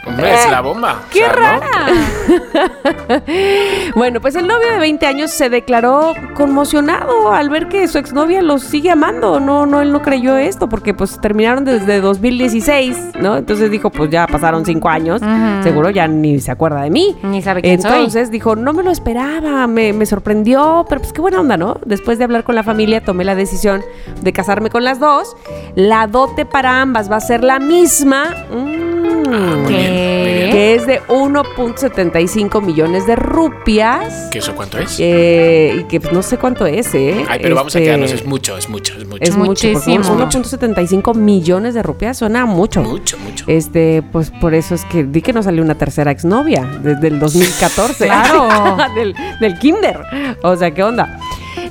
Hombre, 0.06 0.34
es 0.34 0.50
la 0.50 0.62
bomba. 0.62 1.02
¡Qué 1.12 1.24
O 1.26 1.28
sea, 1.28 1.34
¿no? 1.34 1.40
rara! 1.40 3.22
bueno, 3.96 4.22
pues 4.22 4.36
el 4.36 4.48
novio 4.48 4.72
de 4.72 4.80
20 4.80 5.06
años 5.06 5.32
se 5.32 5.50
declaró 5.50 6.14
conmocionado 6.34 7.32
al 7.32 7.50
ver 7.50 7.68
que 7.68 7.88
su 7.88 7.98
exnovia 7.98 8.42
lo 8.42 8.58
sigue 8.60 8.92
amando. 8.92 9.40
No, 9.40 9.66
no, 9.66 9.82
él 9.82 9.92
no 9.92 10.02
creyó 10.02 10.38
esto 10.38 10.70
porque 10.70 10.94
pues 10.94 11.20
terminaron 11.20 11.66
desde 11.66 12.02
2016, 12.02 12.98
¿no? 13.22 13.38
Entonces 13.38 13.72
dijo, 13.72 13.90
pues 13.90 14.10
ya 14.10 14.28
pasaron 14.28 14.66
cinco 14.66 14.90
años, 14.90 15.22
Ujú. 15.22 15.64
seguro 15.64 15.90
ya 15.90 16.08
ni 16.08 16.40
se 16.40 16.52
acuerda 16.52 16.82
de 16.82 16.90
mí. 16.90 17.16
Ni 17.24 17.42
sabe 17.42 17.62
quién 17.62 17.82
soy. 17.82 17.92
Entonces 17.92 18.32
dijo, 18.32 18.56
no 18.56 18.74
me 18.74 18.84
lo 18.84 18.92
esperaba, 18.92 19.68
me, 19.68 19.94
me 19.94 20.06
sorprendió, 20.06 20.86
pero 20.88 21.02
pues 21.02 21.14
qué 21.14 21.22
buena 21.22 21.40
onda, 21.40 21.58
¿no? 21.58 21.78
Después 21.86 22.18
de 22.18 22.24
hablar 22.24 22.44
con 22.44 22.56
la 22.56 22.64
familia, 22.64 23.04
tomé 23.04 23.24
la 23.24 23.36
decisión 23.36 23.84
de 24.22 24.34
casarme 24.34 24.70
con 24.70 24.84
las 24.84 25.00
dos. 25.00 25.36
La 25.76 26.08
dote 26.08 26.46
para 26.46 26.82
ambas 26.82 27.12
va 27.12 27.18
a 27.18 27.22
ser 27.22 27.44
la 27.44 27.60
misma. 27.60 28.26
Mm. 28.52 29.65
Muy 29.66 29.76
bien, 29.76 29.92
muy 29.94 30.34
bien. 30.34 30.52
que 30.52 30.76
es 30.76 30.86
de 30.88 31.02
1.75 31.04 32.62
millones 32.62 33.06
de 33.08 33.16
rupias. 33.16 34.30
¿Qué 34.32 34.40
eso 34.40 34.56
cuánto 34.56 34.78
es? 34.78 34.98
eh, 35.00 35.78
y 35.80 35.84
que 35.86 36.00
pues, 36.00 36.14
no 36.14 36.22
sé 36.24 36.38
cuánto 36.38 36.66
es, 36.66 36.94
¿eh? 36.96 37.26
Ay, 37.28 37.40
pero 37.42 37.56
vamos 37.56 37.76
a 37.76 37.80
Este, 37.80 37.88
quedarnos, 37.88 38.12
es 38.12 38.26
mucho, 38.26 38.58
es 38.58 38.70
mucho, 38.70 38.94
es 38.98 39.06
mucho. 39.06 39.24
Es 39.24 39.36
mucho, 39.36 39.68
Muchísimo. 39.68 40.04
1.75 40.04 41.16
millones 41.16 41.74
de 41.74 41.84
rupias 41.84 42.18
suena 42.18 42.46
mucho. 42.46 42.82
mucho, 42.82 43.18
mucho. 43.20 43.46
Este, 43.48 44.04
pues 44.12 44.32
por 44.32 44.54
eso 44.54 44.76
es 44.76 44.86
que 44.86 45.04
di 45.04 45.22
que 45.22 45.34
no 45.34 45.44
salió 45.44 45.62
una 45.64 45.76
tercera 45.76 46.12
exnovia 46.12 46.66
desde 46.82 47.08
el 47.08 47.20
2014. 47.20 48.06
Claro. 48.06 48.48
del, 48.96 49.16
del 49.40 49.60
kinder. 49.60 50.00
O 50.44 50.56
sea, 50.56 50.72
¿qué 50.72 50.84
onda? 50.84 51.20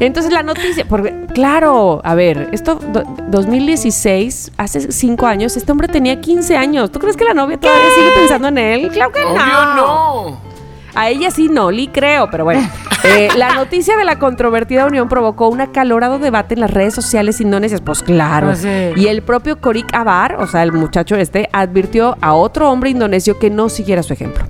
Entonces 0.01 0.33
la 0.33 0.43
noticia, 0.43 0.85
porque, 0.89 1.15
claro, 1.35 2.01
a 2.05 2.15
ver, 2.15 2.49
esto, 2.53 2.77
do- 2.77 3.05
2016, 3.29 4.53
hace 4.57 4.93
cinco 4.93 5.27
años, 5.27 5.57
este 5.57 5.71
hombre 5.73 5.89
tenía 5.89 6.21
15 6.21 6.57
años. 6.57 6.91
¿Tú 6.93 6.99
crees 6.99 7.17
que 7.17 7.25
la 7.25 7.35
novia 7.35 7.59
todavía 7.59 7.91
sigue 7.95 8.11
pensando 8.13 8.49
en 8.49 8.59
él? 8.59 8.89
Claro 8.91 9.13
que 9.13 9.23
Obvio 9.25 9.35
no. 9.77 10.54
A 10.95 11.09
ella 11.11 11.31
sí 11.31 11.49
no, 11.49 11.71
Lee 11.71 11.89
creo, 11.93 12.29
pero 12.31 12.45
bueno. 12.45 12.69
Eh, 13.07 13.29
la 13.37 13.53
noticia 13.53 13.99
de 13.99 14.05
la 14.07 14.19
controvertida 14.19 14.87
unión 14.87 15.11
provocó 15.11 15.49
un 15.51 15.61
acalorado 15.61 16.19
debate 16.19 16.55
en 16.55 16.61
las 16.61 16.71
redes 16.71 16.95
sociales 16.95 17.39
indonesias. 17.43 17.83
Pues 17.83 18.03
claro. 18.03 18.55
Sí. 18.55 18.67
Y 18.97 19.09
el 19.09 19.21
propio 19.23 19.61
Korik 19.61 19.93
Abar, 19.95 20.37
o 20.41 20.47
sea, 20.47 20.63
el 20.63 20.73
muchacho 20.73 21.15
este, 21.15 21.51
advirtió 21.53 22.17
a 22.23 22.33
otro 22.33 22.71
hombre 22.71 22.89
indonesio 22.89 23.39
que 23.39 23.51
no 23.51 23.69
siguiera 23.69 24.03
su 24.03 24.15
ejemplo. 24.15 24.45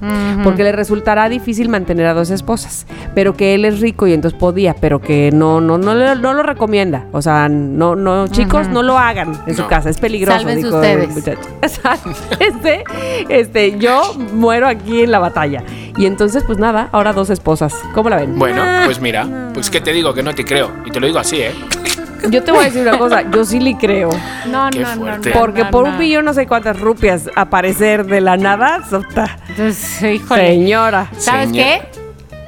Porque 0.44 0.62
le 0.62 0.70
resultará 0.70 1.28
difícil 1.28 1.68
mantener 1.68 2.06
a 2.06 2.14
dos 2.14 2.30
esposas. 2.30 2.86
Pero 3.12 3.34
que 3.36 3.56
él 3.56 3.64
es 3.64 3.80
rico 3.80 4.06
y 4.06 4.12
entonces 4.12 4.38
podía, 4.38 4.74
pero 4.74 5.00
que 5.00 5.30
no, 5.32 5.60
no, 5.60 5.76
no, 5.76 5.92
le- 5.96 6.14
no 6.14 6.32
lo 6.32 6.44
recomienda. 6.44 7.06
O 7.10 7.22
sea, 7.22 7.48
no, 7.48 7.96
no, 7.96 8.28
chicos, 8.28 8.68
no 8.68 8.84
lo 8.84 8.96
hagan 8.96 9.32
en 9.48 9.56
su 9.56 9.62
No. 9.62 9.68
casa. 9.68 9.90
Es 9.90 9.98
peligroso. 9.98 10.38
Sálvense 10.38 10.62
dijo 10.66 10.80
el 10.80 11.00
ustedes. 11.00 11.10
muchacho. 11.16 11.48
Exacto. 11.62 12.10
Este, 12.38 12.84
este, 13.30 13.78
yo 13.80 14.14
muero 14.32 14.68
aquí 14.68 15.02
en 15.02 15.10
la 15.10 15.18
batalla. 15.18 15.64
Y 15.96 16.06
entonces, 16.06 16.42
pues 16.44 16.58
nada, 16.58 16.88
ahora 16.92 17.12
dos 17.12 17.30
esposas. 17.30 17.72
¿Cómo 17.94 18.08
la 18.10 18.16
ven? 18.16 18.38
Bueno, 18.38 18.62
pues 18.84 19.00
mira, 19.00 19.26
pues 19.52 19.70
que 19.70 19.80
te 19.80 19.92
digo 19.92 20.12
que 20.12 20.22
no 20.22 20.34
te 20.34 20.44
creo. 20.44 20.72
Y 20.84 20.90
te 20.90 20.98
lo 21.00 21.06
digo 21.06 21.18
así, 21.18 21.40
¿eh? 21.40 21.54
Yo 22.30 22.42
te 22.42 22.52
voy 22.52 22.62
a 22.62 22.64
decir 22.64 22.80
una 22.82 22.96
cosa, 22.96 23.22
yo 23.30 23.44
sí 23.44 23.60
le 23.60 23.76
creo. 23.76 24.08
No, 24.46 24.70
Qué 24.70 24.80
no, 24.80 24.96
no, 24.96 25.18
no. 25.18 25.22
Porque 25.34 25.64
no, 25.64 25.70
por 25.70 25.84
no. 25.84 25.90
un 25.92 25.98
millón 25.98 26.24
no 26.24 26.32
sé 26.32 26.46
cuántas 26.46 26.80
rupias 26.80 27.28
aparecer 27.36 28.06
de 28.06 28.22
la 28.22 28.38
nada, 28.38 28.82
sota. 28.88 29.38
Entonces, 29.50 30.02
híjole. 30.02 30.46
Señora. 30.48 31.10
¿Sabes 31.18 31.50
Señor. 31.50 31.64
qué? 31.66 31.82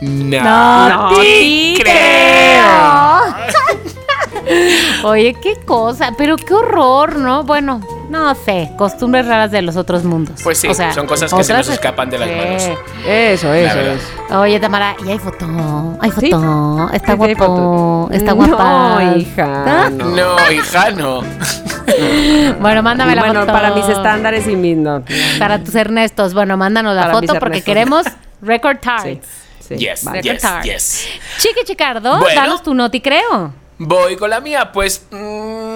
No. 0.01 0.89
No 0.89 1.17
te 1.19 1.83
te 1.85 2.57
Oye, 5.05 5.35
qué 5.43 5.57
cosa, 5.67 6.13
pero 6.17 6.37
qué 6.37 6.55
horror, 6.55 7.17
¿no? 7.17 7.45
Bueno, 7.45 7.81
no 8.09 8.35
sé, 8.35 8.71
costumbres 8.77 9.27
raras 9.27 9.51
de 9.51 9.63
los 9.63 9.77
otros 9.77 10.05
mundos. 10.05 10.41
Pues 10.43 10.59
sí, 10.59 10.69
O 10.69 10.75
sea, 10.75 10.93
son 10.93 11.07
cosas 11.07 11.33
que 11.33 11.45
se 11.45 11.53
nos 11.53 11.69
escapan 11.69 12.09
de 12.11 12.19
las 12.19 12.29
Sí. 12.29 12.35
manos. 12.35 12.63
Eso, 13.07 13.53
eso 13.55 13.81
es. 13.81 14.01
Oye, 14.31 14.59
Tamara, 14.61 14.97
y 15.07 15.11
hay 15.11 15.19
foto, 15.19 15.47
hay 16.01 16.11
Sí. 16.13 16.31
foto, 16.31 16.91
está 16.93 17.13
Sí, 17.13 17.19
guapo, 17.19 18.09
está 18.13 18.31
No, 18.35 18.37
guapa. 18.37 19.03
hija, 19.17 19.65
¿Ah? 19.67 19.91
no. 19.91 20.05
No, 20.07 20.51
hija, 20.53 20.91
no. 20.93 21.21
Bueno, 22.61 22.83
mándame 22.83 23.15
la 23.15 23.23
bueno, 23.23 23.41
foto. 23.41 23.53
para 23.53 23.71
mis 23.71 23.89
estándares 23.89 24.47
y 24.49 24.57
mis 24.57 24.77
no. 24.77 25.03
Para 25.39 25.63
tus 25.63 25.75
Ernestos, 25.75 26.35
bueno, 26.35 26.57
mándanos 26.57 26.95
la 26.95 27.03
Para 27.03 27.15
foto 27.15 27.35
porque 27.39 27.63
queremos 27.63 28.05
record 28.43 28.79
Sí, 28.83 29.03
times. 29.03 29.27
sí, 29.61 29.77
Yes, 29.77 30.05
vale. 30.05 30.21
yes, 30.23 30.43
Record 30.43 30.63
yes. 30.65 31.07
Chiqui 31.39 31.65
Chicardo, 31.65 32.19
Bueno. 32.19 32.41
danos 32.41 32.63
tu 32.63 32.75
noti, 32.75 33.01
creo. 33.01 33.53
Voy 33.79 34.17
con 34.17 34.31
la 34.31 34.41
mía, 34.41 34.73
pues 34.73 35.07
mm, 35.11 35.76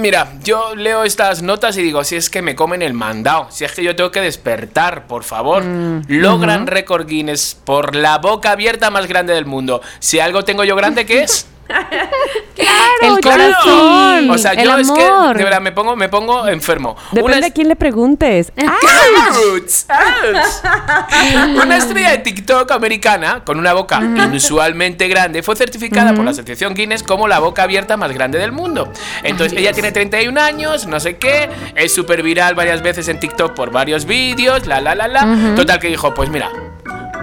mira, 0.00 0.32
yo 0.42 0.74
leo 0.74 1.04
estas 1.04 1.42
notas 1.42 1.76
y 1.76 1.82
digo, 1.82 2.02
si 2.04 2.16
es 2.16 2.30
que 2.30 2.42
me 2.42 2.54
comen 2.54 2.82
el 2.82 2.94
mandado, 2.94 3.48
si 3.50 3.64
es 3.64 3.72
que 3.72 3.84
yo 3.84 3.94
tengo 3.94 4.10
que 4.10 4.20
despertar, 4.20 5.06
por 5.06 5.24
favor. 5.24 5.64
Logran 6.08 6.66
récord 6.66 7.06
Guinness 7.06 7.56
por 7.64 7.94
la 7.94 8.18
boca 8.18 8.52
abierta 8.52 8.90
más 8.90 9.06
grande 9.06 9.34
del 9.34 9.46
mundo. 9.46 9.80
Si 9.98 10.18
algo 10.18 10.44
tengo 10.44 10.64
yo 10.64 10.74
grande, 10.76 11.06
¿qué 11.06 11.22
es? 11.22 11.46
el 13.02 13.20
corazón, 13.20 14.30
O 14.30 14.38
sea, 14.38 14.52
el 14.52 14.64
yo 14.64 14.78
es 14.78 14.90
que 14.90 15.04
amor. 15.04 15.36
de 15.36 15.44
verdad 15.44 15.60
me 15.60 15.72
pongo, 15.72 15.96
me 15.96 16.08
pongo 16.08 16.48
enfermo. 16.48 16.96
Depende 17.12 17.38
Una 17.38 17.46
a 17.46 17.50
quién 17.50 17.68
le 17.68 17.76
preguntes. 17.76 18.52
Ouch, 18.56 19.84
ouch. 19.88 21.62
Una 21.62 21.76
estrella 21.76 22.10
de 22.10 22.18
TikTok 22.18 22.70
americana 22.72 23.42
con 23.44 23.58
una 23.58 23.72
boca 23.72 24.00
inusualmente 24.00 25.08
grande 25.08 25.42
fue 25.42 25.56
certificada 25.56 26.14
por 26.14 26.24
la 26.24 26.30
Asociación 26.32 26.74
Guinness 26.74 27.02
como 27.02 27.28
la 27.28 27.38
boca 27.38 27.62
abierta 27.62 27.96
más 27.96 28.12
grande 28.12 28.38
del 28.38 28.52
mundo. 28.52 28.92
Entonces, 29.22 29.58
ella 29.58 29.72
tiene 29.72 29.92
31 29.92 30.40
años, 30.40 30.86
no 30.86 31.00
sé 31.00 31.16
qué, 31.16 31.48
es 31.74 31.94
súper 31.94 32.22
viral 32.22 32.54
varias 32.54 32.82
veces 32.82 33.08
en 33.08 33.18
TikTok 33.20 33.54
por 33.54 33.70
varios 33.70 34.04
vídeos, 34.04 34.66
la 34.66 34.80
la 34.80 34.94
la 34.94 35.08
la. 35.08 35.54
Total 35.56 35.78
que 35.78 35.88
dijo, 35.88 36.12
pues 36.14 36.30
mira, 36.30 36.50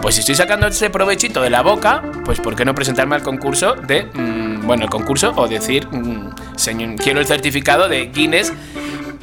pues 0.01 0.15
si 0.15 0.21
estoy 0.21 0.35
sacando 0.35 0.67
ese 0.67 0.89
provechito 0.89 1.41
de 1.41 1.49
la 1.49 1.61
boca, 1.61 2.01
pues 2.25 2.39
¿por 2.39 2.55
qué 2.55 2.65
no 2.65 2.73
presentarme 2.75 3.15
al 3.15 3.23
concurso 3.23 3.73
de, 3.75 4.03
mm, 4.13 4.65
bueno, 4.65 4.83
el 4.83 4.89
concurso 4.89 5.33
o 5.35 5.47
decir, 5.47 5.87
mm, 5.91 6.29
señor, 6.55 6.95
quiero 6.95 7.19
el 7.19 7.25
certificado 7.25 7.87
de 7.89 8.07
Guinness? 8.07 8.53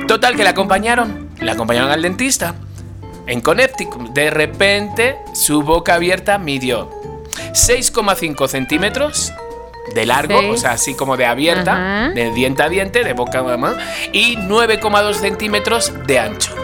Total 0.06 0.36
que 0.36 0.44
la 0.44 0.50
acompañaron, 0.50 1.30
la 1.40 1.52
acompañaron 1.52 1.90
al 1.90 2.02
dentista 2.02 2.54
en 3.26 3.40
Connecticut. 3.40 4.10
De 4.12 4.30
repente 4.30 5.16
su 5.34 5.62
boca 5.62 5.94
abierta 5.94 6.38
midió 6.38 6.90
6,5 7.52 8.48
centímetros 8.48 9.32
de 9.94 10.06
largo, 10.06 10.40
Seis. 10.40 10.52
o 10.52 10.56
sea, 10.56 10.72
así 10.72 10.94
como 10.94 11.16
de 11.16 11.26
abierta, 11.26 11.72
Ajá. 11.72 12.10
de 12.14 12.30
diente 12.32 12.62
a 12.62 12.68
diente, 12.68 13.04
de 13.04 13.12
boca 13.12 13.38
a 13.40 13.42
mamá, 13.42 13.76
y 14.12 14.36
9,2 14.36 15.14
centímetros 15.14 15.92
de 16.06 16.18
ancho. 16.18 16.54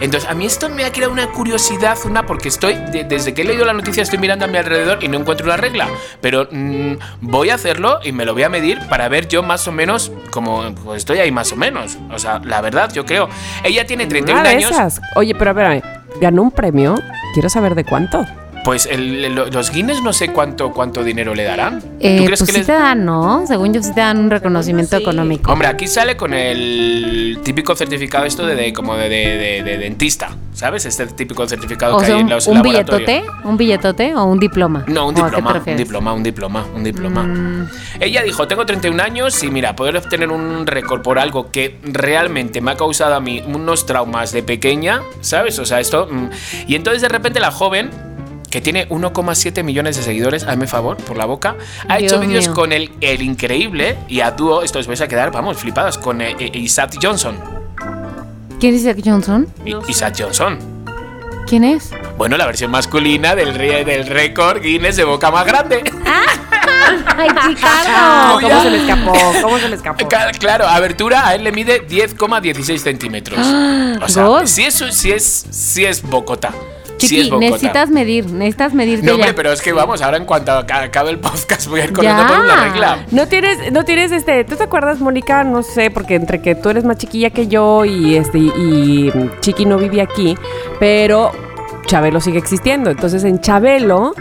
Entonces, 0.00 0.28
a 0.28 0.34
mí 0.34 0.46
esto 0.46 0.68
me 0.68 0.84
ha 0.84 0.92
creado 0.92 1.12
una 1.12 1.30
curiosidad, 1.32 1.98
una, 2.04 2.26
porque 2.26 2.48
estoy, 2.48 2.74
de- 2.92 3.04
desde 3.04 3.34
que 3.34 3.42
he 3.42 3.44
leído 3.44 3.64
la 3.64 3.72
noticia, 3.72 4.02
estoy 4.02 4.18
mirando 4.18 4.44
a 4.44 4.48
mi 4.48 4.58
alrededor 4.58 5.02
y 5.02 5.08
no 5.08 5.18
encuentro 5.18 5.46
una 5.46 5.56
regla. 5.56 5.88
Pero 6.20 6.48
mm, 6.50 6.94
voy 7.20 7.50
a 7.50 7.54
hacerlo 7.54 8.00
y 8.02 8.12
me 8.12 8.24
lo 8.24 8.32
voy 8.34 8.42
a 8.44 8.48
medir 8.48 8.78
para 8.88 9.08
ver 9.08 9.28
yo 9.28 9.42
más 9.42 9.66
o 9.68 9.72
menos 9.72 10.12
como 10.30 10.74
pues 10.84 10.98
estoy 10.98 11.18
ahí 11.18 11.30
más 11.32 11.52
o 11.52 11.56
menos. 11.56 11.98
O 12.12 12.18
sea, 12.18 12.40
la 12.44 12.60
verdad, 12.60 12.92
yo 12.92 13.04
creo. 13.04 13.28
Ella 13.64 13.86
tiene 13.86 14.06
31 14.06 14.40
Una 14.40 14.50
de 14.50 14.56
años. 14.56 14.70
esas. 14.70 15.00
Oye, 15.16 15.34
pero 15.34 15.50
espérame. 15.50 15.82
¿Ganó 16.20 16.42
un 16.42 16.50
premio? 16.50 16.96
Quiero 17.34 17.48
saber 17.48 17.74
de 17.74 17.84
cuánto. 17.84 18.24
Pues 18.64 18.86
el- 18.86 19.24
el- 19.24 19.34
los 19.34 19.70
Guinness 19.72 20.02
no 20.02 20.12
sé 20.12 20.28
cuánto, 20.32 20.72
cuánto 20.72 21.02
dinero 21.02 21.34
le 21.34 21.44
darán. 21.44 21.82
Eh, 21.98 22.18
¿Tú 22.18 22.24
crees 22.26 22.40
pues 22.40 22.48
que 22.48 22.52
sí 22.52 22.58
les 22.58 22.66
te 22.66 22.72
dan, 22.74 23.04
¿no? 23.06 23.44
Según 23.46 23.72
yo 23.72 23.82
sí 23.82 23.92
te 23.94 24.00
dan 24.00 24.18
un 24.18 24.30
reconocimiento 24.30 24.96
económico. 24.96 25.50
Hombre, 25.50 25.66
aquí 25.68 25.86
sale 25.86 26.16
con 26.16 26.34
el 26.34 27.38
típico 27.42 27.74
certificado 27.74 28.24
esto 28.26 28.44
de, 28.46 28.54
de- 28.54 28.72
como 28.72 28.96
de, 28.96 29.08
de- 29.08 29.36
de- 29.38 29.62
de 29.62 29.78
dentista, 29.78 30.36
¿sabes? 30.52 30.84
Este 30.84 31.06
típico 31.06 31.46
certificado 31.48 31.96
O 31.96 32.00
que 32.00 32.06
sea, 32.06 32.14
hay 32.16 32.20
en 32.20 32.28
los 32.28 32.46
un 32.46 32.56
laboratorios. 32.56 33.06
billetote, 33.06 33.48
un 33.48 33.56
billetote 33.56 34.14
o 34.14 34.24
un 34.24 34.38
diploma. 34.38 34.84
No, 34.86 35.08
un 35.08 35.18
¿O 35.18 35.24
a 35.24 35.30
qué 35.30 35.60
te 35.60 35.74
diploma, 35.76 36.12
un 36.12 36.22
diploma, 36.22 36.64
un 36.74 36.84
diploma, 36.84 37.22
un 37.22 37.22
diploma. 37.22 37.22
Mm. 37.22 37.68
Ella 38.00 38.22
dijo, 38.22 38.46
tengo 38.46 38.66
31 38.66 39.00
años 39.00 39.42
y 39.42 39.50
mira, 39.50 39.74
poder 39.74 39.96
obtener 39.96 40.30
un 40.30 40.66
récord 40.66 41.02
por 41.02 41.18
algo 41.18 41.50
que 41.50 41.78
realmente 41.82 42.60
me 42.60 42.72
ha 42.72 42.76
causado 42.76 43.14
a 43.14 43.20
mí 43.20 43.42
unos 43.46 43.86
traumas 43.86 44.32
de 44.32 44.42
pequeña, 44.42 45.00
¿sabes? 45.22 45.58
O 45.58 45.64
sea, 45.64 45.80
esto... 45.80 46.08
mm, 46.10 46.28
Y 46.68 46.74
entonces 46.74 47.00
de 47.02 47.08
repente 47.08 47.40
la 47.40 47.50
joven, 47.50 47.90
que 48.50 48.60
tiene 48.60 48.88
1,7 48.88 49.62
millones 49.62 49.96
de 49.96 50.02
seguidores, 50.02 50.44
hazme 50.44 50.66
favor, 50.66 50.96
por 50.96 51.16
la 51.16 51.24
boca, 51.26 51.56
ha 51.88 51.96
Dios 51.98 52.12
hecho 52.12 52.20
vídeos 52.20 52.48
con 52.48 52.72
el, 52.72 52.90
el 53.00 53.22
increíble 53.22 53.96
y 54.08 54.20
a 54.20 54.32
dúo, 54.32 54.62
esto 54.62 54.78
os 54.80 54.86
vais 54.86 55.00
a 55.00 55.08
quedar, 55.08 55.30
vamos, 55.30 55.56
flipados, 55.58 55.96
con 55.98 56.20
eh, 56.20 56.34
eh, 56.38 56.50
Isaac 56.54 56.96
Johnson. 57.00 57.36
¿Quién 58.58 58.74
es 58.74 58.80
Isaac 58.82 58.98
Johnson? 59.04 59.46
I- 59.64 59.76
Isaac 59.88 60.14
Johnson. 60.18 60.58
¿Quién 61.46 61.64
es? 61.64 61.90
Bueno, 62.18 62.36
la 62.36 62.46
versión 62.46 62.70
masculina 62.70 63.34
del, 63.34 63.56
del 63.56 64.06
récord 64.06 64.60
Guinness 64.62 64.96
de 64.96 65.04
boca 65.04 65.30
más 65.30 65.46
grande. 65.46 65.82
¡Ay! 66.06 67.28
Ah, 67.62 68.32
Cuya- 68.40 68.48
¿Cómo 68.48 68.62
se 68.62 68.70
le 68.70 68.76
escapó? 68.78 69.12
¿Cómo 69.42 69.58
se 69.58 69.68
le 69.68 69.76
escapó? 69.76 70.08
Ca- 70.08 70.32
Claro, 70.32 70.66
abertura 70.66 71.26
a 71.28 71.34
él 71.34 71.44
le 71.44 71.52
mide 71.52 71.86
10,16 71.86 72.78
centímetros. 72.78 73.38
O 74.02 74.08
sea, 74.08 74.46
si 74.46 74.64
es, 74.64 74.74
si 74.92 75.12
es, 75.12 75.46
si 75.50 75.84
es 75.84 76.02
Bocota. 76.02 76.52
Chiqui, 77.08 77.30
necesitas 77.38 77.90
medir, 77.90 78.30
necesitas 78.30 78.74
medirte 78.74 79.06
No, 79.06 79.12
hombre, 79.14 79.30
ya. 79.30 79.34
pero 79.34 79.52
es 79.52 79.60
que 79.62 79.72
vamos, 79.72 80.02
ahora 80.02 80.16
en 80.16 80.24
cuanto 80.24 80.52
aca- 80.52 80.82
acabe 80.82 81.10
el 81.10 81.18
podcast 81.18 81.66
voy 81.68 81.80
a 81.80 81.84
ir 81.84 81.92
corriendo 81.92 82.26
por 82.26 82.38
una 82.40 82.64
regla. 82.64 83.06
No 83.10 83.26
tienes, 83.28 83.72
no 83.72 83.84
tienes 83.84 84.12
este, 84.12 84.44
¿tú 84.44 84.56
te 84.56 84.64
acuerdas, 84.64 85.00
Mónica? 85.00 85.44
No 85.44 85.62
sé, 85.62 85.90
porque 85.90 86.14
entre 86.14 86.40
que 86.40 86.54
tú 86.54 86.68
eres 86.70 86.84
más 86.84 86.96
chiquilla 86.98 87.30
que 87.30 87.46
yo 87.48 87.84
y 87.84 88.16
este 88.16 88.38
y 88.38 89.12
Chiqui 89.40 89.64
no 89.64 89.78
vive 89.78 90.00
aquí, 90.02 90.36
pero 90.78 91.32
Chabelo 91.86 92.20
sigue 92.20 92.38
existiendo. 92.38 92.90
Entonces 92.90 93.24
en 93.24 93.40
Chabelo 93.40 94.12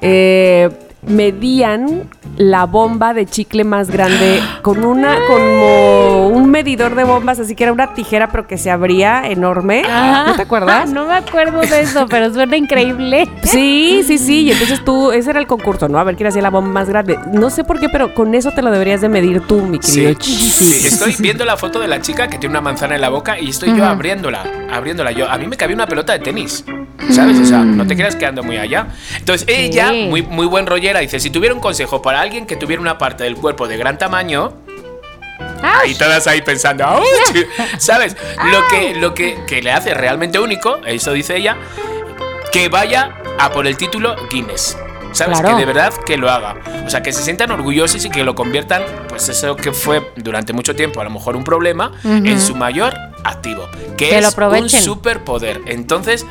eh, 0.00 0.68
medían 1.02 2.08
la 2.36 2.66
bomba 2.66 3.14
de 3.14 3.26
chicle 3.26 3.64
más 3.64 3.90
grande 3.90 4.40
con 4.62 4.84
una 4.84 5.16
como 5.26 6.28
un 6.28 6.50
medidor 6.50 6.94
de 6.94 7.04
bombas, 7.04 7.38
así 7.40 7.54
que 7.54 7.64
era 7.64 7.72
una 7.72 7.94
tijera 7.94 8.28
pero 8.30 8.46
que 8.46 8.58
se 8.58 8.70
abría 8.70 9.26
enorme. 9.28 9.82
¿No 9.82 10.34
te 10.34 10.42
acuerdas? 10.42 10.84
Ah, 10.88 10.92
No 10.92 11.06
me 11.06 11.14
acuerdo 11.14 11.60
de 11.60 11.80
eso, 11.80 12.06
pero 12.08 12.32
suena 12.32 12.56
increíble. 12.56 13.28
Sí, 13.42 14.02
sí, 14.06 14.18
sí. 14.18 14.42
Y 14.42 14.52
entonces 14.52 14.84
tú, 14.84 15.10
ese 15.12 15.30
era 15.30 15.40
el 15.40 15.46
concurso, 15.46 15.88
¿no? 15.88 15.98
A 15.98 16.04
ver 16.04 16.16
quién 16.16 16.28
hacía 16.28 16.42
la 16.42 16.50
bomba 16.50 16.70
más 16.70 16.88
grande. 16.88 17.18
No 17.32 17.50
sé 17.50 17.64
por 17.64 17.80
qué, 17.80 17.88
pero 17.88 18.14
con 18.14 18.34
eso 18.34 18.50
te 18.52 18.62
lo 18.62 18.70
deberías 18.70 19.00
de 19.00 19.08
medir 19.08 19.40
tú, 19.40 19.62
mi 19.62 19.78
querido 19.78 20.14
Sí, 20.20 20.34
sí, 20.34 20.86
estoy 20.86 21.14
viendo 21.18 21.44
la 21.44 21.56
foto 21.56 21.80
de 21.80 21.88
la 21.88 22.00
chica 22.00 22.28
que 22.28 22.38
tiene 22.38 22.52
una 22.52 22.60
manzana 22.60 22.94
en 22.94 23.00
la 23.00 23.08
boca 23.08 23.38
y 23.38 23.48
estoy 23.50 23.76
yo 23.76 23.84
abriéndola, 23.84 24.44
abriéndola 24.70 25.12
yo. 25.12 25.28
A 25.28 25.38
mí 25.38 25.46
me 25.46 25.56
cabía 25.56 25.74
una 25.74 25.86
pelota 25.86 26.12
de 26.12 26.18
tenis, 26.20 26.64
¿sabes? 27.10 27.38
O 27.40 27.44
sea, 27.44 27.58
no 27.64 27.86
te 27.86 27.96
creas 27.96 28.16
que 28.16 28.26
ando 28.26 28.42
muy 28.42 28.56
allá. 28.56 28.88
Entonces 29.18 29.46
ella, 29.48 29.92
muy, 29.92 30.22
muy 30.22 30.46
buen 30.46 30.66
dice, 31.00 31.20
si 31.20 31.30
tuviera 31.30 31.54
un 31.54 31.60
consejo 31.60 32.00
para 32.02 32.20
alguien 32.20 32.46
que 32.46 32.56
tuviera 32.56 32.80
una 32.82 32.98
parte 32.98 33.24
del 33.24 33.36
cuerpo 33.36 33.68
de 33.68 33.76
gran 33.76 33.98
tamaño, 33.98 34.54
y 35.86 35.94
todas 35.94 36.26
ahí 36.26 36.42
pensando, 36.42 36.84
"Auch", 36.84 37.04
¿sabes? 37.78 38.16
Lo 38.50 38.66
que, 38.68 38.94
lo 38.94 39.14
que, 39.14 39.38
que 39.46 39.62
le 39.62 39.72
hace 39.72 39.94
realmente 39.94 40.38
único, 40.38 40.78
eso 40.86 41.12
dice 41.12 41.36
ella, 41.36 41.56
que 42.52 42.68
vaya 42.68 43.14
a 43.38 43.50
por 43.52 43.66
el 43.66 43.76
título 43.76 44.16
Guinness. 44.30 44.76
¿Sabes? 45.12 45.40
Claro. 45.40 45.56
Que 45.56 45.60
de 45.60 45.66
verdad 45.66 45.92
que 46.04 46.16
lo 46.18 46.30
haga. 46.30 46.56
O 46.86 46.90
sea, 46.90 47.02
que 47.02 47.12
se 47.12 47.22
sientan 47.22 47.50
orgullosos 47.50 48.04
y 48.04 48.10
que 48.10 48.24
lo 48.24 48.34
conviertan, 48.34 48.82
pues 49.08 49.28
eso 49.30 49.56
que 49.56 49.72
fue 49.72 50.12
durante 50.16 50.52
mucho 50.52 50.76
tiempo 50.76 51.00
a 51.00 51.04
lo 51.04 51.10
mejor 51.10 51.34
un 51.34 51.44
problema, 51.44 51.92
en 52.04 52.40
su 52.40 52.54
mayor 52.54 52.94
activo. 53.24 53.66
Que, 53.96 54.10
Que 54.10 54.12
lo 54.12 54.18
es 54.18 54.24
un 54.26 54.32
aprovechen. 54.32 54.82
superpoder. 54.82 55.62
Entonces, 55.66 56.26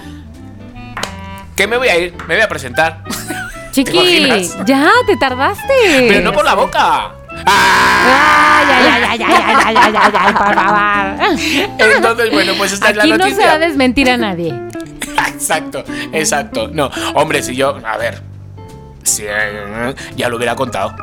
¿qué 1.56 1.66
me 1.68 1.78
voy 1.78 1.88
a 1.90 1.98
ir? 1.98 2.14
Me 2.28 2.36
voy 2.36 2.44
a 2.44 2.48
presentar. 2.50 3.04
Chiqui, 3.78 4.50
ya, 4.66 4.90
te 5.06 5.16
tardaste. 5.18 6.08
Pero 6.08 6.22
no 6.22 6.32
por 6.32 6.44
la 6.44 6.56
boca. 6.56 7.12
¡Ay, 7.46 8.66
ay, 8.72 8.88
ay, 8.90 9.22
ay, 9.22 9.36
ay, 9.66 9.76
ay, 9.78 9.96
ay, 9.96 10.14
ay, 10.20 10.34
por 10.34 10.56
favor! 10.56 11.96
Entonces, 11.96 12.32
bueno, 12.32 12.54
pues 12.58 12.74
esta 12.74 12.90
es 12.90 12.96
la 12.96 13.06
noticia. 13.06 13.30
no 13.30 13.36
se 13.36 13.48
va 13.48 13.54
a 13.54 13.60
desmentir 13.60 14.10
a 14.10 14.18
nadie. 14.18 14.52
exacto, 15.28 15.84
exacto. 16.12 16.70
No, 16.74 16.90
hombre, 17.14 17.44
si 17.44 17.56
yo, 17.56 17.78
a 17.86 17.98
ver, 17.98 18.20
si, 19.04 19.26
eh, 19.28 19.94
ya 20.16 20.30
lo 20.30 20.38
hubiera 20.38 20.56
contado. 20.56 20.96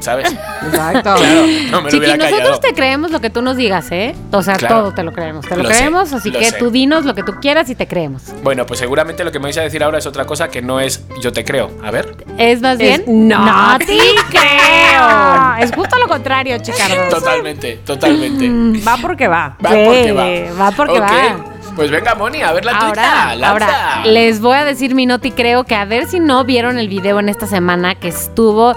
¿Sabes? 0.00 0.32
Exacto. 0.32 1.14
Claro, 1.16 1.46
no 1.70 1.82
me 1.82 1.84
lo 1.84 1.90
Chiqui, 1.90 2.06
nosotros 2.06 2.30
callado. 2.30 2.60
te 2.60 2.72
creemos 2.74 3.10
lo 3.10 3.20
que 3.20 3.30
tú 3.30 3.42
nos 3.42 3.56
digas, 3.56 3.90
¿eh? 3.90 4.14
O 4.32 4.42
sea, 4.42 4.56
Claro. 4.56 4.76
todo 4.82 4.94
te 4.94 5.02
lo 5.02 5.12
creemos. 5.12 5.44
Te 5.46 5.56
lo, 5.56 5.62
Lo 5.62 5.68
sé, 5.70 5.76
creemos, 5.76 6.12
así 6.12 6.30
lo 6.30 6.38
que 6.38 6.46
sé. 6.50 6.56
tú 6.58 6.70
dinos 6.70 7.04
lo 7.04 7.14
que 7.14 7.22
tú 7.22 7.34
quieras 7.40 7.68
y 7.70 7.74
te 7.74 7.86
creemos. 7.86 8.22
Bueno, 8.42 8.66
pues 8.66 8.80
seguramente 8.80 9.24
lo 9.24 9.32
que 9.32 9.38
me 9.38 9.44
vais 9.44 9.58
a 9.58 9.62
decir 9.62 9.82
ahora 9.82 9.98
es 9.98 10.06
otra 10.06 10.24
cosa 10.26 10.48
que 10.48 10.62
no 10.62 10.80
es 10.80 11.04
yo 11.20 11.32
te 11.32 11.44
creo. 11.44 11.70
A 11.84 11.90
ver. 11.90 12.16
¿Es 12.38 12.60
más 12.60 12.78
bien? 12.78 13.02
Es, 13.02 13.08
no 13.08 13.78
te 13.78 13.86
creo. 14.30 15.56
Es 15.60 15.72
justo 15.74 15.98
lo 15.98 16.06
contrario, 16.08 16.58
Chicardo. 16.58 17.08
Totalmente, 17.10 17.80
totalmente. 17.84 18.80
Va 18.86 18.96
porque 19.00 19.28
va. 19.28 19.56
Va 19.64 19.70
Sí, 19.70 19.76
porque 19.84 20.12
va. 20.12 20.64
va 20.64 20.70
porque 20.72 20.92
Ok, 20.98 21.00
va. 21.02 21.36
Pues 21.76 21.90
venga, 21.90 22.14
Moni, 22.14 22.40
a 22.40 22.52
ver 22.52 22.64
la 22.64 22.72
Ahora, 22.72 23.32
tuya. 23.34 23.50
Ahora, 23.50 23.68
les 24.06 24.40
voy 24.40 24.56
a 24.56 24.64
decir 24.64 24.94
mi 24.94 25.04
noti 25.04 25.30
creo 25.30 25.64
que 25.64 25.74
a 25.74 25.84
ver 25.84 26.06
si 26.06 26.20
no 26.20 26.42
vieron 26.44 26.78
el 26.78 26.88
video 26.88 27.20
en 27.20 27.28
esta 27.28 27.46
semana 27.46 27.94
que 27.96 28.08
estuvo 28.08 28.74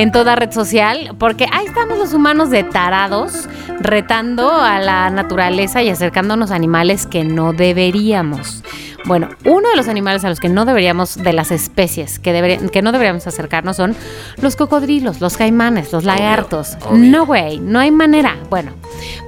en 0.00 0.12
toda 0.12 0.34
red 0.34 0.50
social, 0.50 1.14
porque 1.18 1.46
ahí 1.52 1.66
estamos 1.66 1.98
los 1.98 2.14
humanos 2.14 2.48
de 2.48 2.64
tarados 2.64 3.50
retando 3.80 4.50
a 4.50 4.78
la 4.78 5.10
naturaleza 5.10 5.82
y 5.82 5.90
acercándonos 5.90 6.50
a 6.50 6.54
animales 6.54 7.06
que 7.06 7.22
no 7.22 7.52
deberíamos. 7.52 8.62
Bueno, 9.06 9.28
uno 9.44 9.68
de 9.70 9.76
los 9.76 9.88
animales 9.88 10.24
a 10.24 10.28
los 10.28 10.40
que 10.40 10.48
no 10.48 10.64
deberíamos, 10.64 11.16
de 11.16 11.32
las 11.32 11.50
especies 11.50 12.18
que, 12.18 12.32
debería- 12.32 12.58
que 12.68 12.82
no 12.82 12.92
deberíamos 12.92 13.26
acercarnos 13.26 13.76
son 13.76 13.96
los 14.40 14.56
cocodrilos, 14.56 15.20
los 15.20 15.36
caimanes, 15.36 15.92
los 15.92 16.04
lagartos. 16.04 16.76
obvio. 16.86 17.10
No, 17.10 17.26
güey, 17.26 17.58
no 17.58 17.78
hay 17.80 17.90
manera. 17.90 18.36
Bueno, 18.50 18.72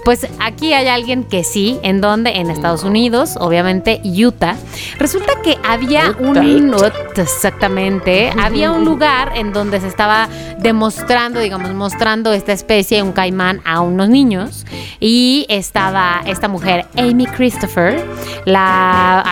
Pues 0.05 0.27
aquí 0.40 0.73
hay 0.73 0.89
alguien 0.89 1.23
que 1.23 1.44
sí, 1.44 1.78
¿en 1.85 2.01
dónde? 2.01 2.31
En 2.40 2.51
Estados 2.51 2.82
Unidos, 2.82 3.36
obviamente 3.39 4.01
Utah. 4.05 4.57
Resulta 4.99 5.35
que 5.44 5.57
había 5.65 6.15
un... 6.19 6.35
Exactamente, 7.16 8.32
había 8.40 8.73
un 8.73 8.85
lugar 8.85 9.32
en 9.36 9.53
donde 9.53 9.81
se 9.81 9.86
estaba 9.86 10.28
demostrando, 10.59 11.39
digamos, 11.40 11.73
mostrando 11.74 12.32
esta 12.32 12.53
especie, 12.53 13.03
un 13.03 13.12
caimán, 13.12 13.61
a 13.65 13.81
unos 13.81 14.09
niños. 14.09 14.66
Y 14.99 15.47
estaba 15.49 16.23
esta 16.27 16.49
mujer, 16.49 16.86
Amy 16.97 17.27
Christopher, 17.27 18.05
la 18.44 19.23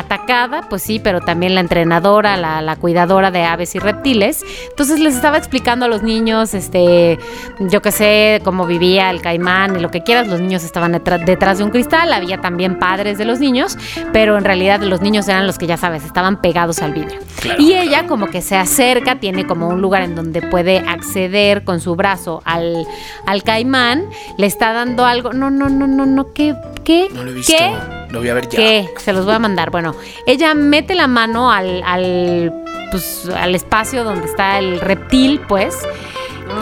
pues 0.68 0.82
sí, 0.82 1.00
pero 1.00 1.20
también 1.20 1.54
la 1.54 1.60
entrenadora, 1.60 2.36
la, 2.36 2.62
la 2.62 2.76
cuidadora 2.76 3.30
de 3.30 3.42
aves 3.42 3.74
y 3.74 3.78
reptiles. 3.78 4.44
Entonces 4.70 5.00
les 5.00 5.14
estaba 5.14 5.36
explicando 5.36 5.86
a 5.86 5.88
los 5.88 6.02
niños, 6.02 6.54
este, 6.54 7.18
yo 7.58 7.82
qué 7.82 7.90
sé, 7.90 8.40
cómo 8.44 8.66
vivía 8.66 9.10
el 9.10 9.20
caimán 9.20 9.76
y 9.76 9.80
lo 9.80 9.90
que 9.90 10.02
quieras. 10.02 10.28
Los 10.28 10.40
niños 10.40 10.62
estaban 10.62 10.92
detrás, 10.92 11.24
detrás 11.24 11.58
de 11.58 11.64
un 11.64 11.70
cristal, 11.70 12.12
había 12.12 12.40
también 12.40 12.78
padres 12.78 13.18
de 13.18 13.24
los 13.24 13.40
niños, 13.40 13.76
pero 14.12 14.38
en 14.38 14.44
realidad 14.44 14.80
los 14.80 15.00
niños 15.00 15.26
eran 15.28 15.46
los 15.46 15.58
que 15.58 15.66
ya 15.66 15.76
sabes, 15.76 16.04
estaban 16.04 16.40
pegados 16.40 16.80
al 16.80 16.92
vidrio. 16.92 17.18
Claro, 17.40 17.60
y 17.60 17.74
ella 17.74 18.06
como 18.06 18.28
que 18.28 18.40
se 18.42 18.56
acerca, 18.56 19.16
tiene 19.16 19.46
como 19.46 19.68
un 19.68 19.80
lugar 19.80 20.02
en 20.02 20.14
donde 20.14 20.42
puede 20.42 20.78
acceder 20.78 21.64
con 21.64 21.80
su 21.80 21.96
brazo 21.96 22.42
al, 22.44 22.86
al 23.26 23.42
caimán, 23.42 24.04
le 24.38 24.46
está 24.46 24.72
dando 24.72 25.04
algo. 25.06 25.32
No, 25.32 25.50
no, 25.50 25.68
no, 25.68 25.86
no, 25.86 26.06
no, 26.06 26.32
¿qué? 26.32 26.54
¿Qué? 26.84 27.08
No 27.12 27.24
lo 27.24 27.30
he 27.30 27.34
visto. 27.34 27.52
¿Qué? 27.52 27.99
Lo 28.12 28.18
voy 28.20 28.28
a 28.28 28.34
ver 28.34 28.48
ya. 28.48 28.56
¿Qué? 28.56 28.90
Se 28.98 29.12
los 29.12 29.24
voy 29.24 29.34
a 29.34 29.38
mandar. 29.38 29.70
Bueno, 29.70 29.94
ella 30.26 30.54
mete 30.54 30.94
la 30.94 31.06
mano 31.06 31.50
al, 31.52 31.82
al, 31.84 32.52
pues, 32.90 33.28
al 33.34 33.54
espacio 33.54 34.04
donde 34.04 34.26
está 34.26 34.58
el 34.58 34.80
reptil, 34.80 35.40
pues. 35.48 35.78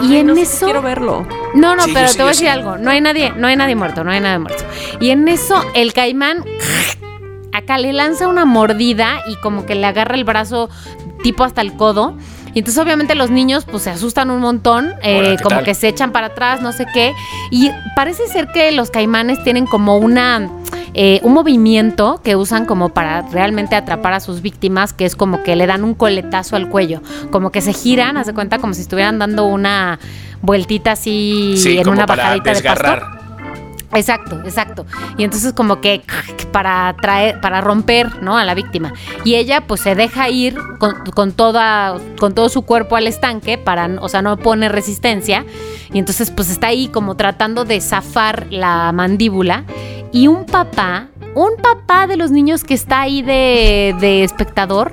y 0.03 0.17
en 0.17 0.27
no 0.27 0.35
sé 0.35 0.41
eso. 0.43 0.65
quiero 0.65 0.81
verlo. 0.81 1.27
No, 1.55 1.75
no, 1.75 1.83
Sí, 1.85 1.91
pero 1.93 2.07
sí, 2.07 2.17
te 2.17 2.21
voy 2.23 2.27
a 2.29 2.31
decir 2.33 2.47
sí. 2.47 2.51
algo. 2.51 2.77
No 2.77 2.91
hay 2.91 3.01
nadie, 3.01 3.33
no 3.35 3.47
hay 3.47 3.55
nadie 3.55 3.75
muerto, 3.75 4.03
no 4.03 4.11
hay 4.11 4.19
nadie 4.19 4.39
muerto. 4.39 4.63
Y 4.99 5.09
en 5.09 5.27
eso 5.27 5.63
el 5.73 5.93
caimán 5.93 6.45
acá 7.51 7.77
le 7.79 7.93
lanza 7.93 8.27
una 8.27 8.45
mordida 8.45 9.23
y 9.27 9.35
como 9.37 9.65
que 9.65 9.75
le 9.75 9.85
agarra 9.87 10.15
el 10.15 10.23
brazo 10.23 10.69
tipo 11.23 11.43
hasta 11.43 11.61
el 11.61 11.73
codo. 11.73 12.15
Y 12.53 12.59
entonces 12.59 12.81
obviamente 12.81 13.15
los 13.15 13.29
niños 13.29 13.65
pues 13.65 13.83
se 13.83 13.89
asustan 13.89 14.29
un 14.31 14.41
montón, 14.41 14.93
eh, 15.03 15.19
Hola, 15.19 15.29
¿qué 15.37 15.43
como 15.43 15.55
tal? 15.57 15.65
que 15.65 15.75
se 15.75 15.87
echan 15.87 16.11
para 16.11 16.27
atrás, 16.27 16.61
no 16.61 16.71
sé 16.71 16.85
qué. 16.93 17.13
Y 17.51 17.71
parece 17.95 18.27
ser 18.27 18.47
que 18.47 18.71
los 18.71 18.89
caimanes 18.89 19.43
tienen 19.43 19.65
como 19.65 19.97
una 19.97 20.49
eh, 20.95 21.19
un 21.23 21.33
movimiento 21.33 22.19
que 22.23 22.35
usan 22.35 22.65
como 22.65 22.89
para 22.89 23.21
realmente 23.21 23.75
atrapar 23.75 24.13
a 24.13 24.19
sus 24.19 24.41
víctimas, 24.41 24.91
que 24.91 25.05
es 25.05 25.15
como 25.15 25.43
que 25.43 25.55
le 25.55 25.67
dan 25.67 25.83
un 25.83 25.93
coletazo 25.93 26.55
al 26.55 26.67
cuello, 26.67 27.01
como 27.29 27.51
que 27.51 27.61
se 27.61 27.73
giran, 27.73 28.17
haz 28.17 28.25
de 28.27 28.33
cuenta 28.33 28.57
como 28.57 28.73
si 28.73 28.81
estuvieran 28.81 29.19
dando 29.19 29.45
una 29.45 29.99
vueltita 30.41 30.93
así 30.93 31.55
Sí, 31.57 31.77
en 31.77 31.83
como 31.83 31.93
una 31.93 32.05
para 32.07 32.23
bajadita 32.23 32.53
de 32.53 32.63
pasto. 32.63 33.28
Exacto, 33.93 34.39
exacto. 34.45 34.85
Y 35.17 35.23
entonces 35.23 35.53
como 35.53 35.81
que 35.81 36.03
para 36.51 36.95
traer, 37.01 37.41
para 37.41 37.61
romper, 37.61 38.21
¿no? 38.21 38.37
A 38.37 38.45
la 38.45 38.53
víctima. 38.53 38.93
Y 39.23 39.35
ella 39.35 39.61
pues 39.65 39.81
se 39.81 39.95
deja 39.95 40.29
ir 40.29 40.57
con, 40.77 40.93
con 41.11 41.31
con 42.19 42.33
todo 42.33 42.49
su 42.49 42.61
cuerpo 42.63 42.95
al 42.95 43.07
estanque 43.07 43.57
para, 43.57 43.89
o 44.01 44.09
sea, 44.09 44.21
no 44.21 44.37
pone 44.37 44.69
resistencia. 44.69 45.45
Y 45.91 45.99
entonces 45.99 46.31
pues 46.31 46.49
está 46.49 46.67
ahí 46.67 46.87
como 46.87 47.15
tratando 47.15 47.65
de 47.65 47.81
zafar 47.81 48.47
la 48.51 48.91
mandíbula. 48.91 49.65
Y 50.11 50.27
un 50.27 50.45
papá, 50.45 51.07
un 51.35 51.55
papá 51.61 52.07
de 52.07 52.17
los 52.17 52.31
niños 52.31 52.63
que 52.63 52.73
está 52.73 53.01
ahí 53.01 53.21
de 53.21 54.23
espectador, 54.23 54.91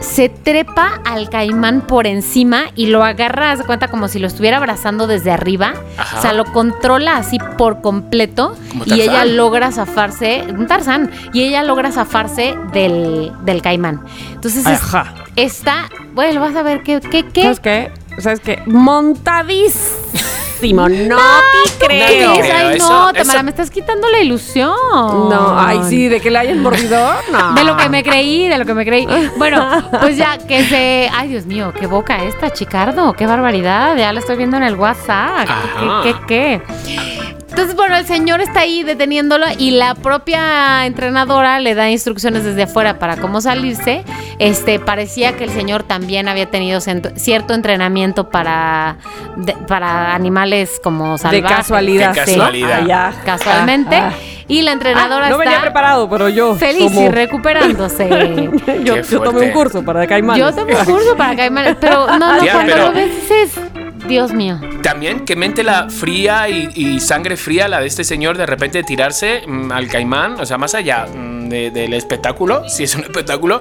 se 0.00 0.28
trepa 0.28 1.00
al 1.04 1.28
caimán 1.30 1.80
por 1.80 2.06
encima 2.06 2.64
y 2.74 2.86
lo 2.86 3.02
agarra, 3.04 3.50
haz 3.52 3.58
de 3.60 3.64
cuenta 3.64 3.88
como 3.88 4.08
si 4.08 4.18
lo 4.18 4.26
estuviera 4.26 4.58
abrazando 4.58 5.06
desde 5.06 5.30
arriba. 5.30 5.74
Ajá. 5.96 6.18
O 6.18 6.22
sea, 6.22 6.32
lo 6.32 6.44
controla 6.44 7.16
así 7.16 7.38
por 7.58 7.80
completo 7.80 8.56
Como 8.70 8.84
y 8.86 9.00
ella 9.00 9.24
logra 9.24 9.72
zafarse, 9.72 10.44
un 10.48 10.66
Tarzán, 10.66 11.10
y 11.32 11.42
ella 11.44 11.62
logra 11.62 11.90
zafarse 11.92 12.54
del, 12.72 13.32
del 13.44 13.62
caimán. 13.62 14.00
Entonces 14.32 14.66
es- 14.66 14.80
Ajá. 14.82 15.14
está, 15.36 15.88
bueno, 16.14 16.40
vas 16.40 16.54
a 16.56 16.62
ver 16.62 16.82
qué, 16.82 17.00
qué, 17.00 17.24
qué. 17.26 17.42
¿Sabes 17.42 17.60
qué? 17.60 17.90
¿Sabes 18.18 18.40
qué? 18.40 18.62
Montadísimo. 18.66 20.06
No, 20.58 21.18
te 21.18 21.86
creo. 21.86 22.06
¿Qué 22.08 22.24
No 22.24 22.32
es? 22.32 22.38
creo, 22.40 22.56
Ay, 22.56 22.76
eso- 22.78 22.88
no, 22.88 23.12
Tamara, 23.12 23.34
eso- 23.40 23.42
me 23.44 23.50
estás 23.50 23.70
quitando 23.70 24.08
la 24.08 24.20
ilusión. 24.20 24.74
No, 24.90 25.54
ay, 25.60 25.80
sí, 25.86 26.08
de 26.08 26.18
que 26.18 26.30
le 26.30 26.38
hayan 26.38 26.62
mordido. 26.62 26.98
No. 27.30 27.52
De 27.52 27.62
lo 27.62 27.76
que 27.76 27.90
me 27.90 28.02
creí, 28.02 28.48
de 28.48 28.56
lo 28.56 28.64
que 28.64 28.72
me 28.72 28.86
creí. 28.86 29.06
Bueno, 29.36 29.68
pues 30.00 30.16
ya 30.16 30.38
que 30.38 30.64
se. 30.64 31.10
Ay, 31.14 31.28
Dios 31.28 31.44
mío, 31.44 31.74
qué 31.78 31.86
boca 31.86 32.24
esta, 32.24 32.50
Chicardo. 32.50 33.12
Qué 33.12 33.26
barbaridad. 33.26 33.96
Ya 33.98 34.10
la 34.14 34.20
estoy 34.20 34.36
viendo 34.38 34.56
en 34.56 34.62
el 34.62 34.76
WhatsApp. 34.76 35.46
Ajá. 35.46 36.00
¿Qué, 36.02 36.14
qué, 36.26 36.62
qué? 36.86 37.15
Entonces, 37.56 37.74
bueno, 37.74 37.96
el 37.96 38.04
señor 38.04 38.42
está 38.42 38.60
ahí 38.60 38.82
deteniéndolo 38.82 39.46
y 39.56 39.70
la 39.70 39.94
propia 39.94 40.84
entrenadora 40.84 41.58
le 41.58 41.74
da 41.74 41.88
instrucciones 41.88 42.44
desde 42.44 42.64
afuera 42.64 42.98
para 42.98 43.16
cómo 43.16 43.40
salirse. 43.40 44.04
Este, 44.38 44.78
parecía 44.78 45.38
que 45.38 45.44
el 45.44 45.50
señor 45.50 45.82
también 45.82 46.28
había 46.28 46.50
tenido 46.50 46.82
cierto- 46.82 47.54
entrenamiento 47.54 48.28
para, 48.28 48.98
de- 49.36 49.54
para 49.54 50.14
animales 50.14 50.78
como 50.84 51.12
De 51.12 51.18
salvajes. 51.18 51.56
casualidad. 51.56 52.14
De 52.14 52.26
sí. 52.26 52.32
casualidad. 52.34 52.80
Ah, 52.82 52.86
ya. 52.86 53.14
Casualmente. 53.24 53.96
Ah, 53.96 54.12
Y 54.48 54.62
la 54.62 54.72
entrenadora 54.72 55.26
Ah, 55.26 55.30
no 55.30 55.38
venía 55.38 55.54
está 55.54 55.62
preparado, 55.62 56.08
pero 56.08 56.28
yo. 56.28 56.54
feliz 56.54 56.90
y 56.92 56.94
como- 56.94 57.10
recuperándose. 57.10 58.08
yo, 58.84 58.94
Qué 58.94 59.02
yo 59.02 59.20
tomé 59.20 59.40
un 59.46 59.50
curso 59.52 59.84
para 59.84 60.06
caimanes. 60.06 60.40
Yo 60.44 60.54
tomé 60.54 60.76
un 60.76 60.84
curso 60.84 61.16
para 61.16 61.34
caimanes, 61.34 61.76
pero 61.80 62.06
no, 62.06 62.18
no, 62.36 62.38
Tía, 62.40 62.52
cuando 62.52 62.72
pero- 62.72 62.86
lo 62.88 62.92
ves 62.92 63.10
dices, 63.16 63.60
Dios 64.06 64.32
mío. 64.32 64.60
También 64.82 65.24
que 65.24 65.34
mente 65.34 65.64
la 65.64 65.90
fría 65.90 66.48
y, 66.48 66.68
y 66.76 67.00
sangre 67.00 67.36
fría 67.36 67.66
la 67.66 67.80
de 67.80 67.88
este 67.88 68.04
señor 68.04 68.36
de 68.38 68.46
repente 68.46 68.84
tirarse 68.84 69.42
mm, 69.46 69.72
al 69.72 69.88
caimán, 69.88 70.38
o 70.40 70.46
sea, 70.46 70.58
más 70.58 70.74
allá 70.76 71.06
mm, 71.12 71.48
de- 71.48 71.70
del 71.72 71.92
espectáculo, 71.94 72.62
si 72.68 72.84
es 72.84 72.94
un 72.94 73.02
espectáculo, 73.02 73.60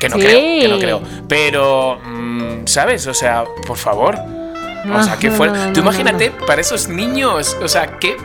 que 0.00 0.08
no 0.08 0.16
Sí. 0.16 0.22
creo, 0.22 0.60
que 0.60 0.68
no 0.68 0.78
creo. 0.80 1.02
Pero, 1.28 1.98
mm, 2.04 2.66
¿sabes? 2.66 3.06
O 3.06 3.14
sea, 3.14 3.44
por 3.66 3.76
favor. 3.76 4.18
O 4.92 5.02
sea, 5.02 5.16
qué 5.18 5.28
No, 5.30 5.34
fuerte. 5.36 5.58
no, 5.58 5.66
no, 5.66 5.72
Tú 5.72 5.80
no, 5.82 5.86
imagínate 5.90 6.30
para 6.46 6.60
esos 6.60 6.88
niños, 6.88 7.56
o 7.62 7.66
sea, 7.68 7.98
qué 7.98 8.16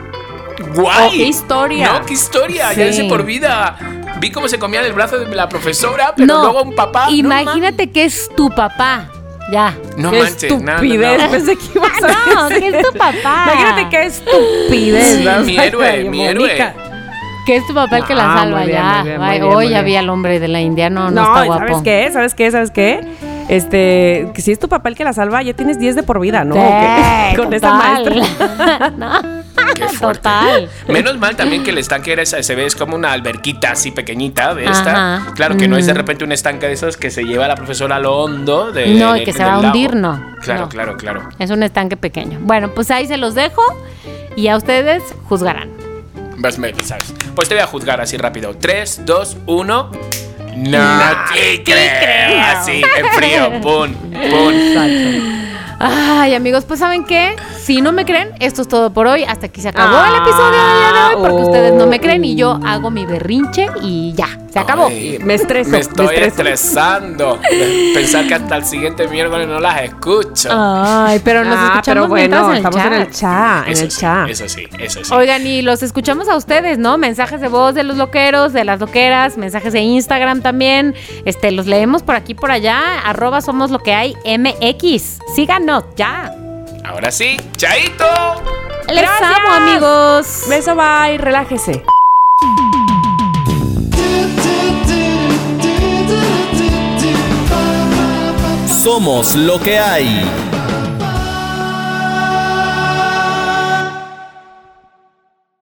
Oh, 0.62 0.82
guay. 0.82 1.10
qué 1.18 1.24
historia. 1.26 1.94
No, 2.00 2.06
qué 2.06 2.14
historia, 2.14 2.70
Sí. 2.70 2.80
ya 2.80 2.86
dice 2.86 3.04
por 3.06 3.24
vida. 3.26 3.78
Vi 4.20 4.32
cómo 4.32 4.48
se 4.48 4.60
comían 4.60 4.86
el 4.86 4.94
brazo 4.94 5.18
de 5.18 5.34
la 5.36 5.50
profesora, 5.50 6.14
pero 6.16 6.28
no, 6.28 6.42
luego 6.44 6.62
un 6.64 6.76
papá. 6.76 7.06
no 7.08 7.12
imagínate 7.12 7.92
que 7.92 8.06
es 8.06 8.30
tu 8.36 8.50
papá. 8.50 9.10
Ya. 9.52 9.76
No 9.98 10.12
Qué 10.12 10.20
manches, 10.22 10.52
no, 10.52 10.60
no, 10.60 10.72
estupidez. 10.74 11.24
no. 11.24 11.32
Pensé 11.32 11.56
que 11.58 11.64
ibas 11.76 12.04
a 12.04 12.08
No, 12.36 12.48
que 12.50 12.68
es 12.68 12.88
tu 12.88 12.98
papá. 12.98 13.46
Imagínate 13.52 13.90
qué 13.90 14.06
estupidez. 14.06 15.18
Sí, 15.18 15.24
¿no? 15.26 15.40
mi 15.42 15.58
héroe, 15.58 15.88
Ay, 15.88 16.10
mi 16.10 16.26
héroe. 16.26 16.46
Mónica. 16.48 16.74
Que 17.46 17.56
es 17.56 17.66
tu 17.68 17.74
papá 17.74 17.98
el 17.98 18.06
que 18.06 18.14
la 18.14 18.34
Ah, 18.34 18.38
salva 18.40 18.66
ya. 18.66 19.04
hoy 19.44 19.74
vi 19.84 19.96
al 19.96 20.10
hombre 20.10 20.40
de 20.40 20.48
la 20.48 20.62
India, 20.62 20.90
no, 20.92 21.10
no, 21.10 21.22
No, 21.24 21.28
está 21.28 21.44
¿y 21.44 21.48
guapo. 21.48 21.62
¿sabes 21.68 21.82
qué? 21.84 22.10
¿Sabes 22.14 22.36
qué? 22.36 22.52
¿Sabes 22.52 22.72
qué? 22.72 23.02
Este, 23.50 24.30
que 24.34 24.42
si 24.42 24.52
es 24.52 24.60
tu 24.60 24.70
papá 24.70 24.90
el 24.90 24.96
que 24.96 25.04
la 25.04 25.14
salva, 25.14 25.42
ya 25.44 25.54
tienes 25.54 25.80
10 25.80 25.96
de 25.96 26.04
por 26.04 26.20
vida, 26.20 26.44
¿no? 26.44 26.56
Con 27.36 27.54
esa 27.54 27.74
maestra. 27.74 28.90
no, 28.98 29.22
Qué 29.76 29.88
fuerte. 29.90 30.20
total. 30.20 30.70
Menos 30.88 31.18
mal 31.18 31.36
también 31.36 31.64
que 31.64 31.72
el 31.72 31.78
estanque 31.78 32.14
era 32.14 32.22
esa, 32.22 32.42
se 32.44 32.56
ve 32.56 32.66
es 32.66 32.76
como 32.76 32.96
una 32.96 33.12
alberquita 33.12 33.72
así 33.72 33.92
pequeñita 33.92 34.54
de 34.56 34.66
esta. 34.66 35.18
Ajá. 35.18 35.34
Claro 35.34 35.58
que 35.58 35.68
no 35.68 35.78
es 35.78 35.86
de 35.86 35.94
Mm. 35.94 35.98
repente 35.98 36.24
un 36.24 36.32
estanque 36.32 36.68
de 36.68 36.74
esos 36.74 36.98
que 36.98 37.10
se 37.12 37.24
lleva 37.24 37.46
a 37.46 37.48
la 37.50 37.56
profesora 37.56 37.98
a 37.98 38.00
lo 38.00 38.16
hondo 38.18 38.72
de 38.72 38.94
No, 38.96 39.16
y 39.16 39.20
de- 39.20 39.26
que 39.26 39.34
se 39.34 39.40
va 39.44 39.54
a 39.56 39.58
lago. 39.58 39.68
hundir, 39.68 39.96
no. 39.96 40.22
Claro, 40.42 40.62
No. 40.62 40.70
claro, 40.70 40.98
claro. 40.98 41.30
Es 41.40 41.50
un 41.52 41.64
estanque 41.64 41.98
pequeño. 41.98 42.40
Bueno, 42.42 42.70
pues 42.74 42.90
ahí 42.92 43.08
se 43.08 43.18
los 43.18 43.36
dejo 43.36 43.62
y 44.36 44.48
a 44.48 44.56
ustedes 44.58 45.04
juzgarán. 45.28 45.70
Vas 46.38 46.58
Mel, 46.58 46.74
¿sabes? 46.84 47.14
Pues 47.36 47.48
te 47.50 47.56
voy 47.56 47.64
a 47.64 47.68
juzgar 47.68 48.02
así 48.02 48.18
rápido. 48.18 48.56
3, 48.60 49.02
2, 49.06 49.38
1. 49.46 49.92
No, 50.56 51.26
te 51.34 51.64
creo. 51.64 52.42
Así, 52.52 52.82
en 52.98 53.06
frío. 53.14 53.62
Pum, 53.62 53.94
pum. 53.94 55.51
Ay, 55.84 56.36
amigos, 56.36 56.64
pues 56.66 56.80
¿saben 56.80 57.04
qué? 57.06 57.36
Si 57.60 57.82
no 57.82 57.92
me 57.92 58.06
creen, 58.06 58.30
esto 58.40 58.62
es 58.62 58.68
todo 58.68 58.94
por 58.94 59.08
hoy. 59.08 59.24
Hasta 59.24 59.48
aquí 59.48 59.62
se 59.62 59.70
acabó 59.70 59.90
el 60.06 60.14
Ah, 60.14 60.24
episodio 60.24 60.52
de 60.60 61.16
hoy 61.16 61.16
porque 61.22 61.44
oh. 61.44 61.48
ustedes 61.48 61.74
no 61.74 61.88
me 61.88 62.00
creen 62.00 62.24
y 62.24 62.36
yo 62.36 62.60
hago 62.64 62.92
mi 62.92 63.06
berrinche 63.06 63.68
y 63.82 64.14
ya, 64.14 64.28
se 64.52 64.60
acabó. 64.60 64.86
Ay, 64.88 65.18
Me 65.24 65.34
estreso, 65.34 65.72
Me 65.72 65.78
me 65.78 65.82
estoy 65.82 66.06
estreso. 66.08 66.28
estresando. 66.28 67.40
Pensar 67.96 68.28
que 68.28 68.36
hasta 68.36 68.58
el 68.58 68.66
siguiente 68.66 69.08
miércoles 69.08 69.48
no 69.48 69.60
las 69.60 69.82
escucho. 69.82 70.50
Ay, 70.52 71.20
pero 71.24 71.44
nos 71.44 71.58
Ah, 71.58 71.72
escuchamos 71.74 71.84
pero 71.86 72.08
bueno, 72.08 72.16
mientras 72.18 72.44
en 72.46 72.52
el 72.52 72.58
estamos 72.58 72.78
chat. 72.78 72.94
en 72.94 73.02
el 73.02 73.12
chat, 73.12 73.66
en 73.68 73.72
Eso 73.74 73.84
el 73.86 73.92
sí, 73.92 74.00
chat. 74.02 74.30
eso 74.30 74.50
sí, 74.50 74.68
eso 74.80 75.04
sí. 75.04 75.14
Oigan, 75.14 75.48
y 75.48 75.62
los 75.64 75.82
escuchamos 75.82 76.30
a 76.30 76.36
ustedes, 76.36 76.78
¿no? 76.78 76.98
Mensajes 77.00 77.42
de 77.42 77.48
voz 77.48 77.74
de 77.74 77.84
los 77.84 77.98
loqueros, 77.98 78.54
de 78.54 78.66
las 78.66 78.80
loqueras, 78.80 79.38
mensajes 79.38 79.74
de 79.74 79.80
Instagram 79.82 80.42
también. 80.42 80.94
Este, 81.26 81.52
los 81.52 81.66
leemos 81.66 82.04
por 82.04 82.16
aquí, 82.16 82.36
por 82.36 82.52
allá. 82.52 83.00
Arroba 83.06 83.42
somos 83.42 83.72
lo 83.72 83.80
que 83.80 83.94
hay 83.94 84.16
MX. 84.26 85.20
Síganos, 85.36 85.71
ya. 85.96 86.34
Ahora 86.84 87.12
sí, 87.12 87.38
chaito. 87.58 88.06
Les 88.88 89.02
Gracias. 89.02 89.32
amo, 89.38 89.54
amigos. 89.54 90.44
Beso, 90.50 90.76
bye, 90.76 91.18
relájese. 91.18 91.84
Somos 98.84 99.36
lo 99.36 99.60
que 99.60 99.78
hay. 99.78 100.26